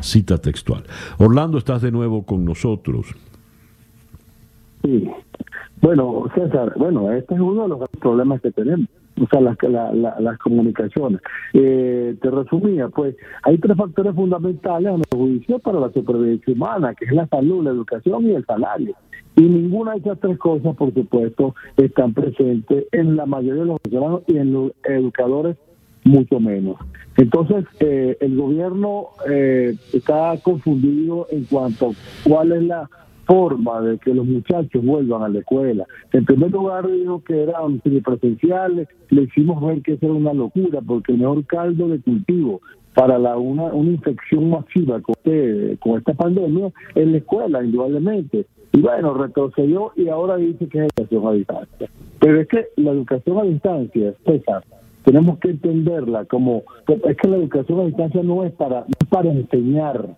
Cita 0.00 0.38
textual. 0.38 0.84
Orlando, 1.18 1.58
estás 1.58 1.82
de 1.82 1.92
nuevo 1.92 2.24
con 2.24 2.44
nosotros. 2.44 3.08
Sí. 4.82 5.04
Bueno, 5.80 6.24
César, 6.34 6.72
bueno, 6.76 7.12
este 7.12 7.34
es 7.34 7.40
uno 7.40 7.62
de 7.62 7.68
los 7.68 7.88
problemas 8.00 8.40
que 8.40 8.50
tenemos, 8.50 8.88
o 9.20 9.26
sea, 9.28 9.40
las, 9.40 9.56
las 10.20 10.38
comunicaciones. 10.38 11.20
Eh, 11.52 12.16
te 12.20 12.30
resumía, 12.30 12.88
pues 12.88 13.16
hay 13.44 13.58
tres 13.58 13.76
factores 13.76 14.14
fundamentales 14.14 14.92
en 14.92 15.00
el 15.00 15.18
juicio 15.18 15.58
para 15.60 15.78
la 15.78 15.90
supervivencia 15.90 16.52
humana, 16.52 16.94
que 16.94 17.04
es 17.04 17.12
la 17.12 17.26
salud, 17.28 17.62
la 17.62 17.70
educación 17.70 18.26
y 18.26 18.34
el 18.34 18.44
salario. 18.44 18.94
Y 19.36 19.42
ninguna 19.42 19.92
de 19.92 19.98
esas 19.98 20.18
tres 20.18 20.36
cosas, 20.38 20.74
por 20.74 20.92
supuesto, 20.92 21.54
están 21.76 22.12
presentes 22.12 22.86
en 22.90 23.14
la 23.14 23.26
mayoría 23.26 23.62
de 23.62 23.68
los 23.68 23.80
ciudadanos 23.88 24.22
y 24.26 24.36
en 24.36 24.52
los 24.52 24.72
educadores 24.82 25.56
mucho 26.04 26.40
menos. 26.40 26.76
Entonces, 27.16 27.64
eh, 27.78 28.16
el 28.20 28.36
gobierno 28.36 29.08
eh, 29.30 29.76
está 29.92 30.34
confundido 30.42 31.28
en 31.30 31.44
cuanto 31.44 31.90
a 31.90 31.94
cuál 32.24 32.52
es 32.52 32.62
la 32.64 32.88
forma 33.28 33.82
de 33.82 33.98
que 33.98 34.14
los 34.14 34.26
muchachos 34.26 34.82
vuelvan 34.82 35.22
a 35.22 35.28
la 35.28 35.40
escuela. 35.40 35.86
En 36.12 36.24
primer 36.24 36.50
lugar 36.50 36.90
dijo 36.90 37.22
que 37.22 37.42
eran 37.42 37.80
semipresenciales, 37.82 38.88
le 39.10 39.22
hicimos 39.22 39.62
ver 39.62 39.82
que 39.82 39.92
eso 39.92 40.06
era 40.06 40.14
una 40.14 40.32
locura, 40.32 40.80
porque 40.80 41.12
el 41.12 41.18
mejor 41.18 41.44
caldo 41.44 41.88
de 41.88 42.00
cultivo 42.00 42.62
para 42.94 43.18
la, 43.18 43.36
una, 43.36 43.64
una 43.64 43.90
infección 43.90 44.48
masiva 44.48 45.00
con, 45.02 45.14
con 45.78 45.98
esta 45.98 46.14
pandemia 46.14 46.72
es 46.94 47.06
la 47.06 47.18
escuela, 47.18 47.62
indudablemente. 47.62 48.46
Y 48.72 48.80
bueno, 48.80 49.14
retrocedió 49.14 49.92
y 49.94 50.08
ahora 50.08 50.36
dice 50.36 50.66
que 50.66 50.78
es 50.78 50.88
educación 50.96 51.26
a 51.26 51.32
distancia. 51.32 51.90
Pero 52.20 52.40
es 52.40 52.48
que 52.48 52.66
la 52.76 52.92
educación 52.92 53.38
a 53.38 53.42
distancia, 53.42 54.14
César, 54.24 54.64
tenemos 55.04 55.38
que 55.38 55.50
entenderla 55.50 56.24
como, 56.24 56.62
es 56.86 57.16
que 57.16 57.28
la 57.28 57.36
educación 57.36 57.80
a 57.80 57.84
distancia 57.84 58.22
no 58.22 58.44
es 58.44 58.52
para, 58.52 58.80
no 58.80 58.94
es 59.00 59.08
para 59.08 59.30
enseñar, 59.30 60.16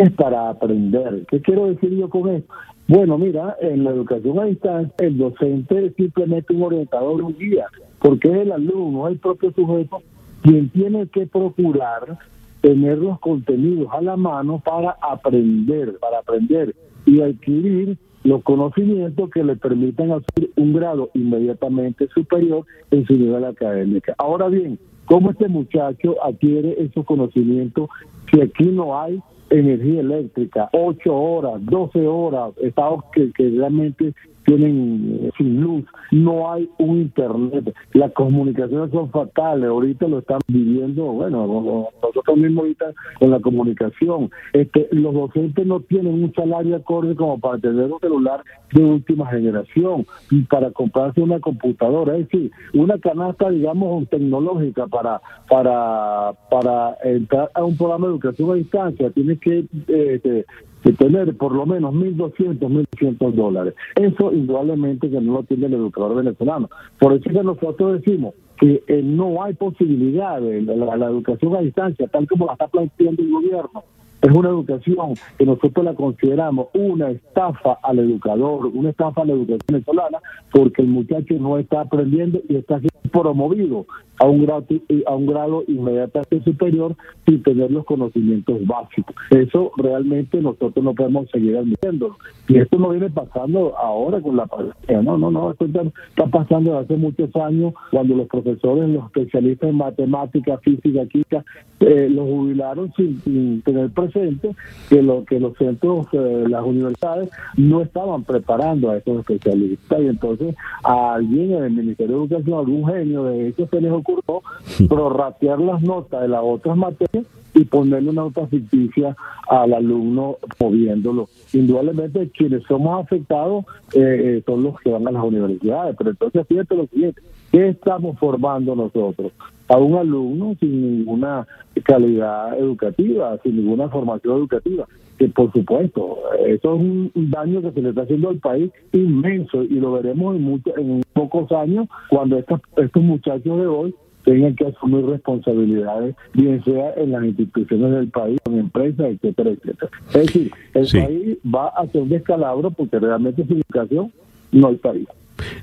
es 0.00 0.10
para 0.12 0.48
aprender. 0.48 1.26
¿Qué 1.28 1.40
quiero 1.42 1.66
decir 1.66 1.90
yo 1.90 2.08
con 2.08 2.28
esto? 2.30 2.52
Bueno, 2.88 3.18
mira, 3.18 3.56
en 3.60 3.84
la 3.84 3.90
educación 3.90 4.38
a 4.38 4.44
distancia, 4.44 4.94
el 4.98 5.18
docente 5.18 5.86
es 5.86 5.94
simplemente 5.94 6.54
un 6.54 6.62
orientador, 6.62 7.22
un 7.22 7.36
guía, 7.36 7.66
porque 8.00 8.28
es 8.28 8.36
el 8.38 8.52
alumno, 8.52 9.08
el 9.08 9.18
propio 9.18 9.52
sujeto, 9.52 10.02
quien 10.42 10.70
tiene 10.70 11.06
que 11.08 11.26
procurar 11.26 12.18
tener 12.62 12.98
los 12.98 13.20
contenidos 13.20 13.88
a 13.92 14.00
la 14.00 14.16
mano 14.16 14.60
para 14.64 14.96
aprender, 15.02 15.98
para 15.98 16.18
aprender 16.18 16.74
y 17.04 17.20
adquirir 17.20 17.98
los 18.24 18.42
conocimientos 18.42 19.30
que 19.30 19.44
le 19.44 19.56
permitan 19.56 20.12
hacer 20.12 20.50
un 20.56 20.72
grado 20.72 21.10
inmediatamente 21.14 22.08
superior 22.08 22.64
en 22.90 23.06
su 23.06 23.14
nivel 23.14 23.44
académico. 23.44 24.12
Ahora 24.18 24.48
bien, 24.48 24.78
¿cómo 25.04 25.30
este 25.30 25.48
muchacho 25.48 26.16
adquiere 26.24 26.82
esos 26.82 27.04
conocimientos 27.04 27.88
si 28.30 28.40
aquí 28.40 28.64
no 28.64 28.98
hay 28.98 29.20
energía 29.50 30.00
eléctrica, 30.00 30.68
8 30.72 31.14
horas, 31.14 31.64
12 31.66 32.06
horas, 32.06 32.54
estados 32.58 33.04
que, 33.12 33.32
que 33.32 33.50
realmente 33.50 34.14
tienen 34.44 35.18
eh, 35.22 35.30
sin 35.36 35.60
luz, 35.60 35.84
no 36.10 36.52
hay 36.52 36.68
un 36.78 36.98
internet, 36.98 37.74
las 37.92 38.12
comunicaciones 38.12 38.90
son 38.90 39.10
fatales, 39.10 39.68
ahorita 39.68 40.08
lo 40.08 40.20
están 40.20 40.40
viviendo, 40.48 41.04
bueno, 41.04 41.88
nosotros 42.02 42.36
mismos 42.36 42.62
ahorita 42.62 42.92
con 43.18 43.30
la 43.30 43.40
comunicación, 43.40 44.30
este, 44.52 44.88
los 44.92 45.14
docentes 45.14 45.66
no 45.66 45.80
tienen 45.80 46.24
un 46.24 46.32
salario 46.34 46.76
acorde 46.76 47.14
como 47.14 47.38
para 47.38 47.58
tener 47.58 47.92
un 47.92 48.00
celular 48.00 48.42
de 48.72 48.84
última 48.84 49.26
generación 49.30 50.06
y 50.30 50.42
para 50.42 50.70
comprarse 50.70 51.20
una 51.20 51.40
computadora, 51.40 52.16
es 52.16 52.28
decir, 52.28 52.50
una 52.74 52.98
canasta, 52.98 53.50
digamos, 53.50 54.08
tecnológica 54.08 54.86
para 54.86 55.20
para 55.48 56.32
para 56.50 56.96
entrar 57.04 57.50
a 57.54 57.64
un 57.64 57.76
programa 57.76 58.06
de 58.06 58.12
educación 58.12 58.50
a 58.50 58.54
distancia, 58.54 59.10
tiene 59.10 59.36
que 59.38 59.64
eh, 59.88 60.44
de 60.84 60.92
tener 60.92 61.36
por 61.36 61.52
lo 61.52 61.66
menos 61.66 61.94
1.200, 61.94 62.58
1.200 62.58 63.32
dólares. 63.32 63.74
Eso 63.94 64.32
indudablemente 64.32 65.10
que 65.10 65.20
no 65.20 65.34
lo 65.34 65.42
tiene 65.42 65.66
el 65.66 65.74
educador 65.74 66.16
venezolano. 66.16 66.68
Por 66.98 67.12
eso 67.12 67.30
que 67.30 67.42
nosotros 67.42 68.00
decimos 68.00 68.34
que 68.58 68.82
eh, 68.86 69.02
no 69.02 69.42
hay 69.42 69.54
posibilidad 69.54 70.40
de 70.40 70.62
la, 70.62 71.06
educación 71.06 71.56
a 71.56 71.60
distancia, 71.60 72.06
tal 72.08 72.28
como 72.28 72.46
la 72.46 72.52
está 72.52 72.68
planteando 72.68 73.22
el 73.22 73.30
gobierno, 73.30 73.84
es 74.20 74.30
una 74.36 74.50
educación 74.50 75.14
que 75.38 75.46
nosotros 75.46 75.82
la 75.82 75.94
consideramos 75.94 76.68
una 76.74 77.08
estafa 77.10 77.78
al 77.82 78.00
educador, 78.00 78.66
una 78.66 78.90
estafa 78.90 79.22
a 79.22 79.24
la 79.24 79.32
educación 79.32 79.60
venezolana, 79.66 80.18
porque 80.52 80.82
el 80.82 80.88
muchacho 80.88 81.34
no 81.38 81.56
está 81.56 81.80
aprendiendo 81.80 82.40
y 82.50 82.56
está 82.56 82.78
siendo 82.80 82.99
promovido 83.12 83.86
a 84.20 84.26
un 84.26 84.44
grado, 84.44 84.66
a 85.06 85.14
un 85.14 85.26
grado 85.26 85.64
inmediatamente 85.66 86.42
superior 86.44 86.94
sin 87.26 87.42
tener 87.42 87.70
los 87.70 87.86
conocimientos 87.86 88.64
básicos. 88.66 89.14
Eso 89.30 89.72
realmente 89.78 90.40
nosotros 90.42 90.84
no 90.84 90.94
podemos 90.94 91.28
seguir 91.30 91.56
admitiendo. 91.56 92.16
Y 92.46 92.58
esto 92.58 92.78
no 92.78 92.90
viene 92.90 93.08
pasando 93.08 93.76
ahora 93.78 94.20
con 94.20 94.36
la 94.36 94.46
pandemia, 94.46 95.02
no, 95.02 95.16
no, 95.16 95.30
no, 95.30 95.52
esto 95.52 95.64
está 95.64 96.26
pasando 96.26 96.72
desde 96.72 96.84
hace 96.84 96.96
muchos 96.96 97.34
años 97.36 97.72
cuando 97.90 98.14
los 98.16 98.26
profesores, 98.28 98.90
los 98.90 99.06
especialistas 99.06 99.70
en 99.70 99.76
matemática, 99.76 100.58
física, 100.58 101.06
química, 101.06 101.44
eh, 101.80 102.08
los 102.10 102.26
jubilaron 102.28 102.92
sin, 102.94 103.62
tener 103.62 103.88
presente 103.90 104.50
que, 104.90 105.02
lo, 105.02 105.24
que 105.24 105.40
los 105.40 105.56
centros, 105.56 106.08
eh, 106.12 106.44
las 106.46 106.62
universidades 106.62 107.30
no 107.56 107.80
estaban 107.80 108.24
preparando 108.24 108.90
a 108.90 108.98
esos 108.98 109.20
especialistas 109.20 110.00
y 110.00 110.06
entonces 110.06 110.54
a 110.82 111.14
alguien 111.14 111.52
en 111.52 111.64
el 111.64 111.72
Ministerio 111.72 112.16
de 112.16 112.22
Educación, 112.24 112.58
algún 112.58 112.89
genio 112.90 113.24
de 113.24 113.48
hecho 113.48 113.66
se 113.68 113.80
les 113.80 113.92
ocurrió 113.92 114.42
prorratear 114.88 115.60
las 115.60 115.82
notas 115.82 116.22
de 116.22 116.28
las 116.28 116.42
otras 116.42 116.76
materias 116.76 117.26
y 117.54 117.64
ponerle 117.64 118.10
una 118.10 118.22
nota 118.22 118.46
ficticia 118.46 119.16
al 119.48 119.74
alumno 119.74 120.36
moviéndolo. 120.58 121.28
Indudablemente 121.52 122.30
quienes 122.30 122.62
somos 122.64 123.04
afectados 123.04 123.64
eh, 123.94 123.98
eh, 124.38 124.42
son 124.46 124.62
los 124.62 124.78
que 124.80 124.90
van 124.90 125.08
a 125.08 125.10
las 125.10 125.24
universidades, 125.24 125.96
pero 125.98 126.10
entonces 126.10 126.46
fíjate 126.46 126.76
lo 126.76 126.86
siguiente, 126.86 127.22
¿qué 127.50 127.68
estamos 127.68 128.18
formando 128.18 128.76
nosotros? 128.76 129.32
A 129.70 129.78
un 129.78 129.96
alumno 129.96 130.54
sin 130.60 130.98
ninguna 130.98 131.46
calidad 131.84 132.58
educativa, 132.58 133.38
sin 133.42 133.56
ninguna 133.56 133.88
formación 133.88 134.36
educativa 134.36 134.86
que 135.20 135.28
por 135.28 135.52
supuesto, 135.52 136.16
eso 136.46 136.74
es 136.76 136.80
un 136.80 137.12
daño 137.14 137.60
que 137.60 137.72
se 137.72 137.82
le 137.82 137.90
está 137.90 138.02
haciendo 138.02 138.30
al 138.30 138.38
país 138.38 138.72
inmenso 138.92 139.62
y 139.64 139.74
lo 139.74 139.92
veremos 139.92 140.34
en, 140.34 140.42
mucho, 140.42 140.74
en 140.78 141.02
pocos 141.12 141.52
años 141.52 141.88
cuando 142.08 142.38
estos, 142.38 142.58
estos 142.78 143.02
muchachos 143.02 143.60
de 143.60 143.66
hoy 143.66 143.94
tengan 144.24 144.56
que 144.56 144.66
asumir 144.68 145.04
responsabilidades, 145.04 146.16
bien 146.32 146.64
sea 146.64 146.94
en 146.94 147.12
las 147.12 147.24
instituciones 147.24 147.90
del 147.92 148.08
país, 148.08 148.38
en 148.46 148.60
empresas, 148.60 149.10
etcétera, 149.10 149.50
etcétera. 149.50 149.90
Es 150.08 150.26
decir, 150.26 150.52
el 150.72 150.88
país 150.90 151.38
va 151.44 151.66
a 151.68 151.82
hacer 151.82 152.00
un 152.00 152.08
descalabro 152.08 152.70
porque 152.70 152.98
realmente 152.98 153.44
sin 153.44 153.58
educación 153.58 154.10
no 154.52 154.68
hay 154.68 154.76
país. 154.76 155.06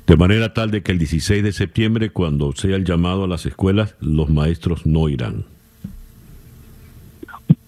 De 0.06 0.16
manera 0.16 0.54
tal 0.54 0.72
de 0.72 0.82
que 0.82 0.92
el 0.92 1.00
16 1.00 1.44
de 1.44 1.52
septiembre, 1.52 2.10
cuando 2.10 2.52
sea 2.54 2.76
el 2.76 2.86
llamado 2.86 3.24
a 3.24 3.28
las 3.28 3.46
escuelas, 3.46 3.96
los 4.00 4.30
maestros 4.30 4.86
no 4.86 5.10
irán. 5.10 5.46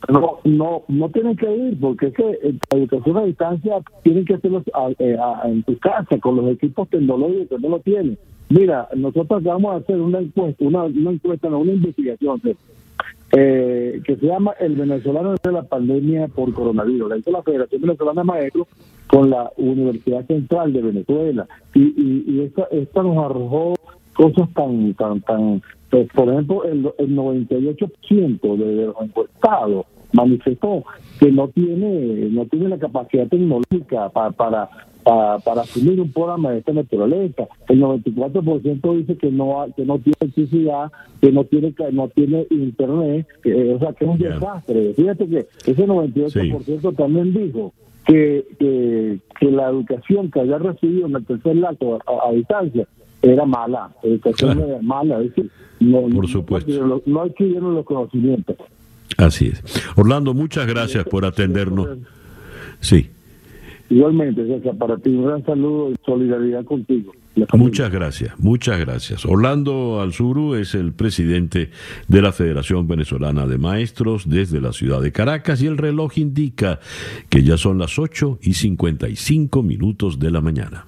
No, 0.08 0.40
no, 0.44 0.84
no 0.88 1.10
tienen 1.10 1.36
que 1.36 1.56
ir 1.56 1.80
porque 1.80 2.08
es 2.08 2.14
que 2.16 2.24
eh, 2.24 2.56
la 2.72 2.78
educación 2.80 3.18
a 3.18 3.24
distancia 3.26 3.76
tienen 4.04 4.26
que 4.26 4.34
hacerlo 4.34 4.64
eh, 4.98 5.18
en 5.46 5.64
tu 5.64 5.78
casa 5.78 6.18
con 6.20 6.38
los 6.38 6.52
equipos 6.52 6.90
tecnológicos 6.90 7.48
que 7.50 7.60
no 7.60 7.70
lo 7.70 7.80
tienen. 7.80 8.18
Mira, 8.50 8.88
nosotros 8.96 9.44
vamos 9.44 9.74
a 9.74 9.78
hacer 9.78 10.02
una 10.02 10.20
encuesta, 10.20 10.66
una, 10.66 10.86
encuesta, 10.86 11.48
una 11.50 11.72
investigación 11.72 12.42
eh, 13.38 14.02
que 14.04 14.16
se 14.16 14.26
llama 14.26 14.54
El 14.60 14.76
venezolano 14.76 15.36
de 15.36 15.52
la 15.52 15.62
pandemia 15.62 16.28
por 16.30 16.52
coronavirus. 16.54 17.10
La 17.10 17.18
hizo 17.18 17.30
la 17.30 17.44
Federación 17.44 17.82
Venezolana 17.82 18.22
de 18.22 18.26
Maestros 18.26 18.68
con 19.10 19.30
la 19.30 19.52
Universidad 19.58 20.26
Central 20.28 20.72
de 20.72 20.82
Venezuela 20.82 21.48
y, 21.74 21.82
y, 21.82 22.24
y 22.28 22.42
esta, 22.42 22.68
esta 22.72 23.04
nos 23.04 23.18
arrojó 23.18 23.76
cosas 24.14 24.50
tan 24.54 24.94
tan 24.94 25.22
tan 25.22 25.62
pues, 25.90 26.08
por 26.14 26.30
ejemplo, 26.30 26.64
el, 26.66 26.92
el 27.00 27.16
98% 27.16 28.58
de 28.58 28.86
los 28.86 28.96
encuestados 29.02 29.86
manifestó 30.14 30.84
que 31.20 31.32
no 31.32 31.48
tiene 31.48 32.30
no 32.30 32.46
tiene 32.46 32.70
la 32.70 32.78
capacidad 32.78 33.28
tecnológica 33.28 34.10
para, 34.10 34.32
para 34.32 34.70
para, 35.44 35.62
asumir 35.62 36.00
un 36.00 36.12
programa 36.12 36.52
de 36.52 36.60
esta 36.60 36.74
naturaleza. 36.74 37.48
El 37.68 37.82
94% 37.82 38.98
dice 38.98 39.18
que 39.18 39.32
no 39.32 39.66
que 39.76 39.86
no 39.86 39.98
tiene 39.98 40.18
electricidad, 40.20 40.92
que 41.22 41.32
no 41.32 41.46
tiene 41.46 41.74
no 41.92 42.08
tiene 42.10 42.46
internet, 42.52 43.28
o 43.40 43.80
sea, 43.80 43.94
que 43.94 44.06
es 44.06 44.12
un 44.12 44.20
desastre. 44.20 44.94
Fíjate 44.94 45.28
que 45.28 45.48
ese 45.66 45.88
98% 45.88 46.96
también 46.96 47.34
dijo 47.34 47.74
que, 48.06 48.46
que, 49.40 49.52
la 49.52 49.70
educación 49.70 50.30
que 50.32 50.42
había 50.42 50.58
recibido 50.58 51.08
en 51.08 51.16
el 51.16 51.26
tercer 51.26 51.56
lato 51.56 52.00
a, 52.06 52.32
distancia 52.34 52.88
era 53.22 53.46
mala, 53.46 53.92
educación 54.04 54.60
era 54.60 54.82
mala, 54.82 55.22
es 55.22 55.30
decir, 55.30 55.52
no, 55.80 56.02
Por 56.10 56.28
supuesto. 56.28 56.86
no, 56.86 57.02
no 57.06 57.22
adquirieron 57.22 57.76
los 57.76 57.86
conocimientos. 57.86 58.58
Así 59.18 59.48
es. 59.48 59.64
Orlando, 59.96 60.34
muchas 60.34 60.68
gracias 60.68 61.04
por 61.06 61.26
atendernos. 61.26 61.90
Sí. 62.80 63.10
Igualmente, 63.90 64.46
César, 64.46 64.76
para 64.78 64.98
ti 64.98 65.10
un 65.10 65.26
gran 65.26 65.44
saludo 65.46 65.92
y 65.92 65.96
solidaridad 66.06 66.64
contigo. 66.64 67.12
Muchas 67.54 67.92
gracias, 67.92 68.38
muchas 68.40 68.80
gracias. 68.80 69.26
Orlando 69.26 70.02
Alzuru 70.02 70.56
es 70.56 70.76
el 70.76 70.94
presidente 70.94 71.72
de 72.08 72.22
la 72.22 72.32
Federación 72.32 72.88
Venezolana 72.88 73.48
de 73.48 73.58
Maestros 73.58 74.30
desde 74.30 74.62
la 74.62 74.74
ciudad 74.74 75.02
de 75.02 75.12
Caracas 75.12 75.62
y 75.62 75.68
el 75.68 75.78
reloj 75.78 76.18
indica 76.18 76.80
que 77.30 77.44
ya 77.44 77.58
son 77.58 77.78
las 77.78 77.98
8 77.98 78.40
y 78.42 78.54
55 78.54 79.64
minutos 79.64 80.20
de 80.20 80.32
la 80.32 80.42
mañana. 80.42 80.86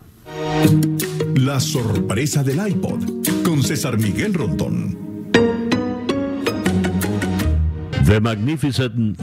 La 1.35 1.59
sorpresa 1.59 2.43
del 2.43 2.67
iPod 2.67 3.03
con 3.43 3.63
César 3.63 3.97
Miguel 3.97 4.33
Rondón. 4.33 4.97
The 8.05 8.19
Magnificent 8.19 9.17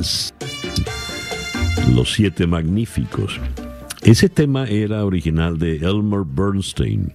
Los 1.94 2.12
Siete 2.12 2.46
Magníficos 2.46 3.38
ese 4.02 4.28
tema 4.28 4.66
era 4.66 5.04
original 5.04 5.58
de 5.58 5.76
Elmer 5.76 6.24
Bernstein 6.24 7.12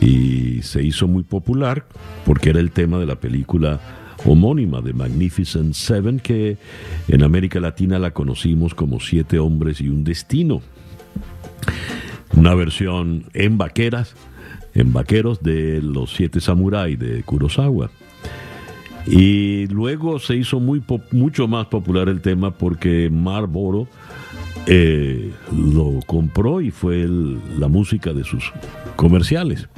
y 0.00 0.62
se 0.62 0.82
hizo 0.82 1.06
muy 1.06 1.22
popular 1.22 1.86
porque 2.24 2.50
era 2.50 2.60
el 2.60 2.70
tema 2.72 2.98
de 2.98 3.06
la 3.06 3.16
película 3.16 3.80
homónima 4.24 4.80
de 4.80 4.92
Magnificent 4.92 5.74
Seven 5.74 6.20
que 6.20 6.56
en 7.08 7.22
América 7.22 7.60
Latina 7.60 7.98
la 7.98 8.12
conocimos 8.12 8.74
como 8.74 9.00
Siete 9.00 9.38
Hombres 9.38 9.80
y 9.80 9.88
un 9.88 10.04
Destino. 10.04 10.60
Una 12.34 12.54
versión 12.54 13.24
en 13.34 13.58
vaqueras, 13.58 14.14
en 14.74 14.92
vaqueros 14.92 15.42
de 15.42 15.82
los 15.82 16.14
Siete 16.14 16.40
Samuráis 16.40 16.98
de 16.98 17.22
Kurosawa. 17.22 17.90
Y 19.06 19.66
luego 19.66 20.18
se 20.18 20.36
hizo 20.36 20.60
muy 20.60 20.82
mucho 21.10 21.48
más 21.48 21.66
popular 21.66 22.08
el 22.08 22.20
tema 22.20 22.52
porque 22.52 23.10
Marlboro 23.10 23.88
eh, 24.66 25.32
lo 25.50 26.00
compró 26.06 26.60
y 26.60 26.70
fue 26.70 27.08
la 27.58 27.68
música 27.68 28.12
de 28.12 28.24
sus 28.24 28.52
comerciales. 28.96 29.68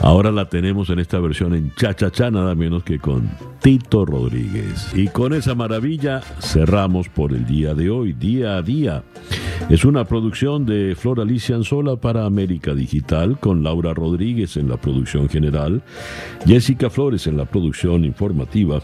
Ahora 0.00 0.32
la 0.32 0.48
tenemos 0.48 0.88
en 0.88 0.98
esta 0.98 1.18
versión 1.20 1.54
en 1.54 1.74
cha 1.74 1.94
cha 1.94 2.10
cha 2.10 2.30
nada 2.30 2.54
menos 2.54 2.82
que 2.84 2.98
con 2.98 3.30
Tito 3.60 4.06
Rodríguez. 4.06 4.92
Y 4.94 5.08
con 5.08 5.34
esa 5.34 5.54
maravilla 5.54 6.22
cerramos 6.40 7.08
por 7.10 7.32
el 7.32 7.46
día 7.46 7.74
de 7.74 7.90
hoy, 7.90 8.14
día 8.14 8.56
a 8.56 8.62
día. 8.62 9.04
Es 9.68 9.84
una 9.84 10.04
producción 10.04 10.64
de 10.64 10.94
Flor 10.96 11.20
Alicia 11.20 11.54
Anzola 11.54 11.96
para 11.96 12.24
América 12.24 12.74
Digital, 12.74 13.38
con 13.38 13.62
Laura 13.62 13.92
Rodríguez 13.92 14.56
en 14.56 14.70
la 14.70 14.78
producción 14.78 15.28
general, 15.28 15.82
Jessica 16.46 16.88
Flores 16.88 17.26
en 17.26 17.36
la 17.36 17.44
producción 17.44 18.06
informativa 18.06 18.80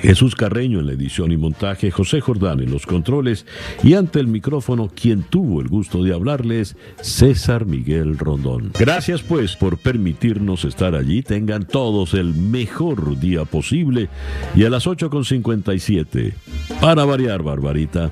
Jesús 0.00 0.34
Carreño 0.34 0.80
en 0.80 0.86
la 0.86 0.92
edición 0.92 1.32
y 1.32 1.36
montaje, 1.36 1.90
José 1.90 2.20
Jordán 2.20 2.60
en 2.60 2.70
los 2.70 2.86
controles 2.86 3.46
y 3.82 3.94
ante 3.94 4.20
el 4.20 4.26
micrófono 4.26 4.90
quien 4.94 5.22
tuvo 5.22 5.60
el 5.60 5.68
gusto 5.68 6.02
de 6.02 6.14
hablarles, 6.14 6.76
César 7.00 7.66
Miguel 7.66 8.18
Rondón. 8.18 8.72
Gracias 8.78 9.22
pues 9.22 9.56
por 9.56 9.78
permitirnos 9.78 10.64
estar 10.64 10.94
allí, 10.94 11.22
tengan 11.22 11.66
todos 11.66 12.14
el 12.14 12.34
mejor 12.34 13.18
día 13.18 13.44
posible 13.44 14.08
y 14.54 14.64
a 14.64 14.70
las 14.70 14.86
8.57, 14.86 16.32
para 16.80 17.04
variar, 17.04 17.42
Barbarita. 17.42 18.10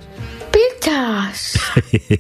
Pichas. 0.53 1.59